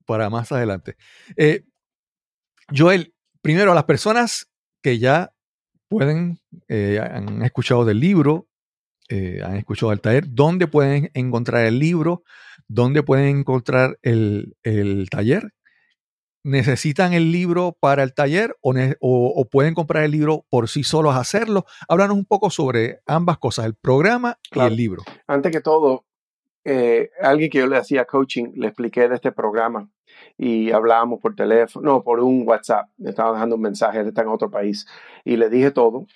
para 0.07 0.31
más 0.31 0.53
adelante. 0.53 0.97
Eh, 1.37 1.65
Joel, 2.75 3.13
primero, 3.43 3.75
las 3.75 3.85
personas 3.85 4.49
que 4.83 4.99
ya 4.99 5.33
pueden, 5.89 6.41
eh, 6.69 7.01
han 7.01 7.43
escuchado 7.43 7.85
del 7.85 8.01
libro, 8.01 8.47
eh, 9.09 9.41
han 9.43 9.57
escuchado 9.57 9.91
del 9.91 10.01
taller, 10.01 10.25
¿dónde 10.29 10.67
pueden 10.67 11.11
encontrar 11.15 11.65
el 11.65 11.79
libro? 11.79 12.23
¿Dónde 12.69 13.03
pueden 13.03 13.39
encontrar 13.39 13.99
el, 14.03 14.57
el 14.63 15.09
taller? 15.11 15.55
¿Necesitan 16.45 17.15
el 17.15 17.33
libro 17.33 17.77
para 17.81 18.03
el 18.03 18.15
taller 18.15 18.55
o, 18.61 18.73
o, 19.01 19.45
pueden 19.49 19.75
comprar 19.75 20.05
el 20.05 20.13
libro 20.13 20.47
por 20.49 20.69
sí 20.69 20.85
solos 20.85 21.17
hacerlo? 21.17 21.65
Háblanos 21.89 22.17
un 22.17 22.27
poco 22.27 22.51
sobre 22.51 23.01
ambas 23.07 23.39
cosas, 23.39 23.67
el 23.67 23.75
programa 23.75 24.39
y 24.55 24.61
el 24.61 24.77
libro. 24.77 25.03
Antes 25.27 25.53
que 25.53 25.61
todo, 25.61 26.07
eh, 26.65 27.11
alguien 27.21 27.51
que 27.51 27.59
yo 27.59 27.67
le 27.67 27.77
hacía 27.77 28.05
coaching, 28.05 28.53
le 28.55 28.69
expliqué 28.69 29.09
de 29.09 29.17
este 29.17 29.33
programa 29.33 29.91
y 30.39 30.71
hablábamos 30.71 31.21
por 31.21 31.35
teléfono, 31.35 31.93
no, 31.93 32.03
por 32.05 32.21
un 32.21 32.45
WhatsApp. 32.47 32.89
Me 32.97 33.11
estaba 33.11 33.33
dejando 33.33 33.57
un 33.57 33.63
mensaje, 33.63 33.99
él 33.99 34.09
está 34.09 34.23
en 34.23 34.29
otro 34.29 34.51
país. 34.51 34.87
Y 35.25 35.37
le 35.37 35.51
dije 35.51 35.73
todo. 35.73 36.07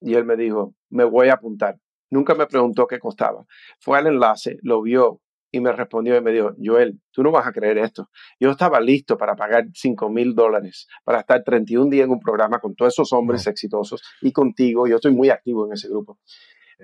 Y 0.00 0.14
él 0.14 0.24
me 0.24 0.36
dijo, 0.36 0.74
me 0.88 1.04
voy 1.04 1.28
a 1.28 1.34
apuntar. 1.34 1.78
Nunca 2.10 2.34
me 2.34 2.46
preguntó 2.46 2.86
qué 2.86 2.98
costaba. 2.98 3.44
Fue 3.78 3.98
al 3.98 4.06
enlace, 4.06 4.58
lo 4.62 4.82
vio 4.82 5.20
y 5.52 5.60
me 5.60 5.70
respondió 5.70 6.16
y 6.16 6.22
me 6.22 6.32
dijo, 6.32 6.54
Joel, 6.64 6.98
tú 7.12 7.22
no 7.22 7.30
vas 7.30 7.46
a 7.46 7.52
creer 7.52 7.76
esto. 7.76 8.08
Yo 8.40 8.50
estaba 8.50 8.80
listo 8.80 9.18
para 9.18 9.36
pagar 9.36 9.66
5 9.72 10.08
mil 10.08 10.34
dólares, 10.34 10.88
para 11.04 11.20
estar 11.20 11.44
31 11.44 11.90
días 11.90 12.06
en 12.06 12.12
un 12.12 12.20
programa 12.20 12.58
con 12.58 12.74
todos 12.74 12.94
esos 12.94 13.12
hombres 13.12 13.46
exitosos 13.46 14.02
y 14.22 14.32
contigo. 14.32 14.86
Yo 14.86 14.96
estoy 14.96 15.12
muy 15.12 15.28
activo 15.28 15.66
en 15.66 15.74
ese 15.74 15.88
grupo. 15.88 16.18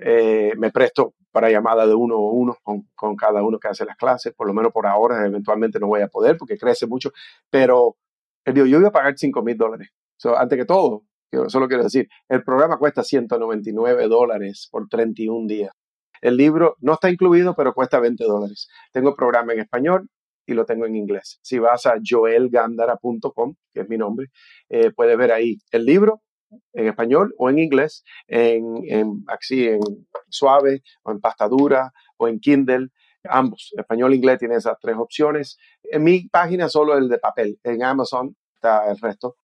Eh, 0.01 0.53
me 0.57 0.71
presto 0.71 1.13
para 1.31 1.49
llamada 1.49 1.85
de 1.85 1.93
uno 1.93 2.15
a 2.15 2.31
uno 2.31 2.57
con, 2.63 3.15
cada 3.15 3.43
uno 3.43 3.59
que 3.59 3.67
hace 3.67 3.85
las 3.85 3.97
clases, 3.97 4.33
por 4.33 4.47
lo 4.47 4.53
menos 4.53 4.71
por 4.71 4.87
ahora, 4.87 5.25
eventualmente 5.25 5.79
no 5.79 5.87
voy 5.87 6.01
a 6.01 6.07
poder 6.07 6.37
porque 6.37 6.57
crece 6.57 6.87
mucho, 6.87 7.11
pero 7.49 7.97
él 8.45 8.53
dijo, 8.53 8.65
yo 8.65 8.79
voy 8.79 8.87
a 8.87 8.91
pagar 8.91 9.13
5 9.17 9.43
mil 9.43 9.57
dólares. 9.57 9.89
So, 10.17 10.37
antes 10.37 10.57
que 10.57 10.65
todo, 10.65 11.03
yo 11.31 11.49
solo 11.49 11.67
quiero 11.67 11.83
decir, 11.83 12.07
el 12.27 12.43
programa 12.43 12.77
cuesta 12.77 13.03
199 13.03 14.07
dólares 14.07 14.67
por 14.71 14.87
31 14.87 15.47
días. 15.47 15.71
El 16.21 16.37
libro 16.37 16.75
no 16.79 16.93
está 16.93 17.09
incluido, 17.09 17.55
pero 17.55 17.73
cuesta 17.73 17.99
20 17.99 18.23
dólares. 18.23 18.67
Tengo 18.91 19.09
el 19.09 19.15
programa 19.15 19.53
en 19.53 19.59
español 19.59 20.09
y 20.45 20.53
lo 20.53 20.65
tengo 20.65 20.85
en 20.85 20.95
inglés. 20.95 21.39
Si 21.41 21.59
vas 21.59 21.85
a 21.85 21.95
joelgandara.com, 22.03 23.55
que 23.73 23.81
es 23.81 23.89
mi 23.89 23.97
nombre, 23.97 24.27
eh, 24.69 24.91
puedes 24.91 25.17
ver 25.17 25.31
ahí 25.31 25.57
el 25.71 25.85
libro 25.85 26.21
en 26.73 26.87
español 26.87 27.33
o 27.37 27.49
en 27.49 27.59
inglés, 27.59 28.03
en, 28.27 28.77
en, 28.87 29.25
así 29.27 29.67
en 29.67 29.79
suave 30.29 30.83
o 31.03 31.11
en 31.11 31.19
pasta 31.19 31.47
dura 31.47 31.93
o 32.17 32.27
en 32.27 32.39
Kindle. 32.39 32.89
Ambos, 33.23 33.73
español 33.77 34.13
e 34.13 34.15
inglés, 34.15 34.39
tiene 34.39 34.55
esas 34.55 34.77
tres 34.79 34.95
opciones. 34.97 35.57
En 35.83 36.03
mi 36.03 36.27
página 36.29 36.69
solo 36.69 36.97
el 36.97 37.09
de 37.09 37.17
papel. 37.19 37.59
En 37.63 37.83
Amazon 37.83 38.35
está 38.55 38.89
el 38.89 38.97
resto. 38.97 39.35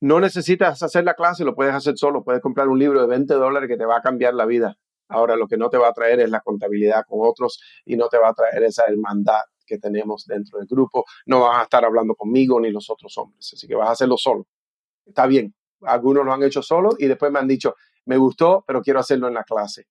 No 0.00 0.20
necesitas 0.20 0.82
hacer 0.82 1.04
la 1.04 1.14
clase, 1.14 1.44
lo 1.44 1.54
puedes 1.54 1.74
hacer 1.74 1.96
solo. 1.96 2.24
Puedes 2.24 2.42
comprar 2.42 2.68
un 2.68 2.78
libro 2.78 3.00
de 3.00 3.06
20 3.06 3.34
dólares 3.34 3.68
que 3.68 3.76
te 3.76 3.86
va 3.86 3.98
a 3.98 4.02
cambiar 4.02 4.34
la 4.34 4.44
vida. 4.44 4.76
Ahora 5.08 5.36
lo 5.36 5.46
que 5.46 5.56
no 5.56 5.70
te 5.70 5.78
va 5.78 5.88
a 5.88 5.92
traer 5.92 6.20
es 6.20 6.30
la 6.30 6.40
contabilidad 6.40 7.04
con 7.06 7.20
otros 7.22 7.60
y 7.84 7.96
no 7.96 8.08
te 8.08 8.18
va 8.18 8.28
a 8.28 8.34
traer 8.34 8.64
esa 8.64 8.84
hermandad 8.86 9.40
que 9.66 9.78
tenemos 9.78 10.26
dentro 10.26 10.58
del 10.58 10.68
grupo. 10.68 11.04
No 11.26 11.40
vas 11.40 11.58
a 11.58 11.62
estar 11.62 11.84
hablando 11.84 12.14
conmigo 12.14 12.60
ni 12.60 12.70
los 12.70 12.90
otros 12.90 13.16
hombres. 13.16 13.50
Así 13.54 13.66
que 13.66 13.74
vas 13.74 13.88
a 13.88 13.92
hacerlo 13.92 14.16
solo. 14.16 14.46
Está 15.06 15.26
bien, 15.26 15.54
algunos 15.86 16.24
lo 16.24 16.32
han 16.32 16.42
hecho 16.42 16.62
solo 16.62 16.90
y 16.98 17.06
después 17.06 17.30
me 17.30 17.38
han 17.38 17.48
dicho, 17.48 17.74
me 18.06 18.16
gustó, 18.16 18.64
pero 18.66 18.82
quiero 18.82 19.00
hacerlo 19.00 19.28
en 19.28 19.34
la 19.34 19.44
clase. 19.44 19.86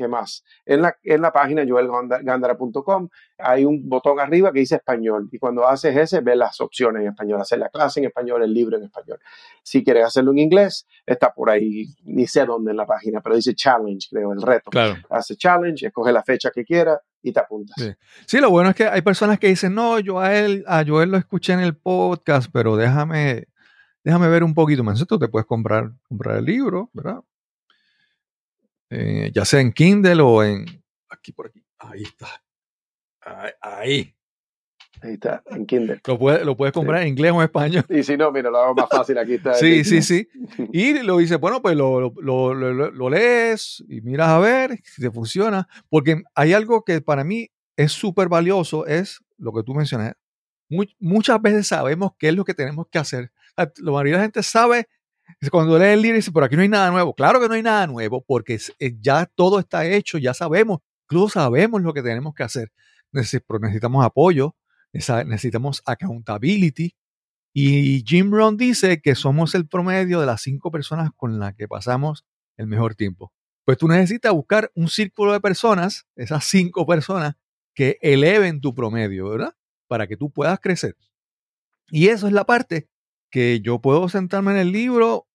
¿Qué 0.00 0.08
más? 0.08 0.44
En 0.64 0.80
la, 0.80 0.96
en 1.02 1.20
la 1.20 1.30
página 1.30 1.62
joelgandara.com 1.68 3.08
hay 3.36 3.66
un 3.66 3.86
botón 3.86 4.18
arriba 4.18 4.50
que 4.50 4.60
dice 4.60 4.76
español 4.76 5.28
y 5.30 5.38
cuando 5.38 5.68
haces 5.68 5.94
ese 5.94 6.20
ves 6.20 6.38
las 6.38 6.58
opciones 6.62 7.02
en 7.02 7.08
español, 7.08 7.38
hacer 7.38 7.58
la 7.58 7.68
clase 7.68 8.00
en 8.00 8.06
español, 8.06 8.42
el 8.42 8.54
libro 8.54 8.78
en 8.78 8.84
español. 8.84 9.18
Si 9.62 9.84
quieres 9.84 10.06
hacerlo 10.06 10.32
en 10.32 10.38
inglés, 10.38 10.86
está 11.04 11.34
por 11.34 11.50
ahí, 11.50 11.84
ni 12.04 12.26
sé 12.26 12.46
dónde 12.46 12.70
en 12.70 12.78
la 12.78 12.86
página, 12.86 13.20
pero 13.20 13.36
dice 13.36 13.54
challenge, 13.54 14.08
creo, 14.10 14.32
el 14.32 14.40
reto. 14.40 14.70
Claro. 14.70 14.96
Hace 15.10 15.36
challenge, 15.36 15.86
escoge 15.86 16.12
la 16.12 16.22
fecha 16.22 16.50
que 16.50 16.64
quiera 16.64 16.98
y 17.22 17.32
te 17.32 17.40
apuntas. 17.40 17.76
Sí. 17.76 17.92
sí. 18.26 18.40
lo 18.40 18.48
bueno 18.48 18.70
es 18.70 18.76
que 18.76 18.86
hay 18.86 19.02
personas 19.02 19.38
que 19.38 19.48
dicen, 19.48 19.74
no, 19.74 19.98
yo 19.98 20.18
a 20.18 20.34
él, 20.34 20.64
a 20.66 20.82
Joel 20.82 21.10
lo 21.10 21.18
escuché 21.18 21.52
en 21.52 21.60
el 21.60 21.76
podcast, 21.76 22.48
pero 22.50 22.76
déjame 22.78 23.49
déjame 24.04 24.28
ver 24.28 24.44
un 24.44 24.54
poquito 24.54 24.84
más. 24.84 25.04
Te 25.06 25.28
puedes 25.28 25.46
comprar, 25.46 25.92
comprar 26.08 26.38
el 26.38 26.44
libro, 26.44 26.90
¿verdad? 26.92 27.20
Eh, 28.90 29.30
ya 29.34 29.44
sea 29.44 29.60
en 29.60 29.72
Kindle 29.72 30.20
o 30.20 30.42
en. 30.42 30.66
Aquí 31.08 31.32
por 31.32 31.46
aquí. 31.46 31.64
Ahí 31.78 32.02
está. 32.02 32.42
Ahí. 33.20 33.50
Ahí, 33.60 34.14
ahí 35.02 35.12
está, 35.12 35.42
en 35.46 35.66
Kindle. 35.66 36.00
Lo 36.06 36.18
puedes, 36.18 36.44
lo 36.44 36.56
puedes 36.56 36.72
comprar 36.72 37.00
sí. 37.00 37.02
en 37.02 37.08
inglés 37.08 37.32
o 37.32 37.36
en 37.36 37.42
español. 37.42 37.84
Y 37.88 38.02
si 38.02 38.16
no, 38.16 38.32
mira, 38.32 38.50
lo 38.50 38.58
hago 38.58 38.74
más 38.74 38.88
fácil. 38.90 39.18
Aquí 39.18 39.34
está. 39.34 39.54
sí, 39.54 39.84
sí, 39.84 40.02
sí. 40.02 40.28
Y 40.72 41.02
lo 41.02 41.18
dice, 41.18 41.36
bueno, 41.36 41.62
pues 41.62 41.76
lo, 41.76 42.00
lo, 42.00 42.54
lo, 42.54 42.90
lo, 42.90 43.10
lees 43.10 43.84
y 43.88 44.00
miras 44.00 44.28
a 44.28 44.38
ver 44.38 44.80
si 44.84 45.00
te 45.00 45.10
funciona. 45.10 45.68
Porque 45.88 46.22
hay 46.34 46.52
algo 46.52 46.82
que 46.84 47.00
para 47.00 47.24
mí 47.24 47.50
es 47.76 47.92
súper 47.92 48.28
valioso, 48.28 48.86
es 48.86 49.20
lo 49.38 49.52
que 49.52 49.62
tú 49.62 49.74
mencionas. 49.74 50.14
muchas 50.98 51.40
veces 51.40 51.66
sabemos 51.68 52.12
qué 52.18 52.28
es 52.28 52.34
lo 52.34 52.44
que 52.44 52.54
tenemos 52.54 52.86
que 52.90 52.98
hacer, 52.98 53.32
la 53.56 53.92
mayoría 53.92 54.12
de 54.12 54.18
la 54.18 54.22
gente 54.24 54.42
sabe, 54.42 54.86
cuando 55.50 55.78
lee 55.78 55.86
el 55.86 56.02
libro 56.02 56.16
dice, 56.16 56.32
pero 56.32 56.46
aquí 56.46 56.56
no 56.56 56.62
hay 56.62 56.68
nada 56.68 56.90
nuevo. 56.90 57.14
Claro 57.14 57.40
que 57.40 57.48
no 57.48 57.54
hay 57.54 57.62
nada 57.62 57.86
nuevo 57.86 58.24
porque 58.26 58.58
ya 59.00 59.26
todo 59.26 59.58
está 59.58 59.86
hecho, 59.86 60.18
ya 60.18 60.34
sabemos, 60.34 60.80
incluso 61.04 61.40
sabemos 61.40 61.82
lo 61.82 61.92
que 61.92 62.02
tenemos 62.02 62.34
que 62.34 62.42
hacer. 62.42 62.72
Necesitamos 63.12 64.04
apoyo, 64.04 64.56
necesitamos 64.92 65.82
accountability. 65.84 66.94
Y 67.52 68.04
Jim 68.06 68.30
Brown 68.30 68.56
dice 68.56 69.00
que 69.00 69.14
somos 69.14 69.54
el 69.54 69.66
promedio 69.66 70.20
de 70.20 70.26
las 70.26 70.42
cinco 70.42 70.70
personas 70.70 71.10
con 71.16 71.38
las 71.40 71.54
que 71.54 71.66
pasamos 71.66 72.24
el 72.56 72.66
mejor 72.66 72.94
tiempo. 72.94 73.32
Pues 73.64 73.78
tú 73.78 73.88
necesitas 73.88 74.32
buscar 74.32 74.70
un 74.74 74.88
círculo 74.88 75.32
de 75.32 75.40
personas, 75.40 76.06
esas 76.16 76.44
cinco 76.44 76.86
personas, 76.86 77.34
que 77.74 77.98
eleven 78.02 78.60
tu 78.60 78.74
promedio, 78.74 79.30
¿verdad? 79.30 79.54
Para 79.88 80.06
que 80.06 80.16
tú 80.16 80.30
puedas 80.30 80.60
crecer. 80.60 80.96
Y 81.88 82.08
eso 82.08 82.26
es 82.26 82.32
la 82.32 82.44
parte 82.44 82.89
que 83.30 83.60
yo 83.60 83.80
puedo 83.80 84.08
sentarme 84.08 84.52
en 84.52 84.58
el 84.58 84.72
libro, 84.72 85.28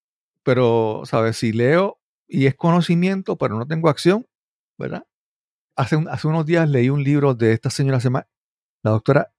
pero, 0.44 1.04
¿sabes? 1.06 1.38
Si 1.38 1.52
leo 1.52 2.00
y 2.28 2.48
es 2.48 2.56
conocimiento, 2.56 3.38
pero 3.38 3.58
no 3.58 3.68
tengo 3.68 3.90
acción, 3.90 4.28
¿verdad? 4.78 5.06
Hace, 5.76 5.96
un, 5.98 6.08
hace 6.10 6.28
unos 6.28 6.46
días 6.46 6.70
leí 6.70 6.90
un 6.90 7.04
libro 7.04 7.34
de 7.36 7.54
esta 7.54 7.70
señora, 7.70 8.00
se 8.00 8.06
llama 8.06 8.28
la 8.84 8.92
doctora 8.92 9.34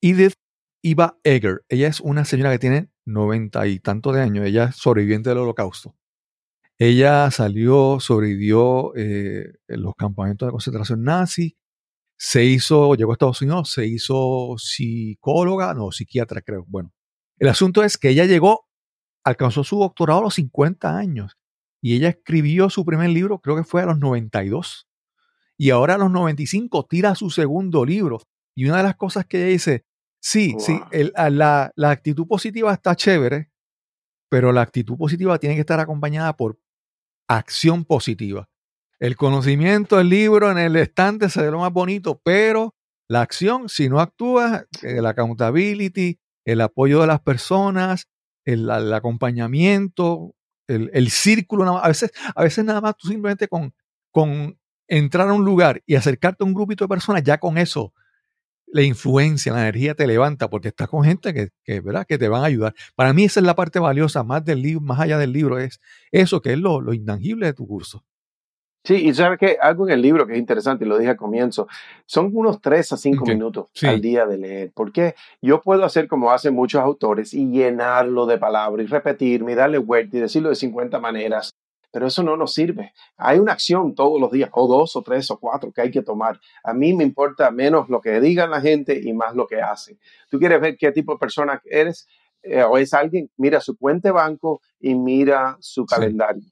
Edith 0.00 0.34
Iva 0.82 1.18
Eger. 1.24 1.64
Ella 1.68 1.88
es 1.88 2.00
una 2.00 2.24
señora 2.24 2.52
que 2.52 2.58
tiene 2.58 2.90
noventa 3.04 3.66
y 3.66 3.80
tantos 3.80 4.14
de 4.14 4.22
años, 4.22 4.46
ella 4.46 4.64
es 4.64 4.76
sobreviviente 4.76 5.30
del 5.30 5.38
holocausto. 5.38 5.96
Ella 6.78 7.30
salió, 7.32 7.98
sobrevivió 8.00 8.94
eh, 8.96 9.52
en 9.66 9.82
los 9.82 9.94
campamentos 9.96 10.46
de 10.46 10.52
concentración 10.52 11.02
nazi, 11.02 11.56
se 12.16 12.44
hizo, 12.44 12.94
llegó 12.94 13.12
a 13.12 13.14
Estados 13.14 13.42
Unidos, 13.42 13.70
se 13.72 13.86
hizo 13.86 14.56
psicóloga, 14.58 15.74
no, 15.74 15.92
psiquiatra 15.92 16.42
creo. 16.42 16.64
Bueno, 16.68 16.92
el 17.38 17.48
asunto 17.48 17.82
es 17.84 17.98
que 17.98 18.10
ella 18.10 18.24
llegó, 18.24 18.68
alcanzó 19.24 19.64
su 19.64 19.78
doctorado 19.78 20.20
a 20.20 20.22
los 20.24 20.34
50 20.34 20.96
años 20.96 21.36
y 21.80 21.94
ella 21.96 22.08
escribió 22.08 22.70
su 22.70 22.84
primer 22.84 23.10
libro, 23.10 23.40
creo 23.40 23.56
que 23.56 23.64
fue 23.64 23.82
a 23.82 23.86
los 23.86 23.98
92. 23.98 24.88
Y 25.56 25.70
ahora 25.70 25.94
a 25.94 25.98
los 25.98 26.10
95 26.10 26.86
tira 26.86 27.14
su 27.14 27.30
segundo 27.30 27.84
libro. 27.84 28.20
Y 28.54 28.66
una 28.66 28.78
de 28.78 28.82
las 28.84 28.96
cosas 28.96 29.26
que 29.26 29.38
ella 29.38 29.48
dice, 29.48 29.86
sí, 30.20 30.56
sí, 30.58 30.80
la, 31.30 31.72
la 31.74 31.90
actitud 31.90 32.26
positiva 32.26 32.72
está 32.72 32.96
chévere, 32.96 33.50
pero 34.28 34.52
la 34.52 34.62
actitud 34.62 34.96
positiva 34.96 35.38
tiene 35.38 35.54
que 35.54 35.60
estar 35.60 35.80
acompañada 35.80 36.36
por 36.36 36.60
acción 37.28 37.84
positiva. 37.84 38.48
El 38.98 39.16
conocimiento, 39.16 40.00
el 40.00 40.08
libro 40.08 40.50
en 40.50 40.58
el 40.58 40.76
estante 40.76 41.28
se 41.28 41.42
ve 41.42 41.50
lo 41.50 41.60
más 41.60 41.72
bonito, 41.72 42.20
pero 42.24 42.74
la 43.08 43.22
acción, 43.22 43.68
si 43.68 43.88
no 43.88 44.00
actúas, 44.00 44.66
el 44.82 45.06
accountability, 45.06 46.18
el 46.48 46.62
apoyo 46.62 47.02
de 47.02 47.06
las 47.06 47.20
personas, 47.20 48.08
el, 48.46 48.70
acompañamiento, 48.94 50.34
el, 50.66 51.10
círculo, 51.10 51.78
a 51.78 51.88
veces, 51.88 52.10
a 52.34 52.42
veces 52.42 52.64
nada 52.64 52.80
más 52.80 52.96
tú 52.96 53.08
simplemente 53.08 53.48
con, 53.48 53.74
con 54.10 54.58
entrar 54.86 55.28
a 55.28 55.34
un 55.34 55.44
lugar 55.44 55.82
y 55.84 55.94
acercarte 55.94 56.42
a 56.42 56.46
un 56.46 56.54
grupito 56.54 56.84
de 56.84 56.88
personas, 56.88 57.22
ya 57.22 57.38
con 57.38 57.58
eso 57.58 57.92
la 58.66 58.82
influencia, 58.82 59.52
la 59.52 59.62
energía 59.62 59.94
te 59.94 60.06
levanta 60.06 60.48
porque 60.48 60.68
estás 60.68 60.88
con 60.88 61.04
gente 61.04 61.52
que, 61.64 61.80
¿verdad? 61.80 62.06
que 62.06 62.16
te 62.16 62.28
van 62.28 62.42
a 62.42 62.46
ayudar. 62.46 62.74
Para 62.94 63.12
mí 63.12 63.24
esa 63.24 63.40
es 63.40 63.46
la 63.46 63.54
parte 63.54 63.78
valiosa 63.78 64.24
más 64.24 64.42
del 64.44 64.62
libro, 64.62 64.80
más 64.80 65.00
allá 65.00 65.18
del 65.18 65.32
libro, 65.32 65.58
es 65.58 65.80
eso 66.12 66.40
que 66.40 66.54
es 66.54 66.58
lo, 66.58 66.80
lo 66.80 66.94
intangible 66.94 67.46
de 67.46 67.52
tu 67.52 67.66
curso. 67.66 68.04
Sí, 68.84 68.94
y 68.94 69.12
sabes 69.12 69.38
que 69.38 69.58
algo 69.60 69.86
en 69.86 69.92
el 69.92 70.02
libro 70.02 70.26
que 70.26 70.32
es 70.32 70.38
interesante, 70.38 70.84
y 70.84 70.88
lo 70.88 70.96
dije 70.96 71.10
al 71.10 71.16
comienzo, 71.16 71.68
son 72.06 72.30
unos 72.32 72.60
tres 72.60 72.92
a 72.92 72.96
cinco 72.96 73.26
minutos 73.26 73.66
al 73.82 74.00
día 74.00 74.24
de 74.24 74.38
leer, 74.38 74.72
porque 74.74 75.14
yo 75.42 75.60
puedo 75.60 75.84
hacer 75.84 76.08
como 76.08 76.30
hacen 76.30 76.54
muchos 76.54 76.80
autores 76.80 77.34
y 77.34 77.50
llenarlo 77.50 78.24
de 78.24 78.38
palabras 78.38 78.86
y 78.86 78.88
repetirme 78.88 79.52
y 79.52 79.54
darle 79.56 79.78
vuelta 79.78 80.16
y 80.16 80.20
decirlo 80.20 80.48
de 80.48 80.54
50 80.54 80.98
maneras, 81.00 81.54
pero 81.90 82.06
eso 82.06 82.22
no 82.22 82.36
nos 82.36 82.54
sirve. 82.54 82.92
Hay 83.16 83.38
una 83.38 83.52
acción 83.52 83.94
todos 83.94 84.20
los 84.20 84.30
días, 84.30 84.50
o 84.52 84.66
dos, 84.66 84.94
o 84.96 85.02
tres, 85.02 85.30
o 85.30 85.38
cuatro 85.38 85.72
que 85.72 85.82
hay 85.82 85.90
que 85.90 86.02
tomar. 86.02 86.40
A 86.62 86.72
mí 86.72 86.94
me 86.94 87.04
importa 87.04 87.50
menos 87.50 87.88
lo 87.88 88.00
que 88.00 88.20
digan 88.20 88.50
la 88.50 88.60
gente 88.60 88.98
y 89.02 89.12
más 89.12 89.34
lo 89.34 89.46
que 89.46 89.60
hacen. 89.60 89.98
Tú 90.30 90.38
quieres 90.38 90.60
ver 90.60 90.76
qué 90.78 90.92
tipo 90.92 91.12
de 91.12 91.18
persona 91.18 91.60
eres, 91.64 92.06
eh, 92.42 92.62
o 92.62 92.78
es 92.78 92.94
alguien, 92.94 93.30
mira 93.36 93.60
su 93.60 93.76
cuenta 93.76 94.08
de 94.08 94.12
banco 94.12 94.62
y 94.80 94.94
mira 94.94 95.56
su 95.60 95.84
calendario. 95.84 96.44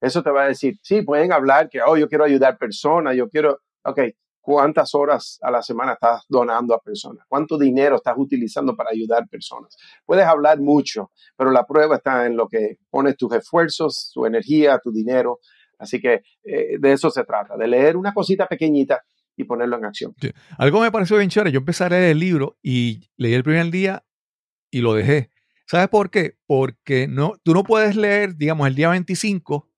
Eso 0.00 0.22
te 0.22 0.30
va 0.30 0.44
a 0.44 0.48
decir, 0.48 0.78
sí, 0.82 1.02
pueden 1.02 1.32
hablar 1.32 1.68
que, 1.68 1.80
oh, 1.82 1.96
yo 1.96 2.08
quiero 2.08 2.24
ayudar 2.24 2.56
personas, 2.56 3.14
yo 3.16 3.28
quiero, 3.28 3.58
ok, 3.84 4.00
¿cuántas 4.40 4.94
horas 4.94 5.38
a 5.42 5.50
la 5.50 5.62
semana 5.62 5.92
estás 5.92 6.24
donando 6.28 6.74
a 6.74 6.80
personas? 6.80 7.24
¿Cuánto 7.28 7.58
dinero 7.58 7.96
estás 7.96 8.14
utilizando 8.16 8.74
para 8.74 8.90
ayudar 8.90 9.28
personas? 9.28 9.76
Puedes 10.04 10.24
hablar 10.24 10.58
mucho, 10.60 11.10
pero 11.36 11.50
la 11.50 11.66
prueba 11.66 11.96
está 11.96 12.26
en 12.26 12.36
lo 12.36 12.48
que 12.48 12.78
pones 12.88 13.16
tus 13.16 13.32
esfuerzos, 13.34 14.10
tu 14.14 14.24
energía, 14.26 14.78
tu 14.82 14.90
dinero. 14.90 15.38
Así 15.78 16.00
que 16.00 16.22
eh, 16.44 16.78
de 16.78 16.92
eso 16.92 17.10
se 17.10 17.24
trata, 17.24 17.56
de 17.56 17.68
leer 17.68 17.96
una 17.96 18.12
cosita 18.12 18.46
pequeñita 18.46 19.02
y 19.36 19.44
ponerlo 19.44 19.76
en 19.76 19.84
acción. 19.84 20.14
Algo 20.58 20.80
me 20.80 20.90
pareció 20.90 21.16
bien 21.16 21.30
chévere. 21.30 21.52
Yo 21.52 21.58
empecé 21.58 21.84
a 21.84 21.88
leer 21.88 22.10
el 22.10 22.18
libro 22.18 22.58
y 22.62 23.08
leí 23.16 23.34
el 23.34 23.44
primer 23.44 23.70
día 23.70 24.04
y 24.70 24.80
lo 24.80 24.94
dejé. 24.94 25.30
¿Sabes 25.66 25.88
por 25.88 26.10
qué? 26.10 26.36
Porque 26.46 27.06
no, 27.06 27.34
tú 27.44 27.54
no 27.54 27.62
puedes 27.62 27.94
leer, 27.96 28.36
digamos, 28.36 28.66
el 28.66 28.74
día 28.74 28.88
25 28.88 29.69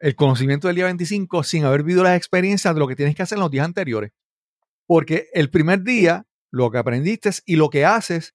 el 0.00 0.14
conocimiento 0.14 0.68
del 0.68 0.76
día 0.76 0.84
25 0.86 1.42
sin 1.42 1.64
haber 1.64 1.82
vivido 1.82 2.02
las 2.02 2.16
experiencias 2.16 2.74
de 2.74 2.80
lo 2.80 2.88
que 2.88 2.96
tienes 2.96 3.14
que 3.14 3.22
hacer 3.22 3.36
en 3.36 3.42
los 3.42 3.50
días 3.50 3.64
anteriores. 3.64 4.12
Porque 4.86 5.28
el 5.32 5.50
primer 5.50 5.82
día, 5.82 6.26
lo 6.50 6.70
que 6.70 6.78
aprendiste 6.78 7.30
y 7.44 7.56
lo 7.56 7.68
que 7.68 7.84
haces, 7.84 8.34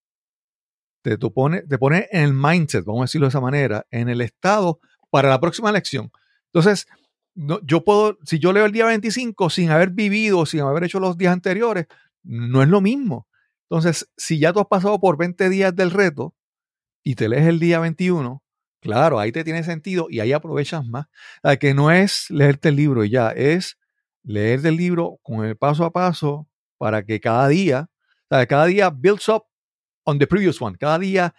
te, 1.02 1.18
pone, 1.18 1.62
te 1.64 1.78
pone 1.78 2.08
en 2.12 2.24
el 2.24 2.34
mindset, 2.34 2.86
vamos 2.86 3.02
a 3.02 3.06
decirlo 3.06 3.26
de 3.28 3.30
esa 3.30 3.42
manera, 3.42 3.86
en 3.92 4.10
el 4.10 4.22
estado 4.22 4.80
para 5.10 5.30
la 5.30 5.40
próxima 5.40 5.72
lección. 5.72 6.12
Entonces, 6.54 6.88
yo 7.36 7.84
puedo, 7.84 8.18
si 8.24 8.40
yo 8.40 8.54
leo 8.54 8.66
el 8.66 8.72
día 8.72 8.86
25 8.86 9.50
sin 9.50 9.72
haber 9.72 9.90
vivido, 9.90 10.46
sin 10.46 10.62
haber 10.62 10.84
hecho 10.84 11.00
los 11.00 11.18
días 11.18 11.34
anteriores, 11.34 11.88
no 12.24 12.62
es 12.62 12.70
lo 12.70 12.80
mismo. 12.80 13.28
Entonces, 13.70 14.10
si 14.18 14.40
ya 14.40 14.54
tú 14.54 14.60
has 14.60 14.68
pasado 14.68 15.00
por 15.00 15.18
20 15.18 15.50
días 15.50 15.76
del 15.76 15.92
reto 15.92 16.36
y 17.04 17.16
te 17.16 17.28
lees 17.28 17.48
el 17.48 17.60
día 17.60 17.80
21, 17.80 18.43
Claro, 18.84 19.18
ahí 19.18 19.32
te 19.32 19.46
tiene 19.46 19.64
sentido 19.64 20.08
y 20.10 20.20
ahí 20.20 20.34
aprovechas 20.34 20.86
más. 20.86 21.08
que 21.60 21.74
no 21.74 21.90
es 21.90 22.30
leerte 22.30 22.70
el 22.70 22.76
libro 22.76 23.06
y 23.06 23.10
ya, 23.10 23.30
es 23.30 23.78
leer 24.24 24.66
el 24.66 24.76
libro 24.76 25.20
con 25.24 25.46
el 25.46 25.56
paso 25.56 25.86
a 25.86 25.92
paso 25.92 26.50
para 26.78 27.04
que 27.04 27.22
cada 27.22 27.48
día, 27.48 27.90
cada 28.30 28.66
día 28.66 28.90
builds 28.90 29.30
up 29.30 29.44
on 30.04 30.20
the 30.20 30.28
previous 30.28 30.62
one. 30.62 30.78
Cada 30.78 31.00
día 31.00 31.34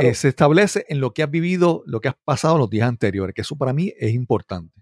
eh, 0.00 0.14
se 0.14 0.28
establece 0.28 0.84
en 0.88 1.00
lo 1.00 1.12
que 1.12 1.24
has 1.24 1.30
vivido, 1.30 1.82
lo 1.84 2.00
que 2.00 2.08
has 2.08 2.16
pasado 2.24 2.58
los 2.58 2.70
días 2.70 2.88
anteriores, 2.88 3.34
que 3.34 3.40
eso 3.40 3.56
para 3.56 3.72
mí 3.72 3.92
es 3.98 4.12
importante. 4.12 4.80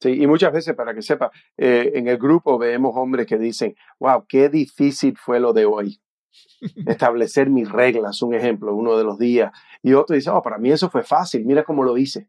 Sí, 0.00 0.22
y 0.22 0.26
muchas 0.26 0.52
veces, 0.52 0.74
para 0.74 0.94
que 0.94 1.02
sepa, 1.02 1.30
eh, 1.58 1.92
en 1.94 2.08
el 2.08 2.16
grupo 2.16 2.58
vemos 2.58 2.92
hombres 2.94 3.26
que 3.26 3.36
dicen, 3.36 3.74
wow, 3.98 4.24
qué 4.26 4.48
difícil 4.48 5.14
fue 5.16 5.40
lo 5.40 5.52
de 5.52 5.66
hoy 5.66 6.00
establecer 6.86 7.50
mis 7.50 7.70
reglas, 7.70 8.22
un 8.22 8.34
ejemplo, 8.34 8.74
uno 8.74 8.96
de 8.96 9.04
los 9.04 9.18
días. 9.18 9.52
Y 9.82 9.92
otro 9.94 10.14
dice, 10.16 10.30
oh, 10.30 10.42
para 10.42 10.58
mí 10.58 10.70
eso 10.70 10.90
fue 10.90 11.02
fácil, 11.02 11.44
mira 11.44 11.64
cómo 11.64 11.82
lo 11.84 11.96
hice. 11.96 12.28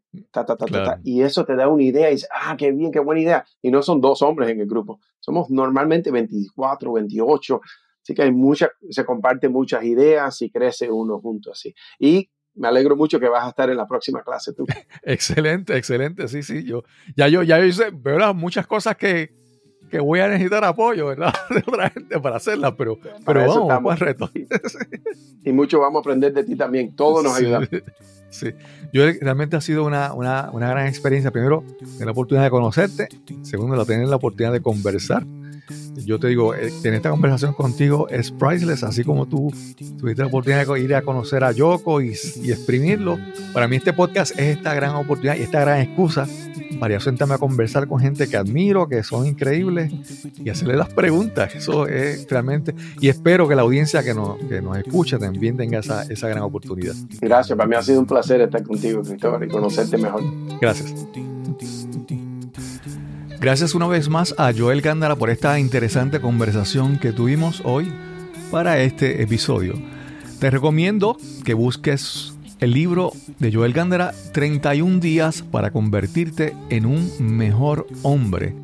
y 1.04 1.22
eso 1.22 1.44
te 1.44 1.56
da 1.56 1.68
una 1.68 1.82
idea 1.82 2.10
y 2.10 2.14
dice, 2.14 2.28
ah, 2.32 2.56
qué 2.56 2.72
bien, 2.72 2.92
qué 2.92 3.00
buena 3.00 3.20
idea. 3.20 3.44
Y 3.62 3.70
no 3.70 3.82
son 3.82 4.00
dos 4.00 4.22
hombres 4.22 4.50
en 4.50 4.60
el 4.60 4.66
grupo, 4.66 5.00
somos 5.20 5.50
normalmente 5.50 6.10
24, 6.10 6.92
28. 6.92 7.60
Así 8.02 8.14
que 8.14 8.22
hay 8.22 8.30
muchas, 8.30 8.70
se 8.88 9.04
comparten 9.04 9.50
muchas 9.50 9.82
ideas 9.82 10.40
y 10.42 10.50
crece 10.50 10.90
uno 10.90 11.18
junto 11.18 11.50
así. 11.50 11.74
Y 11.98 12.30
me 12.56 12.68
alegro 12.68 12.96
mucho 12.96 13.20
que 13.20 13.28
vas 13.28 13.44
a 13.44 13.48
estar 13.50 13.70
en 13.70 13.76
la 13.76 13.86
próxima 13.86 14.22
clase 14.22 14.52
tú. 14.52 14.64
excelente, 15.02 15.76
excelente, 15.76 16.28
sí, 16.28 16.42
sí. 16.42 16.64
Yo, 16.64 16.84
ya 17.16 17.28
yo, 17.28 17.42
ya 17.42 17.64
hice, 17.64 17.90
¿verdad? 17.92 18.34
Muchas 18.34 18.66
cosas 18.66 18.96
que, 18.96 19.34
que 19.90 20.00
voy 20.00 20.20
a 20.20 20.28
necesitar 20.28 20.64
apoyo, 20.64 21.06
¿verdad? 21.06 21.32
De 21.50 21.62
otra 21.66 21.90
gente 21.90 22.20
para 22.20 22.36
hacerla, 22.36 22.74
pero, 22.76 22.98
pero 23.24 23.46
vamos, 23.46 23.68
vamos 23.68 23.98
reto. 23.98 24.30
Y 25.44 25.52
mucho 25.52 25.78
vamos 25.78 26.00
a 26.00 26.00
aprender 26.00 26.32
de 26.32 26.42
ti 26.42 26.56
también, 26.56 26.96
todo 26.96 27.22
nos 27.22 27.36
ayuda. 27.36 27.60
Sí, 28.30 28.48
yo 28.92 29.04
realmente 29.20 29.54
ha 29.54 29.60
sido 29.60 29.84
una, 29.84 30.12
una, 30.12 30.50
una 30.52 30.68
gran 30.68 30.88
experiencia. 30.88 31.30
Primero, 31.30 31.62
tener 31.78 32.06
la 32.06 32.10
oportunidad 32.10 32.42
de 32.42 32.50
conocerte. 32.50 33.08
Segundo, 33.42 33.86
tener 33.86 34.08
la 34.08 34.16
oportunidad 34.16 34.52
de 34.52 34.60
conversar 34.60 35.24
yo 36.04 36.18
te 36.18 36.28
digo, 36.28 36.54
eh, 36.54 36.72
tener 36.82 36.96
esta 36.96 37.10
conversación 37.10 37.52
contigo 37.52 38.08
es 38.08 38.30
priceless, 38.30 38.82
así 38.82 39.04
como 39.04 39.26
tú 39.26 39.52
tuviste 39.98 40.22
la 40.22 40.28
oportunidad 40.28 40.66
de 40.66 40.80
ir 40.80 40.94
a 40.94 41.02
conocer 41.02 41.44
a 41.44 41.52
Yoko 41.52 42.00
y, 42.00 42.10
exprimirlo. 42.10 43.18
Para 43.52 43.68
mí 43.68 43.76
este 43.76 43.92
podcast 43.92 44.32
es 44.38 44.56
esta 44.56 44.74
gran 44.74 44.94
oportunidad 44.94 45.36
y 45.36 45.42
esta 45.42 45.60
gran 45.60 45.80
excusa 45.80 46.26
para 46.78 46.94
yo 46.94 47.00
sentarme 47.00 47.34
a 47.34 47.38
conversar 47.38 47.88
con 47.88 48.00
gente 48.00 48.28
que 48.28 48.36
admiro, 48.36 48.88
que 48.88 49.02
son 49.02 49.26
increíbles 49.26 49.92
y 50.36 50.50
hacerle 50.50 50.76
las 50.76 50.92
preguntas. 50.92 51.54
Eso 51.54 51.86
es 51.86 52.26
realmente, 52.28 52.74
y 53.00 53.08
espero 53.08 53.48
que 53.48 53.54
la 53.54 53.62
audiencia 53.62 54.02
que 54.02 54.14
nos, 54.14 54.36
que 54.38 54.60
nos 54.60 54.76
escucha 54.76 55.18
también 55.18 55.56
tenga 55.56 55.78
esa, 55.78 56.02
esa 56.04 56.28
gran 56.28 56.42
oportunidad. 56.42 56.94
Gracias, 57.20 57.56
para 57.56 57.68
mí 57.68 57.76
ha 57.76 57.82
sido 57.82 58.00
un 58.00 58.06
placer 58.06 58.40
estar 58.40 58.62
contigo, 58.62 59.02
Cristóbal, 59.02 59.44
y 59.44 59.48
conocerte 59.48 59.96
mejor. 59.96 60.22
Gracias. 60.60 60.94
Gracias 63.40 63.74
una 63.74 63.86
vez 63.86 64.08
más 64.08 64.34
a 64.38 64.52
Joel 64.56 64.80
Gándara 64.80 65.16
por 65.16 65.28
esta 65.30 65.58
interesante 65.58 66.20
conversación 66.20 66.98
que 66.98 67.12
tuvimos 67.12 67.60
hoy 67.64 67.92
para 68.50 68.80
este 68.80 69.22
episodio. 69.22 69.74
Te 70.40 70.50
recomiendo 70.50 71.18
que 71.44 71.52
busques 71.54 72.34
el 72.60 72.72
libro 72.72 73.12
de 73.38 73.52
Joel 73.52 73.74
Gándara 73.74 74.14
31 74.32 75.00
días 75.00 75.42
para 75.42 75.70
convertirte 75.70 76.56
en 76.70 76.86
un 76.86 77.10
mejor 77.20 77.86
hombre. 78.02 78.56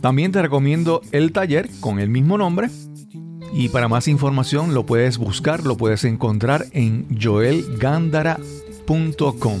También 0.00 0.32
te 0.32 0.40
recomiendo 0.40 1.02
el 1.12 1.32
taller 1.32 1.68
con 1.80 1.98
el 1.98 2.08
mismo 2.08 2.38
nombre 2.38 2.70
y 3.52 3.68
para 3.68 3.88
más 3.88 4.08
información 4.08 4.72
lo 4.74 4.86
puedes 4.86 5.18
buscar, 5.18 5.64
lo 5.64 5.76
puedes 5.76 6.04
encontrar 6.04 6.64
en 6.72 7.06
joelgandara.com. 7.20 9.60